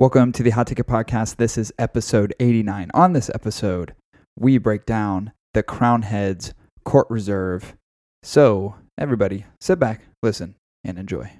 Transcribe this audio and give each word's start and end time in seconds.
Welcome 0.00 0.32
to 0.32 0.42
the 0.42 0.48
Hot 0.48 0.66
Ticket 0.66 0.86
Podcast. 0.86 1.36
This 1.36 1.58
is 1.58 1.74
episode 1.78 2.34
89. 2.40 2.90
On 2.94 3.12
this 3.12 3.30
episode, 3.34 3.94
we 4.34 4.56
break 4.56 4.86
down 4.86 5.32
the 5.52 5.62
Crowned 5.62 6.06
Heads 6.06 6.54
Court 6.86 7.06
Reserve. 7.10 7.76
So, 8.22 8.76
everybody, 8.96 9.44
sit 9.60 9.78
back, 9.78 10.06
listen, 10.22 10.54
and 10.82 10.98
enjoy. 10.98 11.30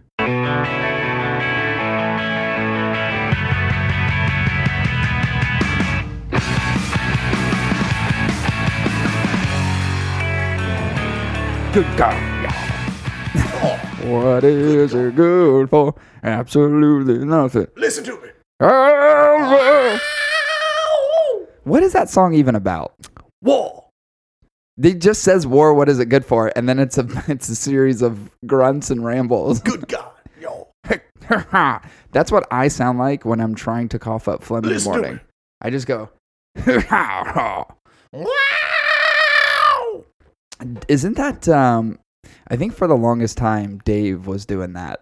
Good 11.72 11.96
God. 11.96 12.52
what 14.04 14.44
is 14.44 14.92
it 14.92 15.16
good 15.16 15.70
for? 15.70 15.94
Absolutely 16.22 17.24
nothing. 17.24 17.66
Listen 17.74 18.04
to 18.04 18.20
me. 18.20 18.28
What 21.64 21.82
is 21.82 21.92
that 21.94 22.10
song 22.10 22.34
even 22.34 22.54
about? 22.54 22.94
War. 23.42 23.86
It 24.82 25.00
just 25.00 25.22
says 25.22 25.46
war. 25.46 25.72
What 25.74 25.88
is 25.88 25.98
it 25.98 26.06
good 26.06 26.24
for? 26.24 26.52
And 26.56 26.68
then 26.68 26.78
it's 26.78 26.98
a 26.98 27.06
it's 27.28 27.48
a 27.48 27.54
series 27.54 28.02
of 28.02 28.30
grunts 28.46 28.90
and 28.90 29.04
rambles. 29.04 29.60
Good 29.60 29.88
God. 29.88 30.12
Yo. 30.40 30.68
That's 32.12 32.32
what 32.32 32.46
I 32.50 32.68
sound 32.68 32.98
like 32.98 33.24
when 33.24 33.40
I'm 33.40 33.54
trying 33.54 33.88
to 33.90 33.98
cough 33.98 34.28
up 34.28 34.42
phlegm 34.42 34.64
in 34.64 34.74
the 34.76 34.84
morning. 34.84 35.20
I 35.62 35.70
just 35.70 35.86
go. 35.86 36.10
Isn't 40.88 41.16
that? 41.16 41.48
Um, 41.48 41.98
I 42.48 42.56
think 42.56 42.74
for 42.74 42.86
the 42.86 42.96
longest 42.96 43.38
time, 43.38 43.80
Dave 43.84 44.26
was 44.26 44.44
doing 44.44 44.74
that, 44.74 45.00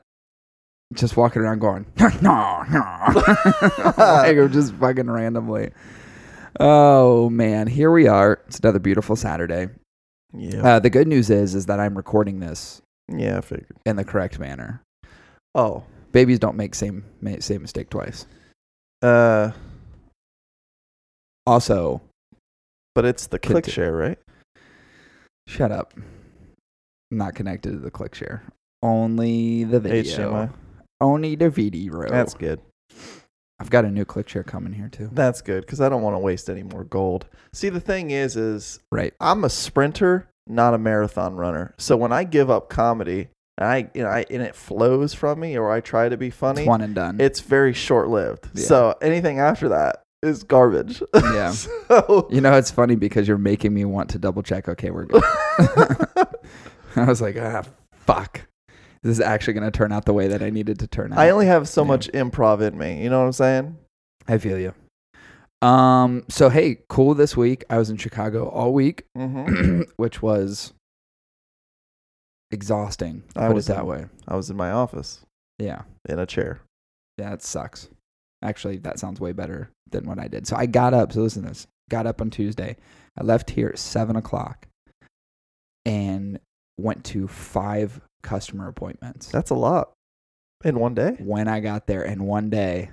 just 0.94 1.16
walking 1.16 1.42
around 1.42 1.58
going, 1.60 1.86
no, 2.22 2.64
no, 2.70 3.92
like 3.98 4.36
just 4.52 4.74
fucking 4.74 5.10
randomly. 5.10 5.70
Oh 6.60 7.28
man, 7.30 7.66
here 7.66 7.90
we 7.90 8.06
are. 8.08 8.40
It's 8.46 8.58
another 8.58 8.78
beautiful 8.78 9.16
Saturday. 9.16 9.68
Yeah. 10.32 10.62
Uh, 10.76 10.78
the 10.78 10.90
good 10.90 11.06
news 11.08 11.30
is, 11.30 11.54
is 11.54 11.66
that 11.66 11.80
I'm 11.80 11.96
recording 11.96 12.40
this 12.40 12.82
yeah, 13.08 13.38
I 13.38 13.40
figured. 13.40 13.76
in 13.86 13.96
the 13.96 14.04
correct 14.04 14.38
manner. 14.38 14.82
Oh. 15.54 15.84
Babies 16.12 16.38
don't 16.38 16.56
make 16.56 16.74
same 16.74 17.04
same 17.40 17.62
mistake 17.62 17.90
twice. 17.90 18.26
Uh, 19.02 19.52
Also, 21.46 22.00
but 22.94 23.04
it's 23.04 23.26
the 23.26 23.38
ClickShare, 23.38 23.96
right? 23.98 24.18
shut 25.46 25.70
up. 25.72 25.94
I'm 25.96 27.16
Not 27.18 27.34
connected 27.34 27.70
to 27.72 27.78
the 27.78 27.90
ClickShare. 27.90 28.40
Only 28.82 29.64
the 29.64 29.80
video. 29.80 30.32
HDMI. 30.32 30.50
Only 31.00 31.36
the 31.36 31.50
video. 31.50 32.06
That's 32.08 32.34
good. 32.34 32.60
I've 33.60 33.70
got 33.70 33.84
a 33.84 33.90
new 33.90 34.04
click 34.04 34.26
ClickShare 34.28 34.46
coming 34.46 34.72
here 34.72 34.88
too. 34.88 35.10
That's 35.12 35.42
good 35.42 35.62
because 35.66 35.80
I 35.80 35.88
don't 35.88 36.02
want 36.02 36.14
to 36.14 36.20
waste 36.20 36.48
any 36.48 36.62
more 36.62 36.84
gold. 36.84 37.26
See, 37.52 37.68
the 37.68 37.80
thing 37.80 38.10
is, 38.10 38.36
is 38.36 38.78
Right. 38.92 39.14
I'm 39.20 39.42
a 39.44 39.50
sprinter, 39.50 40.28
not 40.46 40.74
a 40.74 40.78
marathon 40.78 41.36
runner. 41.36 41.74
So 41.76 41.96
when 41.96 42.12
I 42.12 42.22
give 42.24 42.50
up 42.50 42.68
comedy, 42.68 43.28
and 43.56 43.66
I, 43.68 43.90
you 43.94 44.02
know, 44.04 44.08
I, 44.08 44.24
and 44.30 44.42
it 44.42 44.54
flows 44.54 45.12
from 45.12 45.40
me, 45.40 45.58
or 45.58 45.70
I 45.72 45.80
try 45.80 46.08
to 46.08 46.16
be 46.16 46.30
funny, 46.30 46.62
It's 46.62 46.68
one 46.68 46.80
and 46.82 46.94
done. 46.94 47.20
it's 47.20 47.40
very 47.40 47.72
short 47.72 48.08
lived. 48.08 48.48
Yeah. 48.54 48.64
So 48.64 48.94
anything 49.02 49.40
after 49.40 49.68
that 49.70 50.02
is 50.22 50.44
garbage. 50.44 51.02
Yeah. 51.14 51.50
so, 51.88 52.28
you 52.30 52.40
know, 52.40 52.54
it's 52.54 52.70
funny 52.70 52.94
because 52.94 53.26
you're 53.26 53.38
making 53.38 53.74
me 53.74 53.84
want 53.84 54.10
to 54.10 54.18
double 54.20 54.42
check. 54.44 54.68
Okay, 54.68 54.90
we're 54.90 55.06
good. 55.06 55.22
I 56.96 57.04
was 57.06 57.20
like, 57.20 57.36
ah, 57.40 57.64
fuck. 57.92 58.42
This 59.08 59.16
is 59.16 59.24
actually 59.24 59.54
going 59.54 59.64
to 59.64 59.76
turn 59.76 59.90
out 59.90 60.04
the 60.04 60.12
way 60.12 60.28
that 60.28 60.42
I 60.42 60.50
needed 60.50 60.78
to 60.80 60.86
turn 60.86 61.14
out. 61.14 61.18
I 61.18 61.30
only 61.30 61.46
have 61.46 61.66
so 61.66 61.80
Yeah. 61.82 61.88
much 61.88 62.08
improv 62.12 62.60
in 62.60 62.76
me. 62.76 63.02
You 63.02 63.08
know 63.08 63.20
what 63.20 63.24
I'm 63.26 63.32
saying? 63.32 63.78
I 64.28 64.36
feel 64.36 64.58
you. 64.58 64.74
Um. 65.66 66.24
So 66.28 66.50
hey, 66.50 66.80
cool. 66.90 67.14
This 67.14 67.34
week 67.36 67.64
I 67.70 67.78
was 67.78 67.88
in 67.88 67.96
Chicago 67.96 68.48
all 68.50 68.74
week, 68.74 69.04
Mm-hmm. 69.16 69.82
which 69.96 70.20
was 70.20 70.74
exhausting. 72.50 73.22
I 73.34 73.46
Put 73.46 73.50
it 73.50 73.54
was 73.54 73.66
that 73.68 73.80
in- 73.80 73.86
way. 73.86 74.06
I 74.26 74.36
was 74.36 74.50
in 74.50 74.56
my 74.56 74.70
office 74.70 75.20
Yeah. 75.58 75.82
in 76.08 76.18
a 76.18 76.26
chair. 76.26 76.60
Yeah, 77.16 77.32
it 77.32 77.42
sucks. 77.42 77.88
Actually, 78.42 78.76
that 78.78 78.98
sounds 78.98 79.20
way 79.20 79.32
better 79.32 79.70
than 79.90 80.06
what 80.06 80.18
I 80.18 80.28
did. 80.28 80.46
So 80.46 80.54
I 80.54 80.66
got 80.66 80.94
up. 80.94 81.12
So 81.12 81.20
listen 81.22 81.42
to 81.44 81.48
this. 81.48 81.66
Got 81.90 82.06
up 82.06 82.20
on 82.20 82.30
Tuesday. 82.30 82.76
I 83.18 83.24
left 83.24 83.50
here 83.50 83.68
at 83.68 83.78
seven 83.78 84.16
o'clock, 84.16 84.66
and 85.86 86.38
went 86.78 87.04
to 87.06 87.26
five 87.26 88.00
customer 88.22 88.68
appointments. 88.68 89.28
That's 89.30 89.50
a 89.50 89.54
lot 89.54 89.92
in 90.64 90.78
one 90.78 90.94
day. 90.94 91.16
when 91.20 91.48
I 91.48 91.60
got 91.60 91.86
there 91.86 92.02
in 92.02 92.24
one 92.24 92.50
day. 92.50 92.90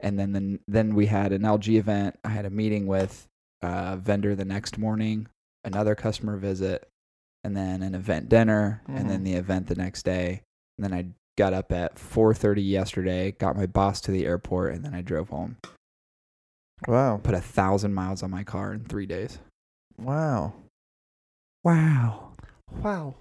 And 0.00 0.18
then, 0.18 0.32
then 0.32 0.60
then 0.68 0.94
we 0.94 1.06
had 1.06 1.32
an 1.32 1.42
LG 1.42 1.76
event. 1.76 2.18
I 2.24 2.28
had 2.28 2.44
a 2.46 2.50
meeting 2.50 2.86
with 2.86 3.26
a 3.62 3.96
vendor 3.96 4.36
the 4.36 4.44
next 4.44 4.78
morning, 4.78 5.26
another 5.64 5.94
customer 5.96 6.36
visit, 6.36 6.88
and 7.42 7.56
then 7.56 7.82
an 7.82 7.94
event 7.96 8.28
dinner, 8.28 8.82
and 8.86 9.10
then 9.10 9.20
Mhm. 9.22 9.24
the 9.24 9.32
event 9.34 9.66
the 9.66 9.74
next 9.74 10.04
day. 10.04 10.42
And 10.76 10.84
then 10.84 10.92
I 10.92 11.06
got 11.36 11.52
up 11.52 11.72
at 11.72 11.98
4:30 11.98 12.62
yesterday, 12.62 13.32
got 13.32 13.56
my 13.56 13.66
boss 13.66 14.00
to 14.02 14.12
the 14.12 14.24
airport, 14.26 14.74
and 14.74 14.84
then 14.84 14.94
I 14.94 15.02
drove 15.02 15.30
home. 15.30 15.56
Wow. 16.86 17.18
Put 17.22 17.34
a 17.34 17.40
thousand 17.40 17.94
miles 17.94 18.22
on 18.22 18.30
my 18.30 18.44
car 18.44 18.72
in 18.72 18.84
three 18.84 19.06
days. 19.06 19.38
Wow. 19.96 20.52
Wow. 21.64 22.34
Wow. 22.70 23.16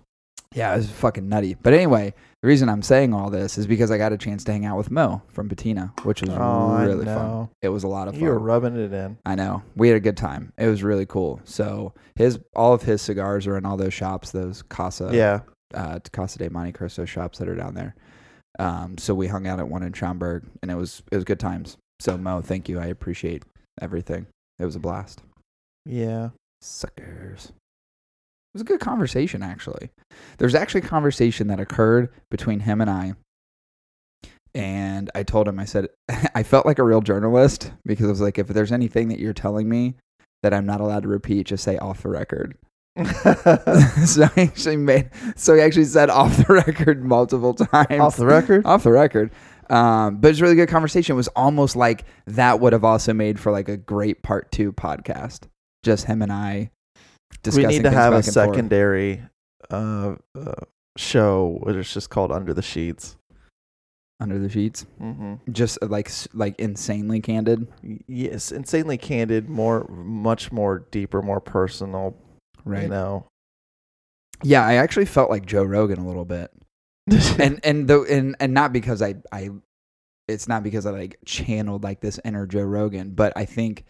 Yeah, 0.58 0.74
it 0.74 0.78
was 0.78 0.90
fucking 0.90 1.30
nutty. 1.30 1.54
But 1.54 1.74
anyway, 1.74 2.16
the 2.42 2.48
reason 2.48 2.68
I'm 2.68 2.82
saying 2.82 3.14
all 3.14 3.30
this 3.30 3.60
is 3.60 3.68
because 3.68 3.92
I 3.92 4.00
got 4.00 4.12
a 4.12 4.18
chance 4.18 4.44
to 4.46 4.52
hang 4.52 4.66
out 4.66 4.76
with 4.76 4.90
Mo 4.90 5.22
from 5.30 5.50
Patina, 5.50 5.94
which 6.02 6.22
was 6.22 6.32
Oh, 6.32 6.84
really 6.84 7.06
fun. 7.06 7.50
It 7.62 7.70
was 7.70 7.84
a 7.84 7.88
lot 7.88 8.08
of 8.08 8.16
fun. 8.16 8.24
You 8.24 8.30
were 8.30 8.40
rubbing 8.40 8.76
it 8.76 8.92
in. 8.92 9.18
I 9.24 9.36
know. 9.36 9.62
We 9.76 9.88
had 9.88 9.98
a 9.98 10.00
good 10.00 10.18
time. 10.18 10.54
It 10.58 10.68
was 10.68 10.82
really 10.82 11.06
cool. 11.06 11.40
So 11.44 11.94
his 12.16 12.40
all 12.56 12.74
of 12.74 12.82
his 12.82 13.04
cigars 13.04 13.46
are 13.46 13.56
in 13.56 13.66
all 13.66 13.78
those 13.78 13.94
shops, 13.94 14.32
those 14.32 14.64
Casa 14.64 15.12
yeah. 15.14 15.42
uh 15.76 16.00
Casa 16.12 16.40
de 16.40 16.50
Montecristo 16.50 17.08
shops 17.08 17.38
that 17.38 17.48
are 17.48 17.56
down 17.56 17.76
there. 17.76 17.96
Um 18.58 18.98
so 18.98 19.14
we 19.14 19.28
hung 19.28 19.46
out 19.46 19.60
at 19.60 19.70
one 19.70 19.84
in 19.84 19.94
Schaumburg 19.94 20.44
and 20.64 20.72
it 20.72 20.76
was 20.76 21.04
it 21.12 21.16
was 21.16 21.24
good 21.24 21.40
times. 21.40 21.78
So 22.00 22.18
Mo, 22.18 22.42
thank 22.42 22.68
you. 22.68 22.80
I 22.80 22.88
appreciate 22.88 23.44
everything. 23.80 24.26
It 24.58 24.66
was 24.66 24.76
a 24.76 24.80
blast. 24.80 25.22
Yeah. 25.86 26.30
Suckers. 26.62 27.52
It 28.58 28.62
was 28.66 28.72
a 28.72 28.74
good 28.74 28.80
conversation 28.80 29.44
actually. 29.44 29.92
There's 30.40 30.56
actually 30.56 30.82
a 30.82 30.88
conversation 30.88 31.46
that 31.50 31.60
occurred 31.60 32.10
between 32.32 32.62
him 32.62 32.82
and 32.82 32.90
I. 32.90 33.14
And 34.56 35.12
I 35.14 35.22
told 35.22 35.48
him, 35.48 35.60
I 35.60 35.66
said, 35.66 35.90
I 36.34 36.42
felt 36.42 36.66
like 36.66 36.80
a 36.80 36.84
real 36.84 37.02
journalist 37.02 37.72
because 37.86 38.08
I 38.08 38.10
was 38.10 38.20
like, 38.20 38.40
if 38.40 38.48
there's 38.48 38.72
anything 38.72 39.10
that 39.10 39.20
you're 39.20 39.32
telling 39.32 39.70
me 39.70 39.94
that 40.42 40.56
I'm 40.56 40.66
not 40.66 40.82
allowed 40.82 41.04
to 41.04 41.08
repeat, 41.08 41.46
just 41.46 41.64
say 41.64 41.78
off 41.78 42.02
the 42.02 42.10
record. 42.10 42.58
so 44.08 44.24
I 44.24 44.42
actually 44.42 44.78
made, 44.78 45.12
so 45.36 45.54
he 45.54 45.62
actually 45.62 45.86
said 45.86 46.10
off 46.10 46.36
the 46.38 46.52
record 46.52 47.06
multiple 47.06 47.54
times. 47.54 48.02
Off 48.02 48.18
the 48.18 48.26
record? 48.26 48.66
off 48.66 48.82
the 48.82 48.92
record. 48.92 49.30
Um, 49.70 50.18
but 50.20 50.32
it's 50.32 50.40
a 50.40 50.44
really 50.44 50.56
good 50.56 50.70
conversation. 50.70 51.14
It 51.14 51.18
was 51.18 51.28
almost 51.30 51.76
like 51.76 52.06
that 52.26 52.60
would 52.60 52.74
have 52.74 52.84
also 52.84 53.14
made 53.14 53.40
for 53.40 53.52
like 53.52 53.70
a 53.70 53.78
great 53.78 54.24
part 54.24 54.52
two 54.52 54.74
podcast. 54.74 55.44
Just 55.84 56.06
him 56.06 56.24
and 56.24 56.32
I 56.32 56.72
we 57.54 57.66
need 57.66 57.84
to 57.84 57.92
have 57.92 58.14
a 58.14 58.18
back 58.18 58.26
and 58.28 58.34
forth. 58.34 58.56
secondary 58.56 59.22
uh, 59.70 60.16
uh, 60.36 60.54
show 60.98 61.60
which 61.64 61.76
is 61.76 61.94
just 61.94 62.10
called 62.10 62.32
Under 62.32 62.54
the 62.54 62.62
Sheets. 62.62 63.18
under 64.20 64.40
the 64.40 64.50
sheets. 64.50 64.86
Mm-hmm. 65.00 65.52
Just 65.52 65.78
uh, 65.82 65.88
like 65.88 66.10
like 66.34 66.60
insanely 66.60 67.22
candid, 67.22 67.68
Yes, 68.08 68.52
insanely 68.52 68.98
candid, 68.98 69.48
more, 69.48 69.88
much 69.90 70.52
more 70.52 70.80
deeper, 70.92 71.22
more 71.22 71.40
personal. 71.40 72.16
right? 72.66 72.84
You 72.84 72.90
know. 72.90 73.28
Yeah, 74.44 74.66
I 74.66 74.76
actually 74.76 75.06
felt 75.06 75.30
like 75.30 75.46
Joe 75.46 75.64
Rogan 75.64 76.00
a 76.00 76.08
little 76.08 76.26
bit, 76.26 76.52
and 77.40 77.60
and 77.64 77.88
though 77.88 78.06
and 78.06 78.36
and 78.40 78.54
not 78.54 78.74
because 78.74 79.02
I 79.02 79.16
I, 79.32 79.50
it's 80.28 80.48
not 80.48 80.64
because 80.64 80.86
I 80.86 80.92
like 80.92 81.18
channeled 81.26 81.84
like 81.84 82.02
this 82.02 82.20
inner 82.26 82.46
Joe 82.48 82.62
Rogan, 82.64 83.12
but 83.12 83.34
I 83.36 83.46
think. 83.46 83.86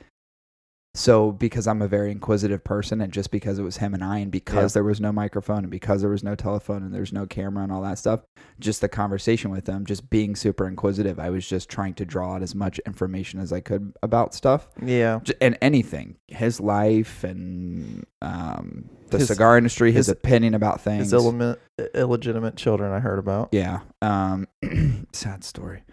So 0.98 1.32
because 1.32 1.68
I'm 1.68 1.84
a 1.84 1.88
very 1.88 2.10
inquisitive 2.12 2.64
person, 2.64 3.02
and 3.02 3.14
just 3.14 3.30
because 3.30 3.60
it 3.60 3.62
was 3.62 3.78
him 3.78 3.94
and 3.94 4.04
I, 4.04 4.18
and 4.18 4.32
because 4.32 4.72
Yeah. 4.72 4.80
there 4.80 4.84
was 4.84 5.00
no 5.00 5.12
microphone, 5.12 5.60
and 5.60 5.70
because 5.70 6.02
there 6.02 6.10
was 6.10 6.24
no 6.24 6.34
telephone, 6.34 6.82
and 6.82 6.92
there's 6.92 7.14
no 7.14 7.28
camera, 7.28 7.62
and 7.64 7.72
all 7.72 7.84
that 7.84 8.00
stuff, 8.00 8.22
just 8.60 8.82
the 8.82 8.90
conversation 8.90 9.52
with 9.52 9.66
them, 9.66 9.86
just 9.86 10.10
being 10.10 10.36
super 10.36 10.68
inquisitive, 10.68 11.20
I 11.20 11.30
was 11.30 11.48
just 11.48 11.70
trying 11.70 11.94
to 11.96 12.06
draw 12.06 12.34
out 12.34 12.42
as 12.42 12.56
much 12.56 12.80
information 12.80 13.40
as 13.40 13.54
I 13.54 13.60
could 13.60 13.94
about 14.02 14.34
stuff. 14.34 14.70
yeah. 14.84 15.20
And 15.40 15.56
anything 15.62 16.16
his 16.28 16.60
life 16.60 17.24
and 17.24 18.04
um, 18.24 18.90
the 19.12 19.20
His- 19.20 19.28
cigar 19.28 19.56
industry 19.56 19.92
his, 19.92 20.08
his- 20.08 20.10
opinion 20.10 20.56
about 20.56 20.82
things 20.82 21.12
His 21.12 21.14
illegit- 21.14 21.58
illegitimate 21.94 22.56
children, 22.56 22.92
I 22.92 23.00
heard 23.02 23.20
about. 23.20 23.50
yeah 23.52 23.82
um, 24.02 24.48
sad 25.14 25.44
story 25.44 25.84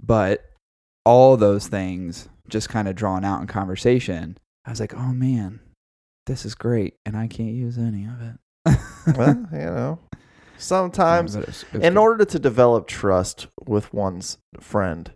but 0.00 0.44
all 1.04 1.36
those 1.36 1.66
things 1.66 2.28
just 2.48 2.68
kind 2.68 2.88
of 2.88 2.94
drawn 2.94 3.24
out 3.24 3.40
in 3.40 3.46
conversation 3.46 4.36
i 4.64 4.70
was 4.70 4.80
like 4.80 4.94
oh 4.94 5.12
man 5.12 5.60
this 6.26 6.44
is 6.44 6.54
great 6.54 6.94
and 7.04 7.16
i 7.16 7.26
can't 7.26 7.52
use 7.54 7.78
any 7.78 8.04
of 8.04 8.20
it 8.22 8.36
well, 9.16 9.46
you 9.52 9.58
know, 9.58 9.98
sometimes 10.58 11.34
But 11.34 11.42
it's- 11.44 11.64
it's 11.72 11.84
in 11.84 11.94
good. 11.94 11.98
order 12.00 12.24
to 12.24 12.38
develop 12.38 12.88
trust 12.88 13.46
with 13.66 13.92
one's 13.94 14.38
friend, 14.58 15.12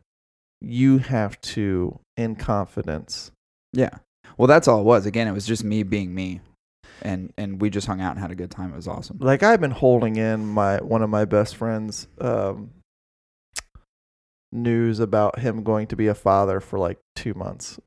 you 0.60 0.98
have 0.98 1.40
to, 1.40 1.98
in 2.16 2.36
confidence, 2.36 3.32
Yeah. 3.72 3.90
Well, 4.38 4.46
that's 4.46 4.68
all 4.68 4.80
it 4.80 4.84
was. 4.84 5.04
Again, 5.06 5.26
it 5.26 5.32
was 5.32 5.46
just 5.46 5.64
me 5.64 5.82
being 5.82 6.14
me, 6.14 6.40
and 7.02 7.32
and 7.36 7.60
we 7.60 7.68
just 7.70 7.86
hung 7.88 8.00
out 8.00 8.12
and 8.12 8.20
had 8.20 8.30
a 8.30 8.34
good 8.36 8.50
time. 8.52 8.72
It 8.72 8.76
was 8.76 8.86
awesome. 8.88 9.18
like 9.20 9.42
I've 9.42 9.60
been 9.60 9.70
holding 9.72 10.14
in 10.16 10.46
my 10.46 10.76
one 10.78 11.02
of 11.02 11.10
my 11.10 11.24
best 11.24 11.56
friends 11.56 12.06
um, 12.20 12.70
news 14.52 15.00
about 15.00 15.38
him 15.38 15.62
going 15.62 15.86
to 15.88 15.96
be 15.96 16.06
a 16.06 16.14
father 16.14 16.60
for 16.60 16.78
like 16.78 16.98
two 17.16 17.34
months, 17.34 17.78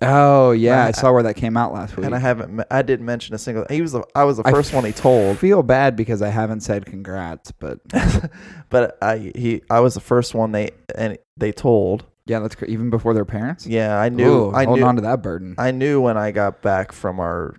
Oh 0.00 0.50
yeah, 0.50 0.84
I, 0.84 0.88
I- 0.88 0.90
saw 0.92 1.12
where 1.12 1.22
that 1.22 1.34
came 1.34 1.56
out 1.56 1.72
last 1.72 1.96
week. 1.96 2.06
and 2.06 2.14
I 2.14 2.18
haven't. 2.18 2.62
I 2.70 2.82
didn't 2.82 3.06
mention 3.06 3.34
a 3.34 3.38
single. 3.38 3.66
He 3.70 3.80
was 3.82 3.92
the. 3.92 4.02
I 4.16 4.24
was 4.24 4.36
the 4.38 4.42
first 4.44 4.72
one 4.74 4.84
he 4.84 4.92
told. 4.92 5.38
feel 5.38 5.62
bad 5.62 5.94
because 5.96 6.22
I 6.22 6.28
haven't 6.28 6.60
said 6.60 6.86
congrats, 6.86 7.52
but 7.52 7.78
but 8.68 8.98
I 9.02 9.32
he 9.36 9.62
I 9.70 9.80
was 9.80 9.94
the 9.94 10.00
first 10.00 10.34
one 10.34 10.52
they 10.52 10.70
and 10.96 11.18
they 11.36 11.52
told. 11.52 12.04
yeah, 12.26 12.40
that's 12.40 12.56
even 12.66 12.90
before 12.90 13.14
their 13.14 13.24
parents. 13.24 13.66
Yeah, 13.66 13.96
I 13.96 14.08
knew. 14.08 14.46
Ooh, 14.46 14.52
I 14.52 14.64
holding 14.64 14.82
knew. 14.82 14.88
on 14.88 14.96
to 14.96 15.02
that 15.02 15.22
burden. 15.22 15.54
I 15.58 15.70
knew 15.70 16.00
when 16.00 16.16
I 16.16 16.30
got 16.32 16.62
back 16.62 16.90
from 16.92 17.20
our 17.20 17.54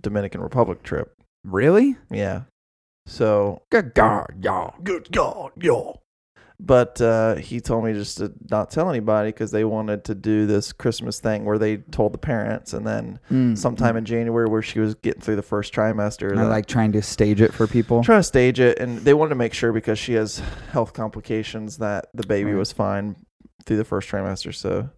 Dominican 0.00 0.40
Republic 0.42 0.82
trip. 0.82 1.14
really? 1.44 1.96
Yeah. 2.10 2.42
So 3.06 3.62
Good 3.70 3.94
God, 3.94 4.26
y'all. 4.42 4.74
good 4.82 5.10
God, 5.12 5.52
y'all. 5.62 6.02
But 6.58 7.00
uh, 7.02 7.34
he 7.36 7.60
told 7.60 7.84
me 7.84 7.92
just 7.92 8.16
to 8.18 8.32
not 8.50 8.70
tell 8.70 8.88
anybody 8.88 9.28
because 9.28 9.50
they 9.50 9.64
wanted 9.64 10.04
to 10.04 10.14
do 10.14 10.46
this 10.46 10.72
Christmas 10.72 11.20
thing 11.20 11.44
where 11.44 11.58
they 11.58 11.76
told 11.76 12.12
the 12.14 12.18
parents, 12.18 12.72
and 12.72 12.86
then 12.86 13.18
Mm, 13.30 13.58
sometime 13.58 13.96
in 13.96 14.04
January 14.04 14.46
where 14.48 14.62
she 14.62 14.80
was 14.80 14.94
getting 14.94 15.20
through 15.20 15.36
the 15.36 15.42
first 15.42 15.74
trimester. 15.74 16.36
I 16.36 16.44
like 16.44 16.66
trying 16.66 16.92
to 16.92 17.02
stage 17.02 17.40
it 17.42 17.52
for 17.52 17.66
people. 17.66 18.02
trying 18.02 18.20
to 18.20 18.24
stage 18.24 18.58
it, 18.58 18.78
and 18.78 18.98
they 19.00 19.12
wanted 19.14 19.30
to 19.30 19.34
make 19.34 19.52
sure 19.52 19.72
because 19.72 19.98
she 19.98 20.14
has 20.14 20.40
health 20.72 20.92
complications 20.94 21.76
that 21.78 22.06
the 22.14 22.24
baby 22.24 22.52
Right. 22.52 22.58
was 22.58 22.72
fine 22.72 23.16
through 23.66 23.76
the 23.76 23.84
first 23.84 24.08
trimester. 24.08 24.54
So, 24.54 24.88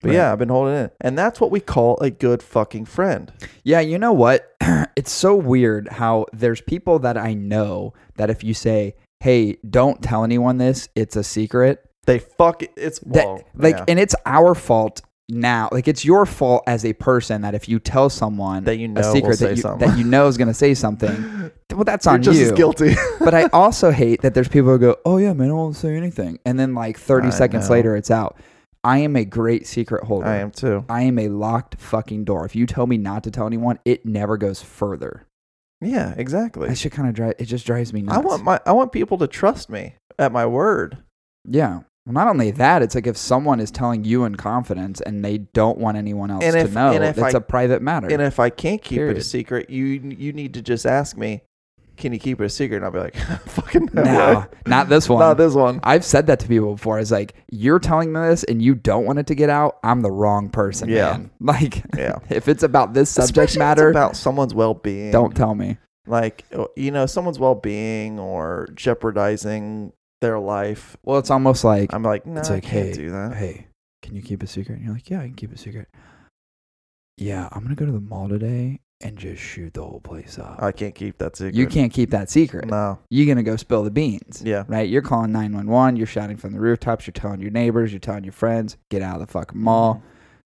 but 0.00 0.08
Right. 0.10 0.14
yeah, 0.14 0.32
I've 0.32 0.38
been 0.38 0.50
holding 0.50 0.74
it, 0.74 0.94
and 1.00 1.18
that's 1.18 1.40
what 1.40 1.50
we 1.50 1.58
call 1.60 1.98
a 2.00 2.10
good 2.10 2.42
fucking 2.44 2.84
friend. 2.84 3.32
Yeah, 3.64 3.80
you 3.80 3.98
know 3.98 4.12
what? 4.12 4.54
it's 4.96 5.10
so 5.12 5.34
weird 5.34 5.88
how 5.88 6.26
there's 6.32 6.60
people 6.60 6.98
that 7.00 7.18
I 7.18 7.34
know 7.34 7.92
that 8.16 8.30
if 8.30 8.44
you 8.44 8.54
say, 8.54 8.94
"Hey, 9.20 9.58
don't 9.68 10.02
tell 10.02 10.24
anyone 10.24 10.58
this. 10.58 10.88
It's 10.94 11.16
a 11.16 11.24
secret." 11.24 11.84
They 12.06 12.18
fuck 12.18 12.62
it. 12.62 12.72
It's 12.76 13.00
That 13.00 13.44
like 13.54 13.76
yeah, 13.76 13.84
and 13.88 13.98
it's 13.98 14.14
our 14.24 14.54
fault 14.54 15.02
now. 15.28 15.68
Like 15.70 15.88
it's 15.88 16.04
your 16.06 16.24
fault 16.24 16.64
as 16.66 16.84
a 16.86 16.94
person 16.94 17.42
that 17.42 17.54
if 17.54 17.68
you 17.68 17.78
tell 17.78 18.08
someone 18.08 18.64
that 18.64 18.78
you 18.78 18.88
know 18.88 19.02
a 19.02 19.04
secret 19.04 19.38
that 19.40 19.56
you, 19.56 19.62
something. 19.62 19.86
that 19.86 19.98
you 19.98 20.04
know 20.04 20.26
is 20.26 20.38
going 20.38 20.48
to 20.48 20.54
say 20.54 20.72
something, 20.72 21.50
well 21.70 21.84
that's 21.84 22.06
You're 22.06 22.14
on 22.14 22.22
just 22.22 22.38
you. 22.40 22.46
as 22.46 22.52
guilty. 22.52 22.94
but 23.20 23.34
I 23.34 23.44
also 23.52 23.90
hate 23.90 24.22
that 24.22 24.32
there's 24.32 24.48
people 24.48 24.70
who 24.70 24.78
go, 24.78 24.96
"Oh 25.04 25.18
yeah, 25.18 25.34
man, 25.34 25.50
I 25.50 25.52
won't 25.52 25.76
say 25.76 25.96
anything," 25.96 26.38
and 26.46 26.58
then 26.58 26.74
like 26.74 26.98
30 26.98 27.26
I 27.26 27.30
seconds 27.30 27.68
know. 27.68 27.74
later, 27.74 27.94
it's 27.96 28.10
out. 28.10 28.38
I 28.84 28.98
am 28.98 29.16
a 29.16 29.24
great 29.26 29.66
secret 29.66 30.04
holder. 30.04 30.26
I 30.26 30.36
am 30.36 30.50
too. 30.50 30.86
I 30.88 31.02
am 31.02 31.18
a 31.18 31.28
locked 31.28 31.78
fucking 31.78 32.24
door. 32.24 32.46
If 32.46 32.56
you 32.56 32.64
tell 32.64 32.86
me 32.86 32.96
not 32.96 33.22
to 33.24 33.30
tell 33.30 33.46
anyone, 33.46 33.80
it 33.84 34.06
never 34.06 34.38
goes 34.38 34.62
further. 34.62 35.26
Yeah, 35.80 36.14
exactly. 36.16 36.68
That 36.68 36.76
should 36.78 36.92
kind 36.92 37.08
of 37.08 37.14
drive. 37.14 37.34
It 37.38 37.44
just 37.44 37.66
drives 37.66 37.92
me 37.92 38.02
nuts. 38.02 38.16
I 38.16 38.20
want 38.20 38.44
my 38.44 38.60
I 38.66 38.72
want 38.72 38.92
people 38.92 39.18
to 39.18 39.26
trust 39.26 39.70
me 39.70 39.94
at 40.18 40.32
my 40.32 40.44
word. 40.46 40.98
Yeah. 41.44 41.80
Well, 42.04 42.14
not 42.14 42.26
only 42.28 42.50
that, 42.52 42.80
it's 42.82 42.94
like 42.94 43.06
if 43.06 43.16
someone 43.18 43.60
is 43.60 43.70
telling 43.70 44.02
you 44.04 44.24
in 44.24 44.34
confidence 44.36 45.00
and 45.02 45.22
they 45.24 45.38
don't 45.38 45.78
want 45.78 45.98
anyone 45.98 46.30
else 46.30 46.42
And 46.42 46.54
to 46.54 46.60
if- 46.60 46.72
know, 46.74 46.90
it's 46.92 47.34
a 47.34 47.40
private 47.40 47.82
matter. 47.82 48.08
And 48.10 48.22
if 48.22 48.40
I 48.40 48.50
can't 48.50 48.82
keep 48.82 49.00
it 49.00 49.16
a 49.18 49.22
secret, 49.22 49.68
you 49.70 49.84
you 49.84 50.32
need 50.32 50.54
to 50.54 50.62
just 50.62 50.86
ask 50.86 51.16
me, 51.16 51.42
"Can 51.98 52.12
you 52.14 52.18
keep 52.18 52.40
it 52.40 52.44
a 52.44 52.48
secret?" 52.48 52.76
And 52.78 52.84
I'll 52.86 52.90
be 52.90 52.98
like, 53.00 53.16
"Fucking 53.46 53.90
no, 53.92 54.02
no, 54.02 54.38
way. 54.40 54.44
not 54.66 54.88
this 54.88 55.08
one. 55.10 55.20
not 55.20 55.36
this 55.36 55.54
one." 55.54 55.80
I've 55.82 56.04
said 56.04 56.26
that 56.28 56.40
to 56.40 56.48
people 56.48 56.72
before. 56.76 56.98
It's 56.98 57.10
like 57.10 57.34
you're 57.50 57.78
telling 57.78 58.12
me 58.12 58.20
this 58.20 58.44
and 58.44 58.62
you 58.62 58.74
don't 58.74 59.04
want 59.04 59.18
it 59.18 59.26
to 59.26 59.34
get 59.34 59.50
out. 59.50 59.78
I'm 59.82 60.00
the 60.02 60.10
wrong 60.10 60.48
person. 60.48 60.88
Yeah. 60.88 61.12
man. 61.18 61.30
Like 61.40 61.84
Yeah. 61.96 62.18
if 62.30 62.48
it's 62.48 62.62
about 62.62 62.94
this 62.94 63.10
subject 63.10 63.30
Especially 63.30 63.42
if 63.44 63.50
it's 63.50 63.58
matter, 63.58 63.90
about 63.90 64.16
someone's 64.16 64.54
well-being. 64.54 65.10
don't 65.10 65.36
tell 65.36 65.54
me. 65.54 65.76
like 66.06 66.44
uh, 66.54 66.64
you 66.76 66.90
know 66.90 67.04
someone's 67.06 67.38
well-being 67.38 68.18
or 68.18 68.68
jeopardizing 68.74 69.92
their 70.20 70.38
life. 70.38 70.96
Well, 71.04 71.18
it's 71.18 71.30
almost 71.30 71.62
like, 71.64 71.92
I'm 71.94 72.02
like, 72.02 72.26
no, 72.26 72.40
It's 72.40 72.50
I 72.50 72.54
like, 72.54 72.64
can't 72.64 72.86
hey, 72.88 72.92
do 72.92 73.10
that. 73.10 73.34
hey, 73.36 73.66
can 74.02 74.16
you 74.16 74.22
keep 74.22 74.42
a 74.42 74.46
secret? 74.46 74.76
And 74.76 74.84
you're 74.84 74.94
like, 74.94 75.08
yeah, 75.10 75.20
I 75.20 75.24
can 75.26 75.34
keep 75.34 75.52
a 75.52 75.58
secret. 75.58 75.88
Yeah, 77.16 77.48
I'm 77.52 77.62
gonna 77.62 77.74
go 77.74 77.86
to 77.86 77.92
the 77.92 78.00
mall 78.00 78.28
today 78.28 78.80
and 79.00 79.16
just 79.16 79.40
shoot 79.42 79.74
the 79.74 79.82
whole 79.82 80.00
place 80.00 80.38
up. 80.38 80.60
I 80.60 80.72
can't 80.72 80.94
keep 80.94 81.18
that 81.18 81.36
secret. 81.36 81.54
you 81.54 81.66
can't 81.66 81.92
keep 81.92 82.10
that 82.10 82.30
secret. 82.30 82.66
No. 82.66 82.98
You're 83.10 83.26
gonna 83.26 83.42
go 83.44 83.56
spill 83.56 83.84
the 83.84 83.90
beans. 83.90 84.42
Yeah. 84.44 84.64
right? 84.68 84.88
You're 84.88 85.02
calling 85.02 85.30
911, 85.32 85.96
you're 85.96 86.06
shouting 86.06 86.36
from 86.36 86.52
the 86.52 86.60
rooftops, 86.60 87.06
you're 87.06 87.12
telling 87.12 87.40
your 87.40 87.50
neighbors, 87.52 87.92
you're 87.92 88.00
telling 88.00 88.24
your 88.24 88.32
friends, 88.32 88.76
get 88.90 89.02
out 89.02 89.20
of 89.20 89.26
the 89.26 89.32
fucking 89.32 89.60
mall. 89.60 89.94
Mm-hmm. 89.96 90.04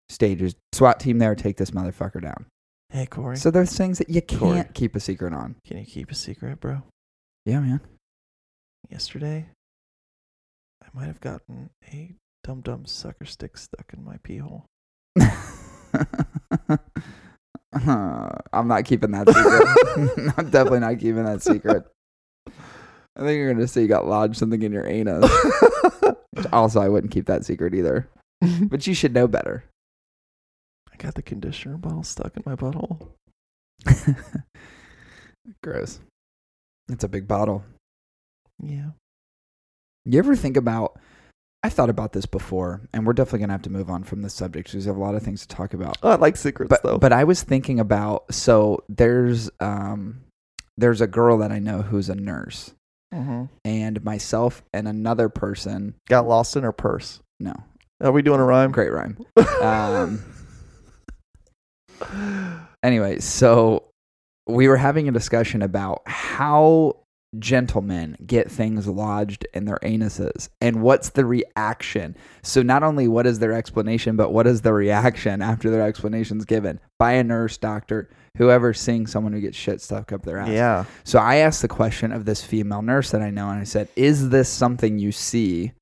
Stages, 0.10 0.56
SWAT 0.74 1.00
team 1.00 1.20
there, 1.20 1.36
take 1.36 1.58
this 1.58 1.70
motherfucker 1.72 2.22
down. 2.22 2.46
Hey 2.90 3.06
Corey, 3.06 3.38
So 3.38 3.52
there's 3.52 3.78
things 3.78 4.00
that 4.00 4.10
you 4.10 4.22
can't 4.22 4.40
Corey. 4.40 4.66
keep 4.74 4.96
a 4.96 5.00
secret 5.00 5.32
on. 5.34 5.56
can 5.68 5.78
you 5.78 5.86
keep 5.86 6.10
a 6.10 6.16
secret, 6.16 6.60
bro? 6.60 6.82
Yeah, 7.46 7.60
man. 7.60 7.82
Yesterday, 8.90 9.50
I 10.84 10.88
might 10.98 11.06
have 11.06 11.22
gotten 11.22 11.70
a 11.94 12.16
dum 12.44 12.62
dum 12.62 12.86
sucker 12.88 13.26
stick 13.26 13.58
stuck 13.58 13.94
in 13.96 14.04
my 14.04 14.18
pee 14.24 14.38
hole. 14.38 14.66
I'm 17.74 18.68
not 18.68 18.86
keeping 18.86 19.12
that 19.12 19.28
secret. 19.28 20.34
I'm 20.38 20.50
definitely 20.50 20.80
not 20.80 21.00
keeping 21.00 21.24
that 21.24 21.42
secret. 21.42 21.86
I 22.48 23.22
think 23.22 23.38
you're 23.38 23.54
gonna 23.54 23.68
say 23.68 23.82
you 23.82 23.88
got 23.88 24.08
lodged 24.08 24.38
something 24.38 24.62
in 24.62 24.72
your 24.72 24.88
anus. 24.88 25.30
Which 26.32 26.46
also, 26.54 26.82
I 26.82 26.90
wouldn't 26.90 27.12
keep 27.12 27.26
that 27.28 27.46
secret 27.46 27.76
either. 27.76 28.10
But 28.62 28.88
you 28.88 28.94
should 28.94 29.14
know 29.14 29.28
better. 29.28 29.66
I 30.92 30.96
got 30.98 31.16
the 31.16 31.22
conditioner 31.22 31.78
bottle 31.78 32.04
stuck 32.04 32.36
in 32.38 32.44
my 32.46 32.56
butthole. 32.56 33.10
Gross. 35.62 36.00
It's 36.88 37.04
a 37.04 37.10
big 37.10 37.28
bottle. 37.28 37.64
Yeah. 38.64 38.92
You 40.06 40.20
ever 40.20 40.36
think 40.36 40.58
about? 40.58 40.98
I've 41.62 41.74
thought 41.74 41.90
about 41.90 42.14
this 42.14 42.26
before, 42.26 42.82
and 42.94 43.06
we're 43.06 43.14
definitely 43.14 43.40
gonna 43.40 43.54
have 43.54 43.62
to 43.64 43.70
move 43.70 43.90
on 43.90 44.04
from 44.04 44.22
this 44.22 44.34
subject 44.34 44.70
because 44.72 44.86
we 44.86 44.90
have 44.90 44.96
a 44.98 45.02
lot 45.04 45.16
of 45.16 45.24
things 45.24 45.42
to 45.42 45.48
talk 45.54 45.74
about. 45.74 45.98
Oh, 46.04 46.12
I 46.12 46.16
like 46.16 46.38
secrets 46.38 46.70
But 46.70 46.84
though. 46.84 46.98
but 46.98 47.12
I 47.12 47.26
was 47.26 47.44
thinking 47.44 47.80
about 47.80 48.34
so 48.34 48.84
there's 48.88 49.50
um 49.60 50.22
there's 50.78 51.02
a 51.02 51.08
girl 51.08 51.38
that 51.40 51.52
I 51.52 51.60
know 51.60 51.82
who's 51.82 52.08
a 52.10 52.16
nurse, 52.16 52.72
hmm 53.14 53.46
and 53.66 54.02
myself 54.06 54.64
and 54.74 54.88
another 54.88 55.28
person. 55.28 55.96
got 56.08 56.28
lost 56.28 56.56
in 56.56 56.64
her 56.64 56.72
purse. 56.72 57.20
No, 57.42 57.54
Are 58.02 58.12
we 58.14 58.22
doing 58.22 58.40
a 58.40 58.46
rhyme? 58.46 58.72
great 58.72 58.92
rhyme. 58.94 59.18
Um, 59.62 60.24
anyway, 62.84 63.20
so 63.20 63.84
we 64.48 64.68
were 64.68 64.78
having 64.78 65.08
a 65.08 65.12
discussion 65.12 65.62
about 65.62 66.02
how 66.06 66.96
gentlemen 67.38 68.18
get 68.26 68.50
things 68.50 68.88
lodged 68.88 69.46
in 69.54 69.66
their 69.66 69.78
anuses 69.84 70.50
and 70.62 70.82
what's 70.82 71.10
the 71.10 71.26
reaction. 71.26 72.16
So 72.42 72.64
not 72.64 72.82
only 72.82 73.08
what 73.08 73.28
is 73.28 73.40
their 73.40 73.54
explanation, 73.54 74.16
but 74.16 74.34
what 74.34 74.48
is 74.48 74.62
the 74.62 74.74
reaction 74.74 75.42
after 75.42 75.70
their 75.70 75.84
explanation's 75.84 76.46
given 76.46 76.80
by 76.98 77.14
a 77.14 77.24
nurse, 77.24 77.58
doctor, 77.58 78.10
whoever 78.38 78.74
seeing 78.74 79.06
someone 79.06 79.34
who 79.34 79.42
gets 79.42 79.58
shit 79.58 79.82
stuck 79.82 80.12
up 80.12 80.24
their 80.24 80.38
ass. 80.38 80.50
yeah. 80.50 80.86
So 81.04 81.20
I 81.20 81.38
asked 81.38 81.62
the 81.62 81.68
question 81.68 82.12
of 82.12 82.26
this 82.26 82.44
female 82.44 82.82
nurse 82.82 83.12
that 83.12 83.22
I 83.22 83.30
know, 83.30 83.50
and 83.50 83.60
I 83.60 83.64
said, 83.64 83.90
Is 83.96 84.30
this 84.30 84.50
something 84.50 84.98
you 84.98 85.12
see? 85.12 85.74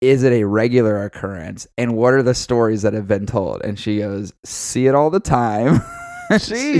Is 0.00 0.22
it 0.22 0.32
a 0.32 0.44
regular 0.44 1.04
occurrence? 1.04 1.66
And 1.78 1.96
what 1.96 2.14
are 2.14 2.22
the 2.22 2.34
stories 2.34 2.82
that 2.82 2.92
have 2.92 3.08
been 3.08 3.26
told? 3.26 3.62
And 3.62 3.78
she 3.78 3.98
goes, 3.98 4.32
See 4.44 4.86
it 4.86 4.94
all 4.94 5.10
the 5.10 5.20
time. 5.20 5.80
She 6.38 6.38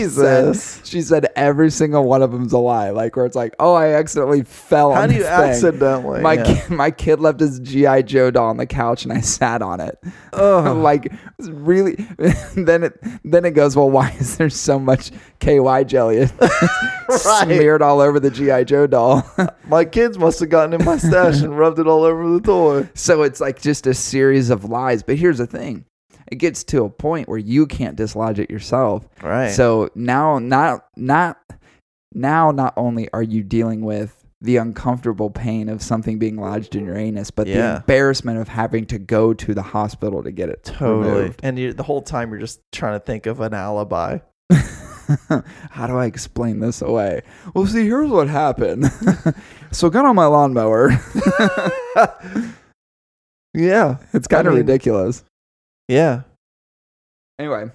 said- 0.08 0.44
Jesus. 0.54 0.80
She 0.84 1.02
said, 1.02 1.26
every 1.36 1.70
single 1.70 2.04
one 2.04 2.22
of 2.22 2.32
them's 2.32 2.52
a 2.52 2.58
lie. 2.58 2.90
Like 2.90 3.14
where 3.16 3.26
it's 3.26 3.36
like, 3.36 3.54
oh, 3.58 3.74
I 3.74 3.92
accidentally 3.94 4.42
fell 4.42 4.92
How 4.94 5.02
on 5.02 5.08
do 5.08 5.14
you 5.14 5.22
thing. 5.22 5.30
accidentally? 5.30 6.20
My 6.20 6.34
yeah. 6.34 6.44
kid, 6.44 6.70
my 6.70 6.90
kid 6.90 7.20
left 7.20 7.40
his 7.40 7.60
GI 7.60 8.02
Joe 8.04 8.30
doll 8.30 8.48
on 8.48 8.56
the 8.56 8.66
couch 8.66 9.04
and 9.04 9.12
I 9.12 9.20
sat 9.20 9.62
on 9.62 9.80
it. 9.80 9.98
Ugh. 10.32 10.76
like 10.78 11.12
really. 11.38 11.94
then 12.56 12.84
it 12.84 12.98
then 13.24 13.44
it 13.44 13.52
goes. 13.52 13.76
Well, 13.76 13.90
why 13.90 14.10
is 14.18 14.36
there 14.36 14.50
so 14.50 14.78
much 14.78 15.10
KY 15.40 15.84
jelly 15.84 16.28
smeared 17.10 17.82
all 17.82 18.00
over 18.00 18.18
the 18.20 18.30
GI 18.30 18.64
Joe 18.64 18.86
doll? 18.86 19.28
my 19.68 19.84
kids 19.84 20.18
must 20.18 20.40
have 20.40 20.48
gotten 20.48 20.72
in 20.78 20.84
my 20.84 20.98
stash 20.98 21.40
and 21.40 21.56
rubbed 21.58 21.78
it 21.78 21.86
all 21.86 22.02
over 22.04 22.28
the 22.28 22.40
toy. 22.40 22.88
so 22.94 23.22
it's 23.22 23.40
like 23.40 23.60
just 23.60 23.86
a 23.86 23.94
series 23.94 24.50
of 24.50 24.64
lies. 24.64 25.02
But 25.02 25.16
here's 25.16 25.38
the 25.38 25.46
thing: 25.46 25.84
it 26.30 26.36
gets 26.36 26.64
to 26.64 26.84
a 26.84 26.90
point 26.90 27.28
where 27.28 27.38
you 27.38 27.66
can't 27.66 27.96
dislodge 27.96 28.38
it 28.38 28.50
yourself. 28.50 29.08
Right. 29.22 29.50
So 29.50 29.90
now, 29.94 30.38
not 30.38 30.86
not 30.96 31.38
now, 32.12 32.50
not 32.50 32.74
only 32.76 33.08
are 33.12 33.22
you 33.22 33.42
dealing 33.42 33.82
with 33.82 34.24
the 34.40 34.58
uncomfortable 34.58 35.30
pain 35.30 35.68
of 35.68 35.82
something 35.82 36.18
being 36.18 36.36
lodged 36.36 36.76
in 36.76 36.84
your 36.84 36.96
anus, 36.96 37.30
but 37.30 37.46
the 37.46 37.76
embarrassment 37.76 38.38
of 38.38 38.48
having 38.48 38.84
to 38.86 38.98
go 38.98 39.32
to 39.32 39.54
the 39.54 39.62
hospital 39.62 40.22
to 40.22 40.30
get 40.30 40.48
it 40.48 40.62
totally. 40.64 41.14
removed. 41.14 41.40
And 41.42 41.58
you, 41.58 41.72
the 41.72 41.82
whole 41.82 42.02
time 42.02 42.30
you're 42.30 42.38
just 42.40 42.60
trying 42.70 42.98
to 42.98 43.04
think 43.04 43.26
of 43.26 43.40
an 43.40 43.54
alibi. 43.54 44.18
How 45.70 45.86
do 45.86 45.96
I 45.96 46.06
explain 46.06 46.60
this 46.60 46.82
away? 46.82 47.22
Well, 47.54 47.66
see, 47.66 47.84
here's 47.84 48.10
what 48.10 48.28
happened. 48.28 48.90
so 49.70 49.86
I 49.86 49.90
got 49.90 50.04
on 50.04 50.16
my 50.16 50.26
lawnmower. 50.26 50.90
Yeah. 53.56 53.96
It's 54.12 54.28
kind 54.28 54.46
of 54.46 54.52
I 54.52 54.56
mean- 54.56 54.66
ridiculous. 54.66 55.24
Yeah. 55.88 56.22
Anyway, 57.38 57.70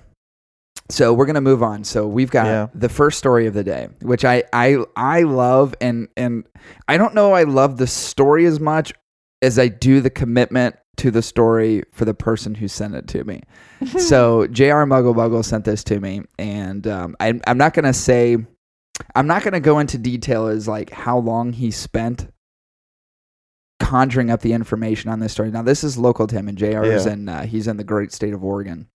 so 0.89 1.13
we're 1.13 1.25
gonna 1.25 1.41
move 1.41 1.63
on. 1.63 1.83
So 1.83 2.07
we've 2.07 2.31
got 2.31 2.45
Yeah. 2.47 2.67
the 2.73 2.89
first 2.89 3.17
story 3.17 3.45
of 3.47 3.53
the 3.53 3.63
day, 3.63 3.89
which 4.01 4.25
I 4.25 4.43
I 4.51 4.83
I 4.95 5.21
love, 5.23 5.75
and 5.79 6.07
and 6.17 6.43
I 6.87 6.97
don't 6.97 7.13
know 7.13 7.33
I 7.33 7.43
love 7.43 7.77
the 7.77 7.87
story 7.87 8.45
as 8.45 8.59
much 8.59 8.93
as 9.41 9.57
I 9.59 9.67
do 9.67 10.01
the 10.01 10.09
commitment 10.09 10.75
to 10.97 11.09
the 11.09 11.21
story 11.21 11.83
for 11.93 12.05
the 12.05 12.13
person 12.13 12.53
who 12.55 12.67
sent 12.67 12.95
it 12.95 13.07
to 13.07 13.23
me. 13.23 13.41
so 13.97 14.45
Jr. 14.47 14.83
Muggle 14.85 15.43
sent 15.45 15.65
this 15.65 15.83
to 15.85 15.99
me, 15.99 16.21
and 16.37 16.85
um, 16.87 17.15
I, 17.19 17.39
I'm 17.47 17.57
not 17.57 17.73
gonna 17.73 17.93
say, 17.93 18.37
I'm 19.15 19.27
not 19.27 19.43
gonna 19.43 19.59
go 19.61 19.79
into 19.79 19.97
detail 19.97 20.47
as 20.47 20.67
like 20.67 20.89
how 20.89 21.17
long 21.19 21.53
he 21.53 21.71
spent 21.71 22.27
conjuring 23.91 24.31
up 24.31 24.39
the 24.41 24.53
information 24.53 25.09
on 25.09 25.19
this 25.19 25.33
story. 25.33 25.51
Now 25.51 25.61
this 25.63 25.83
is 25.83 25.97
local 25.97 26.25
to 26.27 26.35
him, 26.35 26.47
and 26.47 26.57
Jr. 26.57 26.83
is 26.83 27.05
Yeah. 27.05 27.11
in 27.13 27.29
uh, 27.29 27.43
he's 27.45 27.67
in 27.67 27.75
the 27.77 27.83
great 27.83 28.13
state 28.13 28.33
of 28.33 28.41
Oregon, 28.43 28.87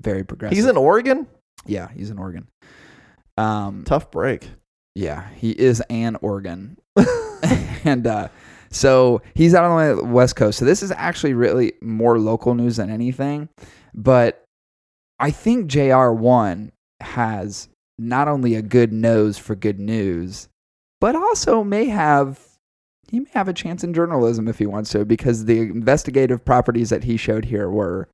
very 0.00 0.22
progressive. 0.24 0.56
He's 0.56 0.66
in 0.66 0.76
Oregon? 0.76 1.26
yeah, 1.66 1.88
he's 1.96 2.10
in 2.10 2.18
Oregon. 2.18 2.46
Um, 3.36 3.82
Tough 3.84 4.10
break. 4.12 4.48
yeah, 4.94 5.28
he 5.34 5.50
is 5.50 5.80
an 5.90 6.16
Oregon, 6.22 6.78
and 7.84 8.06
uh, 8.06 8.28
so 8.70 9.20
he's 9.34 9.52
out 9.54 9.64
on 9.64 9.96
the 9.96 10.04
West 10.04 10.36
Coast. 10.36 10.58
So 10.58 10.64
this 10.64 10.82
is 10.82 10.90
actually 10.92 11.34
really 11.34 11.72
more 11.82 12.18
local 12.18 12.54
news 12.54 12.76
than 12.76 12.88
anything. 12.90 13.48
But 13.94 14.44
I 15.18 15.30
think 15.32 15.66
JR 15.66 16.10
one 16.12 16.70
has 17.00 17.68
not 17.98 18.28
only 18.28 18.54
a 18.54 18.62
good 18.62 18.92
nose 18.92 19.38
for 19.38 19.54
good 19.56 19.80
news, 19.80 20.48
but 21.00 21.16
also 21.16 21.64
may 21.64 21.86
have 21.86 22.38
he 23.10 23.20
may 23.20 23.30
have 23.34 23.48
a 23.48 23.52
chance 23.52 23.84
in 23.84 23.94
journalism 23.94 24.48
if 24.48 24.58
he 24.58 24.66
wants 24.66 24.90
to, 24.90 25.04
because 25.04 25.44
the 25.44 25.60
investigative 25.60 26.44
properties 26.44 26.90
that 26.90 27.04
he 27.04 27.16
showed 27.16 27.44
here 27.46 27.68
were 27.70 28.08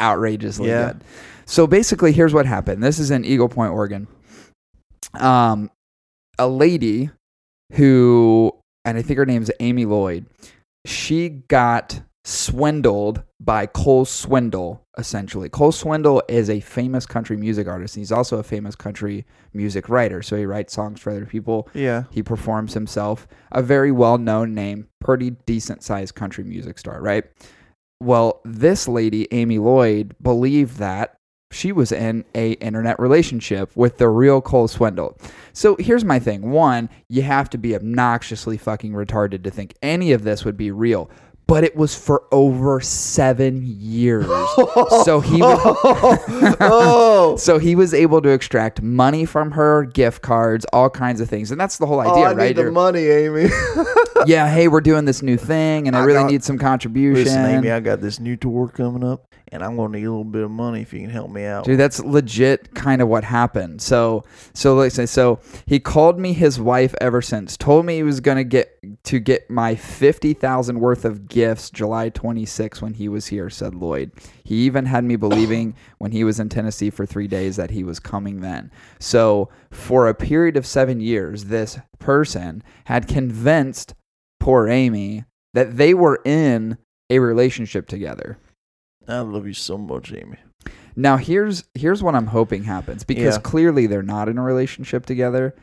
outrageously 0.00 0.68
Yeah. 0.68 0.88
good. 0.92 1.04
So 1.46 1.66
basically, 1.66 2.12
here's 2.12 2.34
what 2.34 2.44
happened. 2.46 2.82
This 2.82 2.98
is 2.98 3.10
in 3.10 3.24
Eagle 3.24 3.48
Point, 3.48 3.72
Oregon. 3.72 4.08
Um, 5.14 5.70
a 6.38 6.48
lady 6.48 7.10
who, 7.74 8.52
and 8.84 8.98
I 8.98 9.02
think 9.02 9.18
her 9.18 9.26
name's 9.26 9.50
Amy 9.60 9.84
Lloyd, 9.84 10.26
she 10.84 11.28
got 11.48 12.00
swindled 12.24 13.22
by 13.40 13.66
Cole 13.66 14.04
Swindell, 14.04 14.80
essentially. 14.96 15.48
Cole 15.48 15.72
Swindell 15.72 16.22
is 16.28 16.48
a 16.48 16.60
famous 16.60 17.06
country 17.06 17.36
music 17.36 17.66
artist. 17.66 17.94
He's 17.94 18.12
also 18.12 18.38
a 18.38 18.42
famous 18.42 18.74
country 18.74 19.26
music 19.52 19.88
writer. 19.88 20.22
So 20.22 20.36
he 20.36 20.46
writes 20.46 20.72
songs 20.72 21.00
for 21.00 21.10
other 21.10 21.26
people. 21.26 21.68
Yeah. 21.74 22.04
He 22.10 22.22
performs 22.22 22.74
himself. 22.74 23.26
A 23.52 23.62
very 23.62 23.92
well 23.92 24.18
known 24.18 24.54
name, 24.54 24.88
pretty 25.00 25.30
decent 25.30 25.82
sized 25.82 26.14
country 26.14 26.44
music 26.44 26.78
star, 26.78 27.00
right? 27.00 27.24
Well, 28.00 28.40
this 28.44 28.88
lady, 28.88 29.26
Amy 29.32 29.58
Lloyd, 29.58 30.14
believed 30.20 30.78
that 30.78 31.16
she 31.52 31.72
was 31.72 31.92
in 31.92 32.24
a 32.34 32.52
internet 32.52 32.98
relationship 32.98 33.74
with 33.76 33.98
the 33.98 34.08
real 34.08 34.40
Cole 34.40 34.68
Swindell. 34.68 35.18
So 35.52 35.76
here's 35.78 36.04
my 36.04 36.18
thing. 36.18 36.50
One, 36.50 36.90
you 37.08 37.22
have 37.22 37.48
to 37.50 37.58
be 37.58 37.74
obnoxiously 37.74 38.58
fucking 38.58 38.92
retarded 38.92 39.44
to 39.44 39.50
think 39.50 39.74
any 39.80 40.12
of 40.12 40.24
this 40.24 40.44
would 40.44 40.56
be 40.56 40.70
real. 40.70 41.08
But 41.48 41.62
it 41.62 41.76
was 41.76 41.94
for 41.94 42.24
over 42.32 42.80
seven 42.80 43.62
years. 43.64 44.26
So 45.04 45.20
he 45.20 45.40
would- 45.40 45.58
oh. 46.60 47.36
So 47.38 47.58
he 47.58 47.76
was 47.76 47.94
able 47.94 48.20
to 48.22 48.30
extract 48.30 48.82
money 48.82 49.24
from 49.24 49.52
her, 49.52 49.84
gift 49.84 50.22
cards, 50.22 50.66
all 50.72 50.90
kinds 50.90 51.20
of 51.20 51.28
things. 51.30 51.52
And 51.52 51.60
that's 51.60 51.78
the 51.78 51.86
whole 51.86 51.98
Oh, 51.98 52.10
idea, 52.12 52.24
I 52.24 52.32
right? 52.34 52.56
need 52.56 52.64
the 52.66 52.72
money, 52.72 53.06
Amy. 53.06 53.48
yeah, 54.26 54.48
hey, 54.52 54.66
we're 54.66 54.80
doing 54.80 55.04
this 55.04 55.22
new 55.22 55.36
thing, 55.36 55.86
and 55.86 55.96
I, 55.96 56.00
I 56.00 56.04
really 56.04 56.22
got- 56.22 56.30
need 56.32 56.42
some 56.44 56.58
contribution. 56.58 57.24
Listen, 57.24 57.44
Amy, 57.46 57.70
I 57.70 57.78
got 57.78 58.00
this 58.00 58.18
new 58.18 58.36
tour 58.36 58.66
coming 58.66 59.04
up, 59.04 59.32
and 59.52 59.62
I'm 59.62 59.76
gonna 59.76 59.98
need 59.98 60.04
a 60.04 60.10
little 60.10 60.24
bit 60.24 60.42
of 60.42 60.50
money 60.50 60.82
if 60.82 60.92
you 60.92 61.00
can 61.00 61.10
help 61.10 61.30
me 61.30 61.44
out. 61.44 61.64
Dude, 61.64 61.78
that's 61.78 62.00
legit 62.00 62.74
kind 62.74 63.00
of 63.00 63.08
what 63.08 63.24
happened. 63.24 63.80
So, 63.80 64.24
so 64.54 64.74
like 64.74 64.92
say, 64.92 65.06
so 65.06 65.40
he 65.66 65.78
called 65.78 66.18
me 66.18 66.32
his 66.32 66.58
wife 66.58 66.94
ever 67.00 67.22
since. 67.22 67.56
Told 67.56 67.86
me 67.86 67.96
he 67.96 68.02
was 68.02 68.20
gonna 68.20 68.44
get 68.44 68.78
to 69.04 69.18
get 69.18 69.48
my 69.48 69.74
fifty 69.74 70.34
thousand 70.34 70.80
worth 70.80 71.04
of 71.04 71.28
gifts 71.28 71.70
July 71.70 72.08
twenty 72.08 72.44
sixth 72.44 72.82
when 72.82 72.94
he 72.94 73.08
was 73.08 73.26
here. 73.26 73.48
Said 73.48 73.74
Lloyd. 73.74 74.10
He 74.42 74.56
even 74.66 74.86
had 74.86 75.04
me 75.04 75.16
believing 75.16 75.74
when 75.98 76.12
he 76.12 76.24
was 76.24 76.40
in 76.40 76.48
Tennessee 76.48 76.90
for 76.90 77.06
three 77.06 77.28
days 77.28 77.56
that 77.56 77.70
he 77.70 77.84
was 77.84 78.00
coming 78.00 78.40
then. 78.40 78.70
So, 78.98 79.48
for 79.70 80.08
a 80.08 80.14
period 80.14 80.56
of 80.56 80.66
seven 80.66 81.00
years, 81.00 81.44
this 81.44 81.78
person 81.98 82.62
had 82.86 83.08
convinced 83.08 83.94
poor 84.40 84.68
Amy 84.68 85.24
that 85.54 85.76
they 85.76 85.94
were 85.94 86.20
in 86.24 86.78
a 87.10 87.18
relationship 87.18 87.86
together. 87.86 88.38
I 89.08 89.20
love 89.20 89.46
you 89.46 89.52
so 89.54 89.78
much, 89.78 90.12
Amy. 90.12 90.38
Now 90.96 91.16
here's 91.16 91.64
here's 91.74 92.02
what 92.02 92.14
I'm 92.14 92.26
hoping 92.28 92.64
happens 92.64 93.04
because 93.04 93.36
Yeah. 93.36 93.40
clearly 93.42 93.86
they're 93.86 94.02
not 94.02 94.28
in 94.28 94.38
a 94.38 94.42
relationship 94.42 95.06
together. 95.06 95.54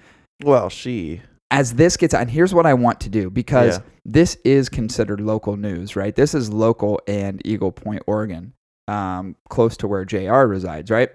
Well, 0.43 0.69
she. 0.69 1.21
As 1.51 1.73
this 1.73 1.97
gets 1.97 2.13
and 2.13 2.29
here's 2.29 2.53
what 2.53 2.65
I 2.65 2.73
want 2.73 2.99
to 3.01 3.09
do 3.09 3.29
because 3.29 3.77
Yeah. 3.77 3.83
this 4.05 4.37
is 4.45 4.69
considered 4.69 5.19
local 5.21 5.57
news, 5.57 5.95
right? 5.95 6.15
This 6.15 6.33
is 6.33 6.51
local 6.51 6.99
and 7.07 7.41
Eagle 7.45 7.71
Point, 7.71 8.03
Oregon, 8.07 8.53
um, 8.87 9.35
close 9.49 9.75
to 9.77 9.87
where 9.87 10.05
JR 10.05 10.45
resides, 10.47 10.89
right? 10.91 11.09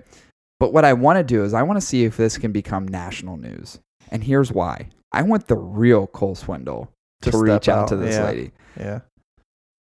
But 0.61 0.73
what 0.73 0.85
I 0.85 0.93
want 0.93 1.19
to 1.19 1.25
do 1.25 1.45
is 1.45 1.55
I 1.55 1.63
want 1.63 1.77
to 1.81 1.87
see 1.87 2.05
if 2.05 2.17
this 2.17 2.37
can 2.39 2.51
become 2.53 2.87
national 2.89 3.37
news. 3.37 3.79
And 4.11 4.25
here's 4.25 4.51
why. 4.53 4.89
I 5.13 5.23
want 5.23 5.47
the 5.47 5.57
real 5.57 6.07
Cole 6.09 6.35
Swindell 6.35 6.89
to, 7.23 7.31
To 7.31 7.39
reach 7.39 7.63
step 7.65 7.77
out, 7.77 7.89
to 7.89 7.97
this 7.97 8.17
yeah. 8.17 8.25
lady. 8.25 8.51
Yeah. 8.79 9.01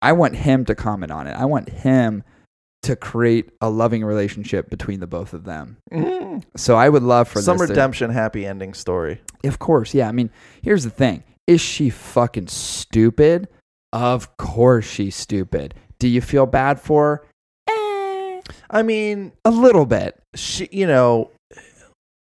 I 0.02 0.12
want 0.12 0.36
him 0.36 0.64
to 0.66 0.74
comment 0.74 1.10
on 1.10 1.26
it. 1.26 1.32
I 1.36 1.46
want 1.46 1.68
him 1.70 2.22
to 2.83 2.95
create 2.97 3.50
a 3.61 3.68
loving 3.71 4.04
relationship 4.04 4.71
between 4.71 5.00
the 5.00 5.06
both 5.06 5.33
of 5.35 5.45
them. 5.45 5.76
So 6.56 6.76
I 6.76 6.88
would 6.88 7.02
love 7.02 7.28
for 7.28 7.40
Some 7.42 7.59
this 7.59 7.66
to- 7.68 7.73
redemption, 7.73 8.11
happy 8.11 8.47
ending 8.47 8.75
story. 8.75 9.21
of 9.45 9.59
course, 9.59 9.95
yeah. 9.95 10.09
I 10.09 10.12
mean, 10.12 10.30
here's 10.62 10.85
the 10.85 10.90
thing: 10.90 11.25
is 11.47 11.61
she 11.61 11.90
fucking 11.90 12.49
stupid? 12.49 13.49
Of 13.92 14.37
course 14.37 14.85
she's 14.85 15.16
stupid. 15.16 15.75
Do 15.99 16.09
you 16.09 16.21
feel 16.21 16.45
bad 16.47 16.78
for 16.80 17.23
her? 17.68 17.73
Eh, 17.75 18.40
I 18.71 18.83
mean, 18.83 19.33
a 19.45 19.50
little 19.50 19.87
bit. 19.87 20.21
she. 20.35 20.68
You 20.71 20.87
know, 20.87 21.30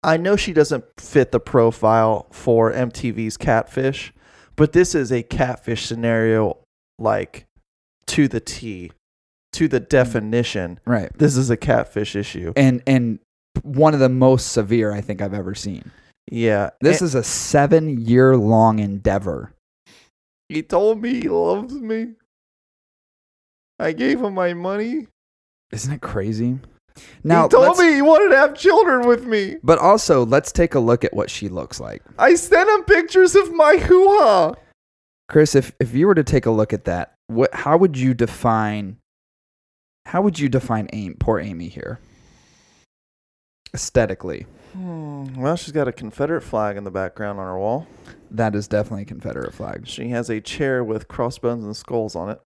I 0.03 0.17
know 0.17 0.35
she 0.35 0.53
doesn't 0.53 0.83
fit 0.99 1.31
the 1.31 1.39
profile 1.39 2.27
for 2.31 2.71
MTV's 2.71 3.37
Catfish, 3.37 4.13
but 4.55 4.73
this 4.73 4.93
is 4.93 5.11
a 5.11 5.23
catfish 5.23 5.85
scenario, 5.87 6.57
like 6.99 7.45
to 8.07 8.27
the 8.27 8.39
T, 8.41 8.91
to 9.53 9.67
the 9.67 9.79
definition. 9.79 10.79
Right. 10.85 11.11
This 11.17 11.37
is 11.37 11.49
a 11.49 11.57
catfish 11.57 12.15
issue. 12.15 12.53
And 12.55 12.83
and 12.87 13.19
one 13.61 13.93
of 13.93 13.99
the 13.99 14.09
most 14.09 14.51
severe 14.51 14.91
I 14.91 15.01
think 15.01 15.21
I've 15.21 15.33
ever 15.33 15.55
seen. 15.55 15.91
Yeah. 16.31 16.71
This 16.81 17.01
and 17.01 17.07
is 17.07 17.15
a 17.15 17.23
seven 17.23 18.05
year 18.05 18.35
long 18.37 18.79
endeavor. 18.79 19.53
he 20.49 20.61
told 20.63 21.01
me 21.01 21.21
he 21.21 21.29
loves 21.29 21.73
me. 21.73 22.13
I 23.79 23.91
gave 23.91 24.21
him 24.21 24.33
my 24.33 24.53
money. 24.53 25.07
Isn't 25.71 25.93
it 25.93 26.01
crazy? 26.01 26.59
Now, 27.23 27.43
he 27.43 27.49
told 27.49 27.79
me 27.79 27.95
he 27.95 28.01
wanted 28.03 28.29
to 28.29 28.37
have 28.37 28.53
children 28.53 29.07
with 29.07 29.25
me. 29.25 29.55
but 29.63 29.79
also 29.79 30.23
let's 30.25 30.51
take 30.51 30.75
a 30.75 30.79
look 30.79 31.03
at 31.03 31.13
what 31.13 31.29
she 31.29 31.49
looks 31.49 31.79
like. 31.79 32.03
I 32.19 32.35
sent 32.35 32.69
him 32.69 32.83
pictures 32.83 33.35
of 33.35 33.51
my 33.51 33.77
hoo 33.77 34.07
ha. 34.19 34.53
Chris, 35.27 35.55
if 35.55 35.73
if 35.79 35.95
you 35.95 36.05
were 36.05 36.13
to 36.15 36.23
take 36.23 36.45
a 36.45 36.51
look 36.51 36.71
at 36.71 36.85
that, 36.85 37.15
what 37.27 37.53
how 37.53 37.77
would 37.77 37.97
you 37.97 38.13
define 38.13 38.97
how 40.05 40.21
would 40.21 40.39
you 40.39 40.49
define 40.49 40.87
Amy, 40.93 41.15
poor 41.19 41.39
Amy 41.39 41.67
here? 41.67 41.99
Aesthetically, 43.73 44.45
Hmm, 44.73 45.35
well, 45.35 45.55
she's 45.55 45.71
got 45.71 45.87
a 45.87 45.91
Confederate 45.91 46.41
flag 46.41 46.77
in 46.77 46.83
the 46.83 46.89
background 46.91 47.39
on 47.39 47.45
her 47.45 47.57
wall. 47.59 47.85
that 48.31 48.55
is 48.55 48.67
definitely 48.67 49.03
a 49.03 49.05
Confederate 49.05 49.53
flag. 49.53 49.85
She 49.87 50.09
has 50.09 50.29
a 50.31 50.41
chair 50.41 50.83
with 50.83 51.07
crossbones 51.07 51.63
and 51.63 51.75
skulls 51.77 52.15
on 52.15 52.29
it. 52.29 52.41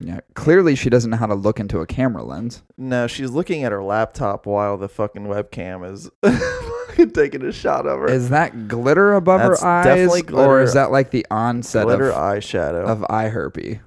Yeah, 0.00 0.20
clearly 0.34 0.76
she 0.76 0.90
doesn't 0.90 1.10
know 1.10 1.16
how 1.16 1.26
to 1.26 1.34
look 1.34 1.58
into 1.58 1.80
a 1.80 1.86
camera 1.86 2.22
lens. 2.22 2.62
No, 2.76 3.08
she's 3.08 3.30
looking 3.32 3.64
at 3.64 3.72
her 3.72 3.82
laptop 3.82 4.46
while 4.46 4.76
the 4.76 4.88
fucking 4.88 5.26
webcam 5.26 5.84
is 5.92 6.08
taking 7.14 7.42
a 7.44 7.50
shot 7.50 7.84
of 7.86 7.98
her. 7.98 8.06
Is 8.08 8.28
that 8.30 8.68
glitter 8.68 9.14
above 9.14 9.40
That's 9.40 9.60
her 9.60 9.66
eyes, 9.66 9.84
definitely 10.08 10.34
or 10.36 10.60
is 10.62 10.74
that 10.74 10.92
like 10.92 11.10
the 11.10 11.26
onset 11.32 11.84
glitter 11.86 12.10
of, 12.12 12.16
eyeshadow. 12.16 12.84
of 12.84 13.04
eye 13.10 13.28
herpy? 13.28 13.80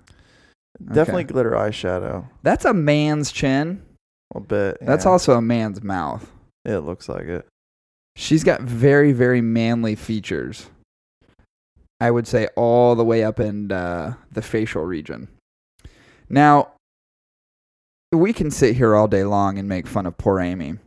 Definitely 0.88 1.24
okay. 1.24 1.34
glitter 1.34 1.52
eyeshadow. 1.52 2.28
That's 2.44 2.66
a 2.66 2.74
man's 2.74 3.32
chin. 3.32 3.84
A 4.34 4.40
bit. 4.40 4.78
That's 4.82 5.06
yeah. 5.06 5.12
also 5.12 5.34
a 5.36 5.42
man's 5.42 5.84
mouth. 5.84 6.32
It 6.66 6.80
looks 6.80 7.10
like 7.10 7.26
it. 7.26 7.48
She's 8.16 8.44
got 8.44 8.62
very, 8.62 9.14
very 9.14 9.42
manly 9.42 9.96
features. 9.96 10.70
I 12.00 12.12
would 12.12 12.28
say 12.28 12.48
all 12.56 12.96
the 12.96 13.06
way 13.06 13.24
up 13.24 13.40
in 13.40 13.72
uh, 13.72 14.16
the 14.32 14.42
facial 14.42 14.84
region. 14.84 15.28
Now, 16.30 16.72
we 18.12 18.34
can 18.34 18.52
sit 18.52 18.76
here 18.76 18.96
all 18.96 19.08
day 19.08 19.24
long 19.24 19.58
and 19.58 19.70
make 19.70 19.88
fun 19.88 20.06
of 20.06 20.18
poor 20.18 20.40
Amy. 20.40 20.78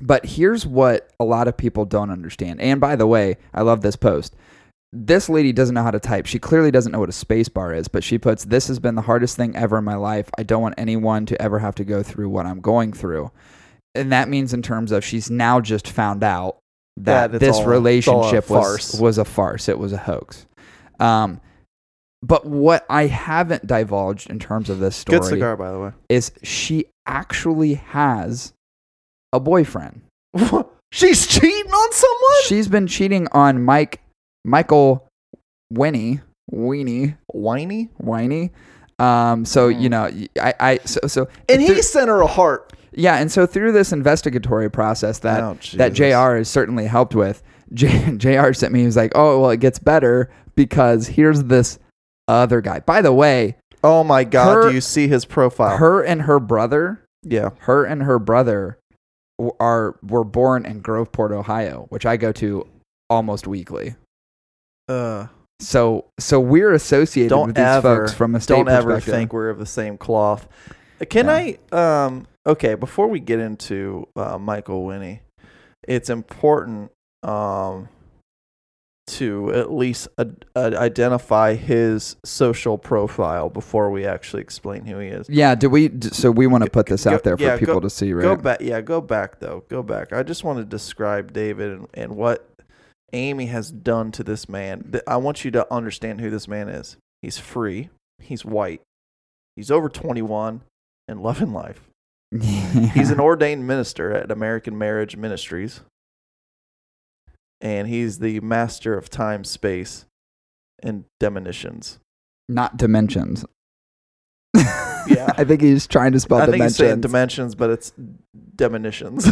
But 0.00 0.24
here's 0.24 0.66
what 0.66 1.10
a 1.18 1.24
lot 1.24 1.48
of 1.48 1.56
people 1.56 1.84
don't 1.84 2.10
understand. 2.10 2.60
And 2.60 2.80
by 2.80 2.96
the 2.96 3.06
way, 3.06 3.36
I 3.52 3.62
love 3.62 3.82
this 3.82 3.96
post. 3.96 4.34
This 4.92 5.28
lady 5.28 5.52
doesn't 5.52 5.74
know 5.74 5.82
how 5.82 5.90
to 5.90 6.00
type. 6.00 6.26
She 6.26 6.38
clearly 6.38 6.70
doesn't 6.70 6.92
know 6.92 7.00
what 7.00 7.08
a 7.08 7.12
space 7.12 7.48
bar 7.48 7.74
is, 7.74 7.88
but 7.88 8.02
she 8.02 8.18
puts, 8.18 8.44
This 8.44 8.68
has 8.68 8.78
been 8.78 8.94
the 8.94 9.02
hardest 9.02 9.36
thing 9.36 9.54
ever 9.54 9.78
in 9.78 9.84
my 9.84 9.96
life. 9.96 10.30
I 10.38 10.42
don't 10.42 10.62
want 10.62 10.74
anyone 10.78 11.26
to 11.26 11.40
ever 11.40 11.58
have 11.58 11.74
to 11.76 11.84
go 11.84 12.02
through 12.02 12.30
what 12.30 12.46
I'm 12.46 12.60
going 12.60 12.92
through. 12.92 13.30
And 13.94 14.12
that 14.12 14.28
means, 14.28 14.54
in 14.54 14.62
terms 14.62 14.92
of, 14.92 15.04
she's 15.04 15.30
now 15.30 15.60
just 15.60 15.88
found 15.88 16.22
out 16.22 16.58
that 16.96 17.32
this 17.32 17.56
all- 17.56 17.66
relationship 17.66 18.48
was, 18.48 18.98
was 19.00 19.18
a 19.18 19.24
farce. 19.24 19.68
It 19.68 19.78
was 19.78 19.92
a 19.92 19.98
hoax. 19.98 20.46
Um, 21.00 21.40
but 22.22 22.46
what 22.46 22.84
I 22.90 23.06
haven't 23.06 23.66
divulged 23.66 24.28
in 24.30 24.38
terms 24.38 24.70
of 24.70 24.80
this 24.80 24.96
story 24.96 25.20
Good 25.20 25.28
cigar, 25.28 25.56
by 25.56 25.70
the 25.70 25.78
way. 25.78 25.92
is 26.08 26.32
she 26.42 26.86
actually 27.06 27.74
has 27.74 28.52
a 29.32 29.38
boyfriend. 29.38 30.02
She's 30.92 31.26
cheating 31.26 31.70
on 31.70 31.92
someone. 31.92 32.42
She's 32.44 32.66
been 32.66 32.86
cheating 32.86 33.28
on 33.32 33.62
Mike, 33.62 34.00
Michael 34.44 35.06
Winnie, 35.72 36.20
Weenie, 36.52 37.16
Whiny, 37.32 37.90
Whiny. 37.98 38.50
Um, 38.98 39.44
so 39.44 39.70
Mm. 39.72 39.80
you 39.80 39.88
know, 39.88 40.10
I, 40.40 40.54
I, 40.60 40.78
so, 40.84 41.00
so, 41.06 41.28
and 41.48 41.64
through- 41.64 41.76
he 41.76 41.82
sent 41.82 42.08
her 42.08 42.20
a 42.20 42.26
heart. 42.26 42.72
yeah, 42.92 43.16
and 43.18 43.30
so 43.30 43.46
through 43.46 43.72
this 43.72 43.92
investigatory 43.92 44.70
process 44.70 45.20
that 45.20 45.42
Oh, 45.42 45.56
that 45.76 45.92
Jr. 45.92 46.36
has 46.38 46.48
certainly 46.48 46.86
helped 46.86 47.14
with, 47.14 47.42
J, 47.72 47.88
Jr. 48.16 48.52
sent 48.54 48.72
me. 48.72 48.80
He 48.80 48.86
was 48.86 48.96
like, 48.96 49.12
"Oh, 49.14 49.40
well, 49.40 49.50
it 49.50 49.60
gets 49.60 49.78
better 49.78 50.30
because 50.56 51.06
here's 51.08 51.44
this 51.44 51.78
other 52.26 52.60
guy." 52.60 52.80
By 52.80 53.00
the 53.02 53.12
way, 53.12 53.56
Oh 53.84 54.02
my 54.02 54.24
God! 54.24 54.52
Her- 54.54 54.68
do 54.70 54.74
you 54.74 54.80
see 54.80 55.06
his 55.06 55.24
profile? 55.24 55.76
her 55.76 56.02
and 56.02 56.22
her 56.22 56.40
brother, 56.40 57.04
yeah. 57.22 57.50
her 57.60 57.84
and 57.84 58.02
her 58.02 58.18
brother, 58.18 58.78
are 59.60 59.94
were 60.02 60.24
born 60.24 60.66
in 60.66 60.82
Groveport, 60.82 61.30
Ohio, 61.30 61.86
which 61.90 62.04
I 62.04 62.16
go 62.16 62.32
to 62.32 62.66
almost 63.08 63.46
weekly. 63.46 63.94
Uh, 64.88 65.26
So, 65.60 66.04
so 66.20 66.38
we're 66.38 66.72
associated 66.72 67.30
Don't 67.30 67.48
with 67.48 67.56
these 67.56 67.64
ever- 67.64 68.06
folks 68.06 68.14
from 68.14 68.34
a 68.36 68.40
state 68.40 68.54
don't 68.54 68.68
ever 68.68 69.00
think 69.00 69.32
we're 69.32 69.50
of 69.50 69.58
the 69.58 69.66
same 69.66 69.98
cloth. 69.98 70.46
Uh, 71.00 71.04
Can. 71.04 71.28
I? 71.28 71.58
Um. 71.72 72.26
Okay. 72.46 72.74
Before 72.74 73.08
we 73.08 73.18
get 73.20 73.40
into 73.40 74.06
uh, 74.16 74.38
Michael 74.38 74.84
Winnie, 74.84 75.20
it's 75.86 76.10
important 76.10 76.90
um 77.24 77.88
to 79.08 79.50
at 79.54 79.72
least 79.72 80.06
ad- 80.18 80.44
identify 80.54 81.54
his 81.54 82.16
social 82.26 82.76
profile 82.76 83.48
before 83.48 83.90
we 83.90 84.04
actually 84.06 84.42
explain 84.42 84.84
who 84.84 84.98
he 84.98 85.08
is. 85.08 85.26
Yeah, 85.30 85.54
do 85.54 85.70
we? 85.70 85.90
So 86.12 86.30
we 86.30 86.46
want 86.46 86.64
to 86.64 86.70
put 86.70 86.86
this 86.86 87.04
Go- 87.04 87.14
out 87.14 87.24
there 87.24 87.36
for 87.36 87.42
yeah, 87.42 87.56
people 87.58 87.74
go- 87.74 87.80
to 87.80 87.90
see, 87.90 88.12
right? 88.12 88.22
Go 88.22 88.36
back. 88.36 88.60
Yeah, 88.60 88.80
go 88.80 89.00
back 89.00 89.40
though. 89.40 89.64
Go 89.68 89.82
back. 89.82 90.12
I 90.12 90.22
just 90.22 90.44
want 90.44 90.58
to 90.58 90.64
describe 90.64 91.32
David 91.32 91.72
and, 91.72 91.88
and 91.94 92.16
what 92.16 92.46
Amy 93.12 93.46
has 93.46 93.70
done 93.70 94.12
to 94.12 94.22
this 94.22 94.48
man. 94.48 95.00
I 95.06 95.16
want 95.16 95.44
you 95.44 95.50
to 95.52 95.72
understand 95.72 96.20
who 96.20 96.30
this 96.30 96.46
man 96.46 96.68
is. 96.68 96.96
He's 97.22 97.38
free. 97.38 97.88
He's 98.18 98.44
white. 98.44 98.82
He's 99.56 99.70
over 99.70 99.88
21 99.88 100.62
and 101.08 101.22
loving 101.22 101.52
life. 101.52 101.88
He's 102.32 103.10
an 103.10 103.20
ordained 103.20 103.66
minister 103.66 104.12
at 104.12 104.30
American 104.30 104.76
Marriage 104.76 105.16
Ministries. 105.16 105.80
And 107.60 107.88
he's 107.88 108.18
the 108.20 108.38
master 108.40 108.96
of 108.96 109.10
time, 109.10 109.42
space, 109.42 110.04
and 110.82 111.06
demonitions. 111.18 111.98
not 112.48 112.76
dimensions. 112.76 113.44
Yeah. 114.54 115.32
I 115.36 115.44
think 115.44 115.60
he's 115.60 115.86
trying 115.88 116.12
to 116.12 116.20
spell 116.20 116.38
I 116.38 116.46
think 116.46 116.62
he's 116.62 116.76
saying 116.76 117.00
dimensions. 117.00 117.54
dimensions, 117.54 117.54
but 117.56 117.70
it's 117.70 117.92
demonitions. 118.56 119.26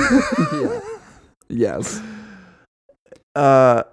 Yeah. 0.53 0.81
yes. 1.49 2.01
Uh, 3.37 3.85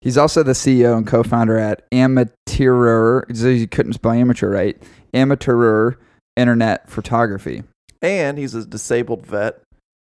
He's 0.00 0.16
also 0.16 0.42
the 0.42 0.52
CEO 0.52 0.96
and 0.96 1.06
co-founder 1.06 1.58
at 1.58 1.86
Amateur. 1.92 3.24
You 3.28 3.68
couldn't 3.68 3.92
spell 3.94 4.12
amateur 4.12 4.48
right. 4.48 4.82
Amateur 5.12 5.94
Internet 6.36 6.88
Photography. 6.88 7.64
and 8.00 8.38
he's 8.38 8.54
a 8.54 8.64
disabled 8.64 9.26
vet, 9.26 9.60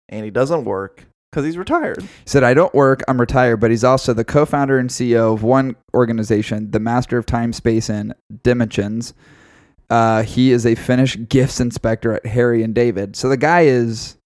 and 0.08 0.24
he 0.24 0.30
doesn't 0.30 0.64
work 0.64 1.04
because 1.32 1.44
he's 1.44 1.58
retired. 1.58 2.02
He 2.02 2.08
said, 2.26 2.44
I 2.44 2.54
don't 2.54 2.72
work, 2.74 3.02
I'm 3.08 3.20
retired, 3.20 3.56
but 3.56 3.70
he's 3.70 3.82
also 3.82 4.12
the 4.14 4.24
co 4.24 4.46
founder 4.46 4.78
and 4.78 4.88
CEO 4.88 5.34
of 5.34 5.42
one 5.42 5.74
organization, 5.94 6.70
the 6.70 6.80
Master 6.80 7.18
of 7.18 7.26
Time, 7.26 7.52
Space, 7.52 7.90
and 7.90 8.14
Dimensions. 8.44 9.14
Uh, 9.90 10.22
he 10.22 10.52
is 10.52 10.64
a 10.66 10.74
Finnish 10.76 11.16
gifts 11.28 11.58
inspector 11.60 12.12
at 12.12 12.26
Harry 12.26 12.62
and 12.62 12.74
David. 12.74 13.16
So 13.16 13.28
the 13.28 13.38
guy 13.38 13.62
is 13.62 14.17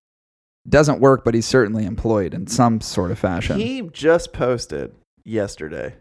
doesn't 0.68 1.01
work, 1.01 1.25
but 1.25 1.35
he's 1.35 1.46
certainly 1.46 1.85
employed 1.85 2.35
in 2.35 2.46
some 2.46 2.81
sort 2.81 3.11
of 3.11 3.18
fashion. 3.18 3.59
He 3.59 3.83
just 3.92 4.33
posted 4.33 4.92
yesterday. 5.25 5.94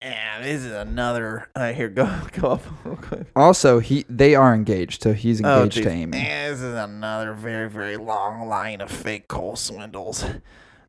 And 0.00 0.44
this 0.44 0.62
is 0.62 0.70
another. 0.72 1.48
Uh, 1.56 1.72
here, 1.72 1.88
go 1.88 2.08
go 2.32 2.52
up 2.52 2.62
real 2.84 2.96
quick. 2.96 3.26
also, 3.34 3.80
he 3.80 4.04
they 4.08 4.34
are 4.36 4.54
engaged, 4.54 5.02
so 5.02 5.12
he's 5.12 5.42
Oh, 5.44 5.64
engaged 5.64 5.82
to. 5.82 5.90
Amy. 5.90 6.18
And 6.18 6.52
this 6.54 6.60
is 6.62 6.74
another 6.74 7.32
very, 7.34 7.68
very 7.68 7.96
long 7.96 8.46
line 8.48 8.80
of 8.80 8.90
fake 8.90 9.26
Cole 9.28 9.54
Swindells. 9.54 10.40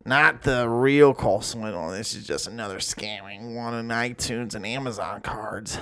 Not 0.06 0.42
the 0.42 0.68
real 0.68 1.12
Cole 1.14 1.40
Swindell. 1.40 1.90
This 1.96 2.14
is 2.14 2.26
just 2.26 2.46
another 2.46 2.78
scamming 2.78 3.54
one 3.56 3.74
on 3.74 3.88
iTunes 3.88 4.54
and 4.54 4.64
Amazon 4.64 5.22
cards. 5.22 5.78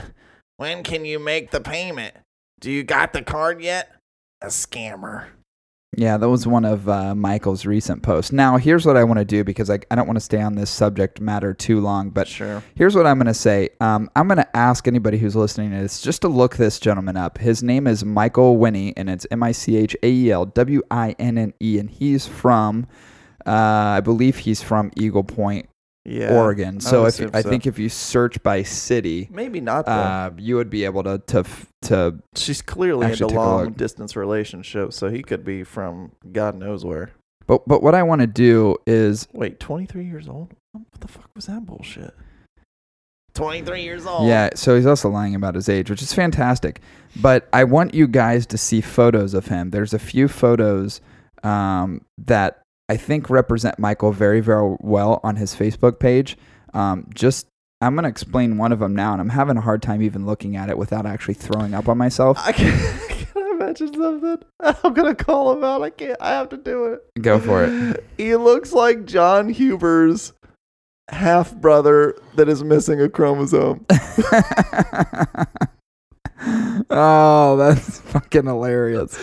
When 0.56 0.82
can 0.82 1.04
you 1.04 1.18
make 1.18 1.50
the 1.50 1.60
payment? 1.60 2.14
Do 2.60 2.70
you 2.70 2.82
got 2.84 3.12
the 3.12 3.22
card 3.22 3.60
yet? 3.60 3.90
A 4.40 4.46
scammer. 4.46 5.26
Yeah, 5.94 6.16
that 6.16 6.28
was 6.28 6.46
one 6.46 6.64
of 6.64 6.88
uh, 6.88 7.14
Michael's 7.14 7.66
recent 7.66 8.02
posts. 8.02 8.32
Now, 8.32 8.56
here's 8.56 8.86
what 8.86 8.96
I 8.96 9.04
want 9.04 9.18
to 9.18 9.26
do 9.26 9.44
because 9.44 9.68
I, 9.68 9.78
I 9.90 9.94
don't 9.94 10.06
want 10.06 10.16
to 10.16 10.24
stay 10.24 10.40
on 10.40 10.54
this 10.54 10.70
subject 10.70 11.20
matter 11.20 11.52
too 11.52 11.80
long, 11.80 12.08
but 12.08 12.26
sure. 12.26 12.62
Here's 12.74 12.96
what 12.96 13.06
I'm 13.06 13.18
going 13.18 13.26
to 13.26 13.34
say. 13.34 13.68
Um, 13.78 14.10
I'm 14.16 14.26
going 14.26 14.38
to 14.38 14.56
ask 14.56 14.88
anybody 14.88 15.18
who's 15.18 15.36
listening 15.36 15.70
to 15.72 15.76
this 15.82 16.00
just 16.00 16.22
to 16.22 16.28
look 16.28 16.56
this 16.56 16.80
gentleman 16.80 17.18
up. 17.18 17.36
His 17.36 17.62
name 17.62 17.86
is 17.86 18.06
Michael 18.06 18.56
Winnie, 18.56 18.96
and 18.96 19.10
it's 19.10 19.26
M 19.30 19.42
I 19.42 19.52
C 19.52 19.76
H 19.76 19.94
A 20.02 20.08
E 20.08 20.30
L 20.30 20.46
W 20.46 20.82
I 20.90 21.14
N 21.18 21.36
N 21.36 21.52
E, 21.60 21.78
and 21.78 21.90
he's 21.90 22.26
from, 22.26 22.86
uh, 23.44 23.50
I 23.50 24.00
believe 24.00 24.38
he's 24.38 24.62
from 24.62 24.92
Eagle 24.96 25.24
Point, 25.24 25.68
Yeah. 26.04 26.34
Oregon. 26.34 26.80
So 26.80 27.02
would 27.02 27.20
if 27.20 27.34
I 27.34 27.42
so. 27.42 27.48
think 27.48 27.66
if 27.66 27.78
you 27.78 27.88
search 27.88 28.42
by 28.42 28.64
city, 28.64 29.28
Maybe 29.30 29.60
not 29.60 29.86
uh, 29.86 30.30
you 30.36 30.56
would 30.56 30.70
be 30.70 30.84
able 30.84 31.04
to 31.04 31.18
to 31.28 31.44
to. 31.82 32.18
She's 32.34 32.60
clearly 32.60 33.08
take 33.08 33.20
a 33.20 33.26
long 33.28 33.64
look. 33.66 33.76
distance 33.76 34.16
relationship, 34.16 34.92
so 34.92 35.08
he 35.08 35.22
could 35.22 35.44
be 35.44 35.62
from 35.62 36.12
God 36.32 36.56
knows 36.56 36.84
where. 36.84 37.12
But 37.46 37.66
but 37.68 37.82
what 37.82 37.94
I 37.94 38.02
want 38.02 38.20
to 38.20 38.26
do 38.26 38.76
is 38.86 39.28
Wait, 39.32 39.60
23 39.60 40.04
years 40.04 40.28
old? 40.28 40.54
What 40.72 41.00
the 41.00 41.08
fuck 41.08 41.30
was 41.34 41.46
that 41.46 41.66
bullshit? 41.66 42.14
23 43.34 43.82
years 43.82 44.06
old. 44.06 44.28
Yeah, 44.28 44.50
so 44.54 44.76
he's 44.76 44.86
also 44.86 45.08
lying 45.08 45.34
about 45.34 45.54
his 45.54 45.68
age, 45.68 45.88
which 45.88 46.02
is 46.02 46.12
fantastic. 46.12 46.80
But 47.16 47.48
I 47.52 47.64
want 47.64 47.94
you 47.94 48.06
guys 48.06 48.46
to 48.46 48.58
see 48.58 48.80
photos 48.80 49.34
of 49.34 49.46
him. 49.46 49.70
There's 49.70 49.94
a 49.94 49.98
few 49.98 50.28
photos 50.28 51.00
um, 51.42 52.04
that 52.18 52.61
I 52.88 52.96
think 52.96 53.30
represent 53.30 53.78
Michael 53.78 54.12
very, 54.12 54.40
very 54.40 54.76
well 54.80 55.20
on 55.22 55.36
his 55.36 55.54
Facebook 55.54 55.98
page. 55.98 56.36
Um, 56.74 57.06
just, 57.14 57.46
I'm 57.80 57.94
going 57.94 58.04
to 58.04 58.08
explain 58.08 58.58
one 58.58 58.72
of 58.72 58.80
them 58.80 58.94
now, 58.94 59.12
and 59.12 59.20
I'm 59.20 59.30
having 59.30 59.56
a 59.56 59.60
hard 59.60 59.82
time 59.82 60.02
even 60.02 60.26
looking 60.26 60.56
at 60.56 60.68
it 60.68 60.76
without 60.76 61.06
actually 61.06 61.34
throwing 61.34 61.74
up 61.74 61.88
on 61.88 61.96
myself. 61.98 62.38
I 62.40 62.52
can, 62.52 62.98
can 63.08 63.26
I 63.36 63.52
mention 63.54 63.94
something? 63.94 64.38
I'm 64.60 64.94
gonna 64.94 65.14
call 65.14 65.52
him 65.52 65.64
out. 65.64 65.82
I 65.82 65.90
can't. 65.90 66.16
I 66.20 66.30
have 66.30 66.48
to 66.50 66.56
do 66.56 66.86
it. 66.86 67.00
Go 67.20 67.38
for 67.40 67.64
it. 67.64 68.04
He 68.16 68.36
looks 68.36 68.72
like 68.72 69.04
John 69.04 69.48
Huber's 69.48 70.32
half 71.08 71.54
brother 71.56 72.14
that 72.36 72.48
is 72.48 72.62
missing 72.62 73.00
a 73.00 73.08
chromosome. 73.08 73.84
oh, 76.90 77.56
that's 77.56 77.98
fucking 78.00 78.46
hilarious. 78.46 79.18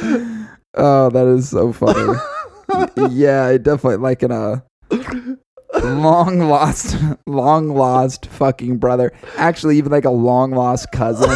Oh, 0.74 1.10
that 1.10 1.28
is 1.28 1.50
so 1.50 1.72
funny. 1.72 2.20
Yeah, 3.10 3.46
I 3.46 3.58
definitely 3.58 3.98
like 3.98 4.24
in 4.24 4.32
a 4.32 4.64
long 5.84 6.40
lost, 6.40 6.98
long 7.26 7.70
lost 7.70 8.26
fucking 8.28 8.78
brother. 8.78 9.12
Actually, 9.38 9.78
even 9.78 9.92
like 9.92 10.06
a 10.06 10.10
long 10.12 10.52
lost 10.52 10.92
cousin. 10.92 11.30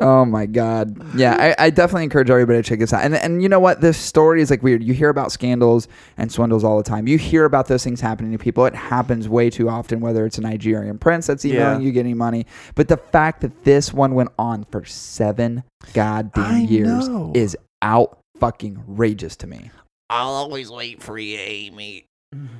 Oh 0.00 0.24
my 0.26 0.44
god. 0.44 1.00
Yeah, 1.16 1.54
I, 1.58 1.66
I 1.66 1.70
definitely 1.70 2.02
encourage 2.04 2.28
everybody 2.28 2.60
to 2.60 2.68
check 2.68 2.80
this 2.80 2.92
out. 2.92 3.04
And 3.04 3.14
and 3.14 3.42
you 3.42 3.48
know 3.48 3.60
what? 3.60 3.80
This 3.80 3.96
story 3.96 4.42
is 4.42 4.50
like 4.50 4.62
weird. 4.62 4.82
You 4.82 4.92
hear 4.92 5.08
about 5.08 5.32
scandals 5.32 5.88
and 6.18 6.30
swindles 6.30 6.62
all 6.64 6.76
the 6.76 6.82
time. 6.82 7.06
You 7.06 7.16
hear 7.16 7.44
about 7.44 7.68
those 7.68 7.84
things 7.84 8.00
happening 8.00 8.32
to 8.32 8.38
people. 8.38 8.66
It 8.66 8.74
happens 8.74 9.28
way 9.28 9.48
too 9.50 9.68
often, 9.70 10.00
whether 10.00 10.26
it's 10.26 10.36
a 10.36 10.42
Nigerian 10.42 10.98
prince 10.98 11.28
that's 11.28 11.44
emailing 11.44 11.80
Yeah. 11.80 11.86
you 11.86 11.92
getting 11.92 12.18
money. 12.18 12.44
But 12.74 12.88
the 12.88 12.96
fact 12.98 13.40
that 13.42 13.64
this 13.64 13.94
one 13.94 14.14
went 14.14 14.30
on 14.38 14.64
for 14.64 14.84
seven 14.84 15.62
goddamn 15.94 16.44
I 16.44 16.58
years 16.62 17.08
know. 17.08 17.32
is 17.34 17.56
out 17.80 18.18
fucking 18.44 18.78
outrageous 18.88 19.36
to 19.36 19.46
me. 19.46 19.70
I'll 20.10 20.28
always 20.28 20.70
wait 20.70 21.02
for 21.02 21.18
you, 21.18 21.38
Amy. 21.38 22.06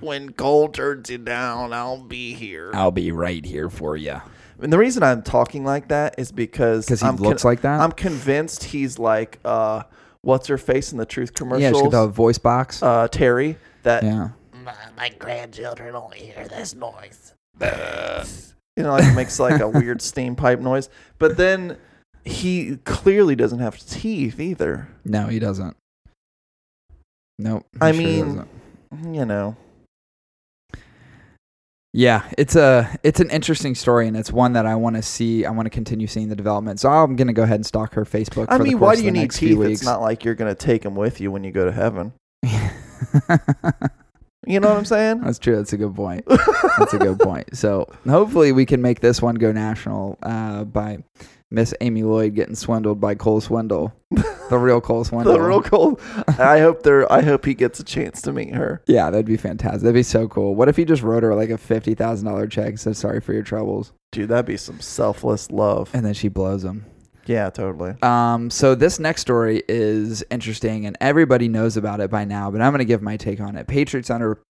When 0.00 0.32
Cole 0.32 0.68
turns 0.68 1.10
you 1.10 1.18
down, 1.18 1.72
I'll 1.72 2.02
be 2.02 2.32
here. 2.34 2.70
I'll 2.74 2.90
be 2.92 3.10
right 3.12 3.44
here 3.44 3.68
for 3.68 3.96
you. 3.96 4.20
And 4.60 4.72
the 4.72 4.78
reason 4.78 5.02
I'm 5.02 5.22
talking 5.22 5.64
like 5.64 5.88
that 5.88 6.14
is 6.16 6.30
because 6.30 6.86
Because 6.86 7.00
he 7.00 7.06
I'm 7.08 7.16
looks 7.16 7.42
con- 7.42 7.50
like 7.50 7.60
that. 7.62 7.80
I'm 7.80 7.90
convinced 7.92 8.64
he's 8.64 8.98
like 8.98 9.40
uh, 9.44 9.82
what's 10.22 10.46
her 10.46 10.58
face 10.58 10.92
in 10.92 10.98
the 10.98 11.04
Truth 11.06 11.34
commercial? 11.34 11.60
yeah, 11.62 11.68
commercials? 11.70 11.86
she's 11.88 11.92
got 11.92 12.06
the 12.06 12.12
voice 12.12 12.38
box. 12.38 12.82
uh, 12.82 13.08
Terry. 13.08 13.58
That 13.82 14.04
yeah. 14.04 14.28
My, 14.64 14.74
my 14.96 15.08
grandchildren 15.18 15.94
only 15.96 16.18
hear 16.20 16.46
this 16.48 16.74
noise. 16.74 17.34
you 17.60 18.82
know, 18.82 18.92
like 18.92 19.14
makes 19.14 19.38
like 19.40 19.60
a 19.60 19.68
weird 19.68 20.00
steam 20.00 20.36
pipe 20.36 20.60
noise. 20.60 20.88
But 21.18 21.36
then 21.36 21.76
he 22.24 22.76
clearly 22.84 23.36
doesn't 23.36 23.58
have 23.60 23.78
teeth 23.78 24.40
either. 24.40 24.88
No, 25.04 25.26
he 25.26 25.38
doesn't. 25.38 25.76
Nope. 27.38 27.66
I 27.80 27.92
sure 27.92 27.98
mean- 28.02 28.24
doesn't. 28.26 28.48
You 29.12 29.24
know, 29.26 29.56
Yeah, 31.92 32.22
it's 32.38 32.54
a 32.54 32.96
it's 33.02 33.18
an 33.20 33.28
interesting 33.30 33.74
story, 33.74 34.06
and 34.06 34.16
it's 34.16 34.30
one 34.32 34.52
that 34.52 34.66
I 34.66 34.76
want 34.76 34.94
to 34.96 35.02
see. 35.02 35.44
I 35.44 35.50
want 35.50 35.66
to 35.66 35.70
continue 35.70 36.06
seeing 36.06 36.28
the 36.28 36.36
development. 36.36 36.78
So 36.80 36.88
I'm 36.88 37.16
gonna 37.16 37.32
go 37.32 37.42
ahead 37.42 37.56
and 37.56 37.66
stalk 37.66 37.94
her 37.94 38.04
Facebook. 38.04 38.46
I 38.50 38.58
mean, 38.58 38.78
why 38.78 38.94
do 38.94 39.04
you 39.04 39.10
need 39.10 39.32
teeth? 39.32 39.60
It's 39.60 39.84
not 39.84 40.00
like 40.00 40.24
you're 40.24 40.34
gonna 40.36 40.54
take 40.54 40.82
them 40.82 40.94
with 40.94 41.20
you 41.20 41.32
when 41.32 41.42
you 41.44 41.50
go 41.52 41.64
to 41.64 41.72
heaven. 41.72 42.12
You 44.46 44.60
know 44.60 44.68
what 44.68 44.76
I'm 44.76 44.84
saying? 44.84 45.22
That's 45.22 45.38
true. 45.38 45.56
That's 45.56 45.72
a 45.72 45.78
good 45.78 45.94
point. 45.94 46.22
That's 46.26 46.92
a 46.92 46.98
good 46.98 47.18
point. 47.20 47.56
So 47.56 47.88
hopefully 48.06 48.52
we 48.52 48.66
can 48.66 48.82
make 48.82 49.00
this 49.00 49.22
one 49.22 49.36
go 49.36 49.52
national 49.52 50.18
uh, 50.22 50.64
by 50.64 50.98
Miss 51.54 51.72
Amy 51.80 52.02
Lloyd 52.02 52.34
getting 52.34 52.54
swindled 52.56 53.00
by 53.00 53.14
Cole 53.14 53.40
Swindell, 53.40 53.92
the 54.50 54.58
real 54.58 54.80
Cole 54.80 55.04
Swindell. 55.04 55.34
the 55.34 55.40
real 55.40 55.62
Cole. 55.62 56.00
I 56.38 56.58
hope 56.58 56.82
there. 56.82 57.10
I 57.12 57.22
hope 57.22 57.44
he 57.44 57.54
gets 57.54 57.78
a 57.78 57.84
chance 57.84 58.20
to 58.22 58.32
meet 58.32 58.52
her. 58.54 58.82
Yeah, 58.86 59.10
that'd 59.10 59.24
be 59.26 59.36
fantastic. 59.36 59.82
That'd 59.82 59.94
be 59.94 60.02
so 60.02 60.26
cool. 60.28 60.54
What 60.56 60.68
if 60.68 60.76
he 60.76 60.84
just 60.84 61.02
wrote 61.02 61.22
her 61.22 61.34
like 61.34 61.50
a 61.50 61.58
fifty 61.58 61.94
thousand 61.94 62.26
dollar 62.26 62.46
check 62.48 62.68
and 62.70 62.80
said 62.80 62.96
sorry 62.96 63.20
for 63.20 63.32
your 63.32 63.44
troubles, 63.44 63.92
Dude, 64.12 64.28
that'd 64.30 64.46
be 64.46 64.56
some 64.56 64.80
selfless 64.80 65.50
love. 65.50 65.90
and 65.94 66.04
then 66.04 66.14
she 66.14 66.28
blows 66.28 66.64
him? 66.64 66.84
Yeah, 67.26 67.48
totally. 67.50 67.94
Um, 68.02 68.50
so 68.50 68.74
this 68.74 68.98
next 68.98 69.22
story 69.22 69.62
is 69.68 70.22
interesting, 70.30 70.84
and 70.86 70.96
everybody 71.00 71.48
knows 71.48 71.76
about 71.78 72.00
it 72.00 72.10
by 72.10 72.24
now. 72.24 72.50
But 72.50 72.60
I'm 72.60 72.72
going 72.72 72.80
to 72.80 72.84
give 72.84 73.00
my 73.00 73.16
take 73.16 73.40
on 73.40 73.56
it. 73.56 73.66
Patriots 73.66 74.10
under 74.10 74.42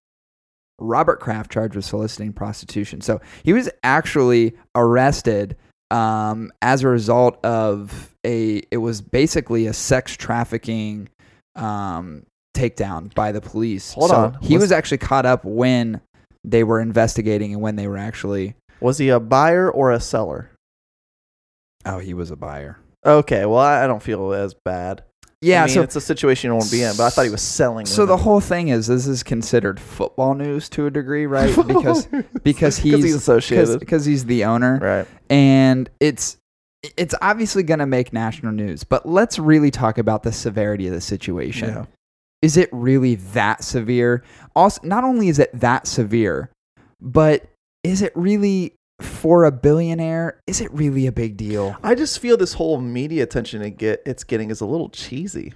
Robert 0.80 1.20
Kraft 1.20 1.52
charged 1.52 1.76
with 1.76 1.86
soliciting 1.86 2.34
prostitution. 2.34 3.02
So 3.02 3.22
he 3.44 3.54
was 3.54 3.70
actually 3.84 4.56
arrested 4.74 5.56
um, 5.94 6.52
as 6.62 6.84
a 6.84 6.88
result 6.88 7.44
of 7.46 8.14
a. 8.26 8.62
It 8.72 8.78
was 8.78 9.02
basically 9.02 9.68
a 9.68 9.74
sex 9.74 10.16
trafficking 10.18 11.10
um, 11.56 12.26
takedown 12.56 13.14
by 13.14 13.32
the 13.32 13.42
police. 13.42 13.94
Hold 13.94 14.10
So 14.10 14.16
on. 14.16 14.38
he 14.42 14.56
Was- 14.56 14.64
was 14.66 14.72
actually 14.72 14.98
caught 15.00 15.26
up 15.26 15.44
when 15.46 16.02
they 16.44 16.64
were 16.64 16.80
investigating 16.82 17.54
and 17.54 17.62
when 17.62 17.76
they 17.76 17.88
were 17.88 17.98
actually. 17.98 18.56
Was 18.82 18.98
he 18.98 19.10
a 19.10 19.20
buyer 19.20 19.72
or 19.72 19.92
a 19.92 20.00
seller? 20.00 20.50
Oh, 21.86 22.00
he 22.00 22.14
was 22.14 22.32
a 22.32 22.36
buyer. 22.36 22.80
Okay, 23.06 23.46
well, 23.46 23.60
I 23.60 23.84
I 23.84 23.88
don't 23.88 24.02
feel 24.04 24.34
as 24.34 24.54
bad. 24.54 25.04
Yeah, 25.44 25.64
I 25.64 25.66
mean, 25.66 25.74
so 25.74 25.82
it's 25.82 25.96
a 25.96 26.02
situation 26.02 26.48
you 26.48 26.52
don't 26.52 26.60
want 26.60 26.70
to 26.70 26.76
be 26.76 26.84
in. 26.84 26.96
But 26.96 27.04
I 27.04 27.10
thought 27.10 27.26
he 27.26 27.32
was 27.32 27.42
selling. 27.42 27.86
So 27.86 28.06
the 28.06 28.18
whole 28.18 28.40
thing 28.40 28.70
is 28.70 28.88
this 28.88 29.08
is 29.08 29.24
considered 29.24 29.80
football 29.80 30.34
news 30.34 30.70
to 30.70 30.88
a 30.88 30.92
degree, 30.92 31.26
right? 31.26 31.54
Because 31.68 32.08
because 32.44 32.78
he's, 32.84 33.04
he's 33.04 33.16
associated, 33.16 33.80
because 33.80 34.06
he's 34.06 34.26
the 34.26 34.46
owner, 34.46 34.80
right? 34.80 35.08
and 35.30 35.90
it's 36.00 36.38
it's 36.98 37.16
obviously 37.22 37.64
going 37.64 37.80
to 37.80 37.86
make 37.86 38.14
national 38.14 38.52
news. 38.52 38.84
But 38.84 39.08
let's 39.08 39.40
really 39.40 39.72
talk 39.72 39.98
about 39.98 40.24
the 40.24 40.32
severity 40.32 40.88
of 40.88 40.94
the 40.94 41.02
situation. 41.02 41.70
Yeah. 41.70 41.86
Is 42.42 42.58
it 42.58 42.70
really 42.72 43.16
that 43.16 43.64
severe? 43.64 44.24
Also, 44.56 44.82
not 44.84 45.04
only 45.04 45.30
is 45.30 45.40
it 45.40 45.50
that 45.54 45.88
severe, 45.88 46.50
but 47.00 47.46
is 47.84 48.02
it 48.02 48.12
really 48.16 48.76
for 49.04 49.46
a 49.46 49.52
billionaire? 49.52 50.40
Is 50.48 50.62
it 50.62 50.72
really 50.74 51.08
a 51.08 51.12
big 51.12 51.38
deal? 51.38 51.76
I 51.84 51.96
just 51.96 52.20
feel 52.20 52.38
this 52.38 52.54
whole 52.54 52.80
media 52.82 53.24
attention 53.24 53.62
it 53.62 53.78
get 53.78 54.02
it's 54.06 54.24
getting 54.24 54.50
is 54.50 54.62
a 54.62 54.66
little 54.66 54.90
cheesy. 54.90 55.54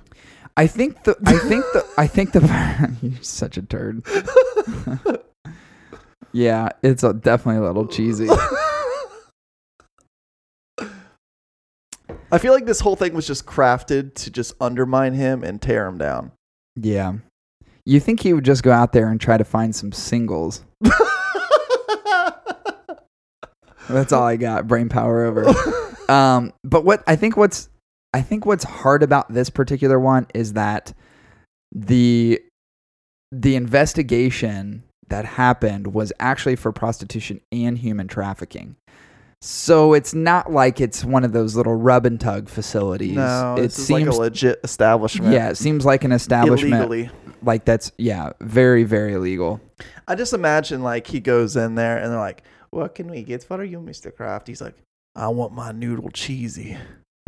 I 0.55 0.67
think 0.67 1.03
the 1.03 1.15
I 1.25 1.37
think 1.37 1.65
the 1.73 1.85
I 1.97 2.07
think 2.07 2.31
the 2.31 2.95
you're 3.01 3.21
such 3.21 3.57
a 3.57 3.61
turd. 3.61 4.05
yeah, 6.31 6.69
it's 6.83 7.03
a, 7.03 7.13
definitely 7.13 7.61
a 7.61 7.67
little 7.67 7.87
cheesy. 7.87 8.27
I 12.29 12.39
feel 12.39 12.53
like 12.53 12.65
this 12.65 12.81
whole 12.81 12.97
thing 12.97 13.13
was 13.13 13.25
just 13.25 13.45
crafted 13.45 14.13
to 14.15 14.31
just 14.31 14.53
undermine 14.59 15.13
him 15.13 15.43
and 15.43 15.61
tear 15.61 15.87
him 15.87 15.97
down. 15.97 16.33
Yeah. 16.75 17.13
You 17.85 18.01
think 18.01 18.19
he 18.19 18.33
would 18.33 18.43
just 18.43 18.63
go 18.63 18.71
out 18.71 18.91
there 18.91 19.07
and 19.09 19.21
try 19.21 19.37
to 19.37 19.45
find 19.45 19.73
some 19.73 19.93
singles? 19.93 20.63
That's 23.89 24.11
all 24.11 24.23
I 24.23 24.35
got. 24.35 24.67
Brain 24.67 24.89
power 24.89 25.25
over. 25.25 25.53
Um, 26.09 26.53
but 26.63 26.85
what 26.85 27.03
I 27.05 27.17
think 27.17 27.35
what's 27.35 27.67
I 28.13 28.21
think 28.21 28.45
what's 28.45 28.63
hard 28.63 29.03
about 29.03 29.33
this 29.33 29.49
particular 29.49 29.99
one 29.99 30.25
is 30.33 30.53
that 30.53 30.93
the 31.73 32.41
the 33.31 33.55
investigation 33.55 34.83
that 35.09 35.25
happened 35.25 35.93
was 35.93 36.13
actually 36.19 36.55
for 36.55 36.71
prostitution 36.71 37.41
and 37.51 37.77
human 37.77 38.07
trafficking. 38.07 38.75
So 39.41 39.93
it's 39.93 40.13
not 40.13 40.51
like 40.51 40.81
it's 40.81 41.03
one 41.03 41.23
of 41.23 41.31
those 41.31 41.55
little 41.55 41.75
rub 41.75 42.05
and 42.05 42.19
tug 42.19 42.49
facilities. 42.49 43.15
no, 43.15 43.55
it 43.57 43.71
seems 43.71 44.07
like 44.07 44.15
a 44.15 44.19
legit 44.19 44.59
establishment. 44.63 45.31
yeah, 45.31 45.49
it 45.49 45.57
seems 45.57 45.85
like 45.85 46.03
an 46.03 46.11
establishment 46.11 46.73
illegally. 46.73 47.09
like 47.43 47.63
that's 47.65 47.91
yeah, 47.97 48.31
very 48.41 48.83
very 48.83 49.13
illegal. 49.13 49.61
I 50.07 50.15
just 50.15 50.33
imagine 50.33 50.81
like 50.81 51.05
he 51.05 51.19
goes 51.19 51.55
in 51.55 51.75
there 51.75 51.97
and 51.97 52.11
they're 52.11 52.19
like, 52.19 52.43
"What 52.71 52.95
can 52.95 53.09
we 53.09 53.23
get 53.23 53.43
for 53.43 53.63
you, 53.63 53.79
Mister 53.81 54.11
Kraft?" 54.11 54.47
He's 54.47 54.61
like, 54.61 54.75
"I 55.15 55.27
want 55.29 55.53
my 55.53 55.71
noodle 55.71 56.09
cheesy." 56.11 56.77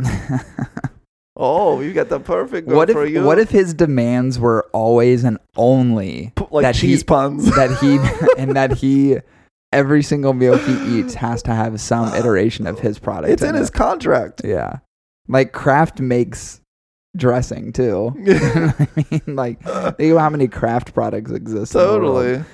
Oh, 1.42 1.80
you 1.80 1.94
got 1.94 2.10
the 2.10 2.20
perfect 2.20 2.66
one 2.66 2.76
what 2.76 2.90
for 2.90 3.06
if 3.06 3.12
you. 3.12 3.22
what 3.24 3.38
if 3.38 3.48
his 3.50 3.72
demands 3.72 4.38
were 4.38 4.68
always 4.74 5.24
and 5.24 5.38
only 5.56 6.34
like 6.50 6.64
that 6.64 6.74
cheese 6.74 7.00
he- 7.00 7.04
puns? 7.04 7.46
that 7.56 7.78
he 7.80 7.98
and 8.42 8.56
that 8.56 8.72
he 8.72 9.16
every 9.72 10.02
single 10.02 10.34
meal 10.34 10.58
he 10.58 10.98
eats 10.98 11.14
has 11.14 11.42
to 11.44 11.54
have 11.54 11.80
some 11.80 12.12
iteration 12.14 12.66
of 12.66 12.80
his 12.80 12.98
product. 12.98 13.32
it's 13.32 13.42
in 13.42 13.54
his 13.54 13.68
it. 13.70 13.74
contract. 13.74 14.42
yeah. 14.44 14.80
Like 15.28 15.52
Kraft 15.52 15.98
makes 16.00 16.60
dressing 17.16 17.72
too. 17.72 18.12
I 18.28 18.88
mean, 19.10 19.22
like 19.36 19.62
think 19.62 20.12
of 20.12 20.18
how 20.18 20.28
many 20.28 20.46
Kraft 20.48 20.92
products 20.92 21.30
exist. 21.30 21.74
in 21.74 21.80
totally. 21.80 22.44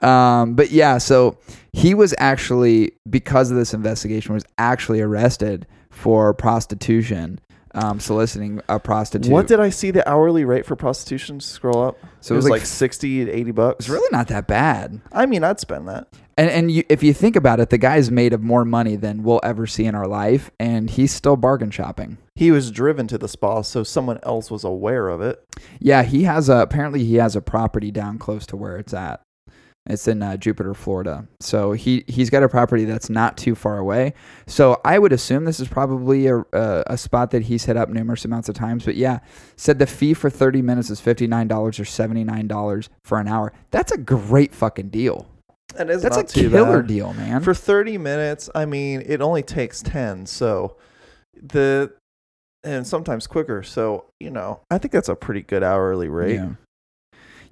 Um, 0.00 0.54
but 0.54 0.70
yeah, 0.70 0.98
so 0.98 1.38
he 1.72 1.94
was 1.94 2.14
actually 2.18 2.92
because 3.08 3.50
of 3.50 3.56
this 3.56 3.72
investigation 3.72 4.34
was 4.34 4.44
actually 4.58 5.00
arrested 5.00 5.66
for 5.90 6.34
prostitution, 6.34 7.40
um, 7.74 7.98
soliciting 8.00 8.60
a 8.68 8.78
prostitute. 8.78 9.32
What 9.32 9.46
did 9.46 9.60
I 9.60 9.70
see 9.70 9.90
the 9.90 10.06
hourly 10.08 10.44
rate 10.44 10.66
for 10.66 10.76
prostitution 10.76 11.40
scroll 11.40 11.82
up? 11.82 11.98
so 12.20 12.34
it 12.34 12.36
was 12.36 12.48
like, 12.48 12.66
60 12.66 13.26
to 13.26 13.30
80 13.30 13.50
bucks. 13.52 13.76
it's 13.80 13.88
really 13.88 14.08
not 14.10 14.28
that 14.28 14.46
bad. 14.46 15.00
I 15.12 15.26
mean, 15.26 15.44
I'd 15.44 15.60
spend 15.60 15.88
that. 15.88 16.08
And 16.38 16.50
and 16.50 16.70
you, 16.70 16.84
if 16.90 17.02
you 17.02 17.14
think 17.14 17.34
about 17.34 17.60
it, 17.60 17.70
the 17.70 17.78
guy's 17.78 18.10
made 18.10 18.34
of 18.34 18.42
more 18.42 18.66
money 18.66 18.96
than 18.96 19.22
we'll 19.22 19.40
ever 19.42 19.66
see 19.66 19.86
in 19.86 19.94
our 19.94 20.06
life, 20.06 20.50
and 20.60 20.90
he's 20.90 21.10
still 21.10 21.36
bargain 21.36 21.70
shopping. 21.70 22.18
He 22.34 22.50
was 22.50 22.70
driven 22.70 23.06
to 23.08 23.16
the 23.16 23.26
spa, 23.28 23.62
so 23.62 23.82
someone 23.82 24.18
else 24.22 24.50
was 24.50 24.62
aware 24.62 25.08
of 25.08 25.22
it. 25.22 25.42
Yeah, 25.80 26.02
he 26.02 26.24
has 26.24 26.50
a 26.50 26.56
apparently 26.58 27.04
he 27.04 27.14
has 27.14 27.36
a 27.36 27.40
property 27.40 27.90
down 27.90 28.18
close 28.18 28.44
to 28.48 28.56
where 28.56 28.76
it's 28.76 28.92
at. 28.92 29.22
It's 29.88 30.08
in 30.08 30.22
uh, 30.22 30.36
Jupiter, 30.36 30.74
Florida. 30.74 31.26
So 31.40 31.72
he 31.72 32.04
he's 32.06 32.30
got 32.30 32.42
a 32.42 32.48
property 32.48 32.84
that's 32.84 33.08
not 33.10 33.36
too 33.36 33.54
far 33.54 33.78
away. 33.78 34.14
So 34.46 34.80
I 34.84 34.98
would 34.98 35.12
assume 35.12 35.44
this 35.44 35.60
is 35.60 35.68
probably 35.68 36.26
a 36.26 36.38
a, 36.52 36.84
a 36.88 36.96
spot 36.98 37.30
that 37.32 37.42
he's 37.42 37.64
hit 37.64 37.76
up 37.76 37.88
numerous 37.88 38.24
amounts 38.24 38.48
of 38.48 38.54
times. 38.54 38.84
But 38.84 38.96
yeah, 38.96 39.20
said 39.56 39.78
the 39.78 39.86
fee 39.86 40.14
for 40.14 40.30
thirty 40.30 40.62
minutes 40.62 40.90
is 40.90 41.00
fifty 41.00 41.26
nine 41.26 41.48
dollars 41.48 41.78
or 41.78 41.84
seventy 41.84 42.24
nine 42.24 42.46
dollars 42.46 42.88
for 43.04 43.18
an 43.18 43.28
hour. 43.28 43.52
That's 43.70 43.92
a 43.92 43.98
great 43.98 44.54
fucking 44.54 44.88
deal. 44.90 45.26
And 45.78 45.90
it's 45.90 46.02
That's 46.02 46.16
a 46.16 46.24
killer 46.24 46.80
bad. 46.80 46.86
deal, 46.86 47.12
man. 47.14 47.42
For 47.42 47.52
30 47.52 47.98
minutes, 47.98 48.48
I 48.54 48.64
mean, 48.64 49.02
it 49.04 49.20
only 49.20 49.42
takes 49.42 49.82
10. 49.82 50.24
So 50.24 50.76
the 51.34 51.92
and 52.64 52.86
sometimes 52.86 53.26
quicker. 53.26 53.62
So, 53.62 54.06
you 54.18 54.30
know, 54.30 54.60
I 54.70 54.78
think 54.78 54.92
that's 54.92 55.08
a 55.08 55.14
pretty 55.14 55.42
good 55.42 55.62
hourly 55.62 56.08
rate. 56.08 56.34
Yeah. 56.34 56.50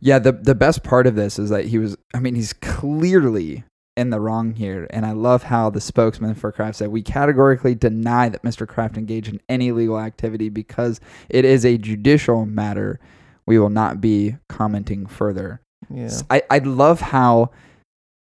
Yeah, 0.05 0.19
the 0.19 0.33
the 0.33 0.55
best 0.55 0.83
part 0.85 1.07
of 1.07 1.15
this 1.17 1.39
is 1.39 1.49
that 1.49 1.65
he 1.65 1.79
was 1.79 1.97
I 2.15 2.21
mean, 2.21 2.35
he's 2.35 2.53
clearly 2.53 3.65
in 3.97 4.11
the 4.11 4.21
wrong 4.21 4.53
here. 4.55 4.87
And 4.91 5.07
I 5.07 5.13
love 5.13 5.45
how 5.45 5.71
the 5.71 5.81
spokesman 5.81 6.35
for 6.35 6.53
Kraft 6.53 6.77
said, 6.79 6.89
We 6.89 7.03
categorically 7.03 7.75
deny 7.75 8.29
that 8.29 8.43
Mr. 8.43 8.69
Kraft 8.69 8.97
engaged 8.99 9.33
in 9.33 9.41
any 9.49 9.73
legal 9.73 9.99
activity 9.99 10.49
because 10.51 11.01
it 11.31 11.45
is 11.45 11.65
a 11.65 11.79
judicial 11.79 12.45
matter. 12.45 13.01
We 13.47 13.59
will 13.59 13.71
not 13.71 14.01
be 14.01 14.37
commenting 14.49 15.07
further. 15.07 15.61
Yeah. 15.89 16.11
I, 16.29 16.43
I 16.51 16.59
love 16.59 17.01
how 17.01 17.51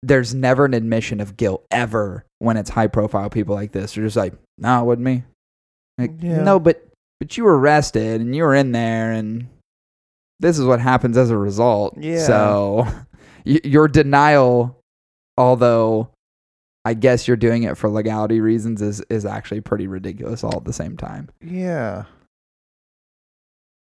there's 0.03 0.35
never 0.35 0.65
an 0.65 0.73
admission 0.73 1.19
of 1.19 1.35
guilt 1.37 1.65
ever 1.71 2.25
when 2.39 2.57
it's 2.57 2.69
high 2.69 2.87
profile 2.87 3.29
people 3.29 3.55
like 3.55 3.71
this. 3.71 3.93
They're 3.95 4.03
just 4.03 4.17
like, 4.17 4.33
no, 4.57 4.81
it 4.81 4.85
wasn't 4.85 5.05
me. 5.05 5.23
Like, 5.97 6.11
Yeah. 6.19 6.43
no, 6.43 6.59
but 6.59 6.85
but 7.19 7.37
you 7.37 7.43
were 7.45 7.57
arrested 7.57 8.19
and 8.21 8.35
you 8.35 8.43
were 8.43 8.53
in 8.55 8.71
there 8.71 9.11
and 9.13 9.47
this 10.39 10.57
is 10.59 10.65
what 10.65 10.79
happens 10.79 11.17
as 11.17 11.29
a 11.29 11.37
result. 11.37 11.95
Yeah. 11.97 12.25
So 12.25 12.87
y- 13.45 13.59
your 13.63 13.87
denial, 13.87 14.79
although 15.37 16.09
I 16.83 16.93
guess 16.93 17.27
you're 17.27 17.37
doing 17.37 17.63
it 17.63 17.77
for 17.77 17.89
legality 17.89 18.39
reasons, 18.41 18.81
is 18.81 19.01
is 19.09 19.25
actually 19.25 19.61
pretty 19.61 19.87
ridiculous 19.87 20.43
all 20.43 20.57
at 20.57 20.65
the 20.65 20.73
same 20.73 20.97
time. 20.97 21.29
Yeah. 21.41 22.03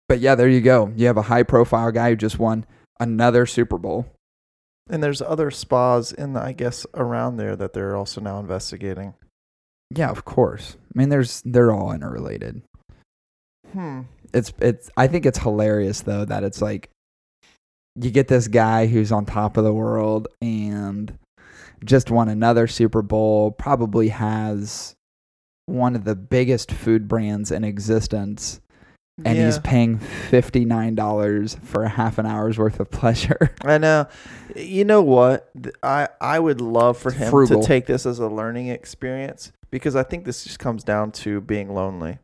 But 0.09 0.19
yeah, 0.19 0.35
there 0.35 0.49
you 0.49 0.61
go. 0.61 0.91
You 0.95 1.07
have 1.07 1.17
a 1.17 1.21
high 1.23 1.43
profile 1.43 1.91
guy 1.91 2.09
who 2.09 2.15
just 2.17 2.37
won 2.37 2.65
another 2.99 3.45
Super 3.45 3.77
Bowl. 3.77 4.07
And 4.89 5.01
there's 5.01 5.21
other 5.21 5.51
spas 5.51 6.11
in 6.11 6.33
the, 6.33 6.41
I 6.41 6.51
guess 6.51 6.85
around 6.95 7.37
there 7.37 7.55
that 7.55 7.71
they're 7.71 7.95
also 7.95 8.19
now 8.19 8.39
investigating. 8.39 9.13
Yeah, 9.95 10.09
of 10.09 10.25
course. 10.25 10.75
I 10.93 10.99
mean, 10.99 11.07
there's 11.09 11.41
they're 11.45 11.71
all 11.71 11.93
interrelated. 11.93 12.61
Hmm. 13.71 14.01
It's 14.33 14.53
it's. 14.59 14.89
I 14.97 15.07
think 15.07 15.25
it's 15.25 15.39
hilarious 15.39 16.01
though 16.01 16.25
that 16.25 16.43
it's 16.43 16.61
like 16.61 16.89
you 17.95 18.11
get 18.11 18.27
this 18.27 18.47
guy 18.47 18.87
who's 18.87 19.11
on 19.11 19.25
top 19.25 19.57
of 19.57 19.63
the 19.63 19.73
world 19.73 20.27
and 20.41 21.17
just 21.83 22.11
won 22.11 22.29
another 22.29 22.67
Super 22.67 23.01
Bowl. 23.01 23.51
Probably 23.51 24.09
has 24.09 24.95
one 25.65 25.95
of 25.95 26.03
the 26.03 26.15
biggest 26.15 26.71
food 26.71 27.07
brands 27.07 27.51
in 27.51 27.63
existence. 27.63 28.59
And 29.23 29.37
he's 29.37 29.59
paying 29.59 29.99
fifty 29.99 30.65
nine 30.65 30.95
dollars 30.95 31.55
for 31.63 31.83
a 31.83 31.89
half 31.89 32.17
an 32.17 32.25
hour's 32.25 32.57
worth 32.57 32.79
of 32.79 32.89
pleasure. 32.89 33.53
I 33.65 33.77
know. 33.77 34.07
You 34.55 34.83
know 34.83 35.03
what? 35.03 35.51
I 35.83 36.07
I 36.19 36.39
would 36.39 36.59
love 36.59 36.97
for 36.97 37.11
him 37.11 37.29
frugal. 37.29 37.61
to 37.61 37.67
take 37.67 37.85
this 37.85 38.07
as 38.07 38.17
a 38.17 38.27
learning 38.27 38.69
experience 38.69 39.51
because 39.69 39.95
I 39.95 40.01
think 40.01 40.25
this 40.25 40.43
just 40.43 40.57
comes 40.57 40.83
down 40.83 41.11
to 41.11 41.39
being 41.41 41.73
lonely. 41.73 42.17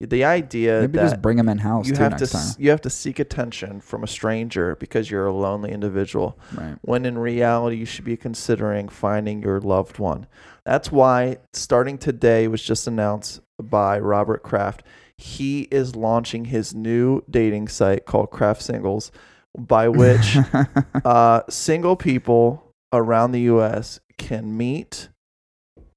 The 0.00 0.24
idea 0.24 0.80
Maybe 0.82 0.98
that 0.98 1.10
just 1.10 1.22
bring 1.22 1.36
them 1.36 1.48
in 1.48 1.58
house 1.58 1.88
you 1.88 1.94
have 1.96 2.16
to 2.16 2.26
time. 2.26 2.54
you 2.58 2.70
have 2.70 2.80
to 2.82 2.90
seek 2.90 3.18
attention 3.18 3.80
from 3.80 4.02
a 4.02 4.06
stranger 4.06 4.76
because 4.76 5.10
you're 5.10 5.26
a 5.26 5.32
lonely 5.32 5.70
individual. 5.70 6.38
Right. 6.52 6.76
when 6.82 7.06
in 7.06 7.16
reality 7.16 7.76
you 7.76 7.86
should 7.86 8.04
be 8.04 8.16
considering 8.16 8.88
finding 8.88 9.42
your 9.42 9.60
loved 9.60 9.98
one. 9.98 10.26
That's 10.66 10.90
why 10.90 11.38
starting 11.52 11.96
today 11.98 12.48
was 12.48 12.62
just 12.62 12.86
announced 12.86 13.40
by 13.62 13.98
Robert 13.98 14.42
Kraft. 14.42 14.82
He 15.16 15.62
is 15.70 15.94
launching 15.94 16.46
his 16.46 16.74
new 16.74 17.22
dating 17.30 17.68
site 17.68 18.04
called 18.04 18.30
Kraft 18.30 18.62
Singles, 18.62 19.12
by 19.56 19.88
which 19.88 20.36
uh, 21.04 21.42
single 21.48 21.94
people 21.94 22.72
around 22.92 23.32
the 23.32 23.42
U.S. 23.42 24.00
can 24.18 24.56
meet, 24.56 25.08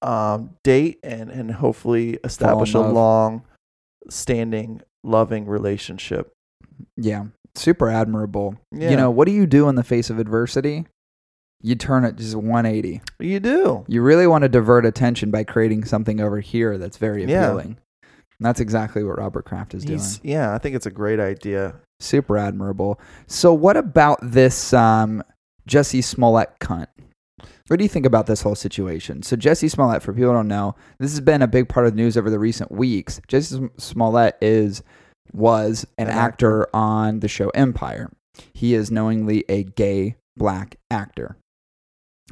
um, 0.03 0.51
date, 0.63 0.99
and 1.01 1.31
and 1.31 1.51
hopefully 1.51 2.19
establish 2.23 2.73
a 2.75 2.79
long 2.79 3.43
standing, 4.09 4.81
loving 5.03 5.45
relationship. 5.45 6.31
yeah, 6.95 7.25
super 7.55 7.89
admirable. 7.89 8.55
Yeah. 8.71 8.91
You 8.91 8.97
know, 8.97 9.09
what 9.11 9.25
do 9.25 9.31
you 9.31 9.45
do 9.47 9.67
in 9.69 9.75
the 9.75 9.83
face 9.83 10.09
of 10.09 10.19
adversity? 10.19 10.85
You 11.61 11.73
turn 11.75 12.05
it 12.05 12.17
just 12.17 12.35
180. 12.35 13.01
You 13.19 13.39
do. 13.39 13.83
You 13.87 14.03
really 14.03 14.27
want 14.27 14.43
to 14.43 14.49
divert 14.49 14.85
attention 14.85 15.31
by 15.31 15.43
creating 15.43 15.85
something 15.85 16.21
over 16.21 16.39
here 16.39 16.77
that's 16.77 16.97
very 16.97 17.25
Yeah. 17.25 17.45
appealing. 17.47 17.77
And 18.03 18.45
that's 18.45 18.59
exactly 18.59 19.03
what 19.03 19.17
Robert 19.17 19.45
Kraft 19.45 19.73
is 19.73 19.83
doing. 19.83 19.99
Yeah, 20.21 20.53
I 20.53 20.59
think 20.59 20.75
it's 20.75 20.85
a 20.85 20.91
great 20.91 21.19
idea. 21.19 21.73
Super 21.99 22.37
admirable. 22.37 22.99
So, 23.25 23.51
what 23.51 23.75
about 23.75 24.19
this 24.21 24.71
um, 24.73 25.23
Jussie 25.67 26.03
Smollett 26.03 26.51
cunt? 26.59 26.85
What 27.67 27.77
do 27.77 27.83
you 27.83 27.89
think 27.89 28.05
about 28.05 28.27
this 28.27 28.41
whole 28.41 28.55
situation? 28.55 29.23
So, 29.23 29.35
Jussie 29.35 29.69
Smollett, 29.69 30.01
for 30.01 30.13
people 30.13 30.29
who 30.29 30.37
don't 30.37 30.47
know, 30.47 30.75
this 30.99 31.11
has 31.11 31.19
been 31.19 31.41
a 31.41 31.47
big 31.47 31.67
part 31.67 31.85
of 31.85 31.93
the 31.93 31.97
news 31.97 32.17
over 32.17 32.29
the 32.29 32.39
recent 32.39 32.71
weeks. 32.71 33.19
Jussie 33.27 33.69
Smollett 33.79 34.37
is 34.41 34.83
was 35.33 35.85
an, 35.97 36.07
An 36.07 36.13
actor 36.13 36.73
on 36.73 37.19
the 37.19 37.27
show 37.27 37.49
Empire. 37.49 38.09
He 38.53 38.73
is 38.73 38.89
knowingly 38.89 39.43
a 39.49 39.63
gay 39.63 40.15
black 40.37 40.77
actor. 40.89 41.37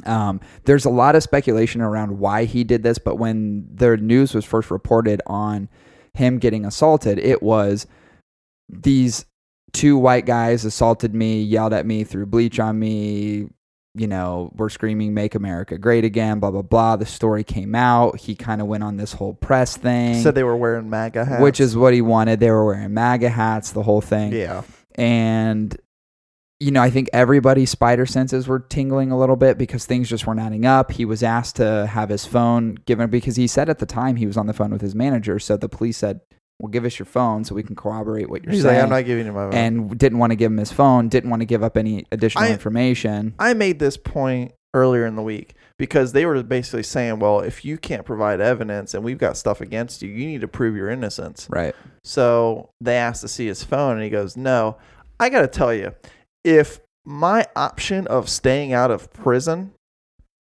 Um, 0.06 0.42
there's 0.66 0.86
a 0.86 0.90
lot 0.90 1.16
of 1.16 1.24
speculation 1.24 1.82
around 1.82 2.20
why 2.20 2.46
he 2.46 2.64
did 2.64 2.84
this, 2.84 2.98
but 2.98 3.16
when 3.16 3.68
the 3.74 3.98
news 3.98 4.34
was 4.34 4.46
first 4.46 4.70
reported 4.70 5.22
on 5.26 5.70
him 6.14 6.38
getting 6.38 6.66
assaulted, 6.66 7.18
it 7.20 7.42
was 7.42 7.88
these 8.68 9.26
two 9.74 9.98
white 9.98 10.26
guys 10.26 10.66
assaulted 10.66 11.14
me, 11.14 11.42
yelled 11.42 11.74
at 11.74 11.86
me, 11.86 12.04
threw 12.04 12.26
bleach 12.26 12.60
on 12.60 12.80
me. 12.80 13.48
You 13.96 14.08
know, 14.08 14.52
were 14.56 14.70
screaming, 14.70 15.14
Make 15.14 15.36
America 15.36 15.78
Great 15.78 16.04
Again, 16.04 16.40
blah, 16.40 16.52
blah, 16.52 16.62
blah. 16.62 16.96
The 16.98 17.06
story 17.06 17.44
came 17.44 17.76
out. 17.76 18.20
He 18.20 18.36
kind 18.36 18.62
of 18.62 18.68
went 18.68 18.84
on 18.84 18.98
this 18.98 19.14
whole 19.14 19.34
press 19.34 19.78
thing, 19.78 20.22
Said 20.22 20.36
they 20.36 20.44
were 20.44 20.58
wearing 20.58 20.90
MAGA 20.90 21.26
hats. 21.26 21.42
which 21.42 21.60
is 21.60 21.78
what 21.78 21.94
he 21.94 22.02
wanted. 22.02 22.40
They 22.40 22.52
were 22.52 22.66
wearing 22.66 22.94
MAGA 22.94 23.30
hats, 23.30 23.72
the 23.72 23.84
whole 23.84 24.02
thing 24.02 24.34
yeah. 24.34 24.64
and 24.96 25.78
you 26.60 26.72
know, 26.72 26.82
I 26.82 26.90
think 26.90 27.10
everybody's 27.12 27.70
spider 27.70 28.06
senses 28.06 28.48
were 28.48 28.60
tingling 28.60 29.12
a 29.12 29.18
little 29.20 29.36
bit 29.36 29.58
because 29.58 29.86
things 29.86 30.10
just 30.10 30.26
weren't 30.26 30.40
adding 30.40 30.66
up. 30.66 30.92
He 30.92 31.04
was 31.04 31.22
asked 31.22 31.58
to 31.58 31.86
have 31.88 32.10
his 32.10 32.26
phone 32.26 32.76
given 32.86 33.10
because 33.10 33.36
he 33.36 33.46
said 33.46 33.70
at 33.70 33.80
the 33.80 33.86
time 33.86 34.16
he 34.16 34.26
was 34.26 34.38
on 34.38 34.48
the 34.48 34.54
phone 34.54 34.72
with 34.72 34.82
his 34.82 34.96
manager. 34.96 35.38
So 35.38 35.58
the 35.58 35.68
police 35.68 35.98
said, 35.98 36.22
"Well, 36.60 36.70
give 36.70 36.86
us 36.86 36.98
your 36.98 37.06
phone 37.06 37.44
so 37.44 37.56
we 37.56 37.64
can 37.64 37.76
corroborate 37.76 38.30
what 38.30 38.44
you're 38.44 38.54
He's 38.54 38.64
saying." 38.64 38.76
like, 38.76 38.84
I'm 38.84 38.90
not 38.90 39.06
giving 39.06 39.26
you 39.26 39.32
my 39.34 39.46
phone. 39.50 39.54
and 39.54 39.98
didn't 39.98 40.20
want 40.20 40.32
to 40.32 40.36
give 40.36 40.52
him 40.52 40.58
his 40.58 40.72
phone. 40.72 41.10
Didn't 41.10 41.30
want 41.30 41.42
to 41.42 41.46
give 41.46 41.64
up 41.64 41.78
any 41.78 42.06
additional 42.12 42.46
I- 42.46 42.50
information. 42.52 43.34
I 43.40 43.54
made 43.54 43.80
this 43.80 43.98
point 43.98 44.54
earlier 44.74 45.06
in 45.06 45.16
the 45.16 45.22
week 45.22 45.54
because 45.80 46.12
they 46.12 46.26
were 46.26 46.44
basically 46.44 46.84
saying, 46.84 47.20
well, 47.20 47.40
if 47.40 47.64
you 47.64 47.78
can't 47.78 48.06
provide 48.06 48.42
evidence 48.42 48.94
and 48.94 49.04
we've 49.06 49.18
got 49.18 49.38
stuff 49.38 49.62
against 49.62 50.02
you, 50.02 50.10
you 50.10 50.26
need 50.26 50.42
to 50.42 50.50
prove 50.50 50.76
your 50.76 50.90
innocence. 50.90 51.48
Right. 51.50 51.74
So 52.04 52.70
they 52.82 52.98
asked 52.98 53.22
to 53.22 53.30
see 53.30 53.48
his 53.48 53.64
phone, 53.64 53.94
and 53.96 54.04
he 54.04 54.10
goes, 54.10 54.36
no. 54.36 54.78
I 55.18 55.30
got 55.30 55.42
to 55.42 55.48
tell 55.48 55.74
you, 55.74 55.94
if 56.44 56.82
my 57.06 57.46
option 57.56 58.06
of 58.08 58.28
staying 58.30 58.74
out 58.74 58.92
of 58.92 59.14
prison 59.14 59.72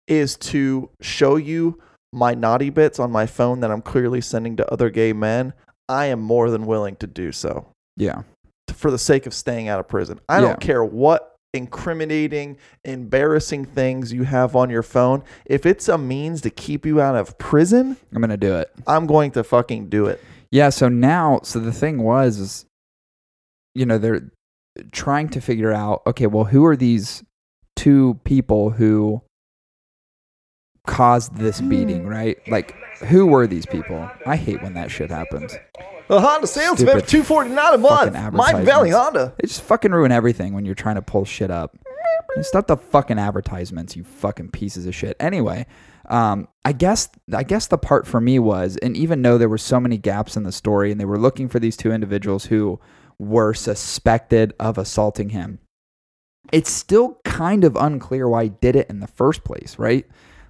is 0.07 0.35
to 0.37 0.89
show 1.01 1.37
you 1.37 1.79
my 2.11 2.33
naughty 2.33 2.69
bits 2.69 2.99
on 2.99 3.11
my 3.11 3.25
phone 3.25 3.61
that 3.61 3.71
I'm 3.71 3.81
clearly 3.81 4.19
sending 4.21 4.55
to 4.57 4.71
other 4.71 4.89
gay 4.89 5.13
men, 5.13 5.53
I 5.89 6.07
am 6.07 6.19
more 6.19 6.49
than 6.49 6.65
willing 6.65 6.95
to 6.97 7.07
do 7.07 7.31
so. 7.31 7.67
Yeah. 7.95 8.23
for 8.73 8.91
the 8.91 8.97
sake 8.99 9.25
of 9.25 9.33
staying 9.33 9.69
out 9.69 9.79
of 9.79 9.87
prison. 9.87 10.19
I 10.29 10.35
Yeah. 10.35 10.41
don't 10.41 10.59
care 10.59 10.83
what 10.85 11.33
incriminating, 11.53 12.57
embarrassing 12.85 13.65
things 13.65 14.11
you 14.13 14.23
have 14.23 14.55
on 14.55 14.69
your 14.69 14.83
phone. 14.83 15.23
If 15.45 15.65
it's 15.65 15.87
a 15.89 15.97
means 15.97 16.41
to 16.41 16.49
keep 16.51 16.85
you 16.85 17.01
out 17.01 17.15
of 17.15 17.37
prison, 17.39 17.97
I'm 18.13 18.21
gonna 18.21 18.37
do 18.37 18.55
it. 18.57 18.69
I'm 18.85 19.07
going 19.07 19.31
to 19.31 19.43
fucking 19.43 19.89
do 19.89 20.05
it. 20.05 20.21
Yeah, 20.51 20.69
so 20.69 20.89
now, 20.89 21.39
so 21.43 21.59
the 21.59 21.71
thing 21.71 22.03
was, 22.03 22.37
is, 22.37 22.65
you 23.73 23.85
know, 23.85 23.97
they're 23.97 24.29
trying 24.91 25.29
to 25.29 25.41
figure 25.41 25.73
out, 25.73 26.03
okay, 26.05 26.27
well, 26.27 26.45
who 26.45 26.63
are 26.65 26.75
these 26.75 27.23
two 27.75 28.19
people 28.25 28.71
who 28.71 29.21
caused 30.87 31.35
this 31.35 31.61
beating, 31.61 32.07
right? 32.07 32.39
Like, 32.47 32.75
who 33.01 33.27
were 33.27 33.45
these 33.45 33.67
people? 33.67 34.09
I 34.25 34.35
hate 34.35 34.63
when 34.63 34.73
that 34.73 34.89
shit 34.89 35.11
happens. 35.11 35.55
The 36.07 36.19
Honda 36.19 36.47
sales 36.47 36.79
Stupid 36.79 37.07
two 37.07 37.21
forty 37.21 37.51
nine 37.51 37.75
a 37.75 37.77
month. 37.77 38.13
Mike 38.33 38.63
Valley. 38.63 38.89
Honda. 38.89 39.33
They 39.37 39.47
just 39.47 39.61
fucking 39.61 39.91
ruin 39.91 40.11
everything 40.11 40.53
when 40.53 40.65
you're 40.65 40.73
trying 40.73 40.95
to 40.95 41.01
pull 41.01 41.25
shit 41.25 41.51
up. 41.51 41.77
Stop 42.41 42.67
the 42.67 42.77
fucking 42.77 43.19
advertisements, 43.19 43.95
you 43.95 44.03
fucking 44.03 44.51
pieces 44.51 44.85
of 44.85 44.95
shit. 44.95 45.17
Anyway, 45.19 45.65
um, 46.07 46.47
I 46.63 46.71
guess 46.71 47.09
I 47.33 47.43
guess 47.43 47.67
the 47.67 47.77
part 47.77 48.07
for 48.07 48.21
me 48.21 48.39
was, 48.39 48.77
and 48.77 48.95
even 48.95 49.21
though 49.21 49.37
there 49.37 49.49
were 49.49 49.57
so 49.57 49.79
many 49.79 49.97
gaps 49.97 50.37
in 50.37 50.43
the 50.43 50.51
story, 50.51 50.91
and 50.91 50.99
they 50.99 51.05
were 51.05 51.19
looking 51.19 51.49
for 51.49 51.59
these 51.59 51.75
two 51.75 51.91
individuals 51.91 52.45
who 52.45 52.79
were 53.19 53.53
suspected 53.53 54.53
of 54.59 54.77
assaulting 54.77 55.29
him, 55.29 55.59
it's 56.51 56.71
still 56.71 57.19
kind 57.25 57.63
of 57.63 57.75
unclear 57.75 58.29
why 58.29 58.45
he 58.45 58.49
did 58.49 58.75
it 58.75 58.89
in 58.89 58.99
the 58.99 59.07
first 59.07 59.43
place, 59.43 59.77
right? 59.77 60.05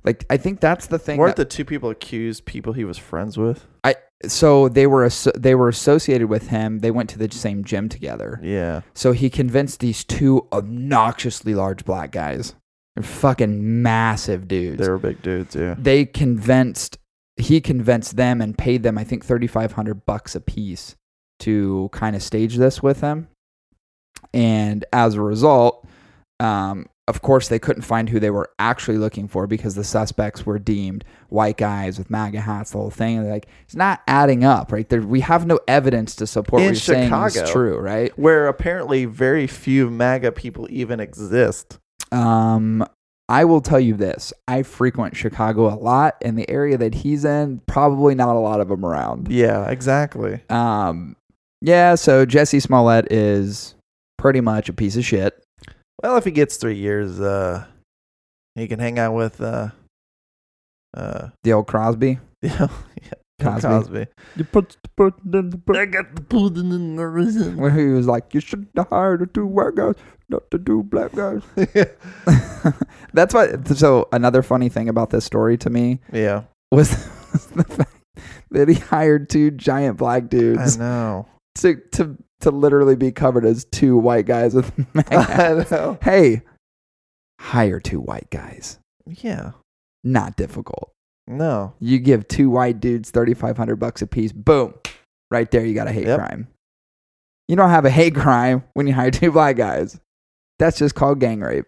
Like 0.07 0.25
I 0.29 0.37
think 0.37 0.61
that's 0.61 0.87
the 0.87 0.97
thing. 0.97 1.19
Weren't 1.19 1.35
that- 1.35 1.49
the 1.49 1.55
two 1.55 1.65
people 1.65 1.89
accused 1.89 2.45
people 2.45 2.71
he 2.71 2.85
was 2.85 2.97
friends 2.97 3.37
with? 3.37 3.67
I 3.83 3.95
so 4.25 4.69
they 4.69 4.87
were 4.87 5.09
they 5.35 5.53
were 5.53 5.67
associated 5.67 6.29
with 6.29 6.47
him. 6.47 6.79
They 6.79 6.91
went 6.91 7.09
to 7.09 7.19
the 7.19 7.29
same 7.29 7.65
gym 7.65 7.89
together. 7.89 8.39
Yeah. 8.41 8.81
So 8.95 9.11
he 9.11 9.29
convinced 9.29 9.81
these 9.81 10.05
two 10.05 10.47
obnoxiously 10.53 11.53
large 11.53 11.83
black 11.83 12.11
guys. 12.11 12.55
They're 12.95 13.03
fucking 13.03 13.83
massive 13.83 14.47
dudes. 14.47 14.79
They 14.81 14.89
were 14.89 14.97
big 14.97 15.21
dudes, 15.21 15.55
yeah. 15.55 15.75
they 15.77 16.05
convinced 16.05 16.97
he 17.35 17.59
convinced 17.61 18.15
them 18.15 18.41
and 18.41 18.57
paid 18.57 18.83
them 18.83 18.97
I 18.97 19.03
think 19.03 19.25
3500 19.25 20.05
bucks 20.05 20.35
a 20.35 20.39
piece 20.41 20.95
to 21.39 21.89
kind 21.91 22.15
of 22.15 22.23
stage 22.23 22.55
this 22.55 22.81
with 22.81 23.01
him. 23.01 23.27
And 24.33 24.85
as 24.93 25.15
a 25.15 25.21
result, 25.21 25.85
um, 26.39 26.87
of 27.07 27.21
course, 27.21 27.47
they 27.47 27.59
couldn't 27.59 27.83
find 27.83 28.09
who 28.09 28.19
they 28.19 28.29
were 28.29 28.49
actually 28.59 28.97
looking 28.97 29.29
for 29.29 29.47
because 29.47 29.75
the 29.75 29.83
suspects 29.85 30.45
were 30.45 30.59
deemed 30.59 31.05
white 31.29 31.55
guys 31.55 31.97
with 31.97 32.09
MAGA 32.09 32.41
hats, 32.41 32.71
the 32.71 32.79
whole 32.79 32.89
thing. 32.89 33.23
They're 33.23 33.31
like, 33.31 33.47
it's 33.63 33.75
not 33.75 34.01
adding 34.07 34.43
up, 34.43 34.73
right? 34.73 34.87
There, 34.87 35.01
we 35.01 35.21
have 35.21 35.45
no 35.45 35.57
evidence 35.69 36.15
to 36.17 36.27
support 36.27 36.61
In 36.61 36.67
what 36.67 36.71
you're 36.73 36.79
saying 36.81 37.07
Chicago. 37.07 37.43
is 37.43 37.49
true, 37.49 37.77
right? 37.77 38.17
Where 38.19 38.47
apparently 38.47 39.05
very 39.05 39.47
few 39.47 39.89
MAGA 39.89 40.33
people 40.33 40.67
even 40.69 40.99
exist. 40.99 41.79
Um, 42.11 42.85
I 43.29 43.45
will 43.45 43.61
tell 43.61 43.79
you 43.79 43.93
this: 43.93 44.33
I 44.47 44.63
frequent 44.63 45.15
Chicago 45.15 45.73
a 45.73 45.75
lot, 45.75 46.15
and 46.21 46.37
the 46.37 46.49
area 46.49 46.77
that 46.77 46.93
he's 46.93 47.23
in, 47.23 47.61
probably 47.67 48.15
not 48.15 48.35
a 48.35 48.39
lot 48.39 48.59
of 48.59 48.67
them 48.67 48.85
around. 48.85 49.29
Yeah, 49.29 49.69
exactly. 49.69 50.41
Um, 50.49 51.15
yeah. 51.61 51.95
So 51.95 52.25
Jussie 52.25 52.61
Smollett 52.61 53.11
is 53.11 53.75
pretty 54.17 54.41
much 54.41 54.67
a 54.67 54.73
piece 54.73 54.97
of 54.97 55.05
shit. 55.05 55.41
Well, 56.01 56.17
if 56.17 56.25
he 56.25 56.31
gets 56.31 56.57
three 56.57 56.77
years, 56.77 57.19
uh, 57.19 57.65
he 58.55 58.67
can 58.67 58.79
hang 58.79 58.99
out 58.99 59.13
with, 59.13 59.41
uh, 59.41 59.69
uh, 60.95 61.29
The 61.43 61.53
old 61.53 61.67
Crosby. 61.67 62.19
you 62.41 62.49
know, 62.49 62.69
Cosby. 63.39 63.67
Cosby. 63.67 64.07
You 64.35 64.43
put 64.45 64.77
the 64.81 64.89
pudding 64.95 65.33
in 65.33 65.49
the 65.51 65.79
I 65.79 65.85
got 65.85 66.15
the 66.15 66.21
pudding 66.21 66.71
in 66.71 66.95
the 66.95 67.07
raisin. 67.07 67.57
Where 67.57 67.69
he 67.69 67.85
was 67.85 68.07
like, 68.07 68.33
"You 68.33 68.39
should 68.39 68.67
have 68.75 68.89
hired 68.89 69.19
the 69.19 69.27
two 69.27 69.45
white 69.45 69.75
guys, 69.75 69.95
not 70.27 70.49
the 70.49 70.57
two 70.57 70.83
black 70.83 71.11
guys." 71.13 71.43
That's 73.13 73.33
what. 73.33 73.67
So 73.77 74.07
another 74.11 74.41
funny 74.41 74.69
thing 74.69 74.89
about 74.89 75.11
this 75.11 75.23
story 75.23 75.57
to 75.57 75.69
me 75.69 75.99
yeah, 76.11 76.43
was, 76.71 76.89
the 77.55 77.63
fact 77.63 77.91
that 78.51 78.67
he 78.69 78.75
hired 78.75 79.29
two 79.29 79.51
giant 79.51 79.97
black 79.97 80.29
dudes. 80.29 80.77
I 80.77 80.79
know. 80.79 81.27
to 81.55 81.75
to 81.91 82.17
to 82.41 82.51
literally 82.51 82.95
be 82.95 83.11
covered 83.11 83.45
as 83.45 83.65
two 83.65 83.97
white 83.97 84.25
guys 84.25 84.53
with 84.53 84.71
MAGA 84.95 85.21
hats. 85.23 85.73
Hey, 86.03 86.41
hire 87.39 87.79
two 87.79 87.99
white 87.99 88.29
guys. 88.29 88.79
Yeah. 89.05 89.51
Not 90.03 90.35
difficult. 90.35 90.91
No. 91.27 91.73
You 91.79 91.99
give 91.99 92.27
two 92.27 92.49
white 92.49 92.79
dudes 92.79 93.09
thirty 93.11 93.33
five 93.33 93.57
hundred 93.57 93.77
bucks 93.77 94.01
a 94.01 94.07
piece. 94.07 94.31
Boom, 94.31 94.73
right 95.31 95.49
there. 95.51 95.65
You 95.65 95.73
got 95.73 95.87
a 95.87 95.91
hate 95.91 96.07
Yep. 96.07 96.19
crime. 96.19 96.47
You 97.47 97.55
don't 97.55 97.69
have 97.69 97.85
a 97.85 97.89
hate 97.89 98.15
crime 98.15 98.63
when 98.73 98.87
you 98.87 98.93
hire 98.93 99.11
two 99.11 99.31
black 99.31 99.55
guys. 99.57 99.99
That's 100.59 100.77
just 100.77 100.95
called 100.95 101.19
gang 101.19 101.41
rape. 101.41 101.65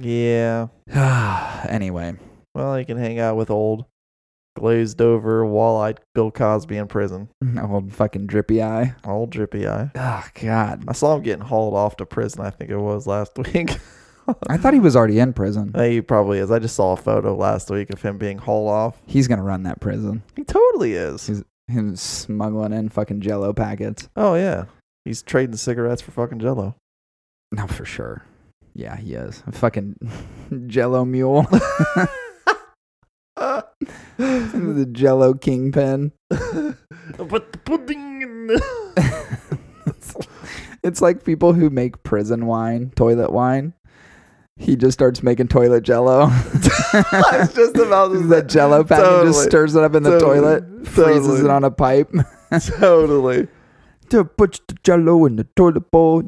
Yeah. 0.00 0.68
anyway, 1.68 2.14
Well, 2.54 2.78
you 2.78 2.84
can 2.84 2.96
hang 2.98 3.18
out 3.18 3.36
with 3.36 3.50
old, 3.50 3.84
glazed 4.56 5.00
over, 5.00 5.44
wall-eyed 5.46 6.00
Bill 6.14 6.30
Cosby 6.30 6.76
in 6.76 6.86
prison. 6.88 7.28
old 7.62 7.92
fucking 7.92 8.26
drippy 8.26 8.62
eye. 8.62 8.94
Old 9.04 9.30
drippy 9.30 9.66
eye. 9.66 9.90
Oh 9.94 10.24
God, 10.40 10.84
I 10.88 10.92
saw 10.92 11.16
him 11.16 11.22
getting 11.22 11.44
hauled 11.44 11.74
off 11.74 11.96
to 11.96 12.06
prison. 12.06 12.42
I 12.42 12.50
think 12.50 12.70
it 12.70 12.76
was 12.78 13.06
last 13.06 13.32
week. 13.54 13.78
I 14.48 14.56
thought 14.56 14.72
he 14.72 14.78
was 14.80 14.94
already 14.94 15.18
in 15.18 15.32
prison. 15.32 15.72
Uh, 15.74 15.82
he 15.82 16.00
probably 16.00 16.38
is. 16.38 16.50
I 16.50 16.58
just 16.60 16.76
saw 16.76 16.92
a 16.92 16.96
photo 16.96 17.34
last 17.34 17.70
week 17.70 17.90
of 17.90 18.00
him 18.02 18.18
being 18.18 18.38
hauled 18.38 18.68
off. 18.70 19.00
He's 19.06 19.26
gonna 19.26 19.42
run 19.42 19.64
that 19.64 19.80
prison. 19.80 20.22
He 20.36 20.44
totally 20.44 20.92
is. 20.94 21.26
He's- 21.26 21.42
Him 21.68 21.96
smuggling 21.96 22.72
in 22.72 22.88
fucking 22.88 23.20
Jello 23.20 23.52
packets. 23.52 24.08
Oh 24.16 24.34
yeah, 24.34 24.64
he's 25.04 25.22
trading 25.22 25.56
cigarettes 25.56 26.02
for 26.02 26.10
fucking 26.12 26.38
Jello. 26.40 26.76
No, 27.50 27.66
for 27.66 27.84
sure. 27.84 28.24
Yeah, 28.74 28.96
he 28.96 29.14
is. 29.14 29.42
A 29.46 29.52
fucking 29.52 29.96
Jello 30.66 31.04
mule. 31.04 31.46
the 34.76 34.86
Jello 34.90 35.34
kingpin. 35.34 36.12
Put 36.30 37.52
the 37.52 37.58
pudding 37.64 38.22
in 38.22 38.46
the. 38.46 39.38
it's, 39.86 40.14
it's 40.84 41.00
like 41.02 41.24
people 41.24 41.52
who 41.52 41.70
make 41.70 42.02
prison 42.04 42.46
wine, 42.46 42.92
toilet 42.94 43.32
wine. 43.32 43.74
He 44.56 44.76
just 44.76 44.92
starts 44.94 45.22
making 45.22 45.48
toilet 45.48 45.82
jello. 45.82 46.28
It's 46.30 47.54
just 47.54 47.74
about 47.76 48.12
to 48.12 48.18
that 48.28 48.48
jello 48.48 48.84
packet 48.84 49.04
Totally. 49.04 49.32
just 49.32 49.44
stirs 49.44 49.74
it 49.74 49.82
up 49.82 49.94
in 49.94 50.02
the 50.02 50.10
Totally. 50.10 50.34
toilet, 50.40 50.86
freezes 50.86 51.26
Totally. 51.26 51.40
it 51.46 51.50
on 51.50 51.64
a 51.64 51.70
pipe. 51.70 52.12
totally. 52.78 53.48
to 54.10 54.24
put 54.24 54.60
the 54.68 54.76
jello 54.84 55.24
in 55.24 55.36
the 55.36 55.44
toilet 55.56 55.90
bowl, 55.90 56.22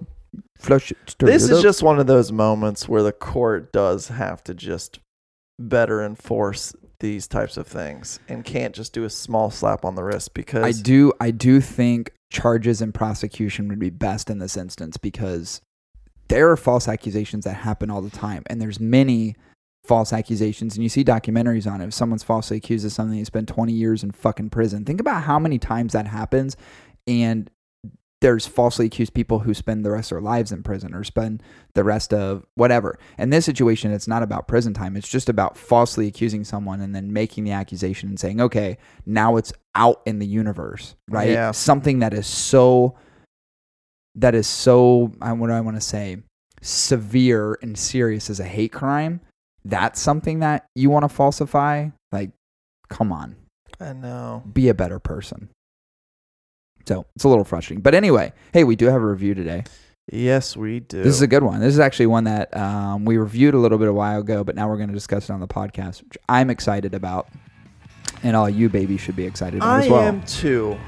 flush 0.59 0.91
it, 0.91 0.97
stir 1.07 1.27
This 1.27 1.45
it 1.45 1.53
is 1.53 1.59
up. 1.59 1.63
just 1.63 1.83
one 1.83 2.01
of 2.01 2.07
those 2.07 2.33
moments 2.33 2.89
where 2.89 3.03
the 3.03 3.13
court 3.13 3.73
does 3.73 4.09
have 4.09 4.43
to 4.45 4.55
just 4.55 4.99
better 5.59 6.03
enforce 6.03 6.75
these 7.05 7.29
types 7.29 7.59
of 7.59 7.67
things 7.67 8.19
and 8.29 8.47
can't 8.47 8.75
just 8.75 8.95
do 8.95 9.05
a 9.05 9.11
small 9.11 9.51
slap 9.51 9.85
on 9.85 9.95
the 9.95 10.03
wrist 10.03 10.33
because 10.33 10.65
I 10.65 10.83
do 10.83 11.13
I 11.21 11.33
do 11.33 11.61
think 11.61 12.13
charges 12.31 12.81
and 12.81 12.95
prosecution 12.95 13.69
would 13.69 13.79
be 13.79 13.91
best 13.91 14.31
in 14.31 14.39
this 14.39 14.57
instance 14.57 14.97
because 14.97 15.61
there 16.29 16.51
are 16.51 16.57
false 16.57 16.89
accusations 16.89 17.45
that 17.45 17.57
happen 17.57 17.91
all 17.91 18.01
the 18.01 18.09
time 18.09 18.43
and 18.47 18.59
there's 18.59 18.81
many 18.81 19.37
false 19.85 20.15
accusations. 20.15 20.77
And 20.77 20.83
you 20.83 20.89
see 20.89 21.05
documentaries 21.05 21.71
on 21.71 21.83
it. 21.83 21.89
If 21.89 21.93
someone's 21.93 22.23
falsely 22.23 22.57
accused 22.57 22.87
of 22.87 22.93
something 22.93 23.19
they 23.19 23.25
spend 23.25 23.49
20 23.49 23.71
years 23.71 24.03
in 24.03 24.11
fucking 24.11 24.49
prison. 24.49 24.87
Think 24.87 24.99
about 24.99 25.25
how 25.25 25.39
many 25.39 25.59
times 25.59 25.93
that 25.93 26.07
happens 26.07 26.57
and 27.07 27.51
there's 28.25 28.47
falsely 28.47 28.87
accused 28.87 29.13
people 29.13 29.41
who 29.41 29.53
spend 29.53 29.85
the 29.85 29.91
rest 29.91 30.11
of 30.11 30.17
their 30.17 30.23
lives 30.23 30.51
in 30.51 30.63
prison 30.63 30.95
or 30.95 31.05
spend 31.05 31.43
the 31.75 31.85
rest 31.85 32.11
of 32.15 32.47
whatever. 32.55 32.99
In 33.19 33.29
this 33.29 33.45
situation, 33.45 33.93
it's 33.93 34.09
not 34.09 34.23
about 34.23 34.49
prison 34.49 34.73
time. 34.73 34.97
It's 34.97 35.11
just 35.11 35.29
about 35.29 35.59
falsely 35.59 36.07
accusing 36.09 36.43
someone 36.43 36.81
and 36.81 36.95
then 36.95 37.13
making 37.13 37.45
the 37.45 37.51
accusation 37.51 38.09
and 38.09 38.19
saying, 38.19 38.41
okay, 38.41 38.79
now 39.05 39.37
it's 39.37 39.53
out 39.75 40.01
in 40.07 40.21
the 40.21 40.27
universe, 40.27 40.95
right? 41.07 41.29
Yeah. 41.29 41.51
Something 41.51 41.99
that 41.99 42.15
is 42.15 42.27
so, 42.27 42.97
that 44.15 44.35
is 44.35 44.47
so, 44.47 45.13
what 45.19 45.49
do 45.49 45.53
I 45.53 45.61
want 45.61 45.77
to 45.77 45.83
say, 45.83 46.17
severe 46.63 47.59
and 47.61 47.77
serious 47.77 48.31
as 48.31 48.41
a 48.41 48.45
hate 48.45 48.73
crime. 48.73 49.21
That's 49.67 50.01
something 50.01 50.39
that 50.39 50.65
you 50.75 50.89
want 50.89 51.03
to 51.03 51.11
falsify. 51.11 51.91
Like, 52.11 52.31
come 52.89 53.13
on 53.13 53.37
I 53.79 53.93
know. 53.93 54.43
be 54.51 54.71
a 54.71 54.75
better 54.75 54.99
person. 54.99 55.51
So 56.87 57.07
it's 57.15 57.25
a 57.25 57.29
little 57.29 57.45
frustrating. 57.45 57.83
But 57.83 57.95
anyway, 57.95 58.33
hey, 58.53 58.65
we 58.65 58.77
do 58.77 58.87
have 58.87 59.01
a 59.03 59.07
review 59.07 59.35
today. 59.35 59.65
Yes, 60.13 60.55
we 60.57 60.81
do. 60.81 61.03
This 61.03 61.15
is 61.15 61.23
a 61.23 61.27
good 61.27 61.43
one. 61.43 61.61
This 61.61 61.73
is 61.73 61.81
actually 61.81 62.07
one 62.07 62.25
that 62.25 62.55
um, 62.55 63.07
we 63.07 63.17
reviewed 63.17 63.55
a 63.55 63.59
little 63.59 63.79
bit 63.79 63.89
a 63.89 63.93
while 63.93 64.21
ago, 64.21 64.45
but 64.45 64.55
now 64.55 64.69
we're 64.69 64.77
going 64.77 64.91
to 64.91 64.95
discuss 64.95 65.31
it 65.31 65.33
on 65.33 65.41
the 65.41 65.49
podcast, 65.49 66.03
which 66.03 66.19
I'm 66.29 66.51
excited 66.51 66.95
about. 66.95 67.29
And 68.23 68.37
all 68.37 68.49
you 68.49 68.69
babies 68.69 69.01
should 69.01 69.17
be 69.17 69.25
excited 69.25 69.57
about 69.59 69.69
I 69.81 69.85
as 69.85 69.91
well. 69.91 70.01
I 70.01 70.05
am 70.05 70.23
too. 70.25 70.79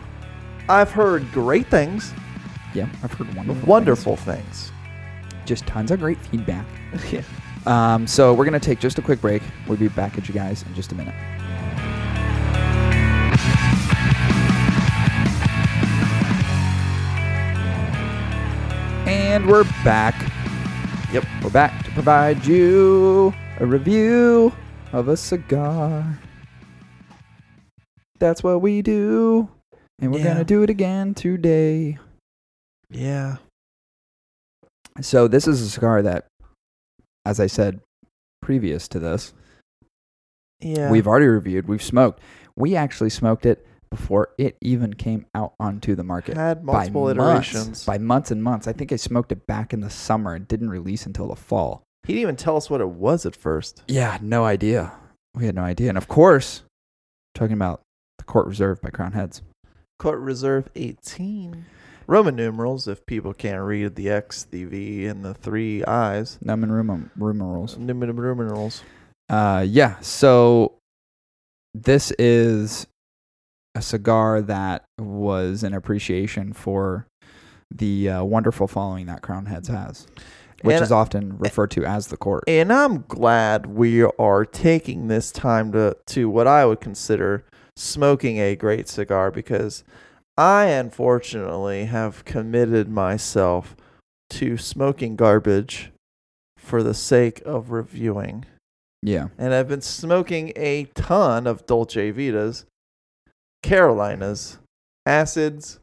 I've 0.69 0.91
heard 0.91 1.31
great 1.33 1.67
things, 1.69 2.13
Yeah, 2.75 2.89
I've 3.03 3.13
heard 3.13 3.33
wonderful. 3.35 3.67
wonderful 3.69 4.17
things. 4.17 4.71
things. 4.71 4.73
Just 5.45 5.67
tons 5.67 5.91
of 5.91 6.01
great 6.01 6.19
feedback. 6.19 6.67
yeah. 7.13 7.23
Um, 7.67 8.07
so 8.07 8.33
we're 8.35 8.45
going 8.45 8.59
to 8.59 8.65
take 8.65 8.81
just 8.81 8.99
a 8.99 9.03
quick 9.03 9.21
break. 9.21 9.43
We'll 9.67 9.79
be 9.79 9.89
back 9.89 10.19
at 10.19 10.29
you 10.29 10.35
guys 10.35 10.63
in 10.63 10.75
just 10.75 10.93
a 10.93 10.95
minute. 10.95 11.15
And 19.37 19.47
we're 19.47 19.65
back. 19.85 20.15
Yep. 21.13 21.27
We're 21.45 21.51
back 21.51 21.85
to 21.85 21.91
provide 21.91 22.47
you 22.47 23.35
a 23.61 23.67
review 23.67 24.51
of 24.95 25.09
a 25.09 25.17
cigar. 25.19 26.19
That's 28.19 28.43
what 28.43 28.63
we 28.63 28.81
do. 28.81 29.51
And 29.99 30.11
we're 30.11 30.21
Yeah. 30.21 30.25
going 30.25 30.37
to 30.39 30.45
do 30.45 30.63
it 30.63 30.71
again 30.71 31.13
today. 31.13 31.99
Yeah. 32.89 33.37
So 35.03 35.29
this 35.29 35.47
is 35.47 35.61
a 35.61 35.69
cigar 35.69 36.01
that, 36.01 36.29
as 37.27 37.39
I 37.39 37.47
said 37.47 37.81
previous 38.41 38.89
to 38.89 38.99
this, 38.99 39.35
Yeah. 40.61 40.91
we've 40.91 41.07
already 41.07 41.27
reviewed. 41.27 41.69
We've 41.69 41.83
smoked. 41.83 42.23
We 42.57 42.75
actually 42.75 43.11
smoked 43.11 43.45
it 43.45 43.67
before 43.91 44.31
it 44.39 44.57
even 44.61 44.95
came 44.95 45.27
out 45.35 45.55
onto 45.61 45.95
the 45.95 46.05
market. 46.05 46.37
had 46.37 46.65
multiple 46.65 47.05
by 47.05 47.11
iterations. 47.13 47.67
Months, 47.67 47.85
by 47.85 47.99
months 47.99 48.31
and 48.31 48.43
months. 48.43 48.67
I 48.67 48.73
think 48.73 48.93
I 48.93 48.97
smoked 48.97 49.33
it 49.33 49.47
back 49.47 49.73
in 49.73 49.81
the 49.81 49.91
summer 49.91 50.35
and 50.35 50.47
didn't 50.47 50.71
release 50.71 51.07
until 51.07 51.29
the 51.29 51.37
fall. 51.37 51.83
he 52.07 52.13
didn't 52.13 52.23
even 52.23 52.37
tell 52.37 52.57
us 52.57 52.69
what 52.71 52.81
it 52.81 52.89
was 52.89 53.27
at 53.27 53.37
first. 53.37 53.83
Yeah, 53.89 54.19
no 54.21 54.45
idea. 54.45 54.93
We 55.35 55.47
had 55.47 55.55
no 55.55 55.63
idea. 55.63 55.89
And 55.89 55.99
of 55.99 56.09
course, 56.09 56.63
talking 57.35 57.55
about 57.55 57.81
the 58.19 58.25
Court 58.25 58.47
Reserve 58.47 58.81
by 58.81 58.91
Crown 58.91 59.13
Heads. 59.13 59.43
Court 59.99 60.19
Reserve 60.21 60.69
18. 60.75 61.65
Roman 62.07 62.37
numerals, 62.37 62.87
if 62.87 63.05
people 63.07 63.35
can't 63.35 63.63
read 63.63 63.97
the 63.97 64.09
X, 64.11 64.45
the 64.45 64.65
V, 64.65 65.07
and 65.07 65.25
the 65.25 65.35
three 65.35 65.85
I's. 65.85 66.39
Numen 66.45 66.71
rumor 66.71 67.11
rules. 67.17 67.77
Numen 67.77 68.15
numerals. 68.15 68.83
Uh, 69.29 69.65
yeah. 69.67 69.99
So 70.01 70.75
this 71.75 72.13
is 72.13 72.87
a 73.77 73.83
cigar 73.83 74.41
that 74.43 74.85
was 74.99 75.63
an 75.63 75.75
appreciation 75.75 76.53
for 76.53 77.07
the 77.75 78.09
uh, 78.09 78.25
wonderful 78.25 78.67
following 78.67 79.07
that 79.07 79.21
Crown 79.23 79.47
Heads 79.47 79.69
has, 79.69 80.07
which 80.63 80.75
And- 80.77 80.83
is 80.83 80.91
often 80.93 81.37
referred 81.39 81.71
to 81.73 81.85
as 81.85 82.07
the 82.07 82.17
court. 82.17 82.45
And 82.49 82.73
I'm 82.73 83.05
glad 83.09 83.67
we 83.67 84.03
are 84.03 84.45
taking 84.45 85.09
this 85.09 85.31
time 85.31 85.73
to, 85.73 85.97
to 86.07 86.31
what 86.31 86.47
I 86.47 86.65
would 86.65 86.81
consider 86.81 87.45
smoking 87.77 88.39
a 88.39 88.57
great 88.57 88.89
cigar 88.89 89.31
because 89.31 89.85
I 90.39 90.67
unfortunately 90.67 91.85
have 91.87 92.25
committed 92.25 92.89
myself 92.89 93.77
to 94.31 94.57
smoking 94.57 95.17
garbage 95.17 95.93
for 96.59 96.83
the 96.83 96.95
sake 96.95 97.43
of 97.45 97.71
reviewing. 97.71 98.45
yeah. 99.03 99.29
And 99.39 99.53
I've 99.55 99.69
been 99.69 99.83
smoking 99.83 100.53
a 100.57 100.85
ton 100.95 101.47
of 101.47 101.67
Dolce 101.67 102.11
Vitas, 102.13 102.65
Carolinas, 103.63 104.59
acids, 105.05 105.81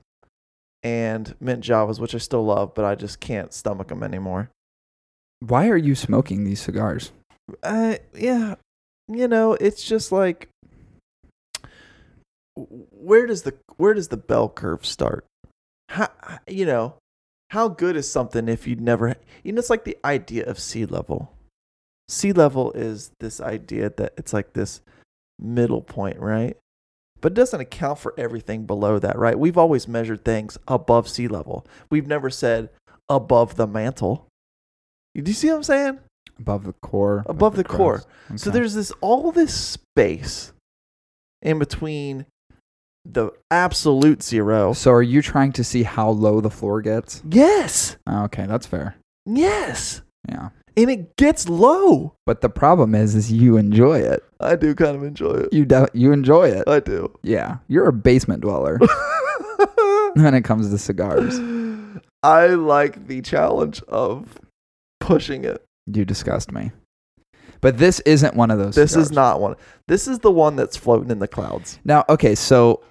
and 0.83 1.35
mint 1.39 1.63
Javas, 1.63 1.99
which 1.99 2.13
I 2.13 2.17
still 2.17 2.45
love, 2.45 2.73
but 2.73 2.85
I 2.85 2.95
just 2.95 3.19
can't 3.19 3.53
stomach 3.53 3.87
them 3.87 4.03
anymore. 4.03 4.49
Why 5.39 5.67
are 5.69 5.77
you 5.77 5.95
smoking 5.95 6.43
these 6.43 6.61
cigars? 6.61 7.11
Uh, 7.61 7.95
yeah, 8.13 8.55
you 9.07 9.27
know, 9.27 9.53
it's 9.53 9.83
just 9.83 10.11
like 10.11 10.49
where 12.55 13.25
does 13.25 13.43
the 13.43 13.55
where 13.77 13.93
does 13.93 14.09
the 14.09 14.17
bell 14.17 14.49
curve 14.49 14.85
start? 14.85 15.25
How 15.89 16.09
you 16.47 16.65
know 16.65 16.95
how 17.49 17.67
good 17.67 17.95
is 17.95 18.11
something 18.11 18.47
if 18.47 18.65
you'd 18.65 18.81
never 18.81 19.15
you 19.43 19.51
know 19.51 19.59
it's 19.59 19.69
like 19.69 19.83
the 19.83 19.97
idea 20.05 20.45
of 20.45 20.59
sea 20.59 20.85
level. 20.85 21.33
Sea 22.09 22.33
level 22.33 22.71
is 22.73 23.11
this 23.19 23.41
idea 23.41 23.91
that 23.97 24.13
it's 24.17 24.33
like 24.33 24.53
this 24.53 24.81
middle 25.39 25.81
point, 25.81 26.19
right? 26.19 26.57
But 27.23 27.31
it 27.31 27.35
doesn't 27.35 27.61
account 27.61 27.97
for 27.99 28.13
everything 28.17 28.65
below 28.65 28.99
that, 28.99 29.17
right? 29.17 29.39
We've 29.39 29.57
always 29.57 29.87
measured 29.87 30.25
things 30.25 30.57
above 30.67 31.07
sea 31.07 31.29
level. 31.29 31.65
We've 31.89 32.05
never 32.05 32.29
said 32.29 32.69
above 33.07 33.55
the 33.55 33.65
mantle. 33.65 34.27
Do 35.15 35.23
you 35.25 35.33
see 35.33 35.47
what 35.47 35.55
I'm 35.55 35.63
saying? 35.63 35.99
Above 36.37 36.65
the 36.65 36.73
core. 36.73 37.23
Above 37.25 37.55
the 37.55 37.63
core. 37.63 38.03
crust. 38.27 38.43
So 38.43 38.49
there's 38.49 38.73
this 38.73 38.91
all 38.99 39.31
this 39.31 39.53
space 39.55 40.51
in 41.41 41.59
between 41.59 42.25
the 43.05 43.31
absolute 43.49 44.21
zero. 44.21 44.73
So 44.73 44.91
are 44.91 45.01
you 45.01 45.21
trying 45.21 45.53
to 45.53 45.63
see 45.63 45.83
how 45.83 46.09
low 46.09 46.41
the 46.41 46.49
floor 46.49 46.81
gets? 46.81 47.23
Yes. 47.29 47.95
Oh, 48.05 48.23
Okay, 48.25 48.45
that's 48.47 48.67
fair. 48.67 48.95
Yes. 49.25 50.01
Yeah. 50.27 50.49
And 50.75 50.89
it 50.89 51.15
gets 51.17 51.47
low. 51.47 52.15
But 52.25 52.41
the 52.41 52.49
problem 52.49 52.95
is, 52.95 53.15
is 53.15 53.31
you 53.31 53.57
enjoy 53.57 53.99
it. 53.99 54.23
I 54.39 54.55
do 54.55 54.73
kind 54.73 54.95
of 54.95 55.03
enjoy 55.03 55.33
it. 55.33 55.53
You 55.53 55.65
do, 55.65 55.87
you 55.93 56.11
enjoy 56.11 56.49
it. 56.49 56.67
I 56.67 56.79
do. 56.79 57.13
Yeah. 57.21 57.57
You're 57.67 57.87
a 57.87 57.93
basement 57.93 58.41
dweller 58.41 58.79
when 60.15 60.33
it 60.33 60.43
comes 60.43 60.69
to 60.69 60.77
cigars. 60.77 61.39
I 62.23 62.47
like 62.47 63.07
the 63.07 63.21
challenge 63.21 63.81
of 63.83 64.39
pushing 64.99 65.45
it. 65.45 65.63
You 65.85 66.05
disgust 66.05 66.51
me. 66.51 66.71
But 67.61 67.77
this 67.77 67.99
isn't 68.01 68.35
one 68.35 68.51
of 68.51 68.57
those. 68.57 68.75
This 68.75 68.91
cigars. 68.91 69.07
is 69.07 69.11
not 69.11 69.39
one. 69.39 69.55
This 69.87 70.07
is 70.07 70.19
the 70.19 70.31
one 70.31 70.55
that's 70.55 70.75
floating 70.75 71.11
in 71.11 71.19
the 71.19 71.27
clouds. 71.27 71.79
Now, 71.85 72.03
okay, 72.09 72.35
so 72.35 72.81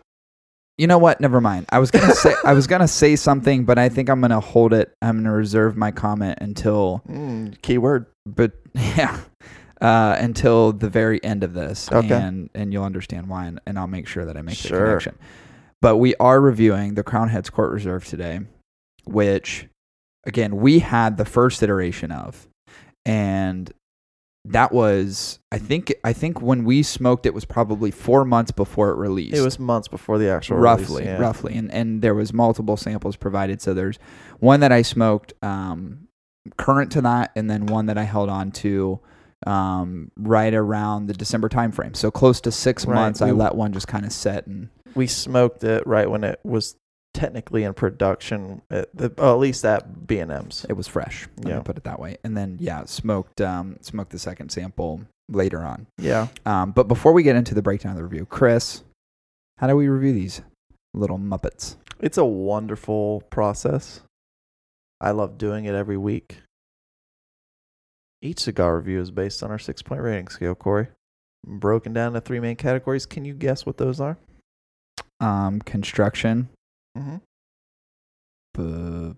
you 0.79 0.87
know 0.87 0.99
what? 0.99 1.21
Never 1.21 1.41
mind. 1.41 1.67
I 1.71 1.79
was 1.79 1.91
gonna 1.91 2.15
say 2.15 2.35
I 2.45 2.53
was 2.55 2.67
gonna 2.67 2.89
say 2.89 3.17
something, 3.17 3.65
but 3.65 3.79
I 3.79 3.89
think 3.89 4.09
I'm 4.09 4.21
gonna 4.21 4.41
hold 4.41 4.73
it. 4.73 4.95
I'm 5.03 5.19
gonna 5.19 5.33
reserve 5.37 5.77
my 5.77 5.91
comment 5.91 6.39
until, 6.41 7.03
Mm, 7.09 7.61
keyword. 7.63 8.07
but 8.27 8.53
yeah, 8.75 9.19
uh, 9.81 10.17
until 10.19 10.73
the 10.73 10.89
very 10.89 11.23
end 11.23 11.45
of 11.45 11.53
this, 11.55 11.91
Okay. 11.93 12.15
and 12.15 12.49
and 12.55 12.73
you'll 12.73 12.85
understand 12.85 13.29
why, 13.29 13.47
and, 13.47 13.61
and 13.67 13.79
I'll 13.79 13.87
make 13.87 14.07
sure 14.09 14.25
that 14.25 14.37
I 14.37 14.43
make 14.43 14.57
Sure. 14.57 14.79
the 14.79 14.85
connection. 14.87 15.19
But 15.81 15.97
we 15.97 16.15
are 16.17 16.41
reviewing 16.41 16.95
the 16.95 17.03
Crown 17.03 17.29
Heads 17.29 17.51
Court 17.51 17.73
Reserve 17.73 18.05
today, 18.07 18.41
which, 19.05 19.67
again, 20.25 20.57
we 20.59 20.79
had 20.79 21.17
the 21.17 21.25
first 21.25 21.61
iteration 21.63 22.13
of, 22.13 22.47
and 23.05 23.73
that 24.47 24.73
was 24.73 25.39
I 25.53 25.59
think 25.59 25.95
I 26.03 26.13
think 26.13 26.43
when 26.43 26.65
we 26.65 26.83
smoked 26.83 27.27
it 27.27 27.35
was 27.35 27.45
probably 27.45 27.91
four 27.91 28.25
months 28.25 28.51
before 28.51 28.91
it 28.91 28.97
released. 28.97 29.37
It 29.37 29.41
was 29.41 29.59
months 29.59 29.87
before 29.87 30.19
the 30.19 30.29
actual 30.31 30.57
roughly 30.57 31.03
release, 31.03 31.07
yeah. 31.07 31.19
roughly. 31.19 31.55
And 31.55 31.71
and 31.73 32.03
there 32.03 32.15
was 32.15 32.33
multiple 32.33 32.77
samples 32.77 33.15
provided. 33.17 33.63
So 33.63 33.73
there's 33.73 33.99
one 34.41 34.61
that 34.61 34.73
i 34.73 34.83
smoked 34.83 35.33
um 35.43 36.09
current 36.57 36.91
to 36.93 37.01
that 37.03 37.31
and 37.37 37.49
then 37.49 37.67
one 37.67 37.87
that 37.87 37.97
i 37.97 38.03
held 38.03 38.29
on 38.29 38.51
to 38.51 38.99
um 39.47 40.11
right 40.17 40.55
around 40.55 41.07
the 41.07 41.15
december 41.15 41.49
timeframe. 41.49 41.95
So 41.95 42.11
close 42.11 42.41
to 42.41 42.51
six 42.51 42.85
Right, 42.85 42.97
months 42.97 43.23
i 43.23 43.31
let 43.31 43.55
one 43.55 43.73
just 43.73 43.87
kind 43.87 44.05
of 44.05 44.13
set 44.13 44.49
and 44.49 44.71
We 44.97 45.07
smoked 45.07 45.63
it 45.63 45.87
right 45.87 46.11
when 46.11 46.25
it 46.25 46.41
was 46.43 46.75
technically 47.15 47.65
in 47.65 47.75
production, 47.75 48.63
at, 48.71 48.89
the, 48.97 49.13
oh, 49.19 49.33
at 49.35 49.39
least 49.39 49.65
at 49.65 50.07
B 50.07 50.19
and 50.19 50.33
M's. 50.33 50.65
it 50.69 50.73
was 50.75 50.89
fresh 50.89 51.29
let 51.39 51.49
Yeah. 51.49 51.57
me 51.59 51.63
put 51.65 51.77
it 51.77 51.85
that 51.85 52.01
way 52.01 52.17
and 52.25 52.37
then 52.37 52.57
yeah 52.61 52.85
smoked 52.85 53.41
um 53.41 53.77
smoked 53.81 54.11
the 54.13 54.19
second 54.19 54.51
sample 54.51 55.03
later 55.29 55.63
on 55.63 55.87
Yeah. 55.99 56.29
um 56.47 56.73
but 56.73 56.89
before 56.89 57.13
we 57.13 57.23
get 57.23 57.37
into 57.37 57.55
the 57.55 57.63
breakdown 57.63 57.93
of 57.93 57.97
the 57.99 58.05
review 58.05 58.25
chris 58.27 58.83
how 59.59 59.67
do 59.67 59.77
we 59.77 59.89
review 59.89 60.13
these 60.13 60.41
little 60.95 61.19
muppets 61.19 61.77
It's 62.01 62.19
a 62.19 62.25
wonderful 62.25 63.23
process. 63.31 64.01
I 65.01 65.11
love 65.13 65.39
doing 65.39 65.65
it 65.67 65.75
every 65.75 65.97
week. 65.97 66.39
Each 68.21 68.41
cigar 68.41 68.77
review 68.77 69.01
is 69.01 69.11
based 69.11 69.43
on 69.43 69.51
our 69.51 69.59
six 69.59 69.83
point 69.83 70.01
rating 70.01 70.29
scale, 70.29 70.55
Corey. 70.55 70.89
Broken 71.47 71.93
down 71.93 72.09
into 72.09 72.21
three 72.21 72.39
main 72.41 72.57
categories. 72.57 73.05
Can 73.07 73.25
you 73.25 73.35
guess 73.35 73.67
what 73.67 73.77
those 73.79 74.01
are? 74.01 74.17
um 75.21 75.61
construction 75.61 76.49
Mm-hmm. 76.99 77.17
bu- 78.55 79.15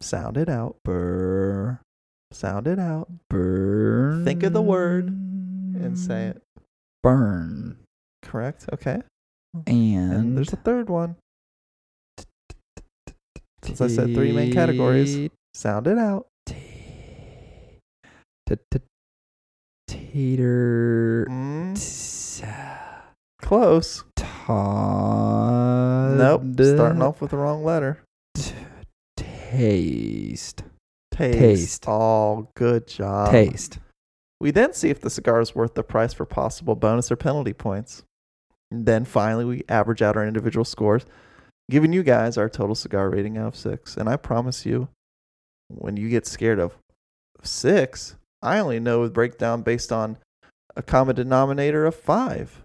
Sound 0.00 0.36
it 0.36 0.48
out. 0.48 0.76
bur- 0.84 1.80
Sound 2.32 2.66
it 2.68 2.78
out. 2.78 3.08
burn. 3.28 4.24
Think 4.24 4.42
of 4.44 4.52
the 4.52 4.62
word 4.62 5.08
And 5.08 5.98
say 5.98 6.26
it. 6.28 6.42
Burn. 7.02 7.78
Correct. 8.22 8.66
Okay. 8.72 9.02
And, 9.66 10.12
And 10.12 10.36
there's 10.36 10.52
a 10.52 10.56
third 10.56 10.88
one. 10.88 11.16
Since 13.64 13.80
I 13.80 13.88
said 13.88 14.14
three 14.14 14.32
main 14.32 14.52
categories. 14.52 15.28
Sound 15.54 15.86
it 15.88 15.98
out. 15.98 16.26
Tater. 19.88 21.26
Mm, 21.28 21.76
close. 23.42 24.04
Todd. 24.46 26.18
Nope. 26.18 26.42
Starting 26.54 27.02
off 27.02 27.20
with 27.20 27.30
the 27.30 27.36
wrong 27.36 27.64
letter. 27.64 28.02
t- 28.34 28.54
Taste. 29.16 30.62
Taste. 31.12 31.38
Taste. 31.38 31.84
Oh, 31.88 32.48
good 32.54 32.86
job. 32.86 33.30
Taste. 33.30 33.78
We 34.40 34.50
then 34.50 34.72
see 34.72 34.88
if 34.88 35.00
the 35.00 35.10
cigar 35.10 35.40
is 35.40 35.54
worth 35.54 35.74
the 35.74 35.82
price 35.82 36.12
for 36.14 36.24
possible 36.24 36.74
bonus 36.74 37.12
or 37.12 37.16
penalty 37.16 37.52
points. 37.52 38.04
And 38.70 38.86
then 38.86 39.04
finally, 39.04 39.44
we 39.44 39.62
average 39.68 40.00
out 40.00 40.16
our 40.16 40.26
individual 40.26 40.64
scores, 40.64 41.04
giving 41.70 41.92
you 41.92 42.02
guys 42.02 42.38
our 42.38 42.48
total 42.48 42.74
cigar 42.74 43.10
rating 43.10 43.36
out 43.36 43.48
of 43.48 43.56
six. 43.56 43.96
And 43.96 44.08
I 44.08 44.16
promise 44.16 44.64
you, 44.64 44.88
when 45.68 45.96
you 45.96 46.08
get 46.08 46.26
scared 46.26 46.58
of 46.58 46.76
six, 47.42 48.16
I 48.42 48.58
only 48.58 48.80
know 48.80 49.04
the 49.04 49.10
breakdown 49.10 49.62
based 49.62 49.92
on 49.92 50.16
a 50.76 50.82
common 50.82 51.16
denominator 51.16 51.84
of 51.84 51.94
five. 51.94 52.62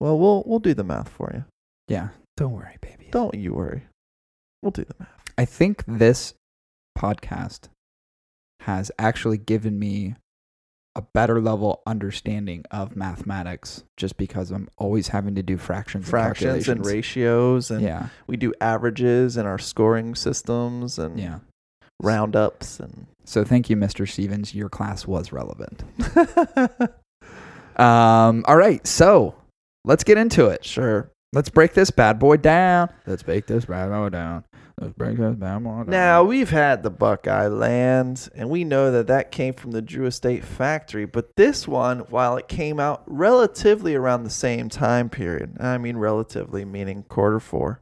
Well, 0.00 0.18
we'll 0.18 0.42
we'll 0.46 0.58
do 0.60 0.74
the 0.74 0.84
math 0.84 1.08
for 1.08 1.30
you. 1.34 1.44
Yeah. 1.88 2.08
Don't 2.36 2.52
worry, 2.52 2.76
baby. 2.80 3.08
Don't 3.10 3.34
you 3.34 3.52
worry. 3.54 3.82
We'll 4.62 4.70
do 4.72 4.84
the 4.84 4.94
math. 4.98 5.08
I 5.36 5.44
think 5.44 5.84
this 5.86 6.34
podcast 6.98 7.68
has 8.60 8.90
actually 8.98 9.38
given 9.38 9.78
me 9.78 10.14
a 10.96 11.02
better 11.14 11.40
level 11.40 11.82
understanding 11.86 12.64
of 12.70 12.96
mathematics 12.96 13.84
just 13.96 14.16
because 14.16 14.50
I'm 14.50 14.68
always 14.76 15.08
having 15.08 15.34
to 15.36 15.42
do 15.42 15.56
fractions, 15.56 16.08
Fractions 16.08 16.68
and 16.68 16.78
calculations. 16.78 16.86
ratios, 17.16 17.70
and 17.70 17.80
Yeah, 17.82 18.08
we 18.26 18.36
do 18.36 18.52
averages 18.60 19.36
in 19.36 19.46
our 19.46 19.58
scoring 19.58 20.14
systems 20.14 20.98
and 20.98 21.18
yeah. 21.18 21.38
roundups 22.02 22.80
and 22.80 23.06
So 23.24 23.44
thank 23.44 23.70
you, 23.70 23.76
Mr. 23.76 24.06
Stevens. 24.08 24.54
Your 24.54 24.68
class 24.68 25.06
was 25.06 25.32
relevant. 25.32 25.84
Um, 27.76 28.44
all 28.46 28.56
right, 28.58 28.86
so 28.86 29.34
let's 29.84 30.04
get 30.04 30.18
into 30.18 30.46
it. 30.46 30.64
sure. 30.64 31.10
Let's 31.32 31.48
break 31.48 31.74
this 31.74 31.92
bad 31.92 32.18
boy 32.18 32.38
down. 32.38 32.90
Let's 33.06 33.22
break 33.22 33.46
this 33.46 33.64
bad 33.64 33.88
boy 33.90 34.08
down. 34.08 34.44
Let's 34.80 34.94
break 34.94 35.16
this 35.16 35.36
bad 35.36 35.62
boy 35.62 35.70
down. 35.84 35.86
Now 35.90 36.24
we've 36.24 36.50
had 36.50 36.82
the 36.82 36.90
Buckeye 36.90 37.46
Lands, 37.46 38.26
and 38.34 38.50
we 38.50 38.64
know 38.64 38.90
that 38.90 39.06
that 39.06 39.30
came 39.30 39.54
from 39.54 39.70
the 39.70 39.80
Drew 39.80 40.06
Estate 40.06 40.42
factory. 40.44 41.04
But 41.04 41.36
this 41.36 41.68
one, 41.68 42.00
while 42.10 42.36
it 42.36 42.48
came 42.48 42.80
out 42.80 43.04
relatively 43.06 43.94
around 43.94 44.24
the 44.24 44.30
same 44.30 44.68
time 44.68 45.08
period, 45.08 45.56
I 45.60 45.78
mean 45.78 45.98
relatively 45.98 46.64
meaning 46.64 47.04
quarter 47.04 47.38
four, 47.38 47.80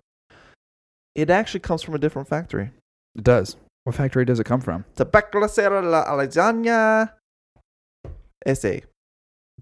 it 1.14 1.30
actually 1.30 1.60
comes 1.60 1.82
from 1.82 1.94
a 1.94 1.98
different 1.98 2.28
factory. 2.28 2.70
it 3.16 3.24
does. 3.24 3.56
What 3.84 3.94
factory 3.94 4.26
does 4.26 4.38
it 4.38 4.44
come 4.44 4.60
from? 4.60 4.84
Tabacalacera 4.96 5.82
La 5.90 6.02
Alexandria 6.02 7.14
SA. 8.46 8.80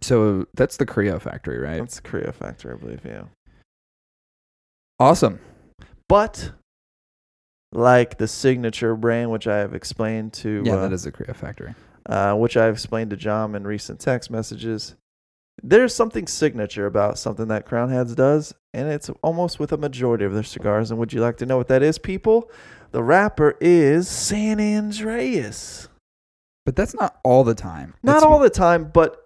So 0.03 0.47
that's 0.55 0.76
the 0.76 0.86
Creo 0.86 1.20
factory, 1.20 1.59
right? 1.59 1.78
That's 1.78 2.01
the 2.01 2.09
Creo 2.09 2.32
factory, 2.34 2.74
I 2.74 2.76
believe. 2.76 3.01
Yeah. 3.05 3.24
Awesome. 4.99 5.40
But 6.09 6.53
like 7.72 8.18
the 8.18 8.28
signature 8.28 8.94
brand, 8.94 9.30
which 9.30 9.47
I 9.47 9.59
have 9.59 9.74
explained 9.74 10.32
to 10.34 10.62
Yeah, 10.64 10.74
uh, 10.76 10.80
that 10.82 10.92
is 10.92 11.05
the 11.05 11.12
Creo 11.12 11.34
factory. 11.34 11.74
uh, 12.07 12.34
which 12.34 12.57
I've 12.57 12.74
explained 12.74 13.11
to 13.11 13.16
John 13.16 13.55
in 13.55 13.66
recent 13.66 14.01
text 14.01 14.30
messages. 14.30 14.94
There's 15.62 15.94
something 15.94 16.26
signature 16.26 16.86
about 16.86 17.18
something 17.18 17.49
that 17.49 17.64
Crown 17.64 17.88
Heads 17.90 18.14
does, 18.14 18.55
and 18.74 18.88
it's 18.88 19.09
almost 19.22 19.59
with 19.59 19.72
a 19.72 19.76
majority 19.78 20.24
of 20.24 20.34
their 20.34 20.42
cigars. 20.42 20.90
And 20.90 21.01
would 21.01 21.12
you 21.12 21.20
like 21.20 21.38
to 21.38 21.47
know 21.47 21.57
what 21.57 21.68
that 21.68 21.82
is, 21.82 21.99
people? 21.99 22.51
The 22.92 23.03
wrapper 23.03 23.57
is 23.61 24.07
San 24.09 24.61
Andreas. 24.61 25.88
But 26.66 26.76
that's 26.76 26.94
not 26.94 27.18
all 27.24 27.42
the 27.42 27.55
time. 27.55 27.94
Not 28.03 28.18
It's- 28.18 28.22
all 28.30 28.38
the 28.38 28.51
time, 28.51 28.90
but 28.92 29.22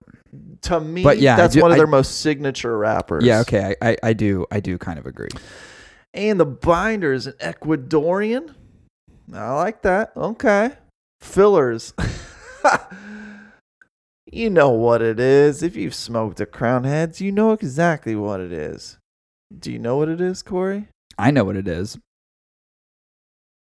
to 0.63 0.81
me, 0.81 1.03
But 1.03 1.19
yeah, 1.19 1.37
that's 1.37 1.55
do- 1.55 1.63
one 1.63 1.71
of 1.71 1.75
I- 1.75 1.79
their 1.79 1.87
most 1.87 2.21
signature 2.21 2.77
wrappers. 2.79 3.25
Yeah, 3.25 3.41
okay. 3.41 3.75
I, 3.83 3.91
I, 3.91 3.97
I 4.05 4.13
do 4.13 4.47
I 4.51 4.61
do 4.61 4.79
kind 4.79 4.99
of 4.99 5.07
agree. 5.07 5.29
And 6.15 6.41
the 6.41 6.47
binder 6.47 7.13
is 7.13 7.27
an 7.27 7.35
Ecuadorian. 7.41 8.55
I 9.33 9.53
like 9.53 9.83
that. 9.83 10.13
Okay. 10.17 10.73
Fillers. 11.21 11.93
you 14.33 14.51
know 14.51 14.71
what 14.71 15.03
it 15.03 15.21
is. 15.21 15.63
If 15.63 15.77
you've 15.77 15.95
smoked 15.95 16.41
a 16.41 16.47
Crown 16.47 16.85
Heads, 16.85 17.21
you 17.21 17.31
know 17.33 17.53
exactly 17.53 18.15
what 18.17 18.41
it 18.41 18.53
is. 18.53 18.99
Do 19.57 19.73
you 19.73 19.79
know 19.79 19.97
what 19.97 20.09
it 20.09 20.21
is, 20.21 20.43
Corey? 20.43 20.89
I 21.19 21.31
know 21.31 21.45
what 21.45 21.57
it 21.57 21.69
is. 21.69 21.99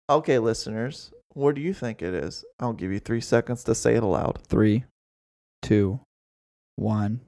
Okay, 0.08 0.38
listeners, 0.38 1.10
what 1.34 1.54
do 1.56 1.60
you 1.60 1.74
think 1.74 2.00
it 2.00 2.14
is? 2.14 2.44
I'll 2.60 2.72
give 2.72 2.92
you 2.92 3.00
three 3.00 3.20
seconds 3.20 3.64
to 3.64 3.74
say 3.74 3.96
it 3.96 4.02
aloud. 4.02 4.38
Three, 4.46 4.84
two, 5.62 6.00
one. 6.76 7.20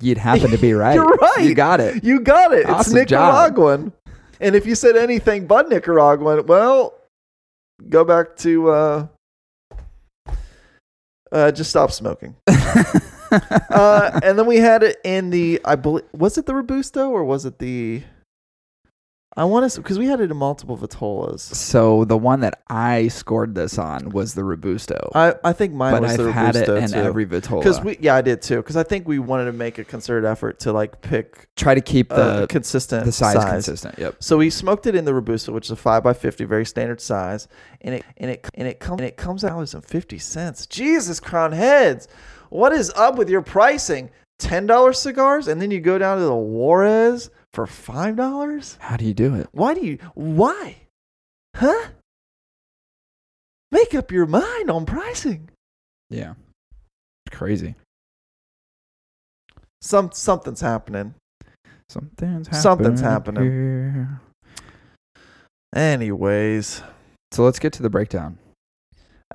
you'd 0.00 0.18
happen 0.18 0.50
to 0.50 0.58
be 0.58 0.72
right. 0.74 0.94
You're 0.94 1.06
right. 1.06 1.40
You 1.40 1.54
got 1.54 1.80
it. 1.80 2.02
You 2.02 2.20
got 2.20 2.52
it. 2.52 2.66
Awesome 2.66 2.98
it's 2.98 3.10
job. 3.10 3.32
Nicaraguan. 3.34 3.92
And 4.40 4.56
if 4.56 4.66
you 4.66 4.74
said 4.74 4.96
anything 4.96 5.46
but 5.46 5.68
Nicaraguan, 5.68 6.46
well, 6.46 6.94
go 7.88 8.04
back 8.04 8.36
to 8.38 8.70
uh, 8.70 9.06
uh, 11.32 11.52
just 11.52 11.70
stop 11.70 11.92
smoking. 11.92 12.36
uh, 12.48 14.20
and 14.22 14.38
then 14.38 14.46
we 14.46 14.56
had 14.56 14.82
it 14.82 14.98
in 15.04 15.30
the 15.30 15.60
I 15.64 15.76
believe 15.76 16.04
was 16.12 16.38
it 16.38 16.46
the 16.46 16.54
Robusto 16.54 17.10
or 17.10 17.24
was 17.24 17.44
it 17.44 17.58
the 17.58 18.02
I 19.36 19.44
want 19.44 19.70
to 19.70 19.80
because 19.80 19.98
we 19.98 20.06
had 20.06 20.20
it 20.20 20.30
in 20.30 20.36
multiple 20.36 20.78
Vitolas. 20.78 21.40
so 21.40 22.04
the 22.04 22.16
one 22.16 22.40
that 22.40 22.62
I 22.68 23.08
scored 23.08 23.54
this 23.54 23.78
on 23.78 24.10
was 24.10 24.34
the 24.34 24.44
Robusto, 24.44 25.10
I, 25.14 25.34
I 25.42 25.52
think 25.52 25.74
mine 25.74 25.92
but 25.92 26.02
was 26.02 26.12
I've 26.12 26.18
the 26.18 26.32
had 26.32 26.56
it 26.56 26.68
Robusto 26.68 26.76
in 26.76 26.90
too. 26.90 27.08
every 27.08 27.26
Vitola. 27.26 27.60
Because 27.60 27.80
we 27.80 27.96
yeah 28.00 28.14
I 28.14 28.22
did 28.22 28.42
too 28.42 28.56
because 28.56 28.76
I 28.76 28.84
think 28.84 29.08
we 29.08 29.18
wanted 29.18 29.46
to 29.46 29.52
make 29.52 29.78
a 29.78 29.84
concerted 29.84 30.24
effort 30.24 30.60
to 30.60 30.72
like 30.72 31.00
pick 31.00 31.48
try 31.56 31.74
to 31.74 31.80
keep 31.80 32.10
the 32.10 32.46
consistent 32.48 33.04
the 33.06 33.12
size, 33.12 33.44
consistent. 33.44 33.98
Yep. 33.98 34.16
So 34.20 34.38
we 34.38 34.50
smoked 34.50 34.86
it 34.86 34.94
in 34.94 35.04
the 35.04 35.14
Robusto, 35.14 35.52
which 35.52 35.66
is 35.66 35.70
a 35.72 35.76
five 35.76 36.04
by 36.04 36.12
fifty, 36.12 36.44
very 36.44 36.66
standard 36.66 37.00
size, 37.00 37.48
and 37.80 37.96
it 37.96 38.04
and 38.16 38.30
it 38.30 38.48
and 38.54 38.68
it 38.68 38.78
comes 38.78 39.00
and 39.00 39.08
it 39.08 39.16
comes 39.16 39.44
out 39.44 39.60
as 39.60 39.74
fifty 39.84 40.18
cents. 40.18 40.66
Jesus, 40.66 41.18
Crown 41.18 41.52
Heads, 41.52 42.06
what 42.50 42.72
is 42.72 42.92
up 42.94 43.16
with 43.16 43.28
your 43.28 43.42
pricing? 43.42 44.10
Ten 44.38 44.66
dollars 44.66 45.00
cigars, 45.00 45.48
and 45.48 45.60
then 45.60 45.70
you 45.70 45.80
go 45.80 45.96
down 45.98 46.18
to 46.18 46.24
the 46.24 46.34
Juarez 46.34 47.30
for 47.54 47.66
five 47.66 48.16
dollars. 48.16 48.76
How 48.80 48.96
do 48.96 49.04
you 49.04 49.14
do 49.14 49.34
it? 49.34 49.48
Why 49.52 49.74
do 49.74 49.80
you? 49.80 49.98
Why? 50.14 50.76
Huh? 51.56 51.88
Make 53.70 53.94
up 53.94 54.10
your 54.12 54.26
mind 54.26 54.70
on 54.70 54.84
pricing. 54.86 55.48
Yeah. 56.10 56.34
Crazy. 57.30 57.74
Some 59.80 60.10
something's 60.12 60.60
happening. 60.60 61.14
Something's 61.88 62.48
happening. 62.48 62.62
Something's 62.62 63.00
happening. 63.00 63.42
here. 63.44 64.20
Anyways, 65.74 66.82
So 67.32 67.42
let's 67.44 67.58
get 67.58 67.72
to 67.74 67.82
the 67.82 67.90
breakdown. 67.90 68.38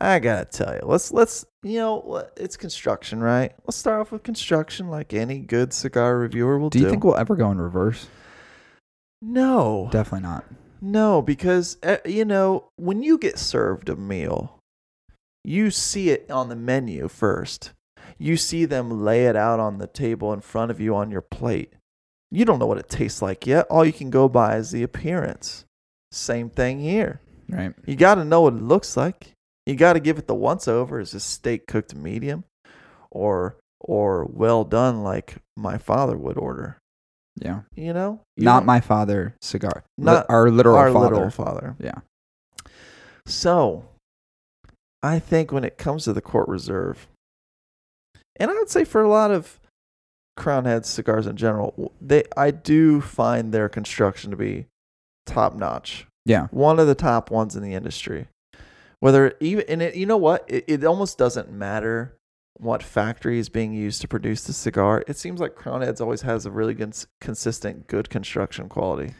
I 0.01 0.19
gotta 0.19 0.45
tell 0.45 0.73
you, 0.73 0.81
let's 0.83 1.11
let's 1.11 1.45
you 1.63 1.77
know 1.79 2.25
it's 2.37 2.55
construction, 2.57 3.19
right? 3.21 3.53
Let's 3.65 3.77
start 3.77 3.99
off 4.01 4.11
with 4.11 4.23
construction, 4.23 4.87
like 4.89 5.13
any 5.13 5.39
good 5.39 5.73
cigar 5.73 6.17
reviewer 6.17 6.57
will 6.57 6.69
Do 6.69 6.79
do. 6.79 6.85
you 6.85 6.89
think 6.91 7.03
we'll 7.03 7.17
ever 7.17 7.35
go 7.35 7.51
in 7.51 7.59
reverse? 7.59 8.07
no, 9.21 9.89
Definitely 9.91 10.27
not. 10.27 10.45
no, 10.81 11.21
because 11.21 11.77
uh, 11.83 11.97
you 12.05 12.23
know 12.25 12.69
when 12.77 13.03
you 13.03 13.17
get 13.17 13.37
served 13.37 13.89
a 13.89 13.95
meal, 13.95 14.57
you 15.43 15.71
see 15.71 16.09
it 16.09 16.29
on 16.31 16.49
the 16.49 16.55
menu 16.55 17.07
first. 17.07 17.71
You 18.17 18.37
see 18.37 18.65
them 18.65 19.03
lay 19.03 19.25
it 19.27 19.35
out 19.35 19.59
on 19.59 19.77
the 19.77 19.87
table 19.87 20.33
in 20.33 20.41
front 20.41 20.71
of 20.71 20.79
you 20.79 20.95
on 20.95 21.11
your 21.11 21.21
plate. 21.21 21.73
You 22.31 22.45
don't 22.45 22.59
know 22.59 22.65
what 22.67 22.77
it 22.77 22.89
tastes 22.89 23.21
like 23.21 23.47
yet. 23.47 23.65
All 23.69 23.83
you 23.85 23.93
can 23.93 24.09
go 24.09 24.27
by 24.29 24.57
is 24.57 24.71
the 24.71 24.83
appearance. 24.83 25.65
Same 26.11 26.49
thing 26.49 26.79
here. 26.79 27.21
Right. 27.49 27.73
You 27.85 27.95
got 27.95 28.15
to 28.15 28.25
know 28.25 28.41
what 28.41 28.53
it 28.53 28.61
looks 28.61 28.95
like. 28.97 29.31
You 29.69 29.75
got 29.75 29.93
to 29.93 29.99
give 29.99 30.17
it 30.17 30.25
the 30.27 30.33
once 30.35 30.67
over. 30.67 30.99
Is 30.99 31.11
this 31.11 31.23
steak 31.23 31.67
cooked 31.67 31.93
medium, 31.93 32.43
or 33.11 33.55
or 33.79 34.25
well 34.25 34.63
done 34.63 35.03
like 35.03 35.35
my 35.55 35.77
father 35.77 36.17
would 36.17 36.37
order? 36.37 36.77
Yeah. 37.35 37.61
You 37.75 37.93
know, 37.93 38.21
You 38.35 38.45
not 38.45 38.65
my 38.65 38.81
father 38.81 39.35
cigar. 39.41 39.83
Not 39.97 40.25
our 40.27 40.49
literal 40.49 40.75
our 40.75 40.91
father. 40.91 41.13
literal 41.15 41.29
father. 41.29 41.75
Yeah. 41.79 41.99
So, 43.25 43.85
I 45.03 45.19
think 45.19 45.51
when 45.51 45.63
it 45.63 45.77
comes 45.77 46.03
to 46.05 46.13
the 46.13 46.21
court 46.21 46.47
reserve, 46.47 47.07
and 48.37 48.49
I 48.49 48.53
would 48.55 48.69
say 48.69 48.83
for 48.83 49.01
a 49.03 49.07
lot 49.09 49.29
of 49.31 49.59
crown 50.35 50.65
head 50.65 50.85
cigars 50.85 51.27
in 51.27 51.37
general, 51.37 51.93
they 52.01 52.23
I 52.35 52.51
do 52.51 53.01
find 53.01 53.53
their 53.53 53.69
construction 53.69 54.31
to 54.31 54.37
be 54.37 54.65
top 55.27 55.55
notch. 55.55 56.07
Yeah. 56.25 56.47
one 56.51 56.79
of 56.79 56.87
the 56.87 56.95
top 56.95 57.31
ones 57.31 57.55
in 57.55 57.63
the 57.63 57.73
industry. 57.73 58.27
Whether 58.99 59.35
even 59.39 59.65
and 59.69 59.81
it, 59.81 59.95
you 59.95 60.05
know 60.05 60.17
what, 60.17 60.45
it, 60.47 60.65
it 60.67 60.83
almost 60.83 61.17
doesn't 61.17 61.51
matter 61.51 62.17
what 62.57 62.83
factory 62.83 63.39
is 63.39 63.47
being 63.47 63.73
used 63.73 64.01
to 64.01 64.07
produce 64.07 64.43
the 64.43 64.53
cigar. 64.53 65.03
It 65.07 65.17
seems 65.17 65.39
like 65.39 65.55
Crown 65.55 65.81
Heads 65.81 66.01
always 66.01 66.21
has 66.23 66.45
a 66.45 66.51
really 66.51 66.73
good, 66.73 66.93
consistent, 67.21 67.87
good 67.87 68.09
construction 68.09 68.67
quality. 68.67 69.13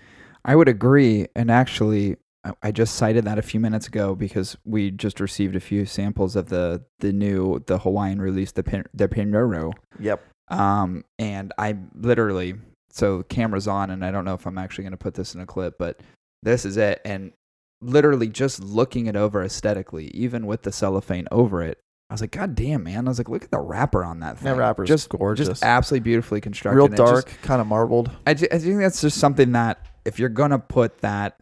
I 0.44 0.56
would 0.56 0.68
agree. 0.68 1.28
And 1.36 1.50
actually, 1.50 2.18
I- 2.64 2.72
just 2.72 2.96
cited 2.96 3.26
that 3.26 3.38
a 3.38 3.42
few 3.42 3.60
minutes 3.60 3.88
ago 3.88 4.16
because 4.16 4.58
we 4.66 4.92
just 4.92 5.20
received 5.20 5.56
a 5.56 5.60
few 5.60 5.86
samples 5.86 6.36
of 6.36 6.50
the 6.50 6.84
the 7.00 7.12
new 7.12 7.60
the 7.68 7.80
Hawaiian 7.80 8.22
release, 8.22 8.52
the 8.52 8.64
Pin, 8.64 8.86
the 8.94 9.08
Pinroro. 9.08 9.74
Yep. 10.00 10.24
Um, 10.50 11.04
and 11.18 11.54
I 11.58 11.78
literally 11.96 12.56
so 12.92 13.24
camera's 13.24 13.68
on, 13.68 13.92
and 13.92 14.04
I 14.04 14.12
don't 14.12 14.26
know 14.26 14.34
if 14.34 14.46
I'm 14.48 14.58
actually 14.58 14.84
going 14.84 14.92
to 14.92 14.98
put 14.98 15.14
this 15.14 15.36
in 15.36 15.42
a 15.42 15.46
clip, 15.46 15.78
but 15.78 16.00
this 16.42 16.66
is 16.66 16.78
it. 16.78 17.02
And 17.06 17.34
literally 17.82 18.28
just 18.28 18.62
looking 18.62 19.08
it 19.08 19.16
over 19.16 19.44
aesthetically, 19.44 20.08
even 20.14 20.46
with 20.46 20.64
the 20.64 20.72
cellophane 20.72 21.28
over 21.32 21.62
it, 21.62 21.78
I 22.10 22.14
was 22.14 22.22
like, 22.22 22.32
God 22.32 22.56
damn, 22.56 22.84
man! 22.84 23.08
I 23.08 23.10
was 23.10 23.20
like, 23.20 23.30
look 23.30 23.44
at 23.44 23.52
the 23.52 23.60
wrapper 23.60 24.04
on 24.04 24.20
that 24.22 24.38
thing. 24.40 24.46
That 24.46 24.58
wrapper's 24.58 24.88
just 24.88 25.10
gorgeous. 25.10 25.48
just 25.48 25.64
absolutely 25.64 26.04
beautifully 26.06 26.42
constructed. 26.42 26.76
Real 26.78 26.86
And 26.86 26.94
it 26.96 26.98
just- 26.98 27.28
dark, 27.28 27.42
kind 27.44 27.62
of 27.62 27.68
marbled. 27.68 28.10
I, 28.26 28.34
ju- 28.34 28.48
I 28.52 28.58
think 28.58 28.80
that's 28.80 29.02
just 29.02 29.20
something 29.20 29.52
that 29.52 29.86
if 30.06 30.18
you're 30.18 30.30
gonna 30.30 30.58
put 30.60 31.00
that, 31.00 31.38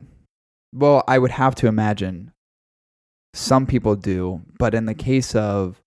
well, 0.76 1.04
I 1.08 1.20
would 1.20 1.32
have 1.32 1.56
to 1.56 1.68
imagine 1.68 2.32
some 3.34 3.66
people 3.66 3.96
do, 3.96 4.42
but 4.60 4.74
in 4.74 4.86
the 4.88 4.94
case 4.94 5.36
of, 5.36 5.80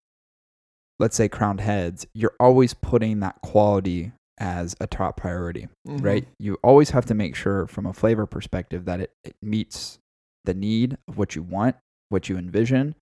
let's 0.99 1.17
say, 1.17 1.29
crowned 1.29 1.61
heads, 1.61 2.07
you're 2.15 2.35
always 2.41 2.73
putting 2.75 3.21
that 3.21 3.41
quality 3.43 4.13
as 4.39 4.75
a 4.81 4.87
top 4.87 5.17
priority, 5.19 5.69
Mhm. 5.87 6.03
right? 6.03 6.27
You 6.39 6.57
always 6.63 6.91
have 6.91 7.05
to 7.07 7.15
make 7.15 7.35
sure, 7.35 7.67
from 7.67 7.85
a 7.85 7.93
flavor 7.93 8.25
perspective, 8.25 8.87
that 8.87 9.01
it, 9.01 9.11
it 9.25 9.35
meets 9.43 9.99
the 10.45 10.55
need 10.55 10.97
of 11.09 11.19
what 11.19 11.35
you 11.35 11.43
want, 11.43 11.77
what 12.09 12.29
you 12.29 12.37
envision, 12.37 12.95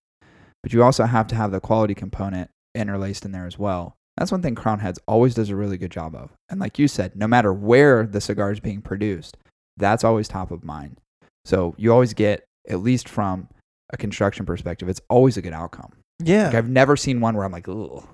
but 0.63 0.73
you 0.73 0.83
also 0.83 1.05
have 1.05 1.27
to 1.29 1.35
have 1.35 1.53
the 1.53 1.61
quality 1.61 1.95
component 1.95 2.51
interlaced 2.75 3.25
in 3.25 3.33
there 3.33 3.47
as 3.47 3.59
well. 3.59 3.95
That's 4.17 4.33
one 4.33 4.43
thing 4.43 4.57
Crown 4.57 4.81
Heads 4.81 4.99
always 5.07 5.35
does 5.35 5.49
a 5.51 5.57
really 5.57 5.79
good 5.79 5.93
job 5.93 6.15
of. 6.17 6.31
And 6.49 6.59
like 6.59 6.79
you 6.79 6.89
said, 6.89 7.15
no 7.15 7.29
matter 7.29 7.53
where 7.53 8.05
the 8.05 8.21
cigar 8.21 8.51
is 8.51 8.59
being 8.59 8.83
produced, 8.83 9.37
that's 9.77 10.03
always 10.03 10.27
top 10.27 10.51
of 10.51 10.65
mind. 10.65 11.01
So 11.45 11.75
you 11.79 11.93
always 11.93 12.15
get, 12.15 12.45
at 12.69 12.81
least 12.81 13.09
from 13.09 13.49
a 13.91 13.97
construction 13.97 14.45
perspective, 14.45 14.89
it's 14.89 15.01
always 15.09 15.37
a 15.37 15.43
good 15.43 15.53
outcome. 15.53 15.93
Yeah. 16.23 16.47
Like 16.47 16.57
I've 16.57 16.69
never 16.69 16.97
seen 16.97 17.21
one 17.21 17.37
where 17.37 17.45
I'm 17.45 17.53
like, 17.53 17.69
ugh. 17.69 18.07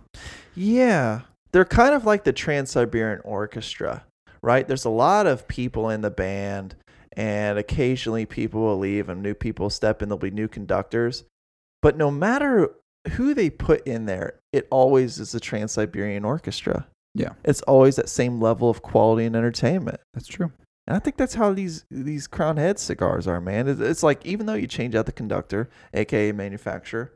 Yeah. 0.55 1.23
They're 1.53 1.65
kind 1.65 1.95
of 1.95 2.05
like 2.05 2.25
the 2.25 2.33
Trans 2.33 2.71
Siberian 2.71 3.21
Orchestra, 3.25 4.05
right? 4.43 4.69
There's 4.69 4.85
a 4.85 4.91
lot 4.91 5.27
of 5.27 5.49
people 5.49 5.89
in 5.89 6.03
the 6.03 6.11
band, 6.11 6.77
and 7.17 7.59
occasionally 7.59 8.27
people 8.27 8.61
will 8.63 8.79
leave 8.79 9.09
and 9.09 9.23
new 9.23 9.35
people 9.35 9.71
step 9.71 10.03
in. 10.03 10.09
There'll 10.09 10.19
be 10.19 10.31
new 10.31 10.49
conductors. 10.49 11.25
But 11.83 11.97
no 11.97 12.11
matter 12.11 12.71
who 13.13 13.35
they 13.35 13.51
put 13.51 13.87
in 13.87 14.07
there, 14.07 14.41
it 14.53 14.67
always 14.71 15.19
is 15.19 15.33
the 15.33 15.41
Trans 15.41 15.73
Siberian 15.73 16.25
Orchestra. 16.25 16.87
Yeah. 17.15 17.35
It's 17.45 17.63
always 17.63 17.97
that 17.97 18.09
same 18.09 18.41
level 18.41 18.71
of 18.71 18.83
quality 18.83 19.27
and 19.27 19.37
entertainment. 19.37 20.01
That's 20.15 20.27
true. 20.27 20.51
And 20.87 20.97
I 20.97 20.99
think 20.99 21.17
that's 21.17 21.35
how 21.35 21.53
these 21.53 21.85
these 21.91 22.27
Crown 22.27 22.57
Head 22.57 22.79
cigars 22.79 23.27
are, 23.27 23.41
man. 23.41 23.69
It's, 23.69 23.81
it's 23.81 24.03
like 24.03 24.25
even 24.27 24.47
though 24.47 24.55
you 24.55 24.67
change 24.67 24.95
out 24.95 25.07
the 25.07 25.13
conductor, 25.13 25.71
aka 25.95 26.33
manufacturer, 26.33 27.13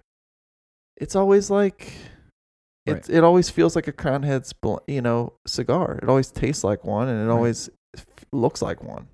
it's 0.96 1.14
always 1.16 1.50
like 1.50 1.92
it 2.86 2.92
Right. 2.92 3.10
it 3.10 3.24
always 3.24 3.50
feels 3.50 3.76
like 3.76 3.86
a 3.88 3.92
Crown 3.92 4.22
Head's 4.22 4.54
you 4.86 5.02
know 5.02 5.34
cigar. 5.46 5.98
It 6.02 6.08
always 6.08 6.30
tastes 6.30 6.64
like 6.64 6.84
one, 6.84 7.08
and 7.08 7.20
it 7.20 7.26
Right. 7.26 7.34
always 7.36 7.68
looks 8.32 8.62
like 8.62 8.82
one. 8.82 9.08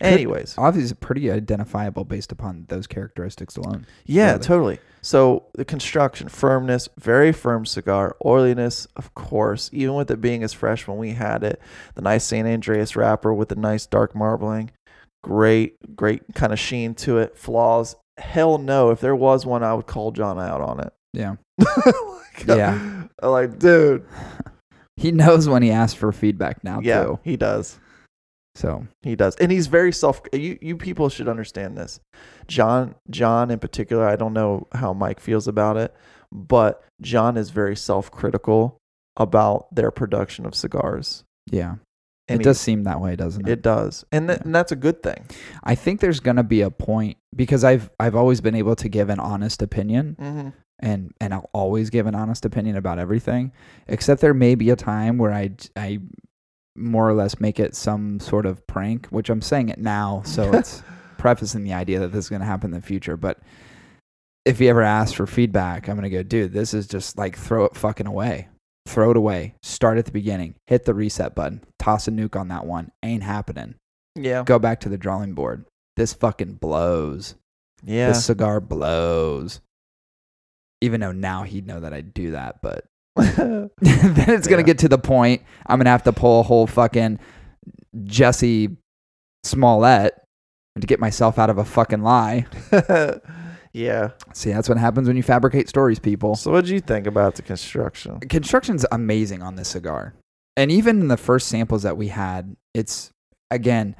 Anyways, 0.00 0.56
Obviously, 0.58 0.90
it's 0.90 1.00
pretty 1.00 1.30
identifiable 1.30 2.04
based 2.04 2.32
upon 2.32 2.66
those 2.68 2.86
characteristics 2.86 3.56
alone. 3.56 3.86
yeah, 4.04 4.32
really. 4.32 4.38
totally. 4.44 4.78
So 5.02 5.44
the 5.54 5.64
construction, 5.64 6.28
firmness, 6.28 6.88
very 6.98 7.30
firm 7.32 7.64
cigar, 7.66 8.16
oiliness, 8.24 8.86
of 8.96 9.14
course. 9.14 9.70
Even 9.72 9.94
with 9.94 10.10
it 10.10 10.20
being 10.20 10.42
as 10.42 10.52
fresh 10.52 10.86
when 10.88 10.98
we 10.98 11.12
had 11.12 11.44
it, 11.44 11.60
the 11.94 12.02
nice 12.02 12.24
San 12.24 12.46
Andreas 12.46 12.96
wrapper 12.96 13.32
with 13.32 13.50
the 13.50 13.56
nice 13.56 13.86
dark 13.86 14.14
marbling, 14.14 14.70
great, 15.22 15.76
great 15.96 16.22
kind 16.34 16.52
of 16.52 16.58
sheen 16.58 16.94
to 16.96 17.18
it. 17.18 17.36
Flaws, 17.38 17.96
hell 18.18 18.58
no. 18.58 18.90
If 18.90 19.00
there 19.00 19.16
was 19.16 19.46
one, 19.46 19.62
I 19.62 19.74
would 19.74 19.86
call 19.86 20.10
John 20.10 20.38
out 20.40 20.60
on 20.60 20.80
it. 20.80 20.92
Yeah. 21.12 21.36
Oh 21.86 22.22
like, 22.36 22.46
Yeah. 22.58 23.04
I'm 23.22 23.30
like, 23.30 23.58
dude. 23.58 24.04
He 24.96 25.10
knows 25.10 25.48
when 25.48 25.62
he 25.64 25.72
asks 25.72 25.98
for 25.98 26.12
feedback 26.12 26.62
now, 26.62 26.78
Yeah, 26.80 27.02
too. 27.04 27.18
he 27.24 27.36
does. 27.36 27.78
So, 28.56 28.86
He 29.02 29.16
does, 29.16 29.34
and 29.36 29.50
he's 29.50 29.66
very 29.66 29.92
self. 29.92 30.20
You 30.32 30.58
you 30.62 30.76
people 30.76 31.08
should 31.08 31.28
understand 31.28 31.76
this. 31.76 31.98
John 32.46 32.94
John 33.10 33.50
in 33.50 33.58
particular. 33.58 34.06
I 34.06 34.16
don't 34.16 34.32
know 34.32 34.66
how 34.72 34.92
Mike 34.92 35.18
feels 35.20 35.48
about 35.48 35.76
it, 35.76 35.92
but 36.30 36.82
John 37.02 37.36
is 37.36 37.50
very 37.50 37.74
self 37.76 38.10
critical 38.12 38.78
about 39.16 39.74
their 39.74 39.90
production 39.90 40.46
of 40.46 40.54
cigars. 40.54 41.24
yeah. 41.50 41.76
And 42.26 42.40
it 42.40 42.44
does 42.44 42.58
seem 42.58 42.84
that 42.84 43.02
way, 43.02 43.16
doesn't 43.16 43.46
it? 43.46 43.52
It 43.52 43.62
does, 43.62 44.02
and, 44.10 44.28
th- 44.28 44.38
Yeah. 44.38 44.44
and 44.46 44.54
that's 44.54 44.72
a 44.72 44.76
good 44.76 45.02
thing. 45.02 45.26
I 45.62 45.74
think 45.74 46.00
there's 46.00 46.20
going 46.20 46.36
to 46.36 46.42
be 46.42 46.62
a 46.62 46.70
point 46.70 47.18
because 47.36 47.64
I've 47.64 47.90
I've 48.00 48.14
always 48.16 48.40
been 48.40 48.54
able 48.54 48.76
to 48.76 48.88
give 48.88 49.10
an 49.10 49.20
honest 49.20 49.60
opinion 49.60 50.16
Mm-hmm. 50.18 50.48
and 50.78 51.12
and 51.20 51.34
I'll 51.34 51.50
always 51.52 51.90
give 51.90 52.06
an 52.06 52.14
honest 52.14 52.44
opinion 52.46 52.76
about 52.76 52.98
everything. 52.98 53.52
Except 53.88 54.22
there 54.22 54.32
may 54.32 54.54
be 54.54 54.70
a 54.70 54.76
time 54.76 55.18
where 55.18 55.32
I 55.34 55.50
I 55.76 55.98
more 56.76 57.08
or 57.08 57.14
less 57.14 57.40
make 57.40 57.60
it 57.60 57.74
some 57.74 58.20
sort 58.20 58.46
of 58.46 58.66
prank, 58.66 59.06
which 59.06 59.30
I'm 59.30 59.42
saying 59.42 59.68
it 59.68 59.78
now, 59.78 60.22
so 60.24 60.52
it's 60.54 60.82
prefacing 61.18 61.64
the 61.64 61.72
idea 61.72 62.00
that 62.00 62.12
this 62.12 62.26
is 62.26 62.28
going 62.28 62.40
to 62.40 62.46
happen 62.46 62.74
in 62.74 62.80
the 62.80 62.86
future. 62.86 63.16
But 63.16 63.38
if 64.44 64.58
he 64.58 64.68
ever 64.68 64.82
asks 64.82 65.16
for 65.16 65.26
feedback, 65.26 65.88
I'm 65.88 65.96
going 65.96 66.04
to 66.04 66.10
go, 66.10 66.22
dude, 66.22 66.52
this 66.52 66.74
is 66.74 66.86
just 66.86 67.16
like 67.16 67.36
throw 67.36 67.64
it 67.64 67.76
fucking 67.76 68.06
away. 68.06 68.48
Throw 68.86 69.10
it 69.10 69.16
away. 69.16 69.54
Start 69.62 69.96
at 69.96 70.04
the 70.04 70.12
beginning. 70.12 70.54
Hit 70.66 70.84
the 70.84 70.92
reset 70.92 71.34
button. 71.34 71.62
Toss 71.78 72.06
a 72.06 72.10
nuke 72.10 72.38
on 72.38 72.48
that 72.48 72.66
one. 72.66 72.90
Ain't 73.02 73.22
happening. 73.22 73.76
Yeah. 74.14 74.42
Go 74.44 74.58
back 74.58 74.80
to 74.80 74.90
the 74.90 74.98
drawing 74.98 75.32
board. 75.32 75.64
This 75.96 76.12
fucking 76.12 76.54
blows. 76.54 77.34
Yeah. 77.82 78.08
This 78.08 78.26
cigar 78.26 78.60
blows. 78.60 79.60
Even 80.80 81.00
though 81.00 81.12
now 81.12 81.44
he'd 81.44 81.66
know 81.66 81.80
that 81.80 81.94
I'd 81.94 82.12
do 82.12 82.32
that, 82.32 82.60
but 82.60 82.84
then 83.16 83.70
it's 83.80 84.46
gonna 84.48 84.62
Yeah. 84.62 84.66
get 84.66 84.78
to 84.78 84.88
the 84.88 84.98
point 84.98 85.42
I'm 85.66 85.78
gonna 85.78 85.90
have 85.90 86.02
to 86.04 86.12
pull 86.12 86.40
a 86.40 86.42
whole 86.42 86.66
fucking 86.66 87.18
Jussie 87.96 88.76
Smollett 89.44 90.14
to 90.80 90.86
get 90.86 90.98
myself 91.00 91.38
out 91.38 91.50
of 91.50 91.58
a 91.58 91.64
fucking 91.64 92.02
lie. 92.02 92.46
yeah. 93.72 94.10
See, 94.32 94.50
that's 94.52 94.68
what 94.68 94.78
happens 94.78 95.06
when 95.06 95.16
you 95.16 95.22
fabricate 95.22 95.68
stories, 95.68 95.98
people. 95.98 96.34
So 96.34 96.50
what 96.50 96.64
do 96.64 96.74
you 96.74 96.80
think 96.80 97.06
about 97.06 97.36
the 97.36 97.42
construction? 97.42 98.18
Construction's 98.20 98.84
amazing 98.90 99.42
on 99.42 99.54
this 99.56 99.68
cigar. 99.68 100.14
And 100.56 100.70
even 100.70 101.00
in 101.00 101.08
the 101.08 101.16
first 101.16 101.48
samples 101.48 101.82
that 101.82 101.96
we 101.96 102.08
had, 102.08 102.56
it's 102.74 103.10
again, 103.50 103.94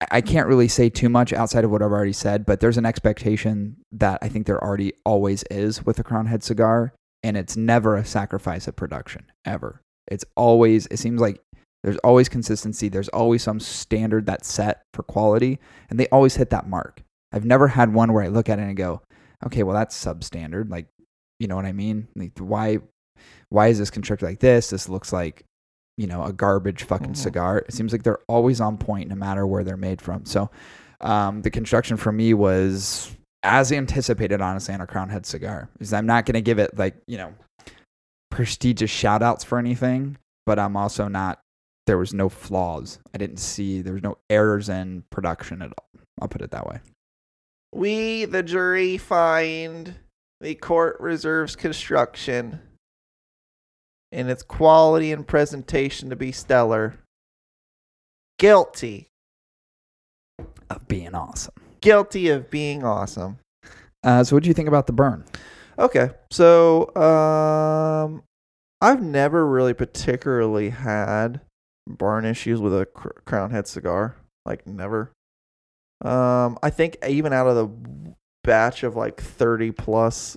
I- 0.00 0.06
I 0.12 0.20
can't 0.20 0.46
really 0.48 0.68
say 0.68 0.88
too 0.88 1.08
much 1.08 1.32
outside 1.32 1.64
of 1.64 1.70
what 1.70 1.82
I've 1.82 1.90
already 1.92 2.12
said, 2.12 2.46
but 2.46 2.60
there's 2.60 2.78
an 2.78 2.86
expectation 2.86 3.76
that 3.92 4.18
I 4.22 4.28
think 4.28 4.46
there 4.46 4.62
already 4.62 4.92
always 5.04 5.42
is 5.50 5.84
with 5.84 5.98
a 5.98 6.02
Crown 6.04 6.26
Head 6.26 6.42
cigar, 6.42 6.92
and 7.22 7.36
it's 7.36 7.56
never 7.56 7.96
a 7.96 8.04
sacrifice 8.04 8.68
of 8.68 8.76
production, 8.76 9.24
ever. 9.44 9.80
It's 10.06 10.24
always, 10.36 10.86
it 10.86 10.98
seems 10.98 11.20
like 11.20 11.40
there's 11.84 11.98
always 11.98 12.28
consistency, 12.28 12.88
there's 12.88 13.08
always 13.10 13.42
some 13.42 13.60
standard 13.60 14.26
that's 14.26 14.50
set 14.50 14.82
for 14.94 15.02
quality, 15.02 15.58
and 15.90 15.98
they 15.98 16.08
always 16.08 16.36
hit 16.36 16.50
that 16.50 16.68
mark. 16.68 17.02
I've 17.32 17.44
never 17.44 17.68
had 17.68 17.92
one 17.92 18.12
where 18.12 18.24
I 18.24 18.28
look 18.28 18.48
at 18.48 18.58
it 18.58 18.62
and 18.62 18.76
go, 18.76 19.02
okay, 19.46 19.62
well, 19.62 19.76
that's 19.76 20.02
substandard. 20.02 20.70
Like, 20.70 20.86
you 21.38 21.46
know 21.46 21.56
what 21.56 21.66
I 21.66 21.72
mean? 21.72 22.08
Like, 22.16 22.32
why, 22.38 22.78
why 23.50 23.68
is 23.68 23.78
this 23.78 23.90
constructed 23.90 24.26
like 24.26 24.40
this? 24.40 24.70
This 24.70 24.88
looks 24.88 25.12
like, 25.12 25.44
you 25.96 26.06
know, 26.06 26.24
a 26.24 26.32
garbage 26.32 26.84
fucking 26.84 27.12
Mhm. 27.12 27.16
cigar. 27.16 27.58
It 27.58 27.72
seems 27.74 27.92
like 27.92 28.02
they're 28.02 28.20
always 28.28 28.60
on 28.60 28.78
point 28.78 29.08
no 29.08 29.14
matter 29.14 29.46
where 29.46 29.62
they're 29.64 29.76
made 29.76 30.00
from. 30.00 30.24
So, 30.24 30.50
um, 31.00 31.42
the 31.42 31.50
construction 31.50 31.96
for 31.96 32.10
me 32.12 32.34
was 32.34 33.14
as 33.42 33.72
anticipated, 33.72 34.40
honestly, 34.40 34.74
on 34.74 34.80
a 34.80 34.84
Santa 34.84 34.86
Crown 34.86 35.08
Head 35.08 35.26
cigar. 35.26 35.68
Is 35.80 35.92
I'm 35.92 36.06
not 36.06 36.26
going 36.26 36.34
to 36.34 36.40
give 36.40 36.58
it 36.58 36.76
like, 36.76 36.96
you 37.06 37.18
know, 37.18 37.34
prestigious 38.30 38.90
shout 38.90 39.22
outs 39.22 39.44
for 39.44 39.58
anything, 39.58 40.16
but 40.46 40.58
I'm 40.58 40.76
also 40.76 41.08
not, 41.08 41.40
there 41.86 41.98
was 41.98 42.12
no 42.12 42.28
flaws. 42.28 42.98
I 43.14 43.18
didn't 43.18 43.38
see, 43.38 43.82
there 43.82 43.94
was 43.94 44.02
no 44.02 44.18
errors 44.28 44.68
in 44.68 45.04
production 45.10 45.62
at 45.62 45.68
all. 45.70 46.00
I'll 46.20 46.28
put 46.28 46.42
it 46.42 46.50
that 46.50 46.66
way. 46.66 46.80
We, 47.72 48.24
the 48.24 48.42
jury, 48.42 48.98
find 48.98 49.94
the 50.40 50.54
court 50.54 50.98
reserves 51.00 51.56
construction 51.56 52.60
in 54.10 54.28
its 54.28 54.42
quality 54.42 55.12
and 55.12 55.26
presentation 55.26 56.10
to 56.10 56.16
be 56.16 56.32
stellar. 56.32 56.98
Guilty. 58.38 59.08
Of 60.70 60.88
being 60.88 61.14
awesome. 61.14 61.54
Guilty 61.80 62.28
of 62.28 62.50
being 62.50 62.84
awesome. 62.84 63.38
Uh, 64.04 64.22
so, 64.24 64.36
what 64.36 64.42
do 64.42 64.48
you 64.48 64.54
think 64.54 64.68
about 64.68 64.86
the 64.86 64.92
burn? 64.92 65.24
Okay. 65.78 66.10
So, 66.30 66.94
um, 66.96 68.22
I've 68.80 69.02
never 69.02 69.46
really 69.46 69.74
particularly 69.74 70.70
had 70.70 71.40
burn 71.88 72.24
issues 72.24 72.60
with 72.60 72.78
a 72.78 72.86
cr- 72.86 73.08
crown 73.24 73.50
head 73.50 73.66
cigar. 73.66 74.16
Like, 74.46 74.66
never. 74.66 75.10
Um, 76.04 76.58
I 76.62 76.70
think 76.70 76.96
even 77.06 77.32
out 77.32 77.48
of 77.48 77.56
the 77.56 78.14
batch 78.44 78.82
of 78.84 78.94
like 78.94 79.20
30 79.20 79.72
plus 79.72 80.36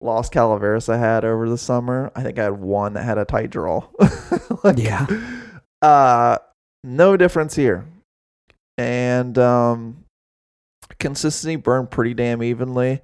Las 0.00 0.28
Calaveras 0.30 0.88
I 0.90 0.98
had 0.98 1.24
over 1.24 1.48
the 1.48 1.56
summer, 1.58 2.12
I 2.14 2.22
think 2.22 2.38
I 2.38 2.44
had 2.44 2.60
one 2.60 2.92
that 2.94 3.04
had 3.04 3.18
a 3.18 3.24
tight 3.24 3.50
draw. 3.50 3.86
Like, 4.64 4.78
Yeah. 4.78 5.06
Uh, 5.82 6.38
no 6.84 7.16
difference 7.16 7.54
here. 7.54 7.86
And 8.78 9.36
um, 9.38 10.04
consistency 10.98 11.56
burn 11.56 11.86
pretty 11.86 12.14
damn 12.14 12.42
evenly. 12.42 13.02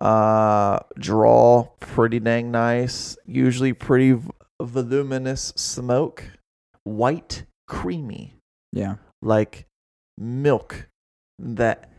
Uh, 0.00 0.78
draw 0.98 1.64
pretty 1.80 2.20
dang 2.20 2.50
nice. 2.50 3.16
Usually 3.26 3.72
pretty 3.72 4.12
v- 4.12 4.30
voluminous 4.62 5.52
smoke. 5.56 6.24
White, 6.84 7.44
creamy, 7.66 8.36
Yeah. 8.72 8.96
like 9.20 9.66
milk 10.16 10.88
that 11.38 11.90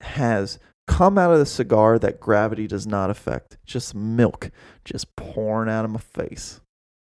has 0.00 0.58
come 0.86 1.16
out 1.16 1.32
of 1.32 1.38
the 1.38 1.46
cigar 1.46 1.98
that 1.98 2.20
gravity 2.20 2.66
does 2.66 2.86
not 2.86 3.08
affect. 3.08 3.56
Just 3.64 3.94
milk 3.94 4.50
just 4.84 5.14
pouring 5.16 5.70
out 5.70 5.84
of 5.84 5.90
my 5.92 6.00
face. 6.00 6.60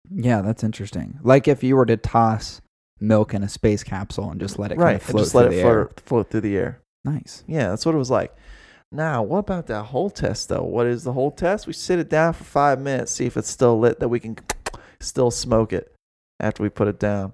Yeah, 0.09 0.41
that's 0.41 0.63
interesting. 0.63 1.19
Like 1.21 1.47
if 1.47 1.63
you 1.63 1.75
were 1.75 1.85
to 1.85 1.97
toss 1.97 2.61
milk 2.99 3.33
in 3.33 3.43
a 3.43 3.49
space 3.49 3.83
capsule 3.83 4.31
and 4.31 4.39
just 4.39 4.57
let 4.57 4.71
it 4.71 4.77
right. 4.77 4.93
kind 4.93 4.95
of 4.95 5.03
float 5.03 5.23
just 5.23 5.35
let 5.35 5.53
it 5.53 5.61
float, 5.61 5.99
float 5.99 6.29
through 6.31 6.41
the 6.41 6.57
air. 6.57 6.81
Nice. 7.07 7.43
Yeah, 7.47 7.69
that's 7.69 7.85
what 7.85 7.95
it 7.95 7.99
was 7.99 8.11
like. 8.11 8.35
Now, 8.91 9.21
what 9.23 9.39
about 9.39 9.67
that 9.67 9.83
whole 9.83 10.09
test 10.09 10.49
though? 10.49 10.63
What 10.63 10.87
is 10.87 11.03
the 11.03 11.13
whole 11.13 11.31
test? 11.31 11.67
We 11.67 11.73
sit 11.73 11.99
it 11.99 12.09
down 12.09 12.33
for 12.33 12.43
five 12.43 12.79
minutes, 12.79 13.11
see 13.13 13.25
if 13.25 13.37
it's 13.37 13.49
still 13.49 13.79
lit, 13.79 13.99
that 13.99 14.09
we 14.09 14.19
can 14.19 14.37
still 14.99 15.31
smoke 15.31 15.73
it 15.73 15.93
after 16.39 16.63
we 16.63 16.69
put 16.69 16.87
it 16.87 16.99
down. 16.99 17.33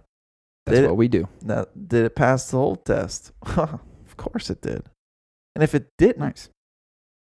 That's 0.65 0.78
Did 0.78 0.86
it- 0.86 0.88
what 0.88 0.97
we 0.97 1.07
do. 1.07 1.28
Now, 1.41 1.65
did 1.88 2.05
it 2.05 2.15
pass 2.15 2.49
the 2.51 2.57
whole 2.57 2.76
test? 2.76 3.32
of 3.43 4.17
course 4.17 4.49
it 4.49 4.61
did. 4.61 4.84
And 5.55 5.63
if 5.63 5.76
it 5.76 5.88
didn't, 5.97 6.19
Nice. 6.19 6.49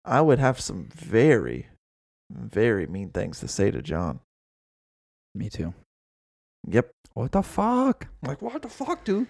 I 0.04 0.20
would 0.20 0.38
have 0.38 0.60
some 0.60 0.88
very, 0.94 1.68
very 2.30 2.86
mean 2.86 3.10
things 3.10 3.40
to 3.40 3.48
say 3.48 3.70
to 3.70 3.80
John. 3.82 4.20
Me 5.34 5.48
too. 5.48 5.74
Yep. 6.68 6.90
What 7.14 7.32
the 7.32 7.42
fuck? 7.42 8.08
Like, 8.22 8.40
what 8.42 8.60
the 8.62 8.68
fuck, 8.68 9.04
dude? 9.04 9.26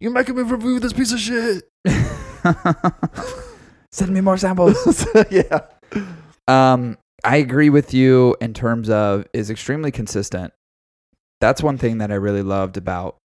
You're 0.00 0.12
making 0.12 0.36
me 0.36 0.42
review 0.42 0.80
this 0.80 0.92
piece 0.92 1.12
of 1.12 1.18
shit? 1.20 1.68
Send 3.92 4.12
me 4.12 4.20
more 4.20 4.36
samples. 4.36 5.06
yeah. 5.30 5.60
Um, 6.48 6.98
I 7.22 7.36
agree 7.36 7.70
with 7.70 7.94
you 7.94 8.36
in 8.40 8.54
terms 8.54 8.90
of 8.90 9.26
is 9.32 9.50
extremely 9.50 9.90
consistent. 9.90 10.52
That's 11.40 11.62
one 11.62 11.78
thing 11.78 11.98
that 11.98 12.10
I 12.10 12.16
really 12.16 12.42
loved 12.42 12.76
about 12.76 13.16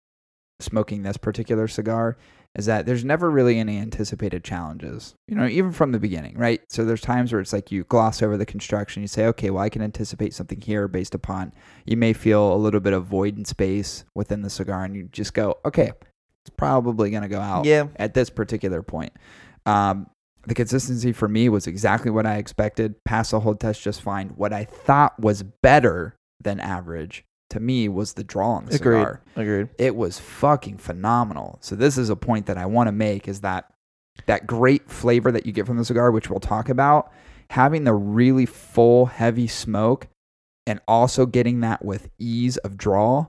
smoking 0.60 1.04
this 1.04 1.18
particular 1.18 1.68
cigar 1.68 2.18
is 2.56 2.66
that 2.66 2.86
there's 2.86 3.06
never 3.06 3.30
really 3.30 3.60
any 3.60 3.78
anticipated 3.78 4.44
challenges. 4.44 5.14
You 5.28 5.36
know, 5.36 5.48
even 5.48 5.72
from 5.72 5.92
the 5.92 6.00
beginning, 6.00 6.38
right? 6.38 6.62
So 6.70 6.84
there's 6.84 7.02
times 7.02 7.32
where 7.32 7.42
it's 7.42 7.54
like 7.54 7.72
you 7.72 7.84
gloss 7.84 8.22
over 8.22 8.38
the 8.38 8.46
construction, 8.46 9.02
you 9.02 9.08
say, 9.08 9.26
okay, 9.28 9.50
well, 9.50 9.64
I 9.64 9.70
can 9.70 9.82
anticipate 9.82 10.34
something 10.34 10.60
here 10.60 10.88
based 10.88 11.14
upon 11.14 11.54
you 11.86 11.96
may 11.96 12.14
feel 12.14 12.54
a 12.54 12.58
little 12.58 12.80
bit 12.80 12.94
of 12.94 13.06
void 13.06 13.38
in 13.38 13.46
space 13.46 14.04
within 14.16 14.42
the 14.42 14.50
cigar, 14.50 14.84
and 14.84 14.96
you 14.96 15.04
just 15.12 15.34
go, 15.34 15.60
okay, 15.64 15.92
it's 16.50 16.56
probably 16.58 17.10
gonna 17.12 17.28
go 17.30 17.40
out 17.40 17.66
Yeah. 17.66 17.88
at 17.98 18.14
this 18.14 18.30
particular 18.30 18.82
point. 18.82 19.14
Um, 19.66 20.08
the 20.48 20.54
consistency 20.56 21.12
for 21.12 21.28
me 21.28 21.50
was 21.50 21.68
exactly 21.68 22.10
what 22.12 22.26
I 22.26 22.36
expected. 22.38 22.96
Pass 23.06 23.32
the 23.32 23.42
whole 23.42 23.56
test 23.56 23.82
just 23.82 24.02
fine. 24.02 24.30
What 24.30 24.54
I 24.54 24.64
thought 24.64 25.20
was 25.20 25.44
better 25.44 26.16
than 26.42 26.60
average 26.60 27.26
to 27.50 27.60
me 27.60 27.90
was 27.90 28.14
the 28.14 28.24
draw 28.24 28.52
on 28.52 28.66
the 28.66 28.76
Agreed. 28.76 29.00
cigar. 29.00 29.22
Agreed. 29.36 29.70
It 29.78 29.96
was 29.96 30.20
fucking 30.20 30.78
phenomenal. 30.78 31.58
So 31.62 31.76
this 31.76 31.98
is 31.98 32.10
a 32.10 32.16
point 32.16 32.46
that 32.46 32.58
I 32.58 32.66
want 32.66 32.88
to 32.88 32.92
make 32.92 33.28
is 33.28 33.42
that 33.42 33.66
that 34.26 34.48
great 34.48 34.90
flavor 34.90 35.32
that 35.32 35.46
you 35.46 35.52
get 35.52 35.66
from 35.66 35.78
the 35.78 35.86
cigar, 35.86 36.12
which 36.12 36.30
we'll 36.30 36.40
talk 36.40 36.70
about, 36.70 37.12
having 37.52 37.84
the 37.84 37.94
really 37.94 38.46
full, 38.46 39.08
heavy 39.08 39.48
smoke, 39.48 40.08
and 40.68 40.80
also 40.88 41.26
getting 41.26 41.62
that 41.62 41.84
with 41.84 42.10
ease 42.20 42.58
of 42.58 42.78
draw 42.78 43.28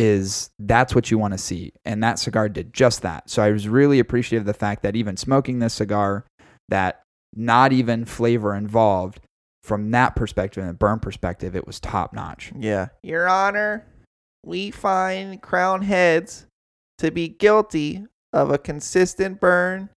is 0.00 0.48
that's 0.58 0.94
what 0.94 1.10
you 1.10 1.18
want 1.18 1.34
to 1.34 1.38
see. 1.38 1.74
And 1.84 2.02
that 2.02 2.18
cigar 2.18 2.48
did 2.48 2.72
just 2.72 3.02
that. 3.02 3.28
So 3.28 3.42
I 3.42 3.50
was 3.50 3.68
really 3.68 3.98
appreciative 3.98 4.44
of 4.44 4.46
the 4.46 4.54
fact 4.54 4.82
that 4.82 4.96
even 4.96 5.18
smoking 5.18 5.58
this 5.58 5.74
cigar, 5.74 6.24
that 6.70 7.02
not 7.36 7.74
even 7.74 8.06
flavor 8.06 8.54
involved, 8.54 9.20
from 9.62 9.90
that 9.90 10.16
perspective 10.16 10.62
and 10.62 10.70
the 10.70 10.74
burn 10.74 11.00
perspective, 11.00 11.54
it 11.54 11.66
was 11.66 11.78
top 11.78 12.14
notch. 12.14 12.50
Yeah. 12.58 12.88
Your 13.02 13.28
Honor, 13.28 13.84
we 14.42 14.70
find 14.70 15.42
crown 15.42 15.82
heads 15.82 16.46
to 16.96 17.10
be 17.10 17.28
guilty 17.28 18.06
of 18.32 18.50
a 18.50 18.56
consistent 18.56 19.38
burn, 19.38 19.90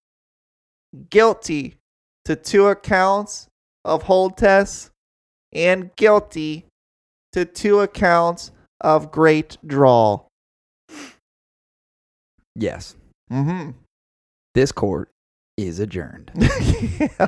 guilty 1.09 1.75
to 2.25 2.35
two 2.35 2.67
accounts 2.67 3.47
of 3.85 4.03
hold 4.03 4.35
tests, 4.35 4.91
and 5.53 5.95
guilty 5.95 6.65
to 7.31 7.45
two 7.45 7.79
accounts 7.79 8.51
of 8.81 9.11
great 9.11 9.57
draw. 9.65 10.21
Yes, 12.55 12.95
Mm-hmm. 13.31 13.71
this 14.53 14.71
court 14.71 15.09
is 15.57 15.79
adjourned. 15.79 16.31
yeah. 16.99 17.27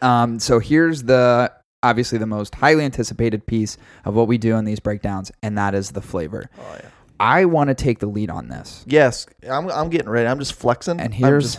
Um, 0.00 0.38
so 0.38 0.58
here's 0.60 1.04
the 1.04 1.52
obviously 1.82 2.18
the 2.18 2.26
most 2.26 2.54
highly 2.54 2.84
anticipated 2.84 3.46
piece 3.46 3.76
of 4.04 4.14
what 4.14 4.28
we 4.28 4.38
do 4.38 4.56
in 4.56 4.64
these 4.64 4.78
breakdowns, 4.80 5.32
and 5.42 5.58
that 5.58 5.74
is 5.74 5.90
the 5.92 6.00
flavor. 6.02 6.48
Oh 6.58 6.76
yeah. 6.80 6.88
I 7.18 7.44
want 7.46 7.68
to 7.68 7.74
take 7.74 7.98
the 8.00 8.06
lead 8.06 8.30
on 8.30 8.48
this, 8.48 8.84
Yes, 8.86 9.26
I'm. 9.48 9.68
I'm 9.70 9.90
getting 9.90 10.08
ready. 10.08 10.26
I'm 10.28 10.38
just 10.38 10.54
flexing. 10.54 11.00
and 11.00 11.12
here's 11.14 11.58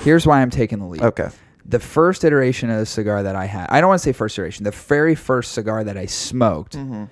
here's 0.00 0.26
why 0.26 0.40
I'm 0.42 0.50
taking 0.50 0.78
the 0.80 0.86
lead. 0.86 1.02
okay. 1.02 1.28
The 1.66 1.78
first 1.80 2.24
iteration 2.24 2.68
of 2.68 2.78
the 2.78 2.86
cigar 2.86 3.22
that 3.22 3.34
I 3.36 3.46
had, 3.46 3.68
I 3.70 3.80
don't 3.80 3.88
want 3.88 4.00
to 4.00 4.04
say 4.04 4.12
first 4.12 4.36
iteration, 4.38 4.64
the 4.64 4.70
very 4.70 5.14
first 5.14 5.52
cigar 5.52 5.82
that 5.84 5.96
I 5.96 6.04
smoked 6.06 6.76
Mm-hmm. 6.76 7.04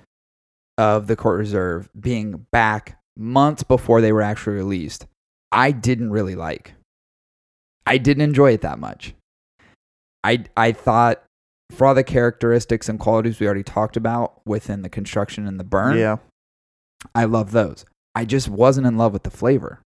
Of 0.77 1.07
the 1.07 1.15
Court 1.15 1.37
Reserve 1.37 1.89
being 1.99 2.45
back 2.51 2.99
months 3.17 3.63
before 3.63 4.01
they 4.01 4.11
were 4.11 4.21
actually 4.21 4.55
released, 4.55 5.05
I 5.51 5.71
didn't 5.71 6.11
really 6.11 6.35
like. 6.35 6.73
I 7.85 7.97
didn't 7.97 8.23
enjoy 8.23 8.53
it 8.53 8.61
that 8.61 8.79
much. 8.79 9.13
I 10.23 10.45
I 10.55 10.71
thought 10.71 11.23
for 11.71 11.87
all 11.87 11.95
the 11.95 12.03
characteristics 12.03 12.87
and 12.87 12.99
qualities 12.99 13.39
we 13.39 13.45
already 13.45 13.63
talked 13.63 13.97
about 13.97 14.41
within 14.45 14.81
the 14.83 14.89
construction 14.89 15.47
and 15.47 15.59
the 15.59 15.63
burn, 15.63 15.97
Yeah. 15.97 16.17
I 17.13 17.25
love 17.25 17.51
those. 17.51 17.85
I 18.15 18.25
just 18.25 18.47
wasn't 18.47 18.87
in 18.87 18.97
love 18.97 19.11
with 19.11 19.23
the 19.23 19.31
flavor. 19.31 19.81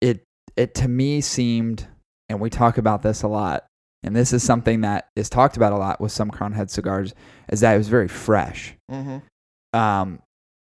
It 0.00 0.22
it 0.56 0.74
to 0.76 0.88
me 0.88 1.20
seemed, 1.20 1.88
and 2.28 2.40
we 2.40 2.50
talk 2.50 2.78
about 2.78 3.02
this 3.02 3.22
a 3.22 3.28
lot, 3.28 3.66
and 4.02 4.14
this 4.14 4.32
is 4.32 4.42
something 4.42 4.82
that 4.82 5.08
is 5.16 5.28
talked 5.28 5.56
about 5.56 5.72
a 5.72 5.76
lot 5.78 6.00
with 6.00 6.12
some 6.12 6.30
Crown 6.30 6.52
Head 6.52 6.70
cigars, 6.70 7.14
is 7.48 7.60
that 7.60 7.74
it 7.74 7.78
was 7.78 7.88
very 7.88 8.08
fresh. 8.08 8.74
Mm-hmm. 8.90 9.18
Um, 9.74 10.20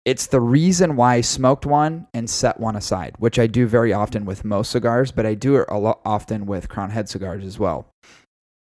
it's 0.04 0.26
the 0.28 0.40
reason 0.40 0.96
why 0.96 1.14
I 1.14 1.20
smoked 1.20 1.66
one 1.66 2.06
and 2.14 2.28
set 2.30 2.60
one 2.60 2.76
aside, 2.76 3.14
which 3.18 3.38
I 3.38 3.46
do 3.46 3.66
very 3.66 3.92
often 3.92 4.24
with 4.24 4.44
most 4.44 4.70
cigars, 4.70 5.10
but 5.10 5.26
I 5.26 5.34
do 5.34 5.56
it 5.56 5.66
a 5.68 5.78
lot 5.78 6.00
often 6.04 6.46
with 6.46 6.68
Crown 6.68 6.90
Head 6.90 7.08
cigars 7.08 7.44
as 7.44 7.58
well. 7.58 7.88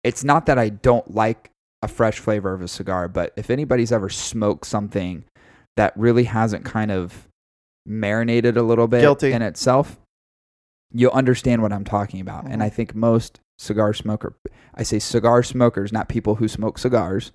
It's 0.04 0.22
not 0.22 0.46
that 0.46 0.58
I 0.58 0.68
don't 0.68 1.14
like 1.14 1.50
a 1.82 1.88
fresh 1.88 2.18
flavor 2.20 2.52
of 2.54 2.62
a 2.62 2.68
cigar, 2.68 3.08
but 3.08 3.32
if 3.36 3.50
anybody's 3.50 3.90
ever 3.92 4.08
smoked 4.08 4.66
something 4.66 5.24
that 5.76 5.92
really 5.96 6.24
hasn't 6.24 6.64
kind 6.64 6.92
of 6.92 7.26
marinated 7.86 8.56
a 8.56 8.62
little 8.62 8.86
bit 8.86 9.00
Guilty. 9.00 9.32
in 9.32 9.42
itself, 9.42 9.98
you'll 10.92 11.10
understand 11.12 11.62
what 11.62 11.72
I'm 11.72 11.84
talking 11.84 12.20
about. 12.20 12.44
And 12.44 12.60
Mhm. 12.60 12.64
I 12.64 12.68
think 12.68 12.94
most 12.94 13.40
cigar 13.58 13.92
smoker, 13.94 14.34
I 14.74 14.84
say 14.84 14.98
cigar 15.00 15.42
smokers, 15.42 15.92
not 15.92 16.08
people 16.08 16.36
who 16.36 16.46
smoke 16.46 16.78
cigars. 16.78 17.32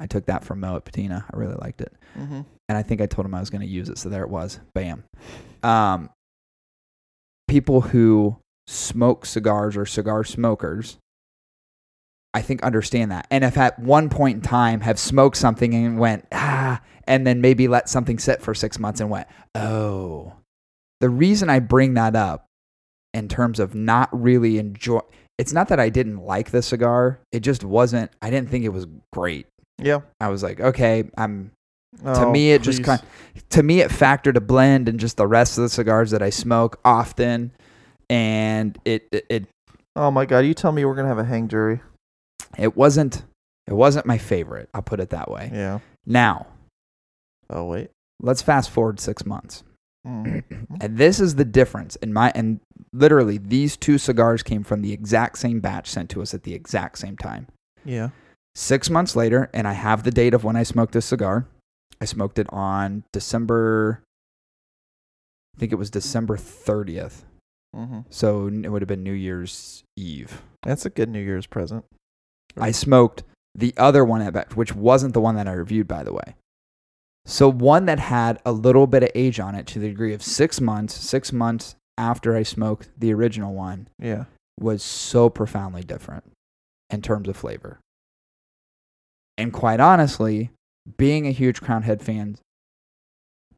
I 0.00 0.06
took 0.06 0.26
that 0.26 0.44
from 0.44 0.60
Mo 0.60 0.76
at 0.76 0.84
Patina. 0.84 1.24
I 1.32 1.36
really 1.36 1.56
liked 1.56 1.80
it 1.80 1.92
Mm-hmm. 2.18 2.40
and 2.68 2.78
I 2.78 2.82
think 2.82 3.00
I 3.00 3.06
told 3.06 3.26
him 3.26 3.34
I 3.34 3.40
was 3.40 3.50
going 3.50 3.60
to 3.60 3.66
use 3.66 3.88
it, 3.88 3.98
so 3.98 4.08
there 4.08 4.22
it 4.24 4.30
was. 4.30 4.58
Bam. 4.74 5.04
Um, 5.62 6.10
people 7.46 7.80
who 7.80 8.38
smoke 8.66 9.24
cigars 9.24 9.76
or 9.76 9.86
cigar 9.86 10.24
smokers, 10.24 10.98
I 12.34 12.42
think 12.42 12.62
understand 12.62 13.10
that, 13.12 13.26
and 13.30 13.44
if 13.44 13.56
at 13.56 13.78
one 13.78 14.08
point 14.08 14.36
in 14.36 14.42
time 14.42 14.80
have 14.80 14.98
smoked 14.98 15.36
something 15.36 15.74
and 15.74 15.98
went 15.98 16.26
ah, 16.32 16.80
and 17.04 17.26
then 17.26 17.40
maybe 17.40 17.68
let 17.68 17.88
something 17.88 18.18
sit 18.18 18.42
for 18.42 18.54
six 18.54 18.78
months 18.78 19.00
and 19.00 19.10
went 19.10 19.28
oh. 19.54 20.32
The 21.00 21.08
reason 21.08 21.48
I 21.48 21.60
bring 21.60 21.94
that 21.94 22.16
up 22.16 22.46
in 23.14 23.28
terms 23.28 23.60
of 23.60 23.74
not 23.74 24.08
really 24.12 24.58
enjoy, 24.58 25.00
it's 25.38 25.52
not 25.52 25.68
that 25.68 25.78
I 25.78 25.88
didn't 25.90 26.18
like 26.18 26.50
the 26.50 26.60
cigar. 26.62 27.20
It 27.30 27.40
just 27.40 27.62
wasn't. 27.62 28.10
I 28.20 28.30
didn't 28.30 28.50
think 28.50 28.64
it 28.64 28.70
was 28.70 28.86
great. 29.12 29.46
Yeah. 29.78 30.00
I 30.20 30.28
was 30.28 30.42
like, 30.42 30.60
okay, 30.60 31.08
I'm 31.16 31.52
to 32.04 32.26
Oh, 32.26 32.30
me 32.30 32.52
it 32.52 32.62
just 32.62 32.80
please. 32.80 32.84
kind 32.86 33.02
to 33.50 33.62
me 33.62 33.80
it 33.80 33.90
factored 33.90 34.36
a 34.36 34.40
blend 34.40 34.88
and 34.88 35.00
just 35.00 35.16
the 35.16 35.26
rest 35.26 35.56
of 35.56 35.62
the 35.62 35.68
cigars 35.70 36.10
that 36.10 36.22
I 36.22 36.30
smoke 36.30 36.78
often 36.84 37.50
and 38.10 38.78
it 38.84 39.08
it 39.10 39.26
it, 39.30 39.46
Oh 39.96 40.10
my 40.10 40.26
god! 40.26 40.40
You 40.40 40.54
tell 40.54 40.70
me 40.70 40.84
we're 40.84 40.94
gonna 40.94 41.08
have 41.08 41.18
a 41.18 41.24
hang 41.24 41.48
jury. 41.48 41.80
it 42.58 42.76
wasn't 42.76 43.24
it 43.66 43.72
wasn't 43.72 44.06
my 44.06 44.18
favorite 44.18 44.68
I'll 44.74 44.82
put 44.82 45.00
it 45.00 45.10
that 45.10 45.30
way 45.30 45.50
Yeah. 45.52 45.78
now 46.06 46.46
Oh 47.50 47.64
wait. 47.64 47.88
let's 48.20 48.42
fast 48.42 48.70
forward 48.70 49.00
6 49.00 49.24
months 49.26 49.64
Mm. 50.06 50.44
and 50.80 50.96
this 50.96 51.18
is 51.18 51.34
the 51.34 51.44
difference 51.44 51.96
in 51.96 52.12
my 52.12 52.30
and 52.34 52.60
literally 52.92 53.36
these 53.38 53.76
two 53.76 53.98
cigars 53.98 54.42
came 54.44 54.62
from 54.62 54.80
the 54.82 54.92
exact 54.92 55.38
same 55.38 55.58
batch 55.60 55.88
sent 55.90 56.08
to 56.10 56.22
us 56.22 56.32
at 56.34 56.44
the 56.44 56.54
exact 56.54 56.98
same 56.98 57.16
time 57.16 57.46
Yeah. 57.84 58.10
6 58.54 58.90
months 58.90 59.14
later 59.16 59.50
and 59.52 59.66
I 59.68 59.72
have 59.72 60.02
the 60.02 60.10
date 60.10 60.34
of 60.34 60.44
when 60.44 60.56
I 60.56 60.62
smoked 60.62 60.92
this 60.92 61.06
cigar 61.06 61.46
I 62.00 62.04
smoked 62.04 62.38
it 62.38 62.46
on 62.50 63.04
December 63.12 64.02
I 65.56 65.60
think 65.60 65.72
it 65.72 65.76
was 65.76 65.90
December 65.90 66.36
30th 66.36 67.24
Mm-hmm. 67.76 68.00
So 68.10 68.46
it 68.46 68.68
would 68.70 68.82
have 68.82 68.88
been 68.88 69.02
New 69.02 69.12
Year's 69.12 69.84
Eve. 69.96 70.42
That's 70.62 70.86
a 70.86 70.90
good 70.90 71.08
New 71.08 71.20
Year's 71.20 71.46
present. 71.46 71.84
I 72.56 72.70
smoked 72.70 73.24
the 73.54 73.74
other 73.76 74.04
one 74.04 74.22
at 74.22 74.32
back, 74.32 74.54
which 74.54 74.74
wasn't 74.74 75.14
the 75.14 75.20
one 75.20 75.36
that 75.36 75.46
I 75.46 75.52
reviewed, 75.52 75.86
by 75.86 76.02
the 76.02 76.12
way. 76.12 76.34
So 77.26 77.50
one 77.50 77.84
that 77.86 77.98
had 77.98 78.40
a 78.46 78.52
little 78.52 78.86
bit 78.86 79.02
of 79.02 79.10
age 79.14 79.38
on 79.38 79.54
it 79.54 79.66
to 79.68 79.78
the 79.78 79.88
degree 79.88 80.14
of 80.14 80.22
six 80.22 80.60
months, 80.60 80.94
six 80.94 81.32
months 81.32 81.76
after 81.98 82.34
I 82.34 82.42
smoked 82.42 82.88
the 82.98 83.12
original 83.12 83.52
one, 83.52 83.88
Yeah. 83.98 84.24
was 84.58 84.82
so 84.82 85.28
profoundly 85.28 85.82
different 85.82 86.24
in 86.88 87.02
terms 87.02 87.28
of 87.28 87.36
flavor. 87.36 87.78
And 89.38 89.52
quite 89.52 89.80
honestly, 89.80 90.50
being 90.98 91.26
a 91.26 91.30
huge 91.30 91.60
Crown 91.62 91.82
Head 91.82 92.02
fan, 92.02 92.36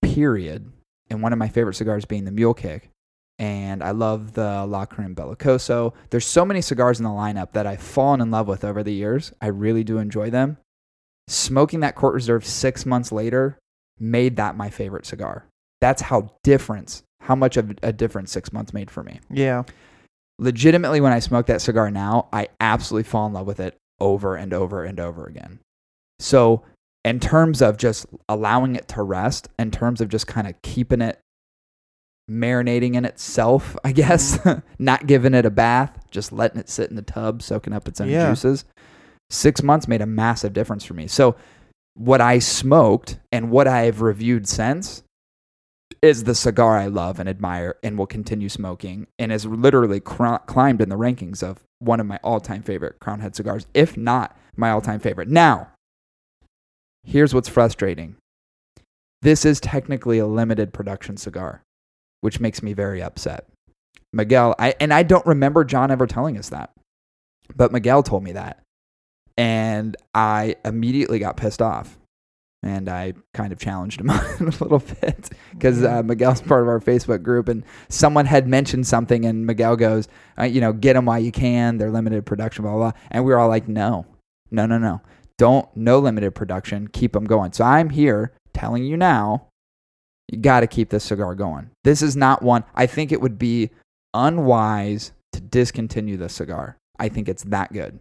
period, 0.03 0.71
and 1.09 1.23
one 1.23 1.33
of 1.33 1.39
my 1.39 1.49
favorite 1.49 1.75
cigars 1.75 2.05
being 2.05 2.25
the 2.25 2.31
Mule 2.31 2.55
Kick, 2.55 2.91
and 3.39 3.83
I 3.83 3.91
love 3.93 4.35
the 4.35 4.67
Le 4.67 4.87
Carême 4.87 5.15
Bellicoso. 5.15 5.95
There's 6.11 6.27
so 6.27 6.45
many 6.45 6.61
cigars 6.61 6.99
in 6.99 7.05
the 7.05 7.11
lineup 7.11 7.53
that 7.53 7.67
I've 7.67 7.81
fallen 7.81 8.21
in 8.21 8.31
love 8.31 8.47
with 8.47 8.65
over 8.65 8.83
the 8.83 8.93
years. 8.93 9.33
I 9.41 9.47
really 9.47 9.83
do 9.83 9.99
enjoy 9.99 10.31
them. 10.31 10.59
Smoking 11.29 11.81
that 11.81 11.95
Court 11.95 12.13
Reserve 12.15 12.45
six 12.45 12.85
months 12.85 13.11
later 13.13 13.59
made 13.99 14.37
that 14.37 14.57
my 14.57 14.69
favorite 14.69 15.07
cigar. 15.07 15.47
That's 15.81 16.03
how 16.03 16.33
difference, 16.45 17.03
how 17.23 17.35
much 17.35 17.57
of 17.57 17.79
a 17.83 17.93
difference 17.93 18.31
six 18.33 18.53
months 18.53 18.75
made 18.75 18.91
for 18.91 19.03
me 19.03 19.21
Yeah. 19.31 19.63
legitimately 20.39 21.01
when 21.01 21.13
I 21.13 21.19
smoke 21.21 21.47
that 21.47 21.63
cigar 21.63 21.91
now, 21.91 22.29
I 22.33 22.49
absolutely 22.61 23.09
fall 23.09 23.27
in 23.27 23.33
love 23.33 23.47
with 23.47 23.61
it 23.61 23.77
over 24.01 24.37
and 24.37 24.53
over 24.53 24.85
and 24.85 24.99
over 25.01 25.27
again. 25.27 25.61
So, 26.21 26.63
in 27.05 27.19
terms 27.19 27.63
of 27.63 27.79
just 27.79 28.07
allowing 28.29 28.77
it 28.77 28.87
to 28.89 29.03
rest, 29.03 29.49
in 29.59 29.71
terms 29.71 30.01
of 30.01 30.09
just 30.09 30.27
kind 30.27 30.47
of 30.47 30.61
keeping 30.63 31.01
it 31.01 31.19
marinating 32.31 32.95
in 32.95 33.05
itself, 33.05 33.77
I 33.85 33.89
mm-hmm. 33.89 33.97
guess, 33.97 34.39
not 34.79 35.07
giving 35.07 35.35
it 35.35 35.47
a 35.47 35.51
bath, 35.51 35.99
just 36.11 36.33
letting 36.33 36.61
it 36.61 36.69
sit 36.69 36.91
in 36.91 36.97
the 36.97 37.03
tub, 37.03 37.43
soaking 37.43 37.73
up 37.73 37.89
its 37.89 38.01
own 38.01 38.09
Yeah. 38.09 38.29
juices, 38.29 38.65
six 39.31 39.63
months 39.63 39.89
made 39.89 40.03
a 40.03 40.07
massive 40.07 40.53
difference 40.53 40.85
for 40.85 40.95
me. 40.95 41.07
So, 41.07 41.37
what 41.95 42.21
I 42.21 42.39
smoked 42.39 43.19
and 43.33 43.51
what 43.51 43.67
I've 43.67 44.01
reviewed 44.01 44.47
since 44.47 45.03
is 46.03 46.25
the 46.25 46.35
cigar 46.35 46.79
I 46.79 46.87
love 46.87 47.19
and 47.19 47.29
admire 47.29 47.77
and 47.83 47.99
will 47.99 48.07
continue 48.07 48.49
smoking 48.49 49.07
and 49.19 49.33
has 49.33 49.45
literally 49.45 50.01
cr- 50.01 50.37
climbed 50.47 50.81
in 50.81 50.89
the 50.89 50.97
rankings 50.97 51.43
of 51.43 51.61
one 51.79 52.01
of 52.01 52.07
my 52.07 52.19
all-time 52.23 52.63
favorite 52.63 53.01
Crown 53.01 53.21
Head 53.21 53.35
cigars, 53.35 53.67
if 53.75 53.97
not 53.97 54.37
my 54.57 54.71
all-time 54.71 55.01
favorite. 55.01 55.29
Now, 55.29 55.69
here's 57.05 57.35
what's 57.35 57.49
frustrating. 57.49 58.17
This 59.23 59.45
is 59.45 59.61
technically 59.61 60.19
a 60.19 60.27
limited 60.27 60.73
production 60.73 61.17
cigar, 61.17 61.63
which 62.21 62.41
makes 62.41 62.63
me 62.63 62.73
very 62.73 63.03
upset. 63.03 63.47
Miguel, 64.13 64.55
I 64.59 64.75
and 64.81 64.93
I 64.93 65.03
don't 65.03 65.27
remember 65.27 65.65
John 65.65 65.91
ever 65.91 66.07
telling 66.07 66.39
us 66.39 66.49
that. 66.49 66.71
But 67.55 67.73
Miguel 67.73 68.03
told 68.03 68.23
me 68.23 68.33
that. 68.33 68.63
And 69.37 69.97
I 70.15 70.57
immediately 70.65 71.19
got 71.19 71.37
pissed 71.37 71.63
off. 71.63 71.97
And 72.63 72.91
I 72.91 73.15
kind 73.33 73.55
of 73.55 73.59
challenged 73.59 74.03
him 74.03 74.11
a 74.11 74.37
little 74.41 74.81
bit 74.81 75.31
because 75.53 75.83
uh, 75.83 76.03
Miguel's 76.03 76.43
part 76.43 76.61
of 76.61 76.69
our 76.69 76.79
Facebook 76.79 77.23
group, 77.23 77.49
and 77.49 77.65
someone 77.89 78.27
had 78.27 78.47
mentioned 78.47 78.87
something, 78.87 79.25
and 79.25 79.47
Miguel 79.47 79.77
goes, 79.77 80.09
uh, 80.39 80.45
"You 80.45 80.61
know, 80.61 80.75
get 80.75 80.93
them 80.93 81.07
while 81.07 81.19
you 81.19 81.33
can. 81.33 81.79
They're 81.79 81.91
limited 81.91 82.27
production, 82.27 82.65
blah 82.65 82.73
blah." 82.73 82.91
blah. 82.91 83.01
And 83.11 83.25
we 83.25 83.33
were 83.33 83.39
all 83.39 83.49
like, 83.49 83.67
"No, 83.67 84.05
no, 84.51 84.67
no, 84.67 84.77
no, 84.77 85.01
don't. 85.41 85.67
No 85.75 85.99
limited 85.99 86.35
production. 86.35 86.89
Keep 86.89 87.13
them 87.13 87.25
going." 87.25 87.53
So 87.53 87.65
I'm 87.65 87.89
here 87.89 88.33
telling 88.53 88.85
you 88.85 88.97
now, 88.97 89.47
you 90.31 90.39
got 90.39 90.61
to 90.61 90.67
keep 90.67 90.91
this 90.91 91.05
cigar 91.05 91.35
going. 91.35 91.71
This 91.83 92.03
is 92.03 92.15
not 92.15 92.43
one. 92.43 92.65
I 92.75 92.87
think 92.87 93.11
it 93.11 93.21
would 93.21 93.39
be 93.39 93.71
unwise 94.13 95.13
to 95.33 95.41
discontinue 95.41 96.17
this 96.17 96.35
cigar. 96.35 96.77
I 96.99 97.09
think 97.09 97.29
it's 97.29 97.45
that 97.45 97.73
good. 97.73 97.99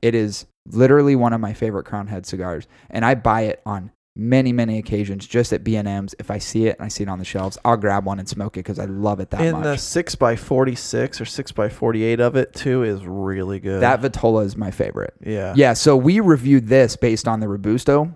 It 0.00 0.14
is 0.14 0.46
literally 0.70 1.16
one 1.16 1.32
of 1.32 1.40
my 1.40 1.52
favorite 1.52 1.84
Crown 1.84 2.06
Head 2.06 2.26
cigars, 2.26 2.68
and 2.88 3.04
I 3.04 3.14
buy 3.14 3.42
it 3.42 3.60
on 3.66 3.90
many, 4.16 4.52
many 4.52 4.78
occasions 4.78 5.26
just 5.26 5.52
at 5.52 5.62
B&M's. 5.62 6.14
If 6.18 6.30
I 6.30 6.38
see 6.38 6.66
it 6.66 6.76
and 6.78 6.84
I 6.84 6.88
see 6.88 7.02
it 7.02 7.08
on 7.08 7.18
the 7.18 7.24
shelves, 7.24 7.58
I'll 7.64 7.76
grab 7.76 8.04
one 8.06 8.18
and 8.18 8.26
smoke 8.28 8.56
it 8.56 8.60
because 8.60 8.78
I 8.78 8.86
love 8.86 9.20
it 9.20 9.30
that 9.30 9.40
and 9.42 9.52
much. 9.58 9.62
the 9.64 9.76
six 9.76 10.14
by 10.14 10.34
forty 10.36 10.74
six 10.74 11.20
or 11.20 11.24
six 11.26 11.52
by 11.52 11.68
forty 11.68 12.02
eight 12.02 12.18
of 12.20 12.34
it 12.34 12.54
too 12.54 12.82
is 12.82 13.04
really 13.04 13.60
good. 13.60 13.82
that 13.82 14.00
Vitola 14.00 14.44
is 14.44 14.56
my 14.56 14.70
favorite. 14.70 15.14
yeah. 15.24 15.52
Yeah, 15.56 15.74
so 15.74 15.96
we 15.96 16.20
reviewed 16.20 16.66
this 16.68 16.96
based 16.96 17.28
on 17.28 17.40
the 17.40 17.46
Robusto. 17.48 18.12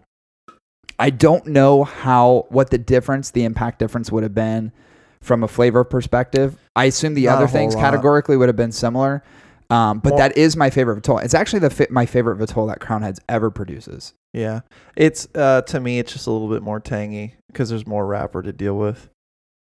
I 0.99 1.11
don't 1.11 1.47
know 1.47 1.85
how 1.85 2.47
what 2.51 2.71
the 2.71 2.79
difference, 2.79 3.31
the 3.31 3.45
impact 3.45 3.79
difference 3.79 4.11
would 4.13 4.23
have 4.23 4.35
been 4.35 4.73
from 5.23 5.43
a 5.43 5.49
flavor 5.49 5.85
perspective. 5.85 6.57
I 6.77 6.87
assume 6.87 7.15
the 7.15 7.27
Not 7.27 7.37
other 7.39 7.47
things 7.47 7.75
lot. 7.75 7.81
categorically 7.83 8.37
would 8.37 8.49
have 8.49 8.57
been 8.57 8.73
similar. 8.73 9.23
Um, 9.71 10.01
but 10.01 10.11
More- 10.11 10.19
that 10.19 10.37
is 10.37 10.57
my 10.57 10.69
favorite 10.71 10.97
Vitola. 11.03 11.25
It's 11.25 11.35
actually 11.35 11.61
the 11.61 11.71
fi- 11.71 11.87
my 11.91 12.05
favorite 12.05 12.39
Vitola 12.39 12.69
that 12.69 12.81
Crown 12.81 13.03
Heads 13.03 13.21
ever 13.29 13.51
produces. 13.51 14.15
Yeah, 14.33 14.61
it's 14.97 15.26
uh 15.35 15.62
to 15.62 15.81
me 15.81 15.99
it's 15.99 16.12
just 16.12 16.26
a 16.26 16.31
little 16.31 16.49
bit 16.49 16.62
more 16.62 16.78
tangy 16.81 17.35
because 17.49 17.68
there's 17.68 17.87
more 17.87 18.07
wrapper 18.07 18.43
to 18.43 18.53
deal 18.53 18.76
with, 18.78 19.09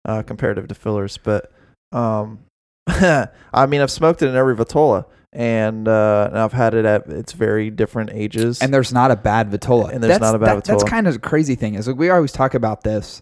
uh, 0.06 0.22
comparative 0.22 0.68
to 0.68 0.74
fillers. 0.74 1.18
But 1.18 1.52
um, 1.92 2.40
I 2.86 3.28
mean 3.68 3.80
I've 3.80 3.90
smoked 3.90 4.22
it 4.22 4.28
in 4.28 4.36
every 4.36 4.56
Vitola, 4.56 5.04
and 5.34 5.86
uh, 5.86 6.28
and 6.30 6.38
I've 6.38 6.52
had 6.54 6.74
it 6.74 6.86
at 6.86 7.06
its 7.08 7.32
very 7.32 7.70
different 7.70 8.10
ages. 8.14 8.62
And 8.62 8.72
there's 8.72 8.92
not 8.92 9.10
a 9.10 9.16
bad 9.16 9.50
Vitola. 9.50 9.90
And 9.92 10.02
there's 10.02 10.14
That's- 10.14 10.32
not 10.32 10.34
a 10.34 10.38
bad 10.38 10.56
that- 10.56 10.64
That's 10.64 10.84
kind 10.84 11.06
of 11.06 11.14
the 11.14 11.20
crazy 11.20 11.56
thing 11.56 11.74
is 11.74 11.86
like 11.86 11.96
we 11.96 12.08
always 12.08 12.32
talk 12.32 12.54
about 12.54 12.82
this, 12.84 13.20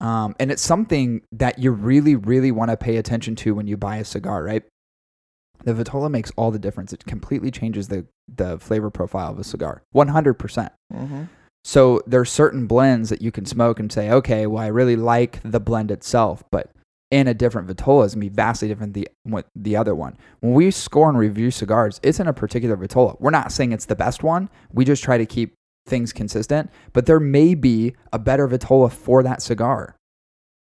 um, 0.00 0.34
and 0.38 0.50
it's 0.50 0.62
something 0.62 1.22
that 1.32 1.58
you 1.58 1.70
really, 1.70 2.16
really 2.16 2.52
want 2.52 2.70
to 2.70 2.76
pay 2.76 2.96
attention 2.96 3.34
to 3.36 3.54
when 3.54 3.66
you 3.66 3.76
buy 3.76 3.96
a 3.96 4.04
cigar, 4.04 4.42
right? 4.44 4.62
The 5.64 5.74
Vitola 5.74 6.10
makes 6.10 6.32
all 6.36 6.50
the 6.50 6.58
difference. 6.58 6.92
It 6.92 7.04
completely 7.06 7.50
changes 7.50 7.88
the 7.88 8.06
the 8.28 8.58
flavor 8.58 8.90
profile 8.90 9.30
of 9.32 9.38
a 9.38 9.44
cigar, 9.44 9.82
one 9.92 10.08
hundred 10.08 10.34
percent. 10.34 10.72
hmm 10.92 11.24
So 11.64 12.02
there's 12.06 12.30
certain 12.30 12.66
blends 12.66 13.08
that 13.10 13.22
you 13.22 13.30
can 13.30 13.46
smoke 13.46 13.78
and 13.78 13.92
say, 13.92 14.10
okay, 14.10 14.46
well, 14.46 14.62
I 14.62 14.68
really 14.68 14.96
like 14.96 15.40
the 15.44 15.60
blend 15.60 15.90
itself, 15.90 16.42
but 16.50 16.70
in 17.10 17.28
a 17.28 17.34
different 17.34 17.68
Vitola 17.68 18.06
is 18.06 18.14
gonna 18.14 18.22
be 18.22 18.28
vastly 18.30 18.68
different 18.68 18.94
than 18.94 19.04
the, 19.24 19.44
the 19.54 19.76
other 19.76 19.94
one. 19.94 20.16
When 20.40 20.54
we 20.54 20.70
score 20.70 21.08
and 21.10 21.18
review 21.18 21.50
cigars, 21.50 22.00
it's 22.02 22.18
in 22.18 22.26
a 22.26 22.32
particular 22.32 22.76
Vitola. 22.76 23.16
We're 23.20 23.30
not 23.30 23.52
saying 23.52 23.72
it's 23.72 23.84
the 23.84 23.94
best 23.94 24.22
one. 24.22 24.48
We 24.72 24.84
just 24.86 25.04
try 25.04 25.18
to 25.18 25.26
keep 25.26 25.54
things 25.86 26.12
consistent, 26.12 26.70
but 26.92 27.06
there 27.06 27.20
may 27.20 27.54
be 27.54 27.94
a 28.12 28.18
better 28.18 28.48
Vitola 28.48 28.90
for 28.90 29.22
that 29.22 29.42
cigar. 29.42 29.94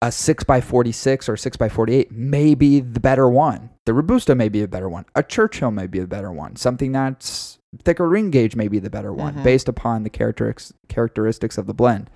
A 0.00 0.06
6x46 0.08 1.28
or 1.28 1.34
6x48 1.34 2.10
may 2.12 2.54
be 2.54 2.80
the 2.80 3.00
better 3.00 3.28
one. 3.28 3.70
The 3.88 3.94
Robusto 3.94 4.34
may 4.34 4.50
be 4.50 4.60
a 4.62 4.68
better 4.68 4.86
one. 4.86 5.06
A 5.14 5.22
Churchill 5.22 5.70
may 5.70 5.86
be 5.86 5.98
a 5.98 6.06
better 6.06 6.30
one. 6.30 6.56
Something 6.56 6.92
that's 6.92 7.58
thicker 7.84 8.06
ring 8.06 8.30
gauge 8.30 8.54
may 8.54 8.68
be 8.68 8.78
the 8.78 8.90
better 8.90 9.14
one 9.14 9.36
Mhm. 9.36 9.42
based 9.42 9.66
upon 9.66 10.02
the 10.02 10.10
characteristics 10.10 10.74
characteristics 10.90 11.56
of 11.56 11.66
the 11.66 11.72
blend. 11.72 12.10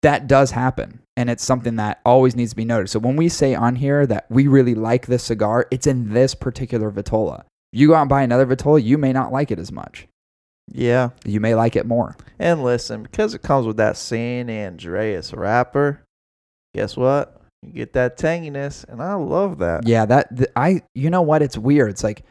That 0.00 0.26
does 0.26 0.52
happen, 0.52 1.00
and 1.14 1.28
it's 1.28 1.44
something 1.44 1.76
that 1.76 2.00
always 2.06 2.34
needs 2.34 2.52
to 2.52 2.56
be 2.56 2.64
noted. 2.64 2.88
So 2.88 2.98
when 2.98 3.16
we 3.16 3.28
say 3.28 3.54
on 3.54 3.76
here 3.76 4.06
that 4.06 4.24
we 4.30 4.46
really 4.46 4.74
like 4.74 5.08
this 5.08 5.24
cigar, 5.24 5.66
it's 5.70 5.86
in 5.86 6.14
this 6.14 6.34
particular 6.34 6.90
Vitola. 6.90 7.42
You 7.70 7.88
go 7.88 7.94
out 7.96 8.00
and 8.00 8.08
buy 8.08 8.22
another 8.22 8.46
Vitola, 8.46 8.82
you 8.82 8.96
may 8.96 9.12
not 9.12 9.30
like 9.32 9.50
it 9.50 9.58
as 9.58 9.70
much. 9.70 10.08
Yeah, 10.72 11.10
You 11.26 11.38
may 11.38 11.54
like 11.54 11.76
it 11.76 11.84
more. 11.84 12.16
and 12.38 12.62
listen, 12.64 13.02
because 13.02 13.34
it 13.34 13.42
comes 13.42 13.66
with 13.66 13.76
that 13.76 13.98
San 13.98 14.48
Andreas 14.48 15.34
wrapper, 15.34 16.00
guess 16.74 16.96
what? 16.96 17.39
You 17.62 17.72
get 17.72 17.92
that 17.92 18.16
tanginess, 18.18 18.84
and 18.88 19.02
I 19.02 19.14
love 19.14 19.58
that. 19.58 19.86
Yeah, 19.86 20.06
that 20.06 20.34
th- 20.36 20.50
I 20.56 20.82
you 20.94 21.10
know 21.10 21.22
what? 21.22 21.42
It's 21.42 21.58
weird. 21.58 21.90
It's 21.90 22.02
like 22.02 22.24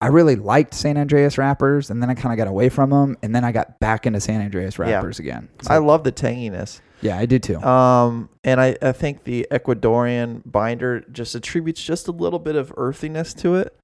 I 0.00 0.06
really 0.06 0.36
liked 0.36 0.72
San 0.74 0.96
Andreas 0.96 1.36
rappers, 1.36 1.90
and 1.90 2.00
then 2.00 2.10
I 2.10 2.14
kind 2.14 2.32
of 2.32 2.36
got 2.36 2.46
away 2.48 2.68
from 2.68 2.90
them, 2.90 3.16
and 3.22 3.34
then 3.34 3.44
I 3.44 3.50
got 3.50 3.80
back 3.80 4.06
into 4.06 4.20
San 4.20 4.40
Andreas 4.40 4.78
Yeah. 4.78 5.02
again. 5.04 5.48
I 5.68 5.78
love 5.78 6.04
the 6.04 6.12
tanginess. 6.12 6.80
yeah, 7.00 7.18
I 7.18 7.26
do 7.26 7.38
too. 7.40 7.56
Um, 7.60 8.28
and 8.44 8.60
I, 8.60 8.76
I 8.80 8.92
think 8.92 9.24
the 9.24 9.46
Ecuadorian 9.50 10.42
binder 10.46 11.00
just 11.12 11.34
attributes 11.34 11.82
just 11.82 12.06
a 12.06 12.12
little 12.12 12.38
bit 12.38 12.54
of 12.56 12.72
earthiness 12.76 13.34
to 13.34 13.56
it. 13.56 13.76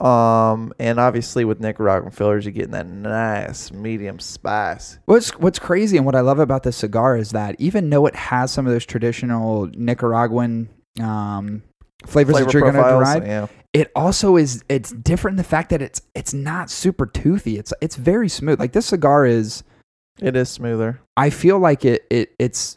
Um, 0.00 0.74
and 0.78 1.00
obviously 1.00 1.46
with 1.46 1.60
Nicaraguan 1.60 2.10
fillers, 2.10 2.44
you're 2.44 2.52
getting 2.52 2.72
that 2.72 2.86
nice 2.86 3.72
medium 3.72 4.18
spice. 4.18 4.98
What's 5.06 5.30
what's 5.38 5.58
crazy 5.58 5.96
and 5.96 6.04
what 6.04 6.14
I 6.14 6.20
love 6.20 6.38
about 6.38 6.64
this 6.64 6.76
cigar 6.76 7.16
is 7.16 7.30
that 7.30 7.56
even 7.58 7.88
though 7.88 8.04
it 8.06 8.14
has 8.14 8.50
some 8.50 8.66
of 8.66 8.72
those 8.72 8.84
traditional 8.84 9.70
Nicaraguan 9.74 10.68
um, 11.00 11.62
flavors 12.04 12.36
that 12.36 12.52
you're 12.52 12.60
going 12.60 12.74
to 12.74 12.82
derive, 12.82 13.26
yeah. 13.26 13.46
it 13.72 13.90
also 13.96 14.36
is 14.36 14.62
it's 14.68 14.92
different 14.92 15.32
in 15.34 15.38
the 15.38 15.44
fact 15.44 15.70
that 15.70 15.80
it's 15.80 16.02
it's 16.14 16.34
not 16.34 16.70
super 16.70 17.06
toothy. 17.06 17.58
It's 17.58 17.72
it's 17.80 17.96
very 17.96 18.28
smooth. 18.28 18.60
Like 18.60 18.72
this 18.72 18.86
cigar 18.86 19.24
is 19.24 19.64
It 20.20 20.36
is 20.36 20.50
smoother. 20.50 21.00
I 21.16 21.30
feel 21.30 21.58
like 21.58 21.86
it 21.86 22.04
it 22.10 22.34
it's 22.38 22.76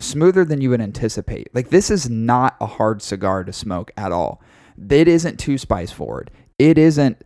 smoother 0.00 0.44
than 0.44 0.60
you 0.60 0.70
would 0.70 0.80
anticipate. 0.80 1.54
Like 1.54 1.70
this 1.70 1.92
is 1.92 2.10
not 2.10 2.56
a 2.60 2.66
hard 2.66 3.02
cigar 3.02 3.44
to 3.44 3.52
smoke 3.52 3.92
at 3.96 4.10
all. 4.10 4.42
It 4.90 5.06
isn't 5.06 5.38
too 5.38 5.58
spice 5.58 5.92
forward. 5.92 6.30
It 6.58 6.78
isn't 6.78 7.22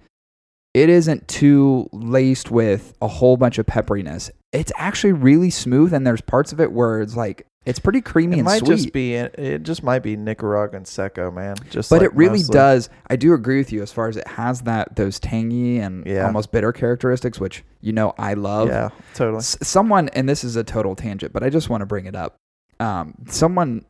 it 0.72 0.88
isn't 0.88 1.26
too 1.26 1.88
laced 1.92 2.50
with 2.50 2.94
a 3.02 3.08
whole 3.08 3.36
bunch 3.36 3.58
of 3.58 3.66
pepperiness. 3.66 4.30
It's 4.52 4.70
actually 4.76 5.12
really 5.12 5.50
smooth 5.50 5.92
and 5.92 6.06
there's 6.06 6.20
parts 6.20 6.52
of 6.52 6.60
it 6.60 6.70
where 6.72 7.00
it's 7.00 7.16
like 7.16 7.46
it's 7.66 7.78
pretty 7.78 8.00
creamy 8.00 8.36
It 8.36 8.40
and 8.40 8.44
might 8.46 8.60
sweet. 8.60 8.68
just 8.76 8.92
be 8.92 9.14
it 9.14 9.62
just 9.64 9.82
might 9.82 9.98
be 9.98 10.16
Nicaraguan 10.16 10.84
seco, 10.84 11.30
man. 11.30 11.56
Just 11.70 11.90
but 11.90 12.00
like 12.00 12.06
it 12.10 12.14
really 12.14 12.38
mostly. 12.38 12.54
does. 12.54 12.88
I 13.08 13.16
do 13.16 13.34
agree 13.34 13.58
with 13.58 13.70
you 13.72 13.82
as 13.82 13.92
far 13.92 14.08
as 14.08 14.16
it 14.16 14.26
has 14.26 14.62
that 14.62 14.96
those 14.96 15.18
tangy 15.20 15.78
and 15.78 16.06
Yeah. 16.06 16.26
almost 16.26 16.52
bitter 16.52 16.72
characteristics, 16.72 17.38
which 17.38 17.62
you 17.80 17.92
know 17.92 18.14
I 18.18 18.34
love. 18.34 18.68
Yeah, 18.68 18.88
totally. 19.14 19.38
S- 19.38 19.58
someone 19.62 20.08
and 20.10 20.28
this 20.28 20.42
is 20.44 20.56
a 20.56 20.64
total 20.64 20.94
tangent 20.96 21.32
but 21.32 21.42
i 21.42 21.50
just 21.50 21.68
want 21.68 21.82
to 21.82 21.86
bring 21.86 22.06
it 22.06 22.14
up 22.16 22.36
um, 22.78 23.14
someone 23.28 23.84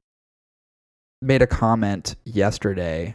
made 1.23 1.43
a 1.43 1.47
comment 1.47 2.17
yesterday 2.25 3.15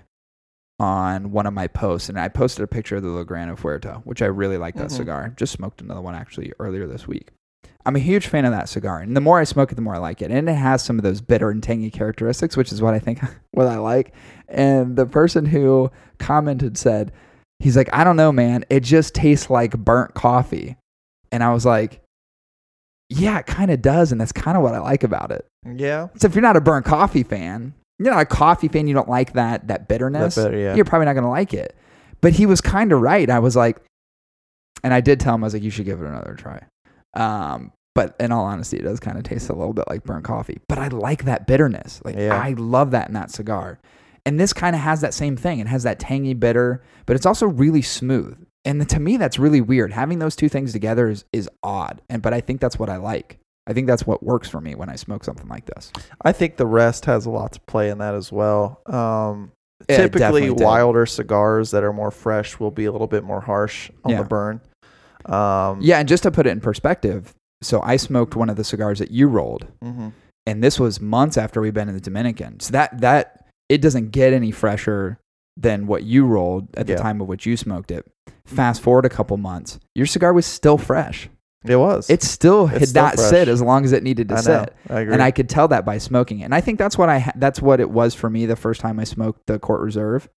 on 0.79 1.31
one 1.31 1.45
of 1.45 1.53
my 1.53 1.67
posts 1.67 2.09
and 2.09 2.19
i 2.19 2.27
posted 2.27 2.63
a 2.63 2.67
picture 2.67 2.97
of 2.97 3.03
the 3.03 3.09
lograno 3.09 3.57
fuerte 3.57 4.01
which 4.03 4.21
i 4.21 4.25
really 4.25 4.57
like 4.57 4.75
that 4.75 4.87
Mhm. 4.87 4.97
cigar 4.97 5.33
just 5.37 5.53
smoked 5.53 5.81
another 5.81 6.01
one 6.01 6.15
actually 6.15 6.51
earlier 6.59 6.85
this 6.85 7.07
week 7.07 7.29
i'm 7.85 7.95
a 7.95 7.99
huge 7.99 8.27
fan 8.27 8.43
of 8.43 8.51
that 8.51 8.67
cigar 8.67 8.99
and 8.99 9.15
the 9.15 9.21
more 9.21 9.39
i 9.39 9.45
smoke 9.45 9.71
it 9.71 9.75
the 9.75 9.81
more 9.81 9.95
i 9.95 9.99
like 9.99 10.21
it 10.21 10.31
and 10.31 10.49
it 10.49 10.53
has 10.53 10.81
some 10.83 10.97
of 10.99 11.03
those 11.03 11.21
bitter 11.21 11.49
and 11.49 11.63
tangy 11.63 11.89
characteristics 11.89 12.57
which 12.57 12.73
is 12.73 12.81
what 12.81 12.93
i 12.93 12.99
think 12.99 13.21
what 13.51 13.67
i 13.67 13.77
like 13.77 14.13
and 14.49 14.97
the 14.97 15.05
person 15.05 15.45
who 15.45 15.89
commented 16.19 16.77
said 16.77 17.11
he's 17.59 17.77
like 17.77 17.89
i 17.93 18.03
don't 18.03 18.17
know 18.17 18.33
man 18.33 18.65
it 18.69 18.81
just 18.81 19.15
tastes 19.15 19.49
like 19.49 19.77
burnt 19.77 20.13
coffee 20.13 20.75
and 21.31 21.41
i 21.41 21.53
was 21.53 21.65
like 21.65 22.01
yeah, 23.07 23.37
it 23.37 23.45
kind 23.45 23.69
of 23.69 23.83
does, 23.83 24.11
and 24.11 24.19
that's 24.19 24.31
kind 24.31 24.57
of 24.57 24.63
what 24.63 24.73
I 24.73 24.79
like 24.79 25.03
about 25.03 25.31
it. 25.31 25.45
Yeah. 25.63 26.07
So 26.17 26.25
if 26.25 26.33
you're 26.33 26.41
not 26.41 26.57
a 26.57 26.59
burnt 26.61 26.87
coffee 26.87 27.21
fan, 27.21 27.75
you're 27.99 28.13
not 28.13 28.21
a 28.21 28.25
coffee 28.25 28.67
fan, 28.67 28.87
you 28.87 28.93
don't 28.93 29.09
like 29.09 29.33
that 29.33 29.67
that 29.67 29.87
bitterness, 29.87 30.35
That 30.35 30.45
better, 30.45 30.57
yeah. 30.57 30.75
you're 30.75 30.85
probably 30.85 31.05
not 31.05 31.13
going 31.13 31.23
to 31.23 31.29
like 31.29 31.53
it. 31.53 31.75
But 32.21 32.33
he 32.33 32.45
was 32.45 32.61
kind 32.61 32.91
of 32.91 33.01
right. 33.01 33.29
I 33.29 33.39
was 33.39 33.55
like, 33.55 33.77
and 34.83 34.93
I 34.93 35.01
did 35.01 35.19
tell 35.19 35.35
him 35.35 35.43
I 35.43 35.47
was 35.47 35.53
like, 35.53 35.63
you 35.63 35.69
should 35.69 35.85
give 35.85 36.01
it 36.01 36.05
another 36.05 36.35
try. 36.35 36.63
Um, 37.13 37.71
but 37.93 38.15
in 38.19 38.31
all 38.31 38.45
honesty, 38.45 38.77
it 38.77 38.83
does 38.83 38.99
kind 38.99 39.17
of 39.17 39.23
taste 39.23 39.49
a 39.49 39.53
little 39.53 39.73
bit 39.73 39.85
like 39.89 40.03
burnt 40.03 40.25
coffee. 40.25 40.59
But 40.67 40.79
I 40.79 40.89
like 40.89 41.25
that 41.25 41.47
bitterness. 41.47 42.01
Like 42.03 42.17
Yeah. 42.17 42.39
I 42.39 42.51
love 42.57 42.91
that 42.91 43.07
in 43.07 43.13
that 43.13 43.31
cigar. 43.31 43.79
And 44.25 44.39
this 44.39 44.53
kind 44.53 44.75
of 44.75 44.81
has 44.81 45.01
that 45.01 45.13
same 45.13 45.37
thing. 45.37 45.59
It 45.59 45.67
has 45.67 45.83
that 45.83 45.99
tangy 45.99 46.33
bitter, 46.33 46.83
but 47.05 47.15
it's 47.15 47.25
also 47.25 47.45
really 47.47 47.81
smooth. 47.81 48.37
And 48.65 48.87
to 48.89 48.99
me, 48.99 49.17
that's 49.17 49.37
really 49.37 49.61
weird. 49.61 49.93
Having 49.93 50.19
those 50.19 50.35
two 50.35 50.49
things 50.49 50.73
together 50.73 51.07
is, 51.07 51.23
is 51.31 51.47
odd. 51.61 52.01
And 52.09 52.21
but 52.21 52.33
I 52.33 52.41
think 52.41 52.59
that's 52.59 52.79
what 52.79 52.89
I 52.89 52.97
like. 52.97 53.37
I 53.67 53.73
think 53.73 53.87
that's 53.87 54.05
what 54.05 54.21
works 54.23 54.47
for 54.49 54.61
me 54.61 54.75
when 54.75 54.89
I 54.89 54.95
smoke 54.95 55.23
something 55.23 55.47
like 55.47 55.65
this. 55.65 55.91
I 56.21 56.31
think 56.31 56.57
the 56.57 56.67
rest 56.67 57.05
has 57.05 57.25
a 57.25 57.29
lot 57.31 57.53
to 57.53 57.59
play 57.61 57.89
in 57.89 57.97
that 57.99 58.13
as 58.15 58.31
well. 58.31 58.81
Um, 58.85 59.51
Yeah, 59.89 59.97
typically, 59.97 60.49
wilder 60.49 61.05
cigars 61.05 61.71
that 61.71 61.83
are 61.83 61.91
more 61.93 62.11
fresh 62.11 62.59
will 62.59 62.71
be 62.71 62.85
a 62.85 62.91
little 62.91 63.07
bit 63.07 63.23
more 63.23 63.41
harsh 63.41 63.91
on 64.03 64.11
Yeah. 64.11 64.21
the 64.21 64.27
burn. 64.27 64.61
Um, 65.25 65.79
Yeah, 65.81 65.99
and 65.99 66.07
just 66.07 66.23
to 66.23 66.31
put 66.31 66.45
it 66.45 66.51
in 66.51 66.61
perspective, 66.61 67.33
so 67.61 67.81
I 67.81 67.97
smoked 67.97 68.35
one 68.35 68.49
of 68.49 68.55
the 68.55 68.63
cigars 68.63 68.99
that 68.99 69.11
you 69.11 69.27
rolled, 69.27 69.67
mhm. 69.83 70.13
and 70.45 70.63
this 70.63 70.79
was 70.79 71.01
months 71.01 71.37
after 71.37 71.59
we've 71.61 71.73
been 71.73 71.89
in 71.89 71.95
the 71.95 72.01
Dominican. 72.01 72.59
So 72.59 72.71
that 72.71 73.01
that 73.01 73.45
it 73.67 73.81
doesn't 73.81 74.11
get 74.11 74.31
any 74.31 74.51
fresher 74.51 75.17
than 75.57 75.87
what 75.87 76.03
you 76.03 76.25
rolled 76.25 76.67
at 76.77 76.85
the 76.85 76.93
Yeah. 76.93 76.99
time 76.99 77.19
of 77.21 77.27
which 77.27 77.45
you 77.45 77.57
smoked 77.57 77.89
it. 77.91 78.05
Fast 78.45 78.81
forward 78.81 79.05
a 79.05 79.09
couple 79.09 79.35
months, 79.37 79.79
your 79.95 80.05
cigar 80.05 80.33
was 80.33 80.45
still 80.45 80.77
fresh. 80.77 81.29
It 81.67 81.75
was. 81.77 82.09
It 82.09 82.23
still 82.23 82.67
It's 82.67 82.79
had 82.79 82.87
still 82.89 83.03
not 83.03 83.15
fresh. 83.15 83.29
sit 83.29 83.47
as 83.47 83.61
long 83.61 83.85
as 83.85 83.91
it 83.91 84.03
needed 84.03 84.29
to 84.29 84.35
I 84.35 84.41
sit. 84.41 84.73
I 84.89 84.99
agree. 85.01 85.13
And 85.13 85.21
I 85.21 85.31
could 85.31 85.49
tell 85.49 85.67
that 85.69 85.85
by 85.85 85.97
smoking 85.97 86.39
it. 86.39 86.43
And 86.45 86.55
I 86.55 86.61
think 86.61 86.77
that's 86.79 86.97
what 86.97 87.09
I 87.09 87.19
ha- 87.19 87.33
that's 87.35 87.61
what 87.61 87.79
it 87.79 87.89
was 87.89 88.13
for 88.13 88.29
me 88.29 88.45
the 88.45 88.55
first 88.55 88.81
time 88.81 88.99
I 88.99 89.03
smoked 89.03 89.47
the 89.47 89.59
Court 89.59 89.81
Reserve. 89.81 90.29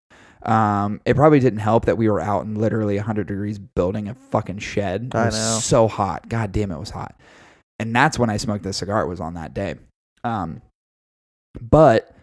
Um, 0.43 1.01
it 1.05 1.17
probably 1.17 1.41
didn't 1.41 1.59
help 1.59 1.87
that 1.87 1.99
we 1.99 2.09
were 2.09 2.21
out 2.21 2.45
in 2.45 2.55
literally 2.55 2.97
100 2.97 3.27
degrees 3.27 3.59
building 3.59 4.09
a 4.09 4.15
fucking 4.15 4.59
shed. 4.59 5.11
It 5.13 5.15
I 5.17 5.27
was 5.27 5.35
know. 5.35 5.59
so 5.61 5.89
hot. 5.89 6.29
God 6.29 6.53
damn, 6.53 6.71
it 6.71 6.79
was 6.79 6.91
hot. 6.91 7.19
And 7.81 7.95
that's 7.95 8.19
when 8.19 8.31
I 8.31 8.37
smoked 8.37 8.65
the 8.65 8.73
cigar. 8.73 9.03
It 9.03 9.09
was 9.09 9.21
on 9.21 9.35
that 9.35 9.53
day. 9.53 9.75
Um, 10.25 10.63
but 11.61 12.15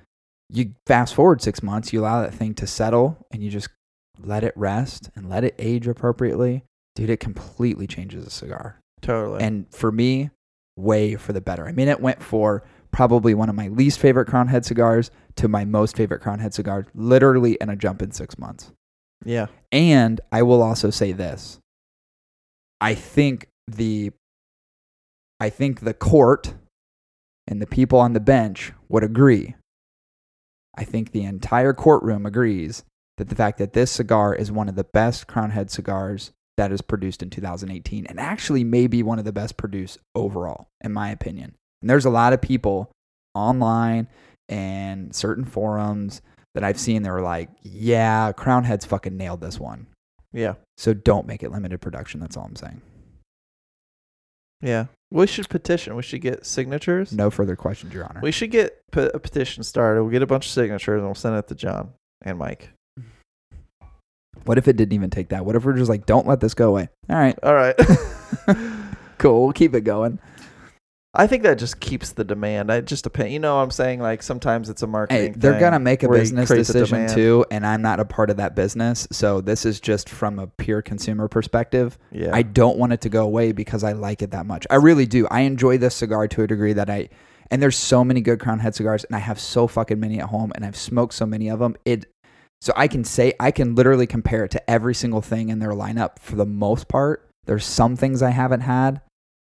you 0.49 0.73
fast 0.87 1.13
forward 1.13 1.41
six 1.41 1.61
months, 1.61 1.91
you 1.91 2.01
allow 2.01 2.21
that 2.21 2.33
thing 2.33 2.53
to 2.55 2.67
settle, 2.67 3.17
and 3.31 3.43
you 3.43 3.49
just 3.49 3.69
let 4.21 4.43
it 4.43 4.53
rest 4.55 5.09
and 5.15 5.29
let 5.29 5.43
it 5.43 5.55
age 5.59 5.87
appropriately. 5.87 6.63
Dude, 6.95 7.09
it 7.09 7.19
completely 7.19 7.87
changes 7.87 8.25
a 8.25 8.29
cigar 8.29 8.79
totally. 9.05 9.43
and 9.43 9.65
for 9.73 9.91
me, 9.91 10.29
way 10.75 11.15
for 11.15 11.33
the 11.33 11.41
better. 11.41 11.67
I 11.67 11.71
mean, 11.71 11.87
it 11.87 11.99
went 11.99 12.21
for 12.21 12.63
probably 12.91 13.33
one 13.33 13.49
of 13.49 13.55
my 13.55 13.67
least 13.67 13.99
favorite 13.99 14.25
Crown 14.27 14.47
Head 14.47 14.65
cigars 14.65 15.11
to 15.35 15.47
my 15.47 15.65
most 15.65 15.95
favorite 15.95 16.21
Crown 16.21 16.39
Head 16.39 16.53
cigar, 16.53 16.87
literally 16.93 17.57
in 17.59 17.69
a 17.69 17.75
jump 17.75 18.01
in 18.01 18.11
six 18.11 18.37
months. 18.37 18.71
yeah. 19.23 19.47
And 19.71 20.21
I 20.31 20.43
will 20.43 20.61
also 20.61 20.89
say 20.89 21.11
this: 21.11 21.59
I 22.79 22.93
think 22.95 23.47
the, 23.67 24.11
I 25.39 25.49
think 25.49 25.81
the 25.81 25.93
court 25.93 26.53
and 27.47 27.61
the 27.61 27.67
people 27.67 27.99
on 27.99 28.13
the 28.13 28.19
bench 28.19 28.71
would 28.89 29.03
agree. 29.03 29.55
I 30.77 30.83
think 30.83 31.11
the 31.11 31.23
entire 31.23 31.73
courtroom 31.73 32.25
agrees 32.25 32.83
that 33.17 33.29
the 33.29 33.35
fact 33.35 33.57
that 33.59 33.73
this 33.73 33.91
cigar 33.91 34.35
is 34.35 34.51
one 34.51 34.67
of 34.67 34.75
the 34.75 34.83
best 34.83 35.27
Crown 35.27 35.51
Head 35.51 35.71
cigars 35.71 36.31
that 36.57 36.71
is 36.71 36.81
produced 36.81 37.21
in 37.21 37.29
2018 37.29 38.05
and 38.05 38.19
actually 38.19 38.63
may 38.63 38.87
be 38.87 39.03
one 39.03 39.19
of 39.19 39.25
the 39.25 39.33
best 39.33 39.57
produced 39.57 39.99
overall, 40.13 40.67
in 40.81 40.93
my 40.93 41.11
opinion. 41.11 41.55
And 41.81 41.89
there's 41.89 42.05
a 42.05 42.09
lot 42.09 42.33
of 42.33 42.41
people 42.41 42.91
online 43.33 44.07
and 44.47 45.13
certain 45.13 45.45
forums 45.45 46.21
that 46.53 46.63
I've 46.63 46.79
seen 46.79 47.03
that 47.03 47.09
are 47.09 47.21
like, 47.21 47.49
yeah, 47.63 48.31
Crown 48.31 48.63
Head's 48.63 48.85
fucking 48.85 49.17
nailed 49.17 49.41
this 49.41 49.59
one. 49.59 49.87
Yeah. 50.31 50.55
So 50.77 50.93
don't 50.93 51.27
make 51.27 51.43
it 51.43 51.51
limited 51.51 51.81
production. 51.81 52.19
That's 52.19 52.37
all 52.37 52.45
I'm 52.45 52.55
saying. 52.55 52.81
Yeah. 54.61 54.85
We 55.11 55.27
should 55.27 55.49
petition. 55.49 55.95
We 55.95 56.01
should 56.01 56.21
get 56.21 56.45
signatures. 56.45 57.11
No 57.11 57.29
further 57.29 57.55
questions, 57.55 57.93
Your 57.93 58.05
Honor. 58.05 58.21
We 58.21 58.31
should 58.31 58.51
get 58.51 58.81
a 58.93 59.19
petition 59.19 59.63
started. 59.63 60.01
We'll 60.01 60.11
get 60.11 60.21
a 60.21 60.27
bunch 60.27 60.45
of 60.45 60.51
signatures 60.51 60.99
and 60.99 61.05
we'll 61.05 61.15
send 61.15 61.35
it 61.35 61.47
to 61.49 61.55
John 61.55 61.93
and 62.21 62.39
Mike. 62.39 62.69
What 64.45 64.57
if 64.57 64.67
it 64.67 64.77
didn't 64.77 64.93
even 64.93 65.09
take 65.09 65.29
that? 65.29 65.45
What 65.45 65.55
if 65.55 65.65
we're 65.65 65.73
just 65.73 65.89
like, 65.89 66.05
don't 66.05 66.27
let 66.27 66.39
this 66.39 66.53
go 66.53 66.69
away? 66.69 66.89
All 67.09 67.17
right, 67.17 67.37
All 67.43 67.53
right. 67.53 67.75
cool. 69.17 69.43
We'll 69.43 69.53
keep 69.53 69.73
it 69.75 69.81
going. 69.81 70.19
I 71.17 71.27
think 71.27 71.43
that 71.43 71.57
just 71.57 71.79
keeps 71.79 72.11
the 72.11 72.25
demand. 72.25 72.71
I 72.71 72.81
just 72.81 73.05
depend. 73.05 73.31
You 73.31 73.39
know, 73.39 73.55
what 73.55 73.61
I'm 73.61 73.71
saying 73.71 74.01
like 74.01 74.21
sometimes 74.21 74.69
it's 74.69 74.81
a 74.81 74.87
marketing. 74.87 75.33
Hey, 75.33 75.39
they're 75.39 75.59
gonna 75.59 75.79
make 75.79 76.03
a 76.03 76.09
business 76.09 76.49
decision 76.49 77.07
too, 77.07 77.45
and 77.49 77.65
I'm 77.65 77.81
not 77.81 77.99
a 77.99 78.05
part 78.05 78.29
of 78.29 78.37
that 78.37 78.55
business. 78.55 79.07
So 79.11 79.39
this 79.39 79.65
is 79.65 79.79
just 79.79 80.09
from 80.09 80.39
a 80.39 80.47
pure 80.47 80.81
consumer 80.81 81.27
perspective. 81.27 81.97
Yeah. 82.11 82.31
I 82.33 82.41
don't 82.41 82.77
want 82.77 82.93
it 82.93 83.01
to 83.01 83.09
go 83.09 83.23
away 83.23 83.53
because 83.53 83.83
I 83.83 83.93
like 83.93 84.21
it 84.21 84.31
that 84.31 84.45
much. 84.45 84.67
I 84.69 84.75
really 84.75 85.05
do. 85.05 85.25
I 85.31 85.41
enjoy 85.41 85.77
this 85.77 85.95
cigar 85.95 86.27
to 86.27 86.43
a 86.43 86.47
degree 86.47 86.73
that 86.73 86.89
I. 86.89 87.09
And 87.51 87.61
there's 87.61 87.77
so 87.77 88.03
many 88.03 88.21
good 88.21 88.39
Crown 88.39 88.57
Head 88.57 88.73
cigars, 88.73 89.03
and 89.03 89.15
I 89.15 89.19
have 89.19 89.39
so 89.39 89.67
fucking 89.67 89.99
many 89.99 90.19
at 90.19 90.29
home, 90.29 90.51
and 90.55 90.65
I've 90.65 90.75
smoked 90.75 91.13
so 91.13 91.27
many 91.27 91.47
of 91.47 91.59
them. 91.59 91.75
It, 91.85 92.11
so 92.61 92.73
I 92.75 92.87
can 92.87 93.03
say 93.03 93.33
I 93.39 93.51
can 93.51 93.75
literally 93.75 94.07
compare 94.07 94.43
it 94.45 94.51
to 94.51 94.69
every 94.69 94.95
single 94.95 95.21
thing 95.21 95.49
in 95.49 95.59
their 95.59 95.71
lineup 95.71 96.19
for 96.19 96.35
the 96.35 96.45
most 96.45 96.87
part. 96.87 97.29
There's 97.45 97.65
some 97.65 97.95
things 97.95 98.21
I 98.23 98.31
haven't 98.31 98.61
had, 98.61 99.01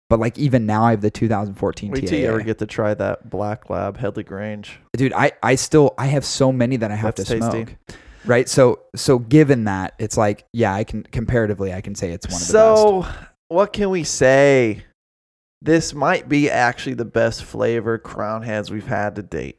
but 0.09 0.19
like 0.19 0.37
even 0.37 0.65
now 0.65 0.83
I 0.83 0.91
have 0.91 1.01
the 1.01 1.09
2014 1.11 1.91
Wait 1.91 2.07
till 2.07 2.19
you 2.19 2.27
ever 2.27 2.41
get 2.41 2.57
to 2.59 2.65
try 2.65 2.93
that 2.95 3.29
Black 3.29 3.69
Lab 3.69 3.97
Headley 3.97 4.23
Grange. 4.23 4.79
dude 4.95 5.13
i 5.13 5.31
i 5.41 5.55
still 5.55 5.93
i 5.97 6.07
have 6.07 6.25
so 6.25 6.51
many 6.51 6.75
that 6.77 6.91
i 6.91 6.95
have 6.95 7.15
That's 7.15 7.29
to 7.29 7.39
tasty. 7.39 7.65
smoke 7.65 7.75
right 8.25 8.49
so 8.49 8.79
so 8.95 9.19
given 9.19 9.65
that 9.65 9.93
it's 9.99 10.17
like 10.17 10.45
yeah 10.51 10.73
i 10.73 10.83
can 10.83 11.03
comparatively 11.03 11.73
i 11.73 11.79
can 11.81 11.95
say 11.95 12.11
it's 12.11 12.27
one 12.27 12.41
of 12.41 12.47
the 12.47 12.53
best. 12.53 12.81
so, 12.81 13.05
what 13.49 13.71
can 13.71 13.89
we 13.89 14.03
say? 14.03 14.83
This 15.61 15.93
might 15.93 16.27
be 16.27 16.49
actually 16.51 16.95
the 16.95 17.05
best 17.05 17.43
flavored 17.45 18.03
crown 18.03 18.41
heads 18.43 18.69
we've 18.69 18.85
had 18.87 19.15
to 19.15 19.23
date. 19.23 19.57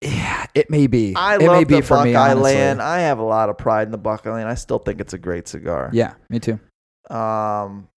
Yeah, 0.00 0.46
it 0.54 0.70
may 0.70 0.86
be 0.86 1.14
I 1.16 1.36
it 1.36 1.40
may 1.40 1.48
love 1.48 1.68
be 1.68 1.74
the 1.76 1.82
for 1.82 2.04
me 2.04 2.12
Buckeye 2.12 2.30
honestly. 2.30 2.54
Land. 2.54 2.80
I 2.82 3.00
have 3.00 3.18
a 3.18 3.24
lot 3.24 3.48
of 3.48 3.58
pride 3.58 3.88
in 3.88 3.92
the 3.92 3.98
Buckeye 3.98 4.30
Land. 4.30 4.48
I 4.48 4.54
still 4.54 4.78
think 4.78 5.00
it's 5.00 5.12
a 5.12 5.18
great 5.18 5.48
cigar. 5.48 5.90
yeah 5.92 6.14
me 6.30 6.38
too 6.38 6.60
Um, 7.14 7.88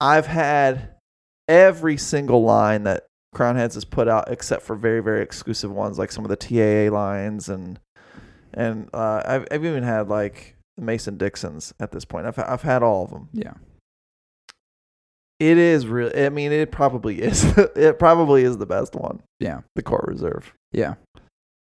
I've 0.00 0.26
had 0.26 0.94
every 1.48 1.96
single 1.96 2.42
line 2.44 2.84
that 2.84 3.06
Crown 3.34 3.56
Heads 3.56 3.74
has 3.74 3.84
put 3.84 4.08
out, 4.08 4.30
except 4.30 4.62
for 4.62 4.74
very, 4.76 5.00
very 5.00 5.22
exclusive 5.22 5.70
ones, 5.70 5.98
like 5.98 6.10
some 6.12 6.24
of 6.24 6.28
the 6.30 6.36
TAA 6.36 6.94
lines, 6.94 7.48
and 7.48 7.78
and 8.54 8.88
uh, 8.94 9.22
I've 9.24 9.46
I've 9.50 9.64
even 9.64 9.82
had 9.82 10.08
like 10.08 10.56
Mason 10.78 11.16
Dixon's 11.16 11.72
at 11.80 11.90
this 11.92 12.04
point. 12.04 12.26
I've 12.26 12.38
I've 12.38 12.62
had 12.62 12.82
all 12.82 13.04
of 13.04 13.10
them. 13.10 13.28
yeah 13.32 13.54
It 15.38 15.58
is 15.58 15.86
real. 15.86 16.10
I 16.16 16.28
mean, 16.28 16.52
it 16.52 16.70
probably 16.72 17.20
is. 17.22 17.44
it 17.76 17.98
probably 17.98 18.42
is 18.44 18.58
the 18.58 18.66
best 18.66 18.94
one, 18.94 19.22
yeah 19.38 19.60
the 19.74 19.82
Court 19.82 20.04
Reserve, 20.06 20.52
yeah 20.72 20.94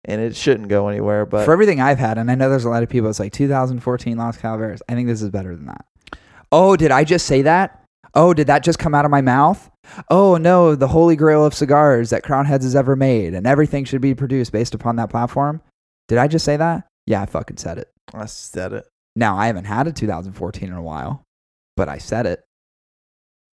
and 0.04 0.20
it 0.20 0.36
shouldn't 0.36 0.68
go 0.68 0.88
anywhere. 0.88 1.26
But 1.26 1.44
for 1.44 1.52
everything 1.52 1.80
i've 1.80 1.98
had 1.98 2.18
and 2.18 2.30
i 2.30 2.34
know 2.34 2.50
there's 2.50 2.64
a 2.64 2.70
lot 2.70 2.82
of 2.82 2.88
people 2.88 3.08
it's 3.10 3.20
like 3.20 3.32
2014 3.32 4.16
los 4.16 4.36
calaveras. 4.36 4.82
I 4.88 4.94
think 4.94 5.08
this 5.08 5.22
is 5.22 5.30
better 5.30 5.54
than 5.54 5.66
that. 5.66 5.84
Oh 6.52 6.76
did 6.76 6.90
i 6.90 7.04
just 7.04 7.26
say 7.26 7.42
that? 7.42 7.84
Oh 8.14 8.34
did 8.34 8.46
that 8.46 8.64
just 8.64 8.78
come 8.78 8.94
out 8.94 9.04
of 9.04 9.10
my 9.10 9.20
mouth? 9.20 9.70
Oh 10.10 10.36
no 10.36 10.74
the 10.74 10.88
holy 10.88 11.16
grail 11.16 11.44
of 11.44 11.54
cigars 11.54 12.10
that 12.10 12.22
crown 12.22 12.46
heads 12.46 12.64
has 12.64 12.76
ever 12.76 12.96
made 12.96 13.34
and 13.34 13.46
everything 13.46 13.84
should 13.84 14.00
be 14.00 14.14
produced 14.14 14.52
based 14.52 14.74
upon 14.74 14.96
that 14.96 15.10
platform. 15.10 15.62
Did 16.08 16.18
i 16.18 16.28
just 16.28 16.44
say 16.44 16.56
that? 16.56 16.86
Yeah 17.06 17.22
i 17.22 17.26
fucking 17.26 17.58
said 17.58 17.78
it. 17.78 17.90
I 18.12 18.26
said 18.26 18.72
it. 18.72 18.86
Now, 19.16 19.36
I 19.36 19.46
haven't 19.46 19.66
had 19.66 19.86
a 19.86 19.92
2014 19.92 20.68
in 20.68 20.74
a 20.74 20.82
while, 20.82 21.22
but 21.76 21.88
I 21.88 21.98
said 21.98 22.26
it. 22.26 22.44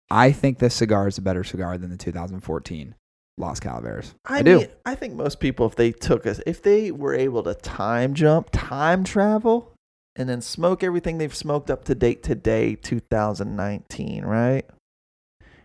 I 0.09 0.31
think 0.31 0.59
this 0.59 0.75
cigar 0.75 1.07
is 1.07 1.17
a 1.17 1.21
better 1.21 1.43
cigar 1.43 1.77
than 1.77 1.89
the 1.89 1.97
2014 1.97 2.95
Los 3.41 3.59
Calaveras. 3.59 4.13
I, 4.25 4.39
I 4.39 4.41
do. 4.43 4.59
mean, 4.59 4.67
I 4.85 4.95
think 4.95 5.15
most 5.15 5.39
people, 5.39 5.65
if 5.65 5.75
they 5.75 5.91
took 5.91 6.25
us, 6.25 6.39
if 6.45 6.61
they 6.61 6.91
were 6.91 7.13
able 7.13 7.43
to 7.43 7.53
time 7.55 8.13
jump, 8.13 8.49
time 8.51 9.03
travel, 9.03 9.73
and 10.15 10.29
then 10.29 10.41
smoke 10.41 10.83
everything 10.83 11.17
they've 11.17 11.35
smoked 11.35 11.69
up 11.69 11.83
to 11.85 11.95
date 11.95 12.23
today, 12.23 12.75
2019, 12.75 14.23
right? 14.23 14.65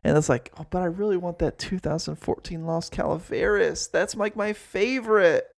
And 0.03 0.17
it's 0.17 0.29
like, 0.29 0.53
oh, 0.59 0.67
but 0.71 0.83
I 0.83 0.87
really 0.87 1.17
want 1.17 1.39
that 1.41 1.59
2014 1.59 2.65
Los 2.65 2.89
Calaveras. 2.89 3.89
That's 3.89 4.15
like 4.15 4.37
my 4.37 4.53
favorite. 4.53 5.51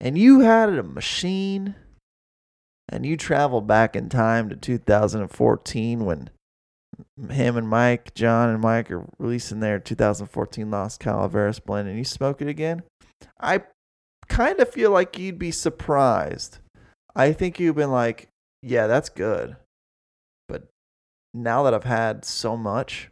And 0.00 0.18
you 0.18 0.40
had 0.40 0.70
a 0.70 0.82
machine, 0.82 1.74
and 2.88 3.06
you 3.06 3.16
traveled 3.16 3.66
back 3.66 3.94
in 3.94 4.08
time 4.08 4.48
to 4.48 4.56
2014 4.56 6.04
when 6.04 6.30
him 7.30 7.56
and 7.56 7.68
Mike, 7.68 8.14
John 8.14 8.48
and 8.50 8.60
Mike 8.60 8.90
are 8.90 9.04
releasing 9.18 9.60
their 9.60 9.78
2014 9.78 10.70
Los 10.70 10.96
Calaveras 10.98 11.60
blend 11.60 11.88
and 11.88 11.96
you 11.98 12.04
smoke 12.04 12.40
it 12.42 12.48
again, 12.48 12.82
I 13.40 13.62
kind 14.28 14.58
of 14.60 14.68
feel 14.68 14.90
like 14.90 15.18
you'd 15.18 15.38
be 15.38 15.50
surprised. 15.50 16.58
I 17.14 17.32
think 17.32 17.58
you've 17.58 17.76
been 17.76 17.90
like, 17.90 18.28
yeah, 18.62 18.86
that's 18.86 19.08
good. 19.08 19.56
But 20.48 20.64
now 21.34 21.62
that 21.64 21.74
I've 21.74 21.84
had 21.84 22.24
so 22.24 22.56
much, 22.56 23.10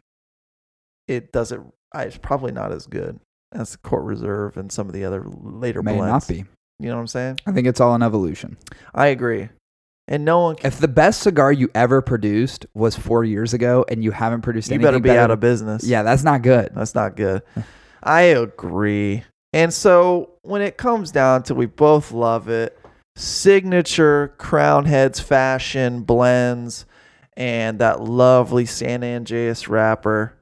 it 1.09 1.33
doesn't, 1.33 1.73
I- 1.93 2.05
it's 2.05 2.19
probably 2.19 2.53
not 2.53 2.73
as 2.73 2.87
good 2.87 3.21
as 3.53 3.73
the 3.73 3.79
Court 3.79 4.05
Reserve 4.05 4.57
and 4.57 4.71
some 4.73 4.87
of 4.89 4.93
the 4.93 5.05
other 5.05 5.25
later 5.25 5.83
May 5.83 5.97
blends. 5.97 6.29
not 6.29 6.29
be. 6.29 6.45
You 6.79 6.89
know 6.91 6.97
what 6.97 7.01
I'm 7.03 7.07
saying? 7.07 7.39
I 7.47 7.53
think 7.53 7.67
it's 7.67 7.81
all 7.81 7.95
an 7.95 8.03
evolution. 8.03 8.57
I 8.95 9.07
agree. 9.07 9.49
And 10.09 10.25
no 10.25 10.41
one 10.41 10.57
can, 10.57 10.69
If 10.69 10.79
the 10.79 10.89
best 10.89 11.23
cigar 11.23 11.53
you 11.53 11.69
ever 11.75 12.01
produced 12.01 12.67
was 12.75 12.95
four 12.95 13.25
years 13.25 13.55
ago 13.55 13.85
and 13.89 14.05
you 14.05 14.13
haven't 14.13 14.43
produced 14.43 14.69
you 14.69 14.75
anything 14.75 14.87
better 14.87 15.01
be 15.01 15.09
better 15.09 15.21
out 15.21 15.31
of 15.33 15.41
business. 15.41 15.83
Yeah, 15.83 16.03
that's 16.05 16.23
not 16.23 16.43
good. 16.43 16.71
That's 16.75 16.95
not 16.95 17.17
good. 17.17 17.43
I 18.03 18.23
agree. 18.23 19.25
And 19.53 19.73
so 19.73 20.31
when 20.43 20.63
it 20.63 20.77
comes 20.77 21.11
down 21.11 21.43
to 21.45 21.55
we 21.55 21.67
both 21.67 22.13
love 22.13 22.49
it, 22.49 22.79
signature 23.17 24.35
crown 24.39 24.85
heads 24.85 25.19
fashion 25.19 26.03
blends 26.03 26.85
and 27.37 27.79
that 27.81 28.01
lovely 28.01 28.65
San 28.67 29.01
Andrés 29.01 29.69
wrapper. 29.69 30.35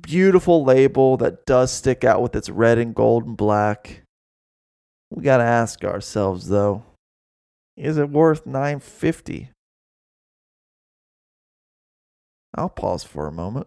Beautiful 0.00 0.64
label 0.64 1.16
that 1.18 1.44
does 1.46 1.70
stick 1.72 2.04
out 2.04 2.22
with 2.22 2.34
its 2.34 2.48
red 2.48 2.78
and 2.78 2.94
gold 2.94 3.26
and 3.26 3.36
black. 3.36 4.02
We 5.10 5.22
got 5.22 5.38
to 5.38 5.44
ask 5.44 5.84
ourselves 5.84 6.48
though, 6.48 6.84
is 7.76 7.98
it 7.98 8.10
worth 8.10 8.46
950? 8.46 9.50
I'll 12.54 12.68
pause 12.70 13.04
for 13.04 13.26
a 13.26 13.32
moment. 13.32 13.66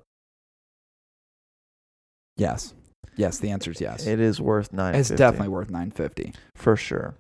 Yes. 2.38 2.74
Yes, 3.16 3.38
the 3.39 3.51
answer 3.51 3.72
is 3.72 3.82
yes. 3.82 4.07
It 4.07 4.20
is 4.20 4.39
worth 4.41 4.72
950. 4.72 5.14
it's 5.14 5.18
definitely 5.20 5.49
worth 5.49 5.70
950. 5.70 6.34
for 6.55 6.76
sure. 6.76 7.16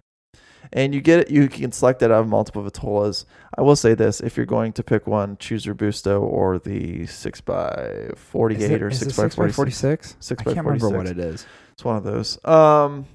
And 0.73 0.93
you 0.93 1.01
get 1.01 1.19
it. 1.21 1.31
You 1.31 1.47
can 1.47 1.71
select 1.71 2.01
it 2.01 2.11
out 2.11 2.21
of 2.21 2.27
multiple 2.27 2.63
vitolas. 2.63 3.25
I 3.57 3.61
will 3.61 3.75
say 3.77 3.95
this: 3.95 4.19
if 4.19 4.35
you're 4.37 4.45
going 4.45 4.73
to 4.73 4.83
pick 4.83 5.07
one, 5.07 5.37
choose 5.37 5.67
Robusto 5.67 6.21
or 6.21 6.59
the 6.59 7.05
six 7.07 7.41
x 7.47 8.19
forty 8.19 8.55
Is 8.55 8.63
eight 8.63 8.73
it- 8.73 8.81
or 8.83 8.91
six 8.91 9.17
x 9.17 9.35
forty 9.35 9.53
46? 9.53 10.09
six. 10.09 10.17
Six 10.19 10.41
I 10.41 10.53
can't 10.53 10.65
remember 10.67 10.89
what 10.89 11.07
it 11.07 11.17
is. 11.17 11.45
It's 11.73 11.83
one 11.85 11.95
of 11.95 12.03
those. 12.03 12.43
Um, 12.45 13.05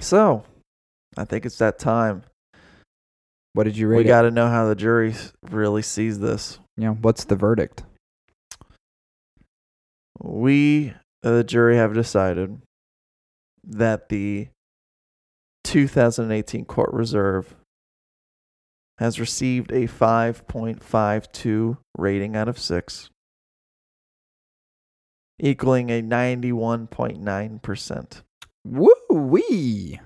so 0.00 0.42
I 1.16 1.24
think 1.26 1.44
it's 1.46 1.58
that 1.58 1.78
time. 1.78 2.22
What 3.54 3.64
did 3.64 3.76
you 3.76 3.88
rate 3.88 3.96
We 3.98 4.04
got 4.04 4.22
to 4.22 4.30
know 4.32 4.48
how 4.48 4.66
the 4.68 4.74
jury 4.74 5.14
really 5.42 5.82
sees 5.82 6.18
this. 6.18 6.58
know, 6.86 6.94
what's 6.94 7.22
the 7.24 7.36
verdict? 7.36 7.84
We, 10.20 10.94
uh, 11.22 11.30
the 11.30 11.44
jury, 11.44 11.76
have 11.76 11.94
decided 11.94 12.60
that 13.62 14.08
the 14.08 14.48
2018 15.62 16.64
Court 16.64 16.92
Reserve 16.92 17.54
has 18.98 19.20
received 19.20 19.70
a 19.70 19.86
5.52 19.86 21.78
rating 21.96 22.34
out 22.36 22.48
of 22.48 22.58
6, 22.58 23.10
equaling 25.38 25.90
a 25.90 26.02
91.9%. 26.02 28.22
Woo 28.64 28.94
wee. 29.10 30.00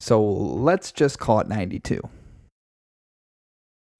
So 0.00 0.24
let's 0.24 0.92
just 0.92 1.18
call 1.18 1.40
it 1.40 1.48
92. 1.48 2.00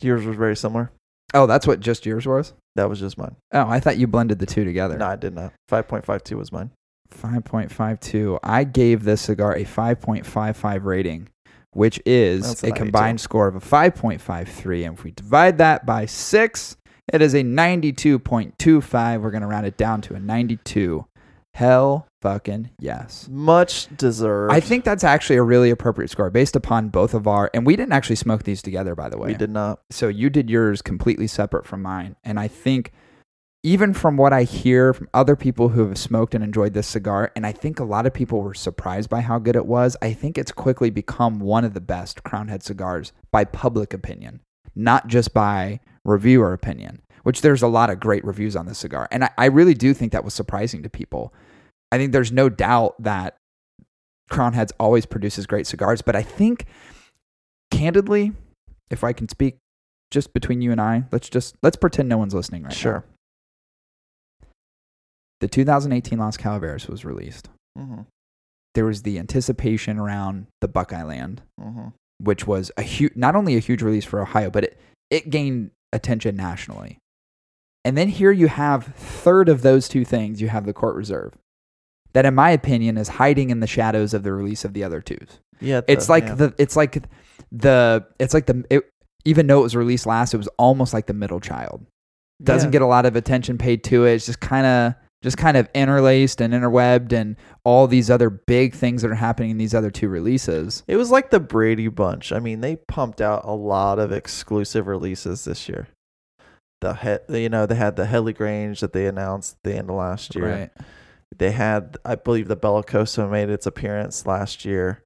Yours 0.00 0.24
was 0.24 0.36
very 0.36 0.56
similar. 0.56 0.90
Oh, 1.34 1.46
that's 1.46 1.66
what 1.66 1.80
just 1.80 2.06
yours 2.06 2.26
was? 2.26 2.54
That 2.76 2.88
was 2.88 3.00
just 3.00 3.18
mine. 3.18 3.36
Oh, 3.52 3.68
I 3.68 3.80
thought 3.80 3.98
you 3.98 4.06
blended 4.06 4.38
the 4.38 4.46
two 4.46 4.64
together. 4.64 4.96
No, 4.96 5.06
I 5.06 5.16
did 5.16 5.34
not. 5.34 5.52
5.52 5.70 6.36
was 6.36 6.52
mine. 6.52 6.70
5.52. 7.14 8.38
I 8.42 8.64
gave 8.64 9.04
this 9.04 9.22
cigar 9.22 9.54
a 9.56 9.64
5.55 9.64 10.84
rating. 10.84 11.28
which 11.72 12.00
is 12.04 12.64
a 12.64 12.72
combined 12.72 13.20
score 13.20 13.46
of 13.46 13.54
a 13.54 13.60
5.53. 13.60 14.86
And 14.86 14.98
if 14.98 15.04
we 15.04 15.12
divide 15.12 15.58
that 15.58 15.86
by 15.86 16.06
six, 16.06 16.76
it 17.12 17.22
is 17.22 17.34
a 17.34 17.42
92.25. 17.42 19.20
We're 19.20 19.30
going 19.30 19.42
to 19.42 19.46
round 19.46 19.64
it 19.64 19.76
down 19.76 20.00
to 20.02 20.14
a 20.14 20.18
92. 20.18 21.06
Hell 21.54 22.07
fucking 22.20 22.70
yes. 22.78 23.28
Much 23.30 23.88
deserved. 23.96 24.52
I 24.52 24.60
think 24.60 24.84
that's 24.84 25.04
actually 25.04 25.36
a 25.36 25.42
really 25.42 25.70
appropriate 25.70 26.10
score 26.10 26.30
based 26.30 26.56
upon 26.56 26.88
both 26.88 27.14
of 27.14 27.26
our, 27.26 27.50
and 27.54 27.66
we 27.66 27.76
didn't 27.76 27.92
actually 27.92 28.16
smoke 28.16 28.44
these 28.44 28.62
together, 28.62 28.94
by 28.94 29.08
the 29.08 29.18
way. 29.18 29.28
we 29.28 29.34
did 29.34 29.50
not. 29.50 29.80
So 29.90 30.08
you 30.08 30.30
did 30.30 30.50
yours 30.50 30.82
completely 30.82 31.26
separate 31.26 31.66
from 31.66 31.82
mine. 31.82 32.16
And 32.24 32.38
I 32.38 32.48
think 32.48 32.92
even 33.62 33.92
from 33.92 34.16
what 34.16 34.32
I 34.32 34.44
hear 34.44 34.92
from 34.94 35.08
other 35.12 35.34
people 35.34 35.70
who 35.70 35.86
have 35.88 35.98
smoked 35.98 36.34
and 36.34 36.44
enjoyed 36.44 36.74
this 36.74 36.86
cigar, 36.86 37.32
and 37.34 37.44
I 37.44 37.52
think 37.52 37.80
a 37.80 37.84
lot 37.84 38.06
of 38.06 38.14
people 38.14 38.40
were 38.40 38.54
surprised 38.54 39.10
by 39.10 39.20
how 39.20 39.38
good 39.38 39.56
it 39.56 39.66
was, 39.66 39.96
I 40.00 40.12
think 40.12 40.38
it's 40.38 40.52
quickly 40.52 40.90
become 40.90 41.40
one 41.40 41.64
of 41.64 41.74
the 41.74 41.80
best 41.80 42.22
Crown 42.22 42.48
Head 42.48 42.62
cigars 42.62 43.12
by 43.32 43.44
public 43.44 43.92
opinion, 43.92 44.40
not 44.74 45.08
just 45.08 45.34
by 45.34 45.80
reviewer 46.04 46.52
opinion, 46.52 47.02
which 47.24 47.40
there's 47.40 47.62
a 47.62 47.68
lot 47.68 47.90
of 47.90 47.98
great 47.98 48.24
reviews 48.24 48.54
on 48.54 48.66
this 48.66 48.78
cigar. 48.78 49.08
And 49.10 49.24
I, 49.24 49.30
I 49.36 49.46
really 49.46 49.74
do 49.74 49.92
think 49.92 50.12
that 50.12 50.24
was 50.24 50.34
surprising 50.34 50.82
to 50.84 50.88
people. 50.88 51.34
I 51.92 51.98
think 51.98 52.12
there's 52.12 52.32
no 52.32 52.48
doubt 52.48 53.02
that 53.02 53.36
Crown 54.30 54.52
Heads 54.52 54.72
always 54.78 55.06
produces 55.06 55.46
great 55.46 55.66
cigars, 55.66 56.02
but 56.02 56.14
I 56.14 56.22
think 56.22 56.66
candidly, 57.70 58.32
if 58.90 59.02
I 59.04 59.12
can 59.12 59.28
speak 59.28 59.56
just 60.10 60.32
between 60.32 60.60
you 60.62 60.72
and 60.72 60.80
I, 60.80 61.04
let's 61.12 61.28
just 61.28 61.54
let's 61.62 61.76
pretend 61.76 62.08
no 62.08 62.18
one's 62.18 62.34
listening 62.34 62.62
right 62.62 62.70
now. 62.72 62.76
Sure. 62.76 63.04
The 65.40 65.48
2018 65.48 66.18
Las 66.18 66.36
Calaveras 66.36 66.88
was 66.88 67.04
released. 67.04 67.48
Mm-hmm. 67.78 68.02
There 68.74 68.84
was 68.84 69.02
the 69.02 69.18
anticipation 69.18 69.98
around 69.98 70.46
the 70.60 70.68
Buckeye 70.68 71.02
Land, 71.04 71.42
Mm-hmm. 71.60 71.88
which 72.20 72.46
was 72.46 72.70
a 72.76 72.82
huge, 72.82 73.14
not 73.16 73.36
only 73.36 73.56
a 73.56 73.60
huge 73.60 73.82
release 73.82 74.04
for 74.04 74.20
Ohio, 74.20 74.50
but 74.50 74.64
it, 74.64 74.78
it 75.10 75.30
gained 75.30 75.70
attention 75.92 76.36
nationally. 76.36 76.98
And 77.84 77.96
then 77.96 78.08
here 78.08 78.32
you 78.32 78.48
have 78.48 78.86
third 78.96 79.48
of 79.48 79.62
those 79.62 79.88
two 79.88 80.04
things. 80.04 80.40
You 80.42 80.48
have 80.48 80.66
the 80.66 80.72
Court 80.72 80.96
Reserve, 80.96 81.34
that 82.14 82.24
in 82.26 82.34
my 82.34 82.50
opinion 82.50 82.96
is 82.96 83.08
hiding 83.08 83.50
in 83.50 83.60
the 83.60 83.66
shadows 83.66 84.14
of 84.14 84.22
the 84.22 84.32
release 84.32 84.64
of 84.64 84.72
the 84.72 84.84
other 84.84 85.00
twos. 85.00 85.40
Yeah, 85.60 85.80
It's 85.88 86.06
the- 86.06 86.12
like 86.12 86.24
yeah. 86.24 86.34
the 86.34 86.54
it's 86.58 86.76
like 86.76 87.04
the 87.52 88.06
it's 88.18 88.34
like 88.34 88.46
the 88.46 88.64
it, 88.70 88.82
even 89.24 89.46
though 89.46 89.60
it 89.60 89.62
was 89.64 89.76
released 89.76 90.06
last, 90.06 90.32
it 90.34 90.38
was 90.38 90.48
almost 90.58 90.92
like 90.94 91.06
the 91.06 91.14
middle 91.14 91.40
child. 91.40 91.84
Doesn't 92.42 92.68
Yeah. 92.68 92.72
get 92.72 92.82
a 92.82 92.86
lot 92.86 93.04
of 93.06 93.16
attention 93.16 93.58
paid 93.58 93.82
to 93.84 94.04
it. 94.06 94.14
It's 94.14 94.26
just 94.26 94.40
kind 94.40 94.66
of 94.66 94.94
just 95.22 95.36
kind 95.36 95.56
of 95.56 95.68
interlaced 95.74 96.40
and 96.40 96.54
interwebbed 96.54 97.12
and 97.12 97.34
all 97.64 97.88
these 97.88 98.08
other 98.08 98.30
big 98.30 98.72
things 98.72 99.02
that 99.02 99.10
are 99.10 99.16
happening 99.16 99.50
in 99.50 99.58
these 99.58 99.74
other 99.74 99.90
two 99.90 100.08
releases. 100.08 100.84
It 100.86 100.94
was 100.96 101.10
like 101.10 101.30
the 101.30 101.40
Brady 101.40 101.88
Bunch. 101.88 102.30
I 102.32 102.38
mean, 102.38 102.60
they 102.60 102.76
pumped 102.76 103.20
out 103.20 103.42
a 103.44 103.52
lot 103.54 103.98
of 103.98 104.12
exclusive 104.12 104.86
releases 104.86 105.44
this 105.44 105.68
year. 105.68 105.88
The 106.80 106.94
he- 106.94 107.42
you 107.42 107.48
know 107.48 107.66
they 107.66 107.74
had 107.74 107.96
the 107.96 108.06
Headley 108.06 108.32
Grange 108.32 108.78
that 108.80 108.92
they 108.92 109.06
announced 109.06 109.54
at 109.56 109.62
the 109.68 109.76
end 109.76 109.90
of 109.90 109.96
last 109.96 110.36
year. 110.36 110.48
Right. 110.48 110.70
They 111.38 111.52
had, 111.52 111.96
I 112.04 112.14
believe, 112.16 112.48
the 112.48 112.56
Bellicoso 112.56 113.30
made 113.30 113.48
its 113.50 113.66
appearance 113.66 114.26
last 114.26 114.64
year. 114.64 115.02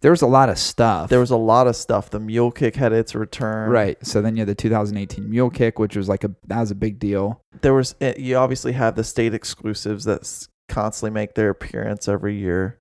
There 0.00 0.10
was 0.10 0.22
a 0.22 0.26
lot 0.26 0.48
of 0.48 0.58
stuff. 0.58 1.10
There 1.10 1.20
was 1.20 1.30
a 1.30 1.36
lot 1.36 1.66
of 1.68 1.76
stuff. 1.76 2.10
The 2.10 2.18
Mule 2.18 2.50
Kick 2.50 2.74
had 2.76 2.92
its 2.92 3.14
return. 3.14 3.70
right. 3.70 4.04
So 4.04 4.20
then 4.20 4.34
you 4.36 4.40
had 4.40 4.48
the 4.48 4.54
2018 4.56 5.30
Mule 5.30 5.48
Kick, 5.48 5.78
which 5.78 5.96
was 5.96 6.08
like 6.08 6.24
a 6.24 6.32
that 6.48 6.58
was 6.60 6.70
a 6.72 6.74
big 6.74 6.98
deal. 6.98 7.40
There 7.60 7.72
was. 7.74 7.94
eh, 8.00 8.14
You 8.18 8.36
obviously 8.36 8.72
have 8.72 8.96
the 8.96 9.04
state 9.04 9.32
exclusives 9.32 10.04
that 10.04 10.46
constantly 10.68 11.12
make 11.14 11.34
their 11.34 11.50
appearance 11.50 12.08
every 12.08 12.34
year. 12.36 12.78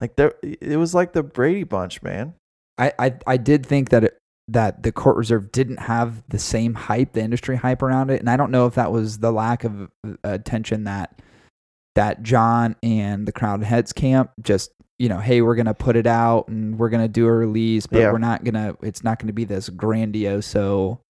Like 0.00 0.16
there, 0.16 0.34
it 0.42 0.76
was 0.76 0.94
like 0.94 1.12
the 1.12 1.22
Brady 1.22 1.62
Bunch, 1.62 2.02
man. 2.02 2.34
I, 2.76 2.92
I, 2.98 3.14
I 3.26 3.36
did 3.36 3.64
think 3.64 3.90
that 3.90 4.02
it, 4.04 4.18
that 4.48 4.82
the 4.82 4.90
court 4.90 5.16
reserve 5.16 5.52
didn't 5.52 5.78
have 5.78 6.24
the 6.28 6.40
same 6.40 6.74
hype, 6.74 7.12
the 7.12 7.22
industry 7.22 7.54
hype 7.56 7.82
around 7.82 8.10
it, 8.10 8.18
and 8.18 8.28
I 8.28 8.36
don't 8.36 8.50
know 8.50 8.66
if 8.66 8.74
that 8.74 8.90
was 8.90 9.18
the 9.18 9.30
lack 9.30 9.62
of 9.62 9.82
uh, 10.04 10.10
attention 10.24 10.84
that 10.84 11.22
that 11.94 12.22
John 12.22 12.76
and 12.82 13.26
the 13.26 13.32
Crown 13.32 13.62
Heads 13.62 13.92
camp 13.92 14.30
just 14.42 14.70
you 14.98 15.08
know, 15.08 15.18
hey, 15.18 15.42
we're 15.42 15.56
gonna 15.56 15.74
put 15.74 15.96
it 15.96 16.06
out 16.06 16.46
and 16.48 16.78
we're 16.78 16.88
gonna 16.88 17.08
do 17.08 17.26
a 17.26 17.32
release, 17.32 17.86
but 17.86 17.98
Yeah. 18.00 18.12
we're 18.12 18.18
not 18.18 18.44
gonna. 18.44 18.76
It's 18.82 19.02
not 19.02 19.18
gonna 19.18 19.32
be 19.32 19.44
this 19.44 19.68
grandioso. 19.68 21.00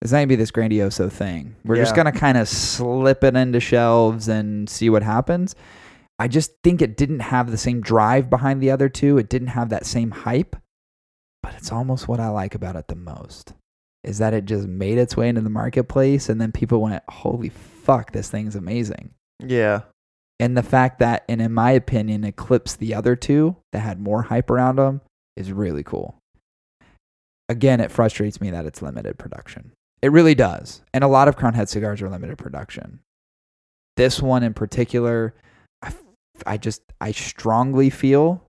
It's 0.00 0.12
not 0.12 0.18
gonna 0.18 0.26
be 0.28 0.36
this 0.36 0.52
grandioso 0.52 1.10
thing. 1.10 1.56
We're 1.64 1.76
just 1.76 1.96
gonna 1.96 2.12
kind 2.12 2.38
of 2.38 2.46
slip 2.48 3.24
it 3.24 3.34
into 3.34 3.58
shelves 3.58 4.28
and 4.28 4.68
see 4.70 4.88
what 4.88 5.02
happens. 5.02 5.56
I 6.20 6.28
just 6.28 6.52
think 6.62 6.80
it 6.80 6.96
didn't 6.96 7.20
have 7.20 7.50
the 7.50 7.56
same 7.56 7.80
drive 7.80 8.30
behind 8.30 8.60
the 8.62 8.70
other 8.70 8.88
two. 8.88 9.18
It 9.18 9.28
didn't 9.28 9.48
have 9.48 9.68
that 9.70 9.84
same 9.86 10.10
hype 10.12 10.56
but 11.42 11.54
it's 11.54 11.72
almost 11.72 12.08
what 12.08 12.20
I 12.20 12.28
like 12.28 12.54
about 12.54 12.76
it 12.76 12.88
the 12.88 12.96
most 12.96 13.54
is 14.04 14.18
that 14.18 14.34
it 14.34 14.44
just 14.44 14.66
made 14.66 14.98
its 14.98 15.16
way 15.16 15.28
into 15.28 15.40
the 15.40 15.48
marketplace 15.50 16.28
and 16.28 16.40
then 16.40 16.52
people 16.52 16.80
went, 16.80 17.02
holy 17.08 17.48
fuck, 17.48 18.12
this 18.12 18.28
thing's 18.30 18.54
amazing. 18.56 19.10
Yeah. 19.42 19.82
And 20.40 20.56
the 20.56 20.62
fact 20.62 21.00
that, 21.00 21.24
and 21.28 21.42
in 21.42 21.52
my 21.52 21.72
opinion, 21.72 22.24
eclipsed 22.24 22.78
the 22.78 22.94
other 22.94 23.16
two 23.16 23.56
that 23.72 23.80
had 23.80 24.00
more 24.00 24.22
hype 24.22 24.50
around 24.50 24.76
them 24.76 25.00
is 25.36 25.52
really 25.52 25.82
cool. 25.82 26.16
Again, 27.48 27.80
it 27.80 27.90
frustrates 27.90 28.40
me 28.40 28.50
that 28.50 28.66
it's 28.66 28.82
limited 28.82 29.18
production. 29.18 29.72
It 30.00 30.12
really 30.12 30.34
does. 30.34 30.82
And 30.94 31.02
a 31.02 31.08
lot 31.08 31.28
of 31.28 31.36
Crown 31.36 31.54
Head 31.54 31.68
cigars 31.68 32.00
are 32.02 32.08
limited 32.08 32.38
production. 32.38 33.00
This 33.96 34.22
one 34.22 34.44
in 34.44 34.54
particular, 34.54 35.34
I, 35.82 35.92
I 36.46 36.56
just, 36.56 36.82
I 37.00 37.10
strongly 37.10 37.90
feel 37.90 38.44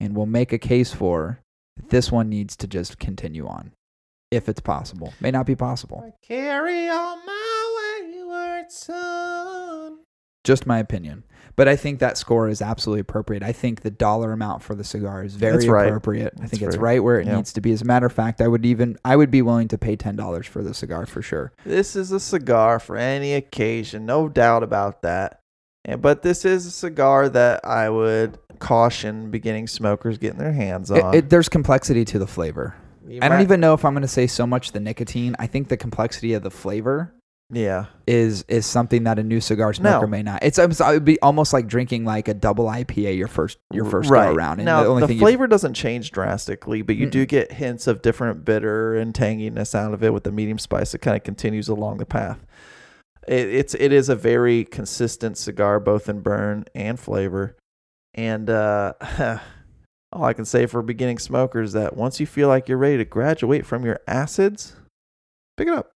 and 0.00 0.14
will 0.14 0.26
make 0.26 0.52
a 0.52 0.58
case 0.58 0.92
for 0.92 1.38
this 1.88 2.12
one 2.12 2.28
needs 2.28 2.56
to 2.56 2.66
just 2.66 2.98
continue 2.98 3.46
on 3.46 3.72
if 4.30 4.48
it's 4.48 4.60
possible. 4.60 5.14
May 5.20 5.30
not 5.30 5.46
be 5.46 5.56
possible. 5.56 6.12
carry 6.22 6.88
on 6.88 7.18
my 7.24 8.00
wayward 8.02 8.70
son. 8.70 9.63
Just 10.44 10.66
my 10.66 10.78
opinion. 10.78 11.24
But 11.56 11.68
I 11.68 11.76
think 11.76 12.00
that 12.00 12.18
score 12.18 12.48
is 12.48 12.60
absolutely 12.60 13.00
appropriate. 13.00 13.42
I 13.44 13.52
think 13.52 13.82
the 13.82 13.90
dollar 13.90 14.32
amount 14.32 14.62
for 14.62 14.74
the 14.74 14.82
cigar 14.82 15.22
is 15.24 15.36
very 15.36 15.52
That's 15.52 15.66
right. 15.66 15.86
appropriate. 15.86 16.32
I 16.36 16.40
That's 16.40 16.50
think 16.50 16.62
it's 16.64 16.74
very- 16.74 16.84
right 16.96 17.04
where 17.04 17.20
it 17.20 17.26
yeah. 17.28 17.36
needs 17.36 17.52
to 17.52 17.60
be. 17.60 17.70
As 17.72 17.80
a 17.80 17.84
matter 17.84 18.06
of 18.06 18.12
fact, 18.12 18.40
I 18.40 18.48
would 18.48 18.66
even 18.66 18.96
I 19.04 19.14
would 19.14 19.30
be 19.30 19.40
willing 19.40 19.68
to 19.68 19.78
pay 19.78 19.94
ten 19.96 20.16
dollars 20.16 20.46
for 20.46 20.62
the 20.62 20.74
cigar 20.74 21.06
for 21.06 21.22
sure. 21.22 21.52
This 21.64 21.94
is 21.94 22.10
a 22.10 22.18
cigar 22.20 22.78
for 22.80 22.96
any 22.96 23.34
occasion, 23.34 24.04
no 24.04 24.28
doubt 24.28 24.62
about 24.64 25.02
that. 25.02 25.38
And 25.84 26.02
but 26.02 26.22
this 26.22 26.44
is 26.44 26.66
a 26.66 26.70
cigar 26.72 27.28
that 27.28 27.64
I 27.64 27.88
would 27.88 28.38
caution 28.58 29.30
beginning 29.30 29.66
smokers 29.68 30.18
getting 30.18 30.38
their 30.38 30.52
hands 30.52 30.90
It, 30.90 31.02
on. 31.02 31.14
it, 31.14 31.30
there's 31.30 31.48
complexity 31.48 32.04
to 32.06 32.18
the 32.18 32.26
flavor. 32.26 32.74
You 33.06 33.18
I 33.22 33.28
don't 33.28 33.38
might- 33.38 33.42
even 33.44 33.60
know 33.60 33.74
if 33.74 33.84
I'm 33.84 33.92
going 33.94 34.02
to 34.02 34.08
say 34.08 34.26
so 34.26 34.44
much 34.46 34.72
the 34.72 34.80
nicotine. 34.80 35.36
I 35.38 35.46
think 35.46 35.68
the 35.68 35.76
complexity 35.76 36.32
of 36.32 36.42
the 36.42 36.50
flavor 36.50 37.12
Yeah. 37.50 37.86
is 38.06 38.44
is 38.48 38.66
something 38.66 39.04
that 39.04 39.18
a 39.18 39.22
new 39.22 39.40
cigar 39.40 39.72
smoker 39.74 40.06
No. 40.06 40.10
may 40.10 40.22
not. 40.22 40.42
It's, 40.42 40.58
it's 40.58 40.80
it 40.80 40.86
would 40.86 41.04
be 41.04 41.20
almost 41.20 41.52
like 41.52 41.66
drinking 41.66 42.04
like 42.04 42.26
a 42.26 42.34
double 42.34 42.66
IPA 42.66 43.16
your 43.16 43.28
first 43.28 43.58
your 43.72 43.84
first 43.84 44.10
right. 44.10 44.28
go 44.30 44.34
around. 44.34 44.60
And 44.60 44.64
now 44.66 44.82
the 44.82 44.88
only 44.88 45.00
the 45.02 45.08
thing 45.08 45.18
flavor 45.18 45.46
doesn't 45.46 45.74
change 45.74 46.10
drastically, 46.10 46.82
but 46.82 46.96
you 46.96 47.08
do 47.08 47.24
Mm-mm. 47.24 47.28
get 47.28 47.52
hints 47.52 47.86
of 47.86 48.02
different 48.02 48.44
bitter 48.44 48.96
and 48.96 49.12
tanginess 49.14 49.74
out 49.74 49.92
of 49.94 50.02
it 50.02 50.12
with 50.12 50.24
the 50.24 50.32
medium 50.32 50.58
spice. 50.58 50.92
that 50.92 50.98
kind 50.98 51.16
of 51.16 51.22
continues 51.22 51.68
along 51.68 51.98
the 51.98 52.06
path. 52.06 52.44
It, 53.28 53.48
it's 53.48 53.74
it 53.74 53.92
is 53.92 54.08
a 54.08 54.16
very 54.16 54.64
consistent 54.64 55.38
cigar, 55.38 55.80
both 55.80 56.08
in 56.08 56.20
burn 56.20 56.64
and 56.74 56.98
flavor. 56.98 57.56
And 58.14 58.48
uh, 58.48 58.94
all 60.12 60.24
I 60.24 60.32
can 60.32 60.44
say 60.44 60.66
for 60.66 60.82
beginning 60.82 61.18
smokers 61.18 61.72
that 61.72 61.96
once 61.96 62.20
you 62.20 62.26
feel 62.26 62.48
like 62.48 62.68
you're 62.68 62.78
ready 62.78 62.96
to 62.98 63.04
graduate 63.04 63.66
from 63.66 63.84
your 63.84 64.00
acids, 64.06 64.76
pick 65.56 65.68
it 65.68 65.74
up, 65.74 65.90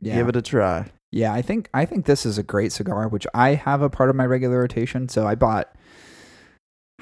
yeah. 0.00 0.14
give 0.16 0.28
it 0.28 0.36
a 0.36 0.42
try. 0.42 0.90
Yeah, 1.12 1.32
I 1.32 1.42
think 1.42 1.68
I 1.74 1.84
think 1.86 2.06
this 2.06 2.24
is 2.24 2.38
a 2.38 2.42
great 2.42 2.72
cigar, 2.72 3.08
which 3.08 3.26
I 3.34 3.54
have 3.54 3.82
a 3.82 3.90
part 3.90 4.10
of 4.10 4.16
my 4.16 4.24
regular 4.26 4.60
rotation. 4.60 5.08
So 5.08 5.26
I 5.26 5.34
bought 5.34 5.74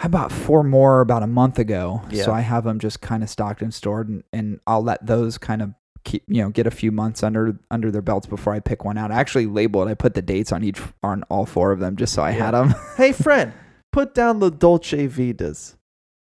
I 0.01 0.09
bought 0.09 0.31
four 0.31 0.63
more 0.63 1.01
about 1.01 1.23
a 1.23 1.27
month 1.27 1.59
ago. 1.59 2.03
Yeah. 2.11 2.25
So 2.25 2.33
I 2.33 2.41
have 2.41 2.65
them 2.65 2.79
just 2.79 3.01
kind 3.01 3.23
of 3.23 3.29
stocked 3.29 3.63
and 3.63 3.75
stored, 3.75 4.09
and, 4.09 4.23
and 4.33 4.61
I'll 4.67 4.83
let 4.83 5.05
those 5.07 5.39
kind 5.39 5.61
of 5.61 5.75
keep 6.05 6.23
you 6.29 6.41
know 6.43 6.49
get 6.51 6.67
a 6.67 6.71
few 6.71 6.93
months 6.93 7.23
under 7.23 7.59
under 7.71 7.91
their 7.91 8.01
belts 8.01 8.27
before 8.27 8.55
I 8.55 8.61
pick 8.61 8.85
one 8.85 8.97
out. 8.97 9.11
I 9.11 9.17
actually 9.17 9.47
labeled. 9.47 9.89
I 9.89 9.95
put 9.95 10.15
the 10.15 10.23
dates 10.23 10.53
on 10.53 10.63
each 10.65 10.81
on 11.03 11.23
all 11.25 11.45
four 11.47 11.73
of 11.73 11.81
them 11.81 11.97
just 11.97 12.15
so 12.15 12.23
I 12.23 12.31
Yeah. 12.31 12.45
had 12.47 12.51
them. 12.53 12.75
Hey 12.97 13.13
friend, 13.13 13.53
put 13.93 14.15
down 14.15 14.39
the 14.39 14.51
Dolce 14.51 15.07
Vitas. 15.09 15.75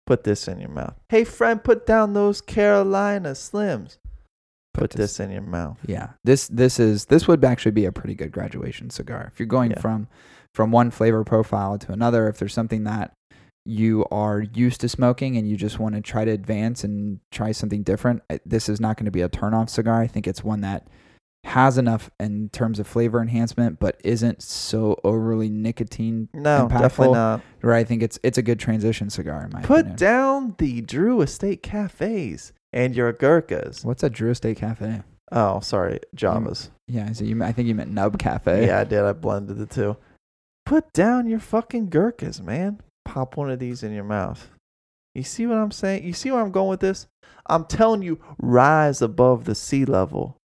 Put 0.06 0.24
this 0.24 0.48
in 0.48 0.58
your 0.58 0.70
mouth. 0.70 0.94
Hey 1.08 1.22
friend, 1.22 1.62
put 1.62 1.86
down 1.86 2.14
those 2.14 2.40
Carolina 2.40 3.30
Slims. 3.32 3.98
Put, 4.72 4.90
this 4.92 5.18
in 5.20 5.30
your 5.30 5.42
mouth. 5.42 5.78
Yeah, 5.86 6.10
this 6.24 6.46
this 6.48 6.78
is 6.78 7.06
this 7.06 7.26
would 7.26 7.44
actually 7.44 7.72
be 7.72 7.84
a 7.86 7.92
pretty 7.92 8.14
good 8.14 8.30
graduation 8.32 8.90
cigar 8.90 9.30
if 9.32 9.38
you're 9.40 9.46
going 9.46 9.72
Yeah. 9.72 9.80
from 9.80 10.08
from 10.54 10.70
one 10.70 10.90
flavor 10.90 11.24
profile 11.24 11.76
to 11.78 11.92
another. 11.92 12.28
If 12.28 12.38
there's 12.38 12.54
something 12.54 12.84
that 12.84 13.12
you 13.66 14.04
are 14.10 14.40
used 14.40 14.80
to 14.80 14.88
smoking 14.88 15.36
and 15.36 15.48
you 15.48 15.56
just 15.56 15.78
want 15.78 15.94
to 15.94 16.00
try 16.00 16.24
to 16.24 16.30
advance 16.30 16.82
and 16.82 17.20
try 17.30 17.52
something 17.52 17.82
different, 17.82 18.22
this 18.46 18.68
is 18.68 18.80
not 18.80 18.96
going 18.96 19.04
to 19.04 19.10
be 19.10 19.20
a 19.22 19.28
turn 19.28 19.54
off 19.54 19.68
cigar. 19.68 20.00
I 20.00 20.06
think 20.06 20.26
it's 20.26 20.42
one 20.42 20.60
that 20.62 20.86
has 21.44 21.76
enough 21.78 22.10
in 22.20 22.48
terms 22.50 22.78
of 22.78 22.86
flavor 22.86 23.20
enhancement, 23.20 23.78
but 23.80 23.98
isn't 24.04 24.42
so 24.42 24.98
overly 25.04 25.48
nicotine 25.48 26.28
No, 26.34 26.68
impactful. 26.68 26.80
definitely 26.80 27.14
not. 27.14 27.40
Where 27.60 27.74
I 27.74 27.82
think 27.84 28.02
it's 28.02 28.18
it's 28.22 28.38
a 28.38 28.42
good 28.42 28.58
transition 28.60 29.10
cigar 29.10 29.44
in 29.44 29.50
my 29.52 29.62
Put 29.62 29.80
opinion. 29.80 29.96
down 29.96 30.54
the 30.58 30.80
Drew 30.82 31.20
Estate 31.22 31.62
cafes 31.62 32.52
and 32.72 32.94
your 32.94 33.12
Gurkhas. 33.12 33.84
What's 33.84 34.02
a 34.02 34.10
Drew 34.10 34.30
Estate 34.30 34.58
Cafe? 34.58 35.02
Oh, 35.32 35.60
sorry, 35.60 36.00
Javas. 36.16 36.70
Yeah, 36.88 37.12
so 37.12 37.24
you, 37.24 37.42
I 37.42 37.52
think 37.52 37.68
you 37.68 37.74
meant 37.74 37.92
Nub 37.92 38.18
Cafe. 38.18 38.66
Yeah, 38.66 38.80
I 38.80 38.84
did. 38.84 39.02
I 39.04 39.12
blended 39.12 39.58
the 39.58 39.66
two. 39.66 39.96
Put 40.66 40.92
down 40.92 41.28
your 41.28 41.40
fucking 41.40 41.88
Gurkhas, 41.88 42.40
man. 42.40 42.80
Pop 43.04 43.36
one 43.36 43.50
of 43.50 43.58
these 43.58 43.82
in 43.82 43.92
your 43.92 44.04
mouth. 44.04 44.50
You 45.14 45.22
see 45.22 45.46
what 45.46 45.58
I'm 45.58 45.72
saying? 45.72 46.04
You 46.04 46.12
see 46.12 46.30
where 46.30 46.40
I'm 46.40 46.52
going 46.52 46.68
with 46.68 46.80
this? 46.80 47.06
I'm 47.46 47.64
telling 47.64 48.02
you, 48.02 48.20
rise 48.38 49.02
above 49.02 49.44
the 49.44 49.54
sea 49.54 49.84
level. 49.84 50.36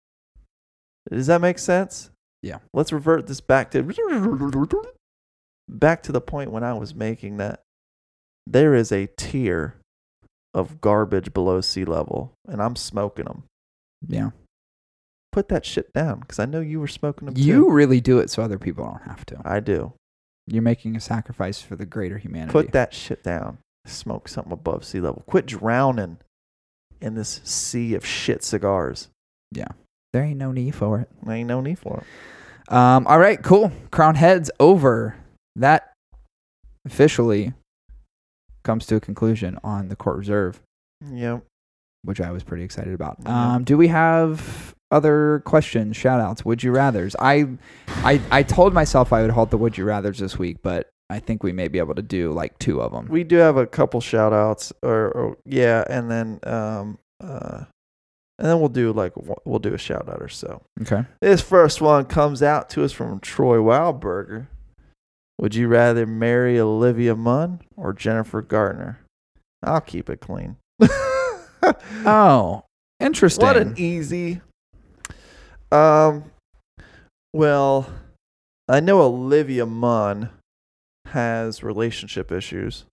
Does 1.10 1.26
that 1.26 1.40
make 1.40 1.58
sense? 1.58 2.10
Yeah. 2.42 2.58
Let's 2.72 2.92
revert 2.92 3.26
this 3.26 3.40
back 3.40 3.70
to 3.72 3.82
back 5.68 6.02
to 6.02 6.12
the 6.12 6.20
point 6.20 6.50
when 6.50 6.64
I 6.64 6.74
was 6.74 6.94
making 6.94 7.38
that. 7.38 7.62
There 8.46 8.74
is 8.74 8.92
a 8.92 9.08
tier 9.16 9.76
of 10.54 10.80
garbage 10.80 11.32
below 11.34 11.60
sea 11.60 11.84
level, 11.84 12.32
and 12.48 12.62
I'm 12.62 12.76
smoking 12.76 13.24
them. 13.26 13.44
yeah. 14.06 14.30
Put 15.32 15.48
that 15.48 15.66
shit 15.66 15.92
down, 15.92 16.20
because 16.20 16.38
I 16.38 16.44
know 16.44 16.60
you 16.60 16.78
were 16.78 16.86
smoking 16.86 17.26
them 17.26 17.34
You 17.36 17.64
too. 17.64 17.70
really 17.70 18.00
do 18.00 18.20
it 18.20 18.30
so 18.30 18.40
other 18.42 18.56
people 18.58 18.84
don't 18.84 19.02
have 19.02 19.26
to. 19.26 19.40
I 19.44 19.58
do. 19.58 19.92
You're 20.46 20.62
making 20.62 20.94
a 20.94 21.00
sacrifice 21.00 21.60
for 21.60 21.74
the 21.74 21.84
greater 21.86 22.18
humanity. 22.18 22.52
Put 22.52 22.70
that 22.72 22.94
shit 22.94 23.24
down. 23.24 23.58
Smoke 23.84 24.28
something 24.28 24.52
above 24.52 24.84
sea 24.84 25.00
level. 25.00 25.24
Quit 25.26 25.46
drowning 25.46 26.18
in 27.00 27.14
this 27.16 27.40
sea 27.42 27.94
of 27.94 28.06
shit 28.06 28.44
cigars. 28.44 29.08
Yeah. 29.50 29.68
There 30.12 30.22
ain't 30.22 30.38
no 30.38 30.52
need 30.52 30.76
for 30.76 31.00
it. 31.00 31.08
There 31.24 31.34
ain't 31.34 31.48
no 31.48 31.60
need 31.60 31.80
for 31.80 31.98
it. 32.68 32.72
Um, 32.72 33.04
all 33.08 33.18
right, 33.18 33.42
cool. 33.42 33.72
Crown 33.90 34.14
heads 34.14 34.52
over. 34.60 35.16
That 35.56 35.92
officially 36.86 37.54
comes 38.64 38.86
to 38.86 38.96
a 38.96 39.00
conclusion 39.00 39.58
on 39.62 39.88
the 39.88 39.96
court 39.96 40.16
reserve, 40.18 40.60
Yep. 41.10 41.44
which 42.02 42.20
I 42.20 42.30
was 42.32 42.42
pretty 42.42 42.64
excited 42.64 42.92
about. 42.94 43.18
Yeah. 43.22 43.54
Um, 43.54 43.64
do 43.64 43.76
we 43.76 43.88
have 43.88 44.74
other 44.90 45.42
questions, 45.44 45.96
shout 45.96 46.20
outs, 46.20 46.44
would 46.44 46.62
you 46.62 46.72
rathers? 46.72 47.14
I, 47.18 47.46
I, 47.88 48.20
I 48.30 48.42
told 48.42 48.72
myself 48.74 49.12
I 49.12 49.22
would 49.22 49.30
halt 49.30 49.50
the 49.50 49.58
would 49.58 49.76
you 49.78 49.84
rathers 49.84 50.18
this 50.18 50.38
week, 50.38 50.58
but 50.62 50.88
I 51.10 51.18
think 51.18 51.42
we 51.42 51.52
may 51.52 51.68
be 51.68 51.78
able 51.78 51.94
to 51.96 52.02
do 52.02 52.32
like 52.32 52.58
two 52.58 52.80
of 52.80 52.92
them. 52.92 53.08
We 53.08 53.24
do 53.24 53.36
have 53.36 53.56
a 53.56 53.66
couple 53.66 54.00
shout 54.00 54.32
outs 54.32 54.72
or, 54.82 55.08
or 55.12 55.36
yeah, 55.44 55.84
and 55.88 56.10
then 56.10 56.40
um 56.44 56.98
uh 57.22 57.64
and 58.38 58.48
then 58.48 58.58
we'll 58.58 58.68
do 58.70 58.92
like 58.92 59.12
we'll 59.44 59.58
do 59.60 59.74
a 59.74 59.78
shout 59.78 60.08
out 60.08 60.20
or 60.22 60.28
so. 60.28 60.62
okay. 60.82 61.04
This 61.20 61.40
first 61.40 61.80
one 61.80 62.06
comes 62.06 62.42
out 62.42 62.68
to 62.70 62.82
us 62.84 62.92
from 62.92 63.20
Troy 63.20 63.58
Wildberger. 63.58 64.46
Would 65.38 65.54
you 65.54 65.68
rather 65.68 66.06
marry 66.06 66.58
Olivia 66.60 67.14
Munn 67.16 67.60
or 67.76 67.92
Jennifer 67.92 68.40
Gardner? 68.40 69.00
I'll 69.62 69.80
keep 69.80 70.08
it 70.10 70.20
clean. 70.20 70.56
Oh, 72.04 72.64
interesting. 73.00 73.46
What 73.46 73.56
an 73.56 73.74
easy. 73.78 74.42
Um, 75.72 76.24
well, 77.32 77.88
I 78.68 78.80
know 78.80 79.00
Olivia 79.00 79.64
Munn 79.64 80.28
has 81.06 81.62
relationship 81.62 82.30
issues, 82.30 82.84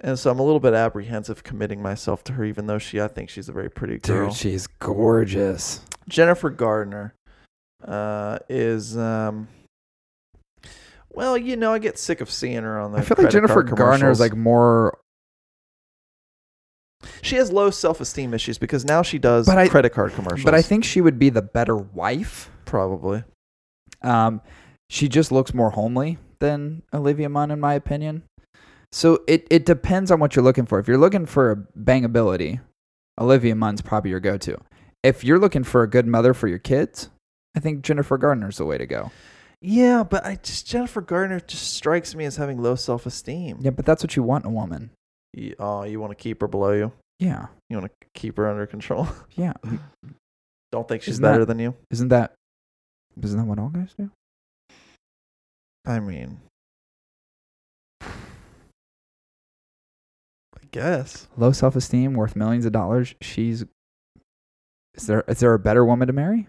and 0.00 0.18
so 0.18 0.30
I'm 0.30 0.38
a 0.38 0.42
little 0.42 0.60
bit 0.60 0.72
apprehensive 0.72 1.44
committing 1.44 1.82
myself 1.82 2.24
to 2.24 2.32
her, 2.34 2.44
even 2.44 2.66
though 2.66 2.78
she, 2.78 3.00
I 3.00 3.08
think 3.08 3.28
she's 3.28 3.48
a 3.48 3.52
very 3.52 3.70
pretty 3.70 3.98
girl. 3.98 4.28
Dude, 4.28 4.36
she's 4.38 4.66
gorgeous. 4.66 5.82
Jennifer 6.08 6.48
Gardner, 6.50 7.14
uh, 7.86 8.38
is 8.48 8.96
um. 8.96 9.48
Well, 11.12 11.36
you 11.36 11.56
know, 11.56 11.72
I 11.72 11.78
get 11.78 11.98
sick 11.98 12.20
of 12.20 12.30
seeing 12.30 12.62
her 12.62 12.78
on 12.78 12.92
the. 12.92 12.98
I 12.98 13.00
feel 13.02 13.08
like 13.10 13.16
credit 13.16 13.32
Jennifer 13.32 13.62
card 13.64 13.76
Garner 13.78 13.94
is 14.10 14.18
commercials. 14.18 14.20
like 14.20 14.36
more 14.36 14.98
she 17.22 17.36
has 17.36 17.50
low 17.50 17.70
self-esteem 17.70 18.34
issues 18.34 18.58
because 18.58 18.84
now 18.84 19.02
she 19.02 19.18
does 19.18 19.46
But 19.46 19.58
I- 19.58 19.68
credit 19.68 19.92
card 19.92 20.12
commercials. 20.12 20.44
but 20.44 20.54
I 20.54 20.62
think 20.62 20.84
she 20.84 21.00
would 21.00 21.18
be 21.18 21.30
the 21.30 21.42
better 21.42 21.76
wife. 21.76 22.50
probably. 22.66 23.24
Um, 24.02 24.40
she 24.88 25.08
just 25.08 25.32
looks 25.32 25.52
more 25.54 25.70
homely 25.70 26.18
than 26.38 26.82
Olivia 26.94 27.28
Munn, 27.28 27.50
in 27.50 27.58
my 27.60 27.74
opinion. 27.74 28.22
So 28.92 29.22
it, 29.26 29.46
it 29.50 29.64
depends 29.66 30.10
on 30.10 30.20
what 30.20 30.34
you're 30.36 30.44
looking 30.44 30.66
for. 30.66 30.78
If 30.78 30.88
you're 30.88 30.98
looking 30.98 31.26
for 31.26 31.50
a 31.50 31.56
bangability, 31.78 32.60
Olivia 33.20 33.54
Munn's 33.54 33.82
probably 33.82 34.10
your 34.10 34.20
go-to. 34.20 34.56
If 35.02 35.24
you're 35.24 35.38
looking 35.38 35.64
for 35.64 35.82
a 35.82 35.88
good 35.88 36.06
mother 36.06 36.34
for 36.34 36.48
your 36.48 36.58
kids, 36.58 37.08
I 37.56 37.60
think 37.60 37.82
Jennifer 37.82 38.18
Gardner's 38.18 38.56
the 38.58 38.64
way 38.66 38.78
to 38.78 38.86
go. 38.86 39.10
Yeah, 39.62 40.04
but 40.04 40.24
I 40.24 40.36
just 40.36 40.66
Jennifer 40.66 41.00
Gardner 41.02 41.40
just 41.40 41.74
strikes 41.74 42.14
me 42.14 42.24
as 42.24 42.36
having 42.36 42.62
low 42.62 42.74
self 42.76 43.04
esteem. 43.06 43.58
Yeah, 43.60 43.70
but 43.70 43.84
that's 43.84 44.02
what 44.02 44.16
you 44.16 44.22
want 44.22 44.44
in 44.44 44.50
a 44.50 44.54
woman. 44.54 44.90
You, 45.34 45.54
oh, 45.58 45.84
you 45.84 46.00
want 46.00 46.10
to 46.12 46.16
keep 46.16 46.40
her 46.40 46.48
below 46.48 46.72
you? 46.72 46.92
Yeah, 47.18 47.46
You 47.68 47.76
want 47.78 47.92
to 48.00 48.06
keep 48.14 48.38
her 48.38 48.48
under 48.48 48.66
control? 48.66 49.06
yeah. 49.34 49.52
Don't 50.72 50.88
think 50.88 51.02
she's 51.02 51.14
Isn't 51.14 51.22
better 51.22 51.40
that- 51.40 51.46
than 51.46 51.58
you? 51.58 51.74
Isn't 51.90 52.08
that 52.08 52.32
isn't 53.22 53.38
that 53.38 53.44
what 53.44 53.58
all 53.58 53.68
guys 53.68 53.92
do? 53.98 54.10
I 55.84 56.00
mean, 56.00 56.40
I 58.02 58.08
guess. 60.70 61.28
Low 61.36 61.52
self-esteem, 61.52 62.14
worth 62.14 62.36
millions 62.36 62.64
of 62.64 62.72
dollars. 62.72 63.14
She's 63.20 63.64
is 64.94 65.06
there 65.06 65.24
is 65.28 65.40
there 65.40 65.52
a 65.54 65.58
better 65.58 65.84
woman 65.84 66.06
to 66.06 66.12
marry? 66.12 66.48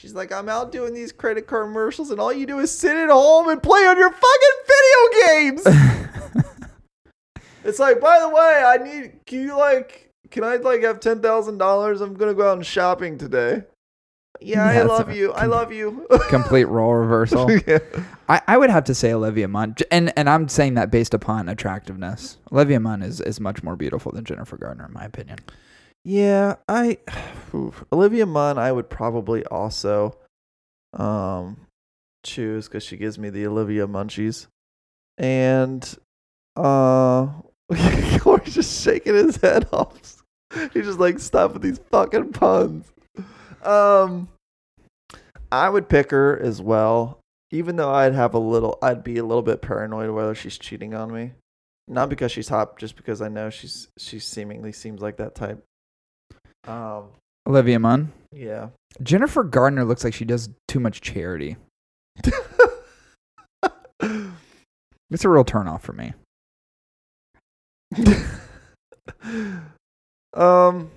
She's 0.00 0.14
like, 0.14 0.32
I'm 0.32 0.48
out 0.48 0.72
doing 0.72 0.94
these 0.94 1.12
credit 1.12 1.46
card 1.46 1.66
commercials, 1.66 2.10
and 2.10 2.18
all 2.18 2.32
you 2.32 2.46
do 2.46 2.58
is 2.58 2.70
sit 2.70 2.96
at 2.96 3.10
home 3.10 3.50
and 3.50 3.62
play 3.62 3.80
on 3.80 3.98
your 3.98 4.10
fucking 4.10 4.56
video 4.66 5.26
games. 5.26 5.62
it's 7.64 7.78
like, 7.78 8.00
by 8.00 8.18
the 8.18 8.30
way, 8.30 8.64
I 8.66 8.78
need. 8.82 9.26
Can 9.26 9.42
you 9.42 9.58
like? 9.58 10.10
Can 10.30 10.42
I 10.42 10.56
like 10.56 10.82
have 10.84 11.00
ten 11.00 11.20
thousand 11.20 11.58
dollars? 11.58 12.00
I'm 12.00 12.14
gonna 12.14 12.32
go 12.32 12.48
out 12.48 12.56
and 12.56 12.64
shopping 12.64 13.18
today. 13.18 13.64
Yeah, 14.40 14.64
I 14.64 14.72
Yeah, 14.72 14.80
it's 14.80 14.88
love 14.88 15.10
a 15.10 15.14
you. 15.14 15.32
I 15.32 15.44
love 15.44 15.70
you. 15.70 16.06
Complete 16.30 16.64
role 16.64 16.94
reversal. 16.94 17.50
yeah. 17.66 17.80
I, 18.26 18.40
I 18.48 18.56
would 18.56 18.70
have 18.70 18.84
to 18.84 18.94
say 18.94 19.12
Olivia 19.12 19.48
Munn, 19.48 19.74
and 19.90 20.14
and 20.16 20.30
I'm 20.30 20.48
saying 20.48 20.74
that 20.74 20.90
based 20.90 21.12
upon 21.12 21.46
attractiveness. 21.46 22.38
Olivia 22.50 22.80
Munn 22.80 23.02
is, 23.02 23.20
is 23.20 23.38
much 23.38 23.62
more 23.62 23.76
beautiful 23.76 24.12
than 24.12 24.24
Jennifer 24.24 24.56
Gardner, 24.56 24.86
in 24.86 24.94
my 24.94 25.04
opinion. 25.04 25.40
Yeah, 26.04 26.56
I 26.68 26.98
oof. 27.54 27.84
Olivia 27.92 28.26
Munn 28.26 28.58
I 28.58 28.72
would 28.72 28.88
probably 28.88 29.44
also 29.46 30.16
um 30.92 31.56
choose 32.24 32.68
cuz 32.68 32.82
she 32.82 32.96
gives 32.96 33.18
me 33.18 33.30
the 33.30 33.46
Olivia 33.46 33.86
Munchies. 33.86 34.46
And 35.18 35.82
uh 36.56 37.28
Corey's 38.18 38.54
just 38.54 38.82
shaking 38.82 39.14
his 39.14 39.36
head 39.36 39.68
off. 39.72 40.22
He's 40.72 40.84
just 40.84 40.98
like 40.98 41.18
stop 41.18 41.52
with 41.52 41.62
these 41.62 41.80
fucking 41.90 42.32
puns. 42.32 42.92
Um 43.62 44.28
I 45.52 45.68
would 45.68 45.88
pick 45.88 46.12
her 46.12 46.38
as 46.38 46.62
well, 46.62 47.18
even 47.50 47.76
though 47.76 47.90
I'd 47.90 48.14
have 48.14 48.34
a 48.34 48.38
little 48.38 48.78
I'd 48.82 49.04
be 49.04 49.18
a 49.18 49.24
little 49.24 49.42
bit 49.42 49.62
paranoid 49.62 50.10
whether 50.10 50.34
she's 50.34 50.58
cheating 50.58 50.94
on 50.94 51.12
me. 51.12 51.32
Not 51.88 52.08
because 52.08 52.30
she's 52.30 52.48
hot, 52.48 52.78
just 52.78 52.96
because 52.96 53.20
I 53.20 53.28
know 53.28 53.50
she's 53.50 53.88
she 53.98 54.20
seemingly 54.20 54.70
seems 54.72 55.00
like 55.02 55.16
that 55.16 55.34
type. 55.34 55.64
Um, 56.66 57.04
Olivia 57.46 57.78
Munn. 57.78 58.12
yeah. 58.32 58.68
Jennifer 59.02 59.44
Gardner 59.44 59.84
looks 59.84 60.04
like 60.04 60.12
she 60.14 60.24
does 60.24 60.50
too 60.68 60.80
much 60.80 61.00
charity. 61.00 61.56
It's 65.12 65.24
a 65.24 65.28
real 65.28 65.44
turnoff 65.44 65.80
for 65.80 65.92
me. 65.92 66.12
um, 70.34 70.90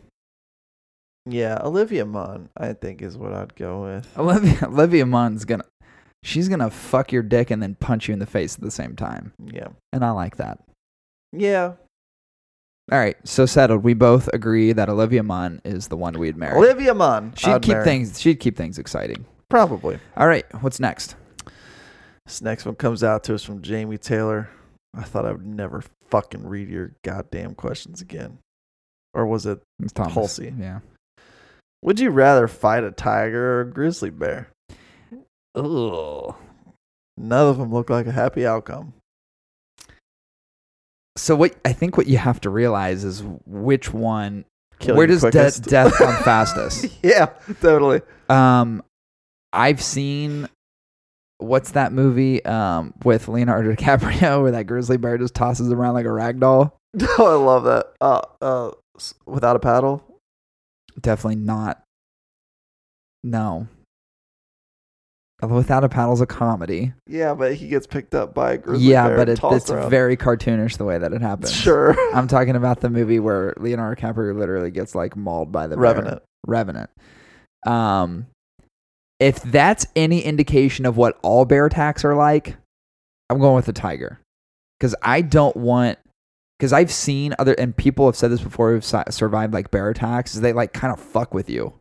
yeah, 1.26 1.60
Olivia 1.64 2.06
Munn, 2.06 2.50
I 2.56 2.74
think, 2.74 3.02
is 3.02 3.18
what 3.18 3.34
I'd 3.34 3.56
go 3.56 3.82
with. 3.84 4.08
Olivia 4.18 4.60
Olivia 4.68 5.06
Munn's 5.08 5.46
gonna 5.46 5.64
she's 6.24 6.48
gonna 6.48 6.70
fuck 6.70 7.12
your 7.12 7.24
dick 7.24 7.50
and 7.50 7.62
then 7.64 7.76
punch 7.80 8.08
you 8.08 8.14
in 8.14 8.20
the 8.20 8.26
face 8.28 8.54
at 8.56 8.62
the 8.62 8.70
same 8.72 8.96
time. 8.96 9.34
Yeah, 9.44 9.70
And 9.92 10.06
I 10.06 10.12
like 10.12 10.38
that. 10.38 10.60
yeah. 11.32 11.74
All 12.92 13.00
right, 13.00 13.16
so 13.24 13.46
settled. 13.46 13.84
We 13.84 13.94
both 13.94 14.28
agree 14.34 14.74
that 14.74 14.90
Olivia 14.90 15.24
Munn 15.24 15.62
is 15.64 15.88
the 15.88 15.96
one 15.98 16.20
we'd 16.20 16.36
marry. 16.36 16.58
Olivia 16.58 16.94
Munn. 16.94 17.34
she'd 17.38 17.50
I'd 17.52 17.62
keep 17.62 17.74
marry. 17.74 17.86
things 17.86 18.20
she'd 18.20 18.40
keep 18.40 18.58
things 18.58 18.78
exciting. 18.78 19.26
probably. 19.50 20.00
All 20.18 20.28
right, 20.28 20.46
what's 20.62 20.80
next? 20.80 21.16
This 22.26 22.42
next 22.42 22.66
one 22.66 22.76
comes 22.76 23.04
out 23.04 23.24
to 23.26 23.36
us 23.36 23.44
from 23.44 23.62
Jamie 23.62 23.98
Taylor. 23.98 24.50
I 24.96 25.04
thought 25.04 25.26
I 25.26 25.32
would 25.32 25.46
never 25.46 25.84
fucking 26.12 26.46
read 26.46 26.70
your 26.70 26.92
goddamn 27.04 27.56
questions 27.56 28.02
again. 28.02 28.38
Or 29.14 29.26
was 29.26 29.46
it, 29.46 29.62
It's 29.82 29.94
Thomas. 29.94 30.14
Halsey. 30.14 30.54
Yeah. 30.60 30.80
would 31.82 32.00
you 32.00 32.10
rather 32.12 32.48
fight 32.48 32.84
a 32.84 32.92
tiger 32.92 33.58
or 33.58 33.62
a 33.62 33.70
grizzly 33.72 34.10
bear? 34.10 34.50
Ugh. 35.56 36.36
None 37.18 37.48
of 37.48 37.58
them 37.58 37.72
look 37.74 37.90
like 37.90 38.08
a 38.08 38.12
happy 38.12 38.46
outcome. 38.46 38.94
So 41.16 41.36
what 41.36 41.56
I 41.64 41.74
think 41.74 41.96
what 41.98 42.08
you 42.08 42.18
have 42.18 42.42
to 42.42 42.50
realize 42.50 43.04
is 43.04 43.24
which 43.46 43.94
one 43.94 44.46
kill 44.80 44.96
Where 44.96 45.06
does 45.08 45.22
de- 45.22 45.32
death 45.70 45.94
come 45.98 46.24
fastest? 46.24 46.88
yeah, 47.04 47.28
totally. 47.62 48.02
Um, 48.30 48.82
I've 49.52 49.82
seen 49.82 50.50
what's 51.38 51.72
that 51.72 51.92
movie 51.92 52.44
um 52.46 52.94
with 53.04 53.28
Leonardo 53.28 53.72
DiCaprio 53.76 54.42
where 54.42 54.52
that 54.52 54.64
grizzly 54.66 54.98
bear 54.98 55.18
just 55.18 55.36
tosses 55.36 55.72
around 55.72 55.94
like 55.94 56.06
a 56.06 56.12
rag 56.12 56.40
doll? 56.40 56.78
Oh, 57.18 57.26
I 57.28 57.44
love 57.44 57.64
that. 57.66 57.94
Uh, 58.00 58.22
uh, 58.42 58.72
without 59.26 59.56
a 59.56 59.60
paddle. 59.60 60.04
Definitely 61.02 61.38
not. 61.42 61.82
No. 63.24 63.68
Without 65.50 65.84
a 65.84 65.90
Paddle's 65.90 66.22
a 66.22 66.26
comedy. 66.26 66.94
Yeah, 67.08 67.34
but 67.34 67.56
he 67.56 67.68
gets 67.68 67.88
picked 67.88 68.16
up 68.16 68.34
by 68.34 68.54
a 68.54 68.58
grizzly 68.58 68.88
yeah, 68.88 69.08
bear 69.08 69.18
but 69.18 69.30
it, 69.30 69.40
it's 69.44 69.70
around. 69.70 69.90
very 69.90 70.16
cartoonish 70.16 70.78
the 70.78 70.86
way 70.86 70.98
that 70.98 71.14
it 71.14 71.22
happens. 71.22 71.52
sure. 71.52 71.96
I'm 72.16 72.28
talking 72.28 72.56
about 72.56 72.82
the 72.82 72.90
movie 72.90 73.20
where 73.20 73.54
Leonardo 73.58 74.00
DiCaprio 74.00 74.38
literally 74.38 74.72
gets 74.72 74.96
like 74.96 75.16
mauled 75.16 75.52
by 75.52 75.68
the 75.68 75.76
bear. 75.76 75.84
Revenant. 75.84 76.24
Revenant. 76.46 76.90
Um, 77.66 78.28
if 79.20 79.42
that's 79.44 79.86
any 79.96 80.22
indication 80.22 80.86
of 80.86 80.98
what 80.98 81.18
all 81.22 81.46
bear 81.46 81.66
attacks 81.66 82.04
are 82.04 82.16
like, 82.16 82.58
I'm 83.30 83.40
going 83.40 83.56
with 83.56 83.66
the 83.66 83.74
tiger 83.74 84.20
because 84.80 84.96
I 85.02 85.22
don't 85.22 85.56
want. 85.56 85.98
Because 86.60 86.72
I've 86.72 86.92
seen 86.92 87.34
other 87.40 87.54
and 87.54 87.76
people 87.76 88.06
have 88.06 88.16
said 88.16 88.32
this 88.32 88.42
before 88.42 88.72
who've 88.72 88.86
survived 88.86 89.54
like 89.54 89.70
bear 89.70 89.90
attacks 89.90 90.34
is 90.36 90.42
they 90.42 90.54
like 90.54 90.72
kind 90.72 90.94
of 90.94 91.00
fuck 91.00 91.34
with 91.34 91.50
you, 91.50 91.74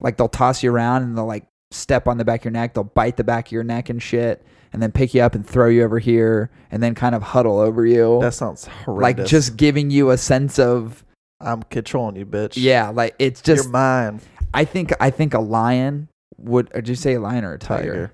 like 0.00 0.16
they'll 0.18 0.28
toss 0.28 0.62
you 0.62 0.70
around 0.70 1.04
and 1.04 1.16
they'll 1.16 1.24
like 1.24 1.46
step 1.74 2.06
on 2.08 2.18
the 2.18 2.24
back 2.24 2.40
of 2.40 2.44
your 2.46 2.52
neck, 2.52 2.74
they'll 2.74 2.84
bite 2.84 3.16
the 3.16 3.24
back 3.24 3.46
of 3.48 3.52
your 3.52 3.64
neck 3.64 3.88
and 3.90 4.02
shit, 4.02 4.44
and 4.72 4.82
then 4.82 4.92
pick 4.92 5.14
you 5.14 5.20
up 5.22 5.34
and 5.34 5.46
throw 5.46 5.68
you 5.68 5.82
over 5.84 5.98
here 5.98 6.50
and 6.70 6.82
then 6.82 6.94
kind 6.94 7.14
of 7.14 7.22
huddle 7.22 7.58
over 7.58 7.84
you, 7.86 8.18
That 8.20 8.34
sounds 8.34 8.66
horrendous. 8.66 9.18
like 9.24 9.26
just 9.28 9.56
giving 9.56 9.90
you 9.90 10.10
a 10.10 10.16
sense 10.18 10.58
of 10.58 11.04
I'm 11.40 11.62
controlling 11.64 12.16
you, 12.16 12.26
bitch. 12.26 12.54
yeah, 12.56 12.88
like 12.90 13.14
it's 13.18 13.40
just 13.42 13.64
You're 13.64 13.72
mine. 13.72 14.20
I 14.54 14.64
think 14.64 14.92
I 15.00 15.10
think 15.10 15.34
a 15.34 15.40
lion 15.40 16.08
would. 16.38 16.70
Or 16.74 16.80
did 16.80 16.88
you 16.88 16.94
say 16.94 17.14
a 17.14 17.20
lion 17.20 17.44
or 17.44 17.52
a 17.54 17.58
tiger? 17.58 17.92
Tiger. 17.92 18.12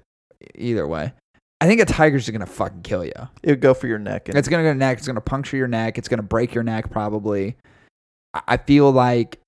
Either 0.54 0.86
way, 0.88 1.12
I 1.60 1.66
think 1.66 1.80
a 1.80 1.84
tiger's 1.84 2.24
just 2.24 2.32
gonna 2.32 2.46
fucking 2.46 2.82
kill 2.82 3.04
you. 3.04 3.12
It 3.42 3.50
would 3.50 3.60
go 3.60 3.74
for 3.74 3.86
your 3.86 3.98
neck. 3.98 4.28
And 4.28 4.38
It's 4.38 4.48
gonna 4.48 4.62
go 4.62 4.72
neck. 4.72 4.98
It's 4.98 5.06
gonna 5.06 5.20
puncture 5.20 5.56
your 5.56 5.68
neck. 5.68 5.98
It's 5.98 6.08
gonna 6.08 6.22
break 6.22 6.54
your 6.54 6.64
neck 6.64 6.90
probably. 6.90 7.56
I- 8.34 8.42
I 8.48 8.56
feel 8.56 8.90
like 8.90 9.38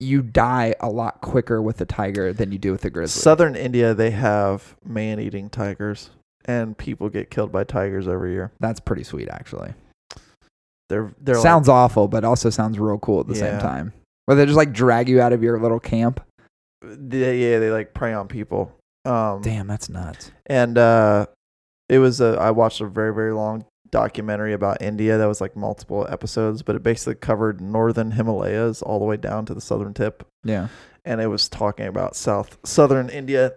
you 0.00 0.22
die 0.22 0.74
a 0.80 0.88
lot 0.88 1.20
quicker 1.20 1.60
with 1.60 1.80
a 1.80 1.84
tiger 1.84 2.32
than 2.32 2.52
you 2.52 2.58
do 2.58 2.72
with 2.72 2.84
a 2.84 2.90
grizzly. 2.90 3.20
Southern 3.20 3.56
India, 3.56 3.94
they 3.94 4.10
have 4.12 4.76
man-eating 4.84 5.50
tigers, 5.50 6.10
and 6.44 6.76
people 6.78 7.08
get 7.08 7.30
killed 7.30 7.50
by 7.50 7.64
tigers 7.64 8.06
every 8.06 8.32
year. 8.32 8.52
That's 8.60 8.80
pretty 8.80 9.02
sweet, 9.04 9.28
actually. 9.28 9.74
They're 10.88 11.12
they're 11.20 11.34
sounds 11.34 11.68
awful, 11.68 12.08
but 12.08 12.24
also 12.24 12.48
sounds 12.48 12.78
real 12.78 12.98
cool 12.98 13.20
at 13.20 13.26
the 13.26 13.34
same 13.34 13.58
time. 13.58 13.92
Where 14.24 14.36
they 14.36 14.46
just 14.46 14.56
like 14.56 14.72
drag 14.72 15.08
you 15.08 15.20
out 15.20 15.32
of 15.32 15.42
your 15.42 15.60
little 15.60 15.80
camp. 15.80 16.20
they, 16.82 17.38
yeah, 17.38 17.58
they 17.58 17.70
like 17.70 17.92
prey 17.92 18.12
on 18.14 18.28
people. 18.28 18.72
Um, 19.04 19.42
Damn, 19.42 19.66
that's 19.66 19.88
nuts. 19.88 20.30
and 20.46 20.78
uh, 20.78 21.26
it 21.88 21.98
was 21.98 22.20
a 22.20 22.38
I 22.40 22.50
watched 22.52 22.80
a 22.80 22.86
very 22.86 23.14
very 23.14 23.32
long 23.32 23.64
documentary 23.90 24.52
about 24.52 24.82
India 24.82 25.16
that 25.18 25.26
was 25.26 25.40
like 25.40 25.56
multiple 25.56 26.06
episodes, 26.10 26.62
but 26.62 26.76
it 26.76 26.82
basically 26.82 27.14
covered 27.16 27.60
northern 27.60 28.12
Himalayas 28.12 28.82
all 28.82 28.98
the 28.98 29.04
way 29.04 29.16
down 29.16 29.46
to 29.46 29.54
the 29.54 29.60
southern 29.60 29.94
tip. 29.94 30.26
Yeah. 30.44 30.68
and 31.04 31.20
it 31.20 31.26
was 31.26 31.48
talking 31.48 31.86
about 31.86 32.14
south 32.16 32.58
southern 32.64 33.08
India 33.08 33.52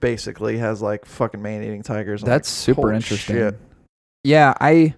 basically 0.00 0.58
has 0.58 0.80
like 0.82 1.04
fucking 1.06 1.40
man 1.42 1.62
eating 1.62 1.82
tigers. 1.82 2.22
I'm 2.22 2.28
That's 2.28 2.48
like, 2.48 2.64
super 2.76 2.92
interesting. 2.92 3.36
shit. 3.36 3.58
Yeah, 4.24 4.54
I 4.60 4.94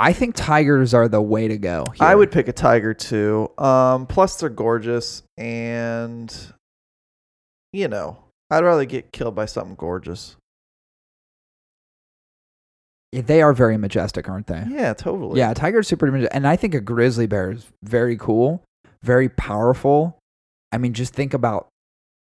I 0.00 0.12
think 0.12 0.34
tigers 0.36 0.94
are 0.94 1.08
the 1.08 1.22
way 1.22 1.48
to 1.48 1.58
go. 1.58 1.84
I 2.00 2.14
would 2.14 2.30
pick 2.30 2.48
a 2.48 2.52
tiger 2.52 2.94
too. 2.94 3.50
Um, 3.58 4.06
plus 4.06 4.36
they're 4.38 4.48
gorgeous, 4.48 5.22
and 5.36 6.34
you 7.72 7.88
know, 7.88 8.18
I'd 8.50 8.64
rather 8.64 8.84
get 8.84 9.12
killed 9.12 9.34
by 9.34 9.46
something 9.46 9.74
gorgeous. 9.76 10.36
They 13.12 13.40
are 13.42 13.52
very 13.54 13.76
majestic, 13.78 14.28
aren't 14.28 14.48
they? 14.48 14.64
Yeah, 14.68 14.92
totally. 14.94 15.38
Yeah, 15.38 15.54
tiger's 15.54 15.88
super 15.88 16.10
majestic, 16.10 16.34
and 16.36 16.46
I 16.46 16.56
think 16.56 16.74
a 16.74 16.80
grizzly 16.80 17.26
bear 17.26 17.52
is 17.52 17.66
very 17.82 18.16
cool, 18.16 18.62
very 19.02 19.28
powerful. 19.30 20.18
I 20.72 20.78
mean, 20.78 20.92
just 20.92 21.14
think 21.14 21.32
about, 21.32 21.68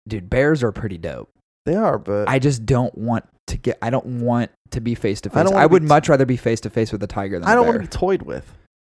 dude, 0.07 0.29
bears 0.29 0.63
are 0.63 0.71
pretty 0.71 0.97
dope. 0.97 1.29
they 1.65 1.75
are, 1.75 1.97
but 1.99 2.29
I 2.29 2.39
just 2.39 2.65
don't 2.65 2.97
want 2.97 3.25
to 3.47 3.57
get. 3.57 3.77
I 3.81 3.89
don't 3.89 4.21
want 4.21 4.51
to 4.71 4.79
be 4.81 4.95
face 4.95 5.19
to 5.21 5.29
face. 5.29 5.51
I 5.51 5.65
would 5.65 5.81
t- 5.81 5.87
much 5.87 6.07
rather 6.07 6.25
be 6.25 6.37
face 6.37 6.61
to 6.61 6.69
face 6.69 6.91
with 6.93 7.03
a 7.03 7.07
tiger 7.07 7.39
than 7.39 7.49
I 7.49 7.55
don't 7.55 7.65
want 7.65 7.75
to 7.75 7.81
be 7.81 7.87
toyed 7.87 8.21
with. 8.21 8.49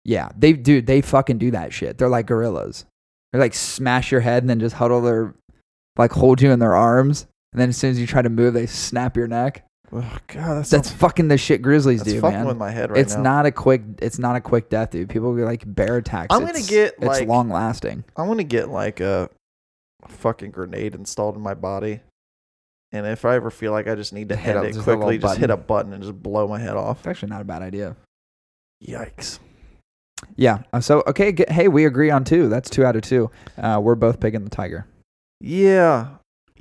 Yeah, 0.05 0.29
they 0.37 0.53
do. 0.53 0.81
They 0.81 1.01
fucking 1.01 1.39
do 1.39 1.51
that 1.51 1.73
shit. 1.73 1.99
They're 1.99 2.09
like 2.09 2.27
gorillas. 2.27 2.85
They 3.33 3.39
like 3.41 3.55
smash 3.55 4.13
your 4.13 4.21
head 4.21 4.43
and 4.45 4.51
then 4.51 4.61
just 4.61 4.77
huddle 4.77 5.01
their, 5.03 5.35
like 5.97 6.13
hold 6.13 6.41
you 6.41 6.53
in 6.53 6.59
their 6.61 6.75
arms, 6.77 7.27
and 7.53 7.61
then 7.61 7.69
as 7.71 7.77
soon 7.77 7.91
as 7.91 8.01
you 8.01 8.07
try 8.07 8.23
to 8.23 8.31
move, 8.31 8.55
they 8.55 8.67
snap 8.67 9.17
your 9.17 9.27
neck. 9.27 9.65
Oh 9.93 10.19
god, 10.29 10.59
that's 10.59 10.71
That's 10.71 10.91
fucking 10.91 11.29
the 11.29 11.37
shit 11.37 11.63
grizzlies 11.63 12.01
that's 12.01 12.13
do, 12.13 12.21
fucking 12.21 12.39
man. 12.39 12.47
with 12.47 12.57
my 12.57 12.71
head 12.71 12.91
right 12.91 13.01
it's 13.01 13.17
now. 13.17 13.23
not 13.23 13.47
a 13.47 13.51
quick. 13.53 13.83
It's 14.01 14.19
not 14.21 14.37
a 14.37 14.41
quick 14.41 14.69
death, 14.69 14.91
dude. 14.91 15.09
People 15.09 15.35
get 15.35 15.45
like 15.45 15.63
bear 15.67 15.97
attacks. 15.97 16.29
I'm 16.35 16.41
gonna 16.41 16.51
It's- 16.53 16.69
get, 16.71 16.95
It's 16.99 17.05
like- 17.05 17.27
long 17.29 17.49
lasting. 17.51 18.05
I'm 18.17 18.29
gonna 18.29 18.45
get 18.45 18.69
like 18.69 19.01
a 19.01 19.29
fucking 20.07 20.53
grenade 20.53 20.95
installed 20.95 21.35
in 21.35 21.43
my 21.43 21.55
body. 21.55 22.01
And 22.93 23.07
if 23.07 23.25
I 23.25 23.35
ever 23.37 23.51
feel 23.51 23.73
like 23.73 23.87
I 23.89 23.95
just 23.95 24.13
need 24.13 24.29
to 24.31 24.37
Hit 24.37 24.57
end 24.57 24.65
it 24.67 24.73
just 24.75 24.87
a 24.87 24.91
little 24.91 25.03
quickly, 25.05 25.19
just 25.19 25.39
hit 25.39 25.51
a 25.51 25.57
button. 25.57 25.67
button 25.67 25.93
and 25.95 26.03
just 26.03 26.23
blow 26.23 26.47
my 26.49 26.59
head 26.59 26.77
off. 26.77 26.99
It's 26.99 27.07
actually 27.07 27.31
not 27.31 27.41
a 27.41 27.45
bad 27.45 27.63
idea. 27.63 27.97
Yikes. 28.87 29.39
Yeah. 30.37 30.63
uh, 30.73 30.81
So 30.81 31.03
okay. 31.07 31.33
Get, 31.33 31.51
hey, 31.51 31.69
we 31.69 31.85
agree 31.85 32.11
on 32.11 32.25
two. 32.25 32.49
That's 32.49 32.69
two 32.71 32.85
out 32.85 32.97
of 32.97 33.03
two. 33.03 33.31
Uh, 33.59 33.81
we're 33.83 33.95
both 33.95 34.19
picking 34.21 34.43
the 34.45 34.51
tiger. 34.51 34.87
Yeah. 35.41 36.09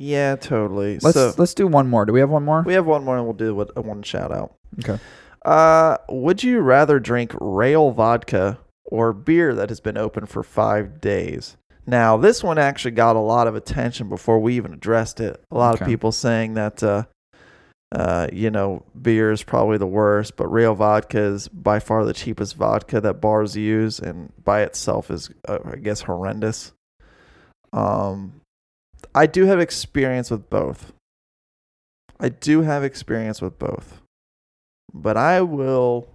Yeah, 0.01 0.37
totally. 0.37 0.97
Let's 1.01 1.15
so 1.15 1.33
let's 1.37 1.53
do 1.53 1.67
one 1.67 1.89
more. 1.89 2.05
Do 2.05 2.13
we 2.13 2.21
have 2.21 2.29
one 2.29 2.45
more? 2.45 2.63
we 2.65 2.73
have 2.73 2.85
one 2.85 3.03
more 3.03 3.17
and 3.17 3.25
we'll 3.25 3.33
do 3.33 3.53
what- 3.53 3.71
a 3.75 3.81
one 3.81 4.01
shout 4.01 4.31
out. 4.31 4.53
Okay. 4.79 4.97
Uh 5.43 5.97
would 6.07 6.41
you 6.41 6.61
rather 6.61 6.99
drink 6.99 7.33
rail 7.39 7.91
vodka 7.91 8.59
or 8.85 9.11
beer 9.11 9.53
that 9.53 9.67
has 9.69 9.81
been 9.81 9.97
open 9.97 10.25
for 10.25 10.41
five 10.41 11.01
days? 11.01 11.57
Now 11.85 12.15
this 12.15 12.41
one 12.43 12.57
actually 12.57 12.91
got 12.91 13.17
a 13.17 13.19
lot 13.19 13.47
of 13.47 13.55
attention 13.55 14.07
before 14.07 14.39
we 14.39 14.55
even 14.55 14.73
addressed 14.73 15.19
it. 15.19 15.43
A 15.51 15.57
lot 15.57 15.75
Okay. 15.75 15.83
of 15.83 15.89
people 15.89 16.11
saying 16.13 16.53
that 16.53 16.81
uh 16.81 17.03
uh, 17.91 18.27
you 18.31 18.51
know, 18.51 18.83
beer 19.01 19.31
is 19.31 19.41
probably 19.41 19.79
the 19.79 19.87
worst, 19.87 20.37
but 20.37 20.47
real 20.47 20.75
vodka 20.75 21.19
is 21.19 21.47
by 21.47 21.79
far 21.79 22.05
the 22.05 22.13
cheapest 22.13 22.55
vodka 22.55 23.01
that 23.01 23.19
bars 23.19 23.57
use, 23.57 23.97
and 23.99 24.31
by 24.45 24.61
itself 24.61 25.09
is, 25.09 25.31
uh, 25.47 25.57
I 25.65 25.77
guess, 25.77 26.01
horrendous. 26.01 26.71
Um, 27.73 28.38
I 29.13 29.25
do 29.25 29.45
have 29.45 29.59
experience 29.59 30.29
with 30.29 30.49
both. 30.49 30.93
I 32.19 32.29
do 32.29 32.61
have 32.61 32.83
experience 32.83 33.41
with 33.41 33.57
both, 33.57 34.01
but 34.93 35.17
I 35.17 35.41
will 35.41 36.09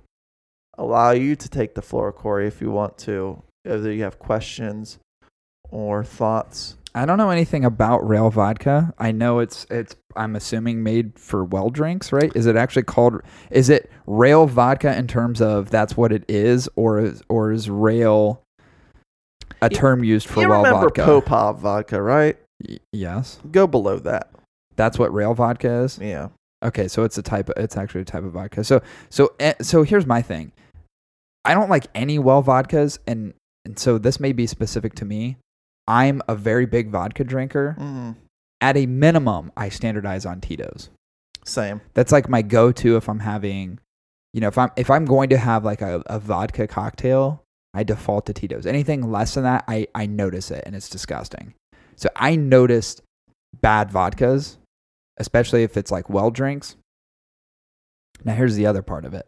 allow 0.77 1.13
you 1.13 1.35
to 1.37 1.49
take 1.49 1.75
the 1.75 1.83
floor, 1.83 2.13
Corey, 2.13 2.47
if 2.47 2.61
you 2.61 2.71
want 2.71 2.99
to. 2.99 3.43
Whether 3.65 3.93
you 3.93 4.03
have 4.03 4.19
questions 4.19 4.99
or 5.71 6.05
thoughts. 6.05 6.77
I 6.95 7.07
don't 7.07 7.19
know 7.19 7.31
anything 7.31 7.65
about 7.65 8.07
rail 8.07 8.31
vodka. 8.31 8.93
I 8.99 9.11
know 9.11 9.41
it's 9.41 9.67
it's. 9.71 9.97
I'm 10.15 10.37
assuming 10.37 10.83
made 10.83 11.19
for 11.19 11.45
well 11.45 11.71
drinks, 11.71 12.13
right? 12.13 12.31
Is 12.37 12.47
it 12.47 12.55
actually 12.55 12.85
called? 12.85 13.21
Is 13.51 13.69
it 13.71 13.91
rail 14.07 14.47
vodka 14.47 14.97
in 14.97 15.09
terms 15.09 15.41
of 15.41 15.71
that's 15.71 15.97
what 15.97 16.13
it 16.13 16.25
is, 16.29 16.69
or 16.77 17.01
is 17.01 17.23
or 17.29 17.51
is 17.51 17.69
rail 17.69 18.43
a 19.61 19.69
term 19.69 20.05
used 20.05 20.29
for 20.29 20.43
you 20.43 20.49
well 20.49 20.63
remember 20.63 20.87
vodka? 20.87 21.05
Popov 21.05 21.61
vodka, 21.61 22.01
right? 22.01 22.39
Y- 22.69 22.79
yes, 22.93 23.39
Go 23.51 23.67
below 23.67 23.99
that. 24.01 24.31
that's 24.77 24.99
what 24.99 25.13
rail 25.13 25.35
vodka 25.35 25.69
is. 25.83 25.99
Yeah. 26.01 26.29
Okay, 26.65 26.89
so 26.89 27.03
it's 27.05 27.19
a 27.19 27.23
type. 27.23 27.49
Of, 27.51 27.63
it's 27.63 27.77
actually 27.77 28.03
a 28.03 28.05
type 28.07 28.25
of 28.25 28.33
vodka. 28.33 28.65
So 28.65 28.81
so 29.11 29.35
eh, 29.41 29.55
so 29.61 29.83
here's 29.83 30.07
my 30.07 30.23
thing. 30.23 30.53
I 31.45 31.53
don't 31.55 31.69
like 31.69 31.87
any 31.95 32.19
well 32.19 32.43
vodkas, 32.43 32.99
and 33.07 33.35
and 33.65 33.79
so 33.79 33.99
this 33.99 34.19
may 34.21 34.33
be 34.33 34.47
specific 34.47 34.95
to 34.97 35.05
me. 35.05 35.37
I'm 35.87 36.23
a 36.29 36.35
very 36.35 36.65
big 36.65 36.91
vodka 36.91 37.25
drinker. 37.25 37.73
hmm 37.79 38.13
At 38.61 38.77
a 38.79 38.87
minimum, 38.87 39.53
I 39.57 39.69
standardize 39.69 40.25
on 40.25 40.41
Tito's. 40.41 40.89
Same. 41.45 41.83
That's 41.93 42.13
like 42.13 42.29
my 42.31 42.41
go-to 42.41 42.97
if 42.97 43.07
I'm 43.11 43.19
having, 43.19 43.79
you 44.33 44.41
know, 44.41 44.49
if 44.49 44.57
I'm 44.57 44.71
if 44.77 44.89
I'm 44.91 45.05
going 45.05 45.29
to 45.29 45.37
have 45.37 45.63
like 45.65 45.83
a, 45.83 46.03
a 46.07 46.19
vodka 46.19 46.67
cocktail, 46.67 47.43
I 47.75 47.83
default 47.83 48.25
to 48.27 48.33
Tito's. 48.33 48.65
Anything 48.65 49.11
less 49.13 49.35
than 49.35 49.43
that, 49.45 49.65
I 49.69 49.87
I 49.95 50.07
notice 50.07 50.51
it 50.51 50.63
and 50.65 50.75
it's 50.75 50.89
disgusting. 50.89 51.53
So 51.97 52.09
I 52.17 52.37
noticed 52.37 53.03
bad 53.61 53.91
vodkas, 53.91 54.57
especially 55.19 55.63
if 55.63 55.77
it's 55.77 55.91
like 55.91 56.09
well 56.11 56.31
drinks. 56.31 56.77
Now 58.25 58.35
here's 58.35 58.57
the 58.57 58.67
other 58.67 58.83
part 58.83 59.05
of 59.05 59.15
it. 59.15 59.27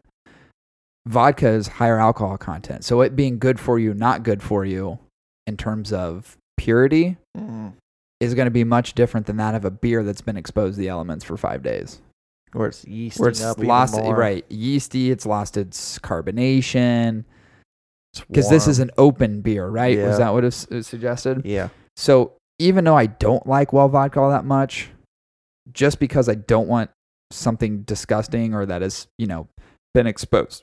Vodka 1.06 1.48
is 1.48 1.68
higher 1.68 1.98
alcohol 2.00 2.36
content. 2.36 2.84
So 2.84 3.00
it 3.02 3.14
being 3.14 3.38
good 3.38 3.60
for 3.60 3.78
you, 3.78 3.94
not 3.94 4.22
good 4.24 4.42
for 4.42 4.64
you 4.64 4.98
in 5.46 5.56
terms 5.56 5.92
of 5.92 6.36
purity 6.56 7.16
Mm. 7.36 7.74
is 8.18 8.34
going 8.34 8.46
to 8.46 8.50
be 8.50 8.64
much 8.64 8.94
different 8.94 9.26
than 9.26 9.36
that 9.36 9.54
of 9.54 9.64
a 9.64 9.70
beer 9.70 10.02
that's 10.02 10.22
been 10.22 10.36
exposed 10.38 10.74
to 10.76 10.80
the 10.80 10.88
elements 10.88 11.22
for 11.24 11.36
5 11.36 11.62
days 11.62 12.00
Where 12.52 12.68
it's 12.68 12.84
yeasting 12.86 13.20
where 13.20 13.28
it's 13.28 13.58
lost 13.58 13.94
right 14.00 14.44
yeasty 14.50 15.10
it's 15.10 15.26
lost 15.26 15.56
its 15.58 15.98
carbonation 15.98 17.24
because 18.28 18.48
this 18.48 18.66
is 18.66 18.78
an 18.78 18.90
open 18.96 19.42
beer, 19.42 19.66
right? 19.68 19.98
Yeah. 19.98 20.08
Was 20.08 20.16
that 20.18 20.32
what 20.32 20.42
it, 20.44 20.46
s- 20.48 20.66
it 20.70 20.84
suggested? 20.84 21.42
yeah. 21.44 21.68
So 21.96 22.32
even 22.58 22.84
though 22.84 22.96
I 22.96 23.06
don't 23.06 23.46
like 23.46 23.72
well 23.72 23.88
vodka 23.88 24.20
all 24.20 24.30
that 24.30 24.44
much, 24.44 24.90
just 25.72 25.98
because 25.98 26.28
I 26.28 26.34
don't 26.34 26.68
want 26.68 26.90
something 27.32 27.82
disgusting 27.82 28.54
or 28.54 28.64
that 28.66 28.82
has 28.82 29.08
you 29.18 29.26
know 29.26 29.48
been 29.94 30.06
exposed 30.06 30.62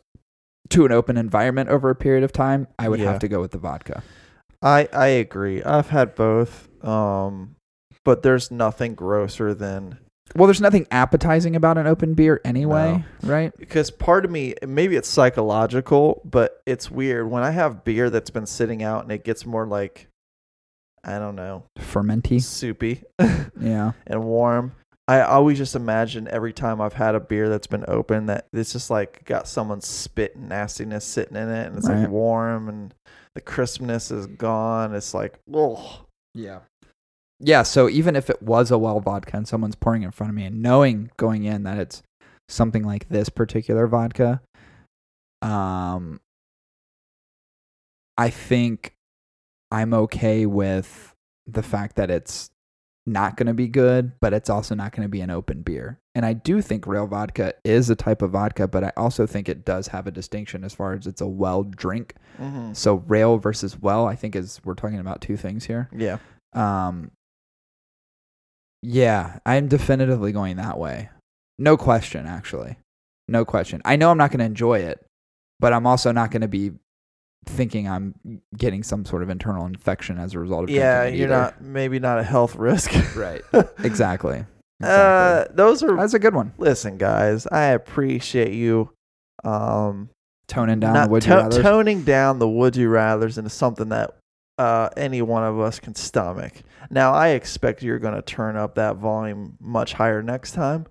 to 0.70 0.86
an 0.86 0.92
open 0.92 1.18
environment 1.18 1.70
over 1.70 1.90
a 1.90 1.96
period 1.96 2.24
of 2.24 2.32
time, 2.32 2.68
I 2.80 2.88
would 2.90 3.00
Yeah. 3.00 3.12
have 3.12 3.20
to 3.20 3.28
go 3.28 3.42
with 3.42 3.52
the 3.52 3.58
vodka. 3.58 4.02
I 4.62 4.88
I 4.94 5.08
agree. 5.08 5.62
I've 5.64 5.90
had 5.90 6.16
both. 6.16 6.70
Um, 6.84 7.56
but 8.06 8.24
there's 8.24 8.50
nothing 8.52 8.96
grosser 8.96 9.54
than 9.54 9.98
Well, 10.36 10.48
there's 10.48 10.62
nothing 10.62 10.88
appetizing 10.90 11.56
about 11.56 11.78
an 11.78 11.86
open 11.86 12.14
beer 12.16 12.40
anyway, 12.46 13.04
right? 13.24 13.52
because 13.58 13.92
part 13.92 14.24
of 14.26 14.32
me 14.32 14.56
maybe 14.66 14.96
it's 14.96 15.08
psychological, 15.10 16.22
but 16.26 16.62
it's 16.66 16.90
weird 16.90 17.30
when 17.30 17.44
I 17.44 17.52
have 17.52 17.84
beer 17.84 18.10
that's 18.10 18.30
been 18.30 18.46
sitting 18.46 18.82
out 18.84 19.04
and 19.04 19.12
it 19.12 19.24
gets 19.26 19.46
more 19.46 19.68
like 19.68 20.08
I 21.04 21.20
don't 21.20 21.36
know 21.36 21.64
Fermenty. 21.80 22.42
soupy 22.42 23.04
Yeah. 23.60 23.92
and 24.08 24.24
warm. 24.24 24.74
I 25.08 25.20
always 25.22 25.58
just 25.58 25.76
imagine 25.76 26.30
every 26.30 26.54
time 26.54 26.80
I've 26.80 26.94
had 26.94 27.14
a 27.14 27.20
beer 27.20 27.50
that's 27.50 27.68
been 27.68 27.84
open 27.90 28.28
that 28.28 28.48
it's 28.54 28.72
just 28.72 28.90
like 28.90 29.26
got 29.26 29.48
someone's 29.50 29.86
spit 29.86 30.36
and 30.38 30.48
nastiness 30.48 31.04
sitting 31.04 31.36
in 31.36 31.50
it 31.50 31.68
and 31.68 31.78
it's 31.78 31.90
Right. 31.90 32.02
like 32.04 32.10
warm 32.10 32.70
and 32.70 32.94
the 33.36 33.42
crispness 33.42 34.12
is 34.12 34.28
gone. 34.28 34.96
It's 34.96 35.14
like, 35.14 35.40
oh, 35.54 36.06
Yeah. 36.34 36.60
Yeah, 37.42 37.64
so 37.64 37.90
even 37.90 38.16
if 38.16 38.30
it 38.30 38.42
was 38.42 38.72
a 38.72 38.78
well 38.78 39.02
vodka 39.02 39.36
and 39.36 39.46
someone's 39.46 39.76
pouring 39.76 40.04
it 40.04 40.06
in 40.06 40.12
front 40.12 40.30
of 40.30 40.36
me 40.36 40.46
and 40.46 40.62
knowing 40.62 41.12
going 41.18 41.44
in 41.44 41.64
that 41.64 41.78
it's 41.78 42.02
something 42.48 42.84
like 42.84 43.10
this 43.10 43.28
particular 43.28 43.88
vodka, 43.88 44.42
um 45.42 46.22
I 48.18 48.30
think 48.30 48.94
I'm 49.74 49.94
okay 49.94 50.46
with 50.46 51.14
the 51.48 51.64
fact 51.64 51.96
that 51.98 52.10
it's 52.10 52.50
not 53.06 53.36
going 53.36 53.48
to 53.48 53.54
be 53.54 53.68
good, 53.68 54.14
but 54.22 54.34
it's 54.34 54.50
also 54.50 54.76
not 54.76 54.94
going 54.94 55.04
to 55.04 55.10
be 55.10 55.20
an 55.20 55.30
open 55.30 55.62
beer. 55.62 56.00
And 56.16 56.26
I 56.26 56.32
do 56.32 56.62
think 56.62 56.88
real 56.88 57.06
vodka 57.08 57.54
is 57.66 57.90
a 57.90 57.96
type 57.96 58.22
of 58.22 58.32
vodka, 58.32 58.68
but 58.68 58.84
I 58.84 58.94
also 58.96 59.26
think 59.28 59.50
it 59.50 59.66
does 59.66 59.88
have 59.88 60.08
a 60.08 60.12
distinction 60.12 60.64
as 60.64 60.74
far 60.74 60.94
as 60.94 61.06
it's 61.06 61.20
a 61.20 61.28
well 61.28 61.64
drink. 61.64 62.16
mhm. 62.40 62.74
So 62.74 63.04
rail 63.08 63.38
versus 63.40 63.78
well, 63.78 64.08
I 64.08 64.16
think 64.16 64.36
is 64.38 64.62
we're 64.64 64.76
talking 64.76 65.00
about 65.00 65.20
two 65.22 65.36
things 65.36 65.66
here. 65.66 65.90
yeah. 65.92 66.20
Um, 66.54 67.12
yeah, 68.82 69.40
I'm 69.46 69.68
definitively 69.68 70.32
going 70.32 70.58
that 70.58 70.78
way. 70.78 71.10
No 71.58 71.78
question, 71.78 72.26
actually. 72.26 72.78
No 73.28 73.46
question. 73.46 73.82
I 73.86 73.96
know 73.96 74.12
I'm 74.12 74.18
not 74.18 74.30
going 74.32 74.40
to 74.40 74.46
enjoy 74.46 74.80
it, 74.80 75.04
but 75.60 75.74
I'm 75.74 75.88
also 75.88 76.12
not 76.12 76.32
going 76.32 76.42
to 76.42 76.48
be 76.48 76.74
thinking 77.46 77.88
I'm 77.90 78.14
getting 78.58 78.84
some 78.84 79.06
sort 79.06 79.24
of 79.24 79.30
internal 79.30 79.66
infection 79.66 80.18
as 80.18 80.34
a 80.34 80.40
result 80.40 80.64
of 80.66 80.70
Yeah, 80.70 81.04
you're 81.06 81.28
either. 81.28 81.36
not 81.38 81.62
maybe 81.62 82.00
not 82.00 82.20
a 82.20 82.24
health 82.24 82.56
risk. 82.56 82.92
right. 83.16 83.42
Exactly. 83.84 84.46
Uh, 84.84 85.46
those 85.52 85.82
are 85.84 85.96
That's 85.96 86.14
a 86.14 86.20
good 86.20 86.36
one. 86.36 86.54
listen, 86.58 86.98
guys. 86.98 87.48
I 87.48 87.66
appreciate 87.68 88.54
you. 88.54 88.90
Um, 89.44 90.10
Toning 90.48 90.80
down 90.82 90.94
not 90.94 91.06
the 91.06 91.12
would 91.12 91.26
you 91.26 91.50
to- 91.50 91.62
toning 91.62 92.04
down 92.04 92.40
the 92.40 92.50
would 92.50 92.76
you 92.76 92.90
rather's 92.90 93.38
into 93.38 93.50
something 93.50 93.90
that 93.90 94.16
uh, 94.58 94.90
any 94.98 95.22
one 95.22 95.44
of 95.44 95.60
us 95.60 95.80
can 95.80 95.96
stomach. 95.96 96.54
Now, 96.90 97.14
I 97.14 97.30
expect 97.30 97.82
you're 97.82 97.98
going 98.00 98.14
to 98.16 98.22
turn 98.22 98.56
up 98.58 98.76
that 98.76 98.98
volume 98.98 99.58
much 99.60 99.94
higher 99.94 100.22
next 100.22 100.52
time, 100.52 100.86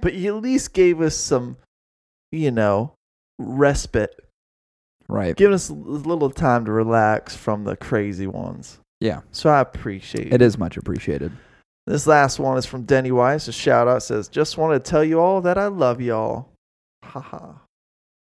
but 0.00 0.14
you 0.14 0.36
at 0.36 0.42
least 0.42 0.72
gave 0.72 1.00
us 1.00 1.16
some, 1.16 1.56
you 2.32 2.50
know, 2.52 2.94
respite, 3.38 4.18
right. 5.08 5.36
giving 5.36 5.54
us 5.54 5.68
a 5.68 5.74
little 5.74 6.30
time 6.30 6.64
to 6.64 6.72
relax 6.72 7.36
from 7.36 7.64
the 7.64 7.76
crazy 7.76 8.26
ones. 8.26 8.80
Yeah. 9.00 9.20
So 9.30 9.50
I 9.50 9.60
appreciate 9.60 10.28
it. 10.28 10.32
It 10.34 10.42
is 10.42 10.58
much 10.58 10.76
appreciated. 10.76 11.32
This 11.86 12.06
last 12.06 12.38
one 12.38 12.58
is 12.58 12.66
from 12.66 12.82
Denny 12.82 13.12
Weiss. 13.12 13.46
A 13.46 13.52
shout 13.52 13.86
out 13.86 14.02
says, 14.02 14.28
"Just 14.28 14.58
wanted 14.58 14.84
to 14.84 14.90
tell 14.90 15.04
you 15.04 15.20
all 15.20 15.40
that 15.42 15.56
I 15.56 15.66
love 15.66 16.00
y'all." 16.00 16.48
Ha 17.04 17.20
ha 17.20 17.60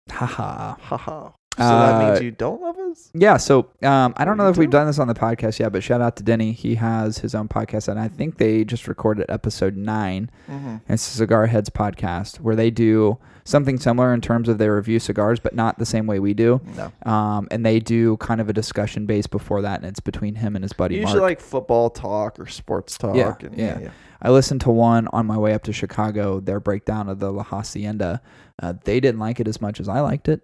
Haha. 0.09 0.75
ha 0.79 0.97
ha. 0.97 1.33
So 1.59 1.65
that 1.65 1.95
Uh, 1.95 2.09
means 2.09 2.21
you 2.21 2.31
don't 2.31 2.61
love 2.61 2.77
us. 2.77 3.11
Yeah, 3.13 3.37
so 3.37 3.67
um, 3.83 4.13
I 4.17 4.25
don't 4.25 4.37
know 4.37 4.49
if 4.49 4.57
we've 4.57 4.69
done 4.69 4.87
this 4.87 4.97
on 4.97 5.07
the 5.07 5.13
podcast 5.13 5.59
yet, 5.59 5.71
but 5.71 5.83
shout 5.83 6.01
out 6.01 6.15
to 6.17 6.23
Denny. 6.23 6.51
He 6.53 6.75
has 6.75 7.19
his 7.19 7.35
own 7.35 7.47
podcast, 7.47 7.87
and 7.87 7.99
I 7.99 8.07
think 8.07 8.37
they 8.37 8.63
just 8.63 8.87
recorded 8.87 9.25
episode 9.29 9.75
nine. 9.75 10.29
Mm-hmm. 10.49 10.77
It's 10.87 11.09
the 11.11 11.17
Cigar 11.17 11.47
Heads 11.47 11.69
podcast, 11.69 12.37
where 12.39 12.55
they 12.55 12.71
do 12.71 13.17
something 13.43 13.77
similar 13.79 14.13
in 14.13 14.21
terms 14.21 14.47
of 14.47 14.57
they 14.57 14.69
review 14.69 14.99
cigars, 14.99 15.39
but 15.39 15.53
not 15.55 15.79
the 15.79 15.85
same 15.85 16.05
way 16.07 16.19
we 16.19 16.33
do. 16.33 16.61
No, 16.77 17.11
Um, 17.11 17.47
and 17.51 17.65
they 17.65 17.79
do 17.79 18.15
kind 18.17 18.39
of 18.39 18.47
a 18.49 18.53
discussion 18.53 19.05
base 19.05 19.27
before 19.27 19.61
that, 19.63 19.79
and 19.81 19.87
it's 19.89 19.99
between 19.99 20.35
him 20.35 20.55
and 20.55 20.63
his 20.63 20.71
buddy 20.73 20.95
usually 20.95 21.19
Mark. 21.19 21.29
like 21.31 21.41
football 21.41 21.89
talk 21.89 22.39
or 22.39 22.47
sports 22.47 22.97
talk. 22.97 23.15
Yeah, 23.15 23.33
and, 23.41 23.57
yeah. 23.57 23.89
I 24.21 24.29
listened 24.31 24.61
to 24.61 24.69
one 24.69 25.07
on 25.13 25.25
my 25.25 25.37
way 25.37 25.53
up 25.53 25.63
to 25.63 25.73
Chicago, 25.73 26.39
their 26.39 26.59
breakdown 26.59 27.09
of 27.09 27.19
the 27.19 27.31
La 27.31 27.43
Hacienda. 27.43 28.21
Uh, 28.61 28.73
they 28.83 28.99
didn't 28.99 29.19
like 29.19 29.39
it 29.39 29.47
as 29.47 29.61
much 29.61 29.79
as 29.79 29.87
I 29.89 30.01
liked 30.01 30.27
it. 30.27 30.41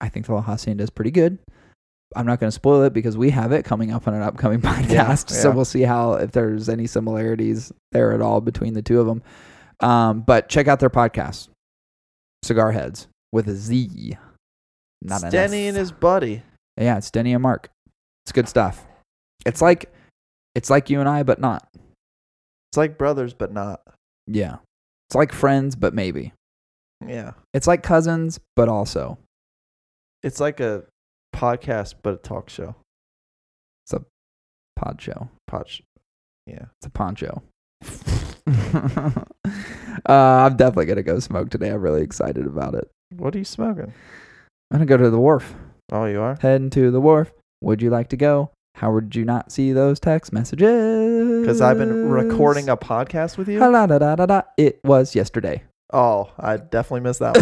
I 0.00 0.08
think 0.08 0.26
the 0.26 0.34
La 0.34 0.42
Hacienda 0.42 0.84
is 0.84 0.90
pretty 0.90 1.10
good. 1.10 1.38
I'm 2.16 2.26
not 2.26 2.40
going 2.40 2.48
to 2.48 2.54
spoil 2.54 2.82
it 2.84 2.92
because 2.92 3.16
we 3.16 3.30
have 3.30 3.52
it 3.52 3.64
coming 3.64 3.92
up 3.92 4.08
on 4.08 4.14
an 4.14 4.22
upcoming 4.22 4.60
podcast. 4.62 5.30
So 5.30 5.48
yeah. 5.48 5.54
we'll 5.54 5.64
see 5.64 5.82
how, 5.82 6.14
if 6.14 6.32
there's 6.32 6.68
any 6.68 6.86
similarities 6.86 7.72
there 7.92 8.12
at 8.12 8.22
all 8.22 8.40
between 8.40 8.74
the 8.74 8.82
two 8.82 9.00
of 9.00 9.06
them. 9.06 9.22
Um, 9.80 10.20
but 10.22 10.48
check 10.48 10.68
out 10.68 10.80
their 10.80 10.90
podcast, 10.90 11.48
Cigar 12.42 12.72
Heads, 12.72 13.08
with 13.32 13.48
a 13.48 13.54
Z. 13.54 14.16
Not 15.02 15.22
It's 15.22 15.32
Denny 15.32 15.64
S. 15.64 15.68
and 15.68 15.76
his 15.76 15.92
buddy. 15.92 16.42
Yeah, 16.76 16.96
it's 16.96 17.10
Denny 17.10 17.34
and 17.34 17.42
Mark. 17.42 17.68
It's 18.24 18.32
good 18.32 18.48
stuff. 18.48 18.84
It's 19.44 19.62
like, 19.62 19.92
it's 20.54 20.70
like 20.70 20.90
you 20.90 21.00
and 21.00 21.08
I, 21.08 21.22
but 21.22 21.40
not. 21.40 21.68
It's 21.74 22.76
like 22.76 22.98
brothers, 22.98 23.34
but 23.34 23.52
not. 23.52 23.80
Yeah. 24.26 24.56
It's 25.08 25.14
like 25.14 25.32
friends, 25.32 25.76
but 25.76 25.94
maybe. 25.94 26.32
Yeah, 27.06 27.32
It's 27.54 27.66
like 27.68 27.82
cousins, 27.84 28.40
but 28.56 28.68
also. 28.68 29.18
It's 30.22 30.40
like 30.40 30.60
a 30.60 30.84
podcast, 31.34 31.94
but 32.02 32.14
a 32.14 32.16
talk 32.16 32.48
show. 32.50 32.74
It's 33.84 33.92
a 33.94 34.04
pod 34.76 35.00
show. 35.00 35.28
Pod. 35.46 35.68
sh- 35.68 35.80
Yeah. 36.46 36.66
It's 36.80 36.86
a 36.86 36.90
poncho. 36.90 37.42
uh, 38.48 39.22
I'm 40.08 40.56
definitely 40.56 40.86
gonna 40.86 41.02
go 41.02 41.18
smoke 41.18 41.50
today. 41.50 41.68
I'm 41.70 41.80
really 41.80 42.02
excited 42.02 42.46
about 42.46 42.74
it. 42.74 42.90
What 43.16 43.34
are 43.34 43.38
you 43.38 43.44
smoking? 43.44 43.92
I'm 44.70 44.78
gonna 44.78 44.86
go 44.86 44.96
to 44.96 45.10
the 45.10 45.18
wharf. 45.20 45.54
Oh, 45.92 46.04
you 46.06 46.20
are. 46.20 46.36
Heading 46.40 46.70
to 46.70 46.90
the 46.90 47.00
wharf. 47.00 47.32
Would 47.62 47.82
you 47.82 47.90
like 47.90 48.08
to 48.10 48.16
go? 48.16 48.50
How 48.74 48.92
would 48.92 49.16
you 49.16 49.24
not 49.24 49.50
see 49.50 49.72
those 49.72 49.98
text 49.98 50.32
messages? 50.32 51.40
Because 51.40 51.60
I've 51.60 51.78
been 51.78 52.08
recording 52.08 52.68
a 52.68 52.76
podcast 52.76 53.36
with 53.36 53.48
you. 53.48 53.58
It 54.56 54.80
was 54.84 55.14
yesterday. 55.14 55.62
Oh, 55.90 56.30
I 56.38 56.58
definitely 56.58 57.00
missed 57.00 57.20
that 57.20 57.34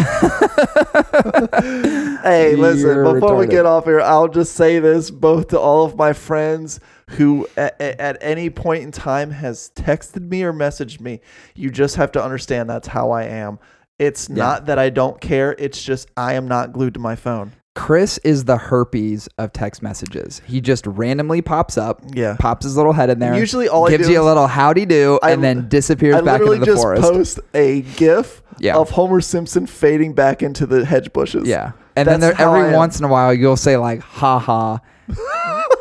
one. 1.61 2.21
hey, 2.23 2.55
listen, 2.55 2.79
You're 2.79 3.13
before 3.13 3.35
we 3.35 3.45
get 3.47 3.65
off 3.65 3.83
here, 3.85 3.99
I'll 3.99 4.29
just 4.29 4.53
say 4.53 4.79
this 4.79 5.11
both 5.11 5.49
to 5.49 5.59
all 5.59 5.83
of 5.83 5.97
my 5.97 6.13
friends 6.13 6.79
who 7.11 7.47
at, 7.57 7.79
at 7.81 8.17
any 8.21 8.49
point 8.49 8.83
in 8.83 8.91
time 8.91 9.31
has 9.31 9.71
texted 9.75 10.21
me 10.21 10.43
or 10.43 10.53
messaged 10.53 11.01
me. 11.01 11.19
You 11.55 11.69
just 11.71 11.97
have 11.97 12.11
to 12.13 12.23
understand 12.23 12.69
that's 12.69 12.87
how 12.87 13.11
I 13.11 13.23
am. 13.23 13.59
It's 13.99 14.29
Yeah. 14.29 14.35
not 14.35 14.65
that 14.67 14.79
I 14.79 14.91
don't 14.91 15.19
care. 15.19 15.53
It's 15.59 15.83
just 15.83 16.09
I 16.15 16.33
am 16.33 16.47
not 16.47 16.71
glued 16.71 16.93
to 16.93 16.99
my 17.01 17.15
phone. 17.17 17.51
Chris 17.77 18.17
is 18.19 18.45
the 18.45 18.57
herpes 18.57 19.29
of 19.37 19.53
text 19.53 19.81
messages. 19.83 20.41
He 20.47 20.59
just 20.61 20.85
randomly 20.87 21.41
pops 21.41 21.77
up, 21.77 22.01
Yeah. 22.13 22.35
pops 22.39 22.65
his 22.65 22.75
little 22.75 22.93
head 22.93 23.09
in 23.09 23.19
there, 23.19 23.35
Usually 23.35 23.69
all 23.69 23.87
I 23.87 23.91
gives 23.91 24.09
you 24.09 24.19
a 24.21 24.25
little 24.25 24.47
howdy 24.47 24.85
do, 24.85 25.19
I- 25.21 25.31
and 25.31 25.43
then 25.43 25.67
disappears 25.69 26.15
I 26.15 26.21
back 26.21 26.41
into 26.41 26.57
the 26.57 26.65
just 26.65 26.81
forest. 26.81 27.01
post 27.03 27.39
a 27.53 27.81
GIF 27.81 28.41
yeah. 28.59 28.75
of 28.75 28.89
Homer 28.89 29.21
Simpson 29.21 29.67
fading 29.67 30.13
back 30.13 30.41
into 30.41 30.65
the 30.65 30.85
hedge 30.85 31.13
bushes. 31.13 31.47
Yeah. 31.47 31.71
And 31.95 32.07
then 32.07 32.19
there, 32.19 32.33
every 32.39 32.73
once 32.75 32.99
in 32.99 33.05
a 33.05 33.07
while, 33.07 33.33
you'll 33.33 33.55
say, 33.57 33.77
like, 33.77 34.01
ha 34.01 34.39
ha. 34.39 34.79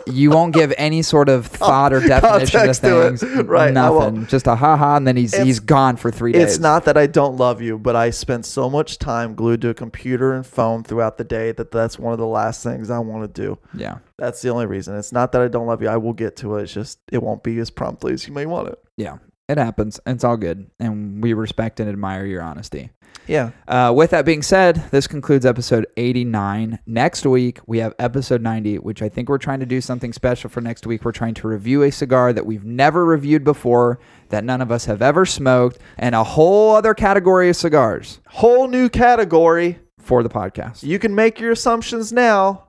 You 0.07 0.31
won't 0.31 0.55
give 0.55 0.73
any 0.78 1.03
sort 1.03 1.28
of 1.28 1.47
thought 1.47 1.93
or 1.93 2.01
definition 2.01 2.47
to 2.47 2.53
Context 2.59 2.82
to 2.82 3.16
things. 3.16 3.47
Right, 3.47 3.73
Nothing. 3.73 4.27
Just 4.27 4.47
a 4.47 4.55
ha 4.55 4.77
ha, 4.77 4.97
and 4.97 5.07
then 5.07 5.16
he's, 5.16 5.32
It's- 5.35 5.47
he's 5.47 5.61
gone 5.61 5.97
for 5.97 6.11
three 6.11 6.32
days. 6.32 6.43
It's 6.55 6.59
not 6.61 6.85
that 6.85 6.97
I 6.97 7.07
don't 7.07 7.36
love 7.36 7.61
you, 7.61 7.78
but 7.78 7.97
I 7.97 8.11
spend 8.11 8.47
so 8.47 8.70
much 8.70 8.98
time 8.98 9.35
glued 9.35 9.61
to 9.62 9.70
a 9.70 9.74
computer 9.74 10.32
and 10.32 10.47
phone 10.47 10.85
throughout 10.85 11.19
the 11.19 11.24
day 11.24 11.53
that 11.53 11.70
that's 11.70 11.98
one 11.98 12.12
of 12.12 12.19
the 12.19 12.27
last 12.27 12.62
things 12.62 12.90
I 12.90 12.98
want 13.01 13.35
to 13.35 13.43
do. 13.43 13.59
Yeah. 13.74 13.98
That's 14.16 14.40
the 14.43 14.48
only 14.51 14.66
reason. 14.66 14.97
It's 14.97 15.12
not 15.12 15.32
that 15.32 15.43
I 15.43 15.48
don't 15.48 15.66
love 15.66 15.82
you. 15.82 15.89
I 15.89 15.97
will 15.97 16.12
get 16.15 16.36
to 16.36 16.57
it. 16.57 16.62
It's 16.65 16.73
just 16.73 16.98
it 17.12 17.23
won't 17.23 17.43
be 17.43 17.59
as 17.59 17.70
promptly 17.70 18.12
as 18.15 18.27
you 18.27 18.32
may 18.32 18.47
want 18.47 18.69
it. 18.69 18.78
Yeah. 18.97 19.19
It 19.48 19.59
happens. 19.59 20.01
It's 20.06 20.24
all 20.24 20.36
good. 20.36 20.70
And 20.81 21.23
we 21.23 21.32
respect 21.32 21.78
and 21.78 21.89
admire 21.89 22.27
your 22.27 22.43
honesty. 22.43 22.90
Yeah. 23.28 23.51
Uh, 23.66 23.93
with 23.94 24.10
that 24.10 24.24
being 24.24 24.43
said, 24.43 24.85
this 24.90 25.06
concludes 25.06 25.47
episode 25.47 25.86
89. 25.97 26.81
Next 26.86 27.24
week, 27.24 27.60
we 27.66 27.78
have 27.78 27.94
episode 27.98 28.43
90, 28.43 28.78
which 28.81 29.02
I 29.02 29.09
think 29.09 29.28
we're 29.28 29.39
trying 29.39 29.60
to 29.60 29.66
do 29.66 29.81
something 29.81 30.12
special 30.12 30.51
for 30.51 30.60
next 30.60 30.86
week. 30.86 31.05
We're 31.05 31.12
trying 31.12 31.35
to 31.35 31.48
review 31.48 31.82
a 31.85 31.90
cigar 31.93 32.32
that 32.32 32.44
we've 32.47 32.64
never 32.64 33.05
reviewed 33.05 33.44
before, 33.44 33.98
that 34.31 34.44
none 34.44 34.60
of 34.60 34.70
us 34.73 34.85
have 34.86 35.01
ever 35.02 35.24
smoked, 35.24 35.78
and 35.97 36.14
a 36.14 36.24
whole 36.24 36.74
other 36.74 36.94
category 36.94 37.48
of 37.48 37.56
cigars 37.56 38.20
Whole 38.28 38.66
new 38.68 38.89
category. 38.89 39.78
for 40.01 40.23
the 40.23 40.28
podcast. 40.28 40.82
You 40.82 40.98
can 40.98 41.14
make 41.14 41.40
your 41.40 41.52
assumptions 41.52 42.12
now. 42.12 42.64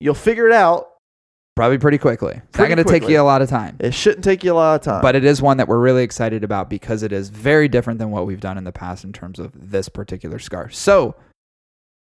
You'll 0.00 0.14
figure 0.14 0.46
it 0.48 0.54
out. 0.54 0.88
Probably 1.58 1.78
pretty 1.78 1.98
quickly. 1.98 2.40
It's 2.50 2.56
not 2.58 2.66
going 2.68 2.78
to 2.78 2.84
take 2.84 3.08
you 3.08 3.20
a 3.20 3.24
lot 3.24 3.42
of 3.42 3.48
time. 3.48 3.76
It 3.80 3.92
shouldn't 3.92 4.22
take 4.22 4.44
you 4.44 4.52
a 4.52 4.54
lot 4.54 4.76
of 4.76 4.82
time. 4.82 5.02
But 5.02 5.16
it 5.16 5.24
is 5.24 5.42
one 5.42 5.56
that 5.56 5.66
we're 5.66 5.80
really 5.80 6.04
excited 6.04 6.44
about 6.44 6.70
because 6.70 7.02
it 7.02 7.10
is 7.10 7.30
very 7.30 7.66
different 7.66 7.98
than 7.98 8.12
what 8.12 8.26
we've 8.28 8.38
done 8.38 8.56
in 8.58 8.62
the 8.62 8.70
past 8.70 9.02
in 9.02 9.12
terms 9.12 9.40
of 9.40 9.50
this 9.54 9.88
particular 9.88 10.38
scar. 10.38 10.70
So, 10.70 11.16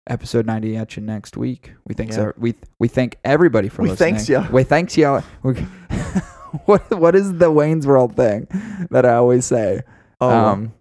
episode 0.09 0.47
90 0.47 0.75
at 0.75 0.95
you 0.97 1.03
next 1.03 1.37
week. 1.37 1.73
We 1.85 1.93
thank 1.93 2.09
Yeah. 2.09 2.15
so, 2.15 2.33
we 2.35 2.55
we 2.79 2.87
thank 2.87 3.19
everybody 3.23 3.69
for 3.69 3.83
We 3.83 3.89
listening. 3.91 4.15
thanks 4.15 4.27
ya. 4.27 4.47
We 4.51 4.63
thanks 4.63 4.97
you. 4.97 5.21
We, 5.43 5.53
what 6.65 6.89
what 6.89 7.13
is 7.13 7.37
the 7.37 7.51
Wayne's 7.51 7.85
World 7.85 8.15
thing 8.15 8.47
that 8.89 9.05
I 9.05 9.13
always 9.13 9.45
say? 9.45 9.81
oh, 10.19 10.29
um, 10.31 10.73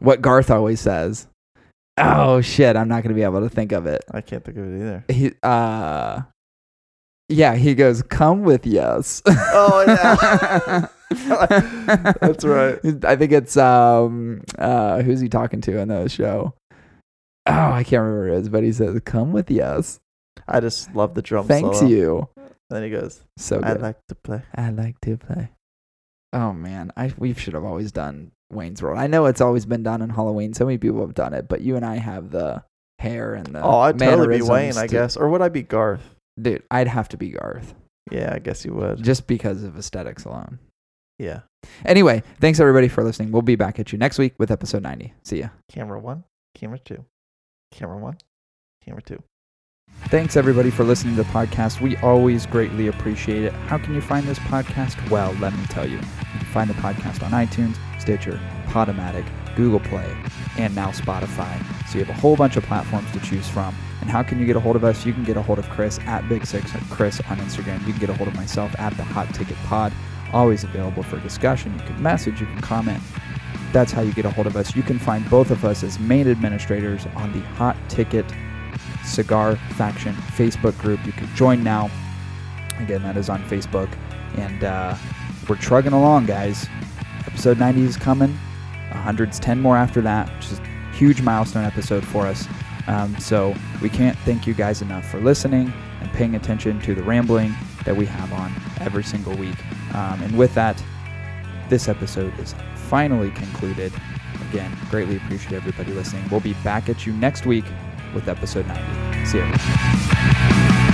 what 0.00 0.20
Garth 0.20 0.50
always 0.50 0.80
says. 0.80 1.28
Oh 1.96 2.40
shit, 2.40 2.74
I'm 2.74 2.88
not 2.88 3.04
going 3.04 3.10
to 3.10 3.14
be 3.14 3.22
able 3.22 3.42
to 3.42 3.48
think 3.48 3.70
of 3.70 3.86
it. 3.86 4.04
I 4.10 4.20
can't 4.20 4.44
think 4.44 4.58
of 4.58 4.64
it 4.64 4.76
either. 4.76 5.04
He 5.10 5.32
uh 5.44 6.22
yeah, 7.28 7.54
he 7.54 7.74
goes, 7.74 8.02
"Come 8.02 8.42
with 8.42 8.66
yes." 8.66 9.22
Oh, 9.26 9.84
yeah. 9.86 10.86
That's 12.20 12.44
right. 12.44 12.78
I 13.04 13.16
think 13.16 13.32
it's 13.32 13.56
um 13.56 14.42
uh 14.58 15.02
who's 15.02 15.20
he 15.20 15.28
talking 15.28 15.60
to 15.62 15.78
in 15.78 15.88
the 15.88 16.08
show? 16.08 16.54
Oh, 17.46 17.52
I 17.52 17.84
can't 17.84 18.02
remember 18.02 18.28
who 18.28 18.34
it 18.34 18.38
is, 18.40 18.48
but 18.48 18.64
he 18.64 18.72
says, 18.72 19.00
"Come 19.04 19.32
with 19.32 19.50
yes." 19.50 20.00
I 20.48 20.60
just 20.60 20.94
love 20.94 21.14
the 21.14 21.22
drum 21.22 21.46
Thanks 21.46 21.78
solo. 21.78 21.90
you. 21.90 22.28
Then 22.70 22.82
he 22.82 22.90
goes, 22.90 23.22
So 23.38 23.60
I 23.62 23.72
good. 23.74 23.82
like 23.82 23.96
to 24.08 24.14
play. 24.16 24.42
I 24.54 24.70
like 24.70 25.00
to 25.02 25.16
play. 25.16 25.50
Oh 26.32 26.52
man, 26.52 26.92
I 26.96 27.12
we 27.16 27.32
should 27.34 27.54
have 27.54 27.64
always 27.64 27.92
done 27.92 28.32
Wayne's 28.52 28.82
World. 28.82 28.98
I 28.98 29.06
know 29.06 29.26
it's 29.26 29.40
always 29.40 29.64
been 29.64 29.82
done 29.84 30.02
in 30.02 30.10
Halloween. 30.10 30.52
So 30.54 30.66
many 30.66 30.78
people 30.78 31.00
have 31.00 31.14
done 31.14 31.34
it, 31.34 31.48
but 31.48 31.60
you 31.60 31.76
and 31.76 31.84
I 31.84 31.96
have 31.96 32.30
the 32.30 32.64
hair 32.98 33.34
and 33.34 33.46
the 33.46 33.62
oh, 33.62 33.78
I'd 33.78 33.98
totally 33.98 34.38
be 34.38 34.42
Wayne, 34.42 34.76
I 34.76 34.88
guess. 34.88 35.16
Or 35.16 35.28
would 35.28 35.40
I 35.42 35.48
be 35.48 35.62
Garth? 35.62 36.15
Dude, 36.40 36.62
I'd 36.70 36.88
have 36.88 37.08
to 37.10 37.16
be 37.16 37.30
Garth 37.30 37.74
Yeah, 38.10 38.32
I 38.34 38.38
guess 38.38 38.64
you 38.64 38.72
would. 38.74 39.02
just 39.02 39.26
because 39.26 39.62
of 39.62 39.76
aesthetics 39.78 40.24
alone. 40.24 40.58
Yeah. 41.18 41.40
Anyway, 41.84 42.22
thanks 42.40 42.60
everybody 42.60 42.88
for 42.88 43.02
listening. 43.02 43.32
We'll 43.32 43.42
be 43.42 43.56
back 43.56 43.78
at 43.78 43.90
you 43.92 43.98
next 43.98 44.18
week 44.18 44.34
with 44.38 44.50
episode 44.50 44.82
90. 44.82 45.14
See 45.24 45.38
ya. 45.40 45.48
Camera 45.70 45.98
one, 45.98 46.24
camera 46.54 46.78
two, 46.78 47.04
camera 47.72 47.96
one, 47.98 48.18
camera 48.84 49.00
two. 49.02 49.22
Thanks 50.08 50.36
everybody 50.36 50.70
for 50.70 50.84
listening 50.84 51.16
to 51.16 51.22
the 51.22 51.28
podcast. 51.30 51.80
We 51.80 51.96
always 51.98 52.44
greatly 52.44 52.88
appreciate 52.88 53.44
it. 53.44 53.52
How 53.52 53.78
can 53.78 53.94
you 53.94 54.00
find 54.00 54.26
this 54.26 54.38
podcast? 54.40 55.10
Well, 55.10 55.32
let 55.40 55.54
me 55.56 55.64
tell 55.66 55.86
you. 55.88 55.96
You 55.96 56.02
can 56.38 56.46
find 56.52 56.68
the 56.70 56.74
podcast 56.74 57.22
on 57.22 57.30
iTunes, 57.30 57.76
Stitcher, 58.00 58.38
Podomatic, 58.66 59.26
Google 59.56 59.80
Play, 59.80 60.14
and 60.58 60.74
now 60.74 60.90
Spotify. 60.90 61.56
So 61.88 61.98
you 61.98 62.04
have 62.04 62.14
a 62.14 62.20
whole 62.20 62.36
bunch 62.36 62.56
of 62.56 62.64
platforms 62.64 63.10
to 63.12 63.20
choose 63.20 63.48
from. 63.48 63.74
And 64.06 64.12
how 64.12 64.22
can 64.22 64.38
you 64.38 64.46
get 64.46 64.54
a 64.54 64.60
hold 64.60 64.76
of 64.76 64.84
us? 64.84 65.04
You 65.04 65.12
can 65.12 65.24
get 65.24 65.36
a 65.36 65.42
hold 65.42 65.58
of 65.58 65.68
Chris 65.68 65.98
at 66.06 66.28
Big 66.28 66.46
Six 66.46 66.70
Chris 66.90 67.20
on 67.28 67.38
Instagram. 67.38 67.84
You 67.88 67.92
can 67.92 67.98
get 67.98 68.08
a 68.08 68.14
hold 68.14 68.28
of 68.28 68.36
myself 68.36 68.72
at 68.78 68.96
the 68.96 69.02
Hot 69.02 69.34
Ticket 69.34 69.56
Pod. 69.64 69.92
Always 70.32 70.62
available 70.62 71.02
for 71.02 71.18
discussion. 71.18 71.76
You 71.76 71.84
can 71.86 72.00
message, 72.00 72.40
you 72.40 72.46
can 72.46 72.60
comment. 72.60 73.02
That's 73.72 73.90
how 73.90 74.02
you 74.02 74.12
get 74.12 74.24
a 74.24 74.30
hold 74.30 74.46
of 74.46 74.54
us. 74.54 74.76
You 74.76 74.84
can 74.84 75.00
find 75.00 75.28
both 75.28 75.50
of 75.50 75.64
us 75.64 75.82
as 75.82 75.98
main 75.98 76.28
administrators 76.28 77.04
on 77.16 77.32
the 77.32 77.40
Hot 77.56 77.76
Ticket 77.88 78.24
Cigar 79.04 79.56
Faction 79.70 80.14
Facebook 80.14 80.78
group. 80.78 81.04
You 81.04 81.10
can 81.10 81.26
join 81.34 81.64
now. 81.64 81.90
Again, 82.78 83.02
that 83.02 83.16
is 83.16 83.28
on 83.28 83.42
Facebook. 83.46 83.92
And 84.36 84.62
uh, 84.62 84.94
we're 85.48 85.56
trugging 85.56 85.94
along, 85.94 86.26
guys. 86.26 86.68
Episode 87.26 87.58
90 87.58 87.82
is 87.82 87.96
coming. 87.96 88.38
100's 88.92 89.40
10 89.40 89.60
more 89.60 89.76
after 89.76 90.00
that, 90.02 90.32
which 90.36 90.52
is 90.52 90.60
a 90.60 90.92
huge 90.92 91.22
milestone 91.22 91.64
episode 91.64 92.06
for 92.06 92.24
us. 92.24 92.46
Um, 92.86 93.16
so 93.18 93.54
we 93.82 93.88
can't 93.88 94.16
thank 94.20 94.46
you 94.46 94.54
guys 94.54 94.82
enough 94.82 95.08
for 95.08 95.20
listening 95.20 95.72
and 96.00 96.10
paying 96.12 96.34
attention 96.34 96.80
to 96.82 96.94
the 96.94 97.02
rambling 97.02 97.54
that 97.84 97.96
we 97.96 98.06
have 98.06 98.32
on 98.32 98.52
every 98.80 99.02
single 99.02 99.34
week. 99.36 99.56
Um, 99.94 100.22
and 100.22 100.36
with 100.36 100.54
that, 100.54 100.82
this 101.68 101.88
episode 101.88 102.38
is 102.38 102.54
finally 102.74 103.30
concluded. 103.32 103.92
Again, 104.50 104.76
greatly 104.90 105.16
appreciate 105.16 105.54
everybody 105.54 105.92
listening. 105.92 106.24
We'll 106.30 106.40
be 106.40 106.54
back 106.64 106.88
at 106.88 107.06
you 107.06 107.12
next 107.12 107.46
week 107.46 107.64
with 108.14 108.28
episode 108.28 108.66
90. 108.66 109.26
See 109.26 109.38
you. 109.38 110.85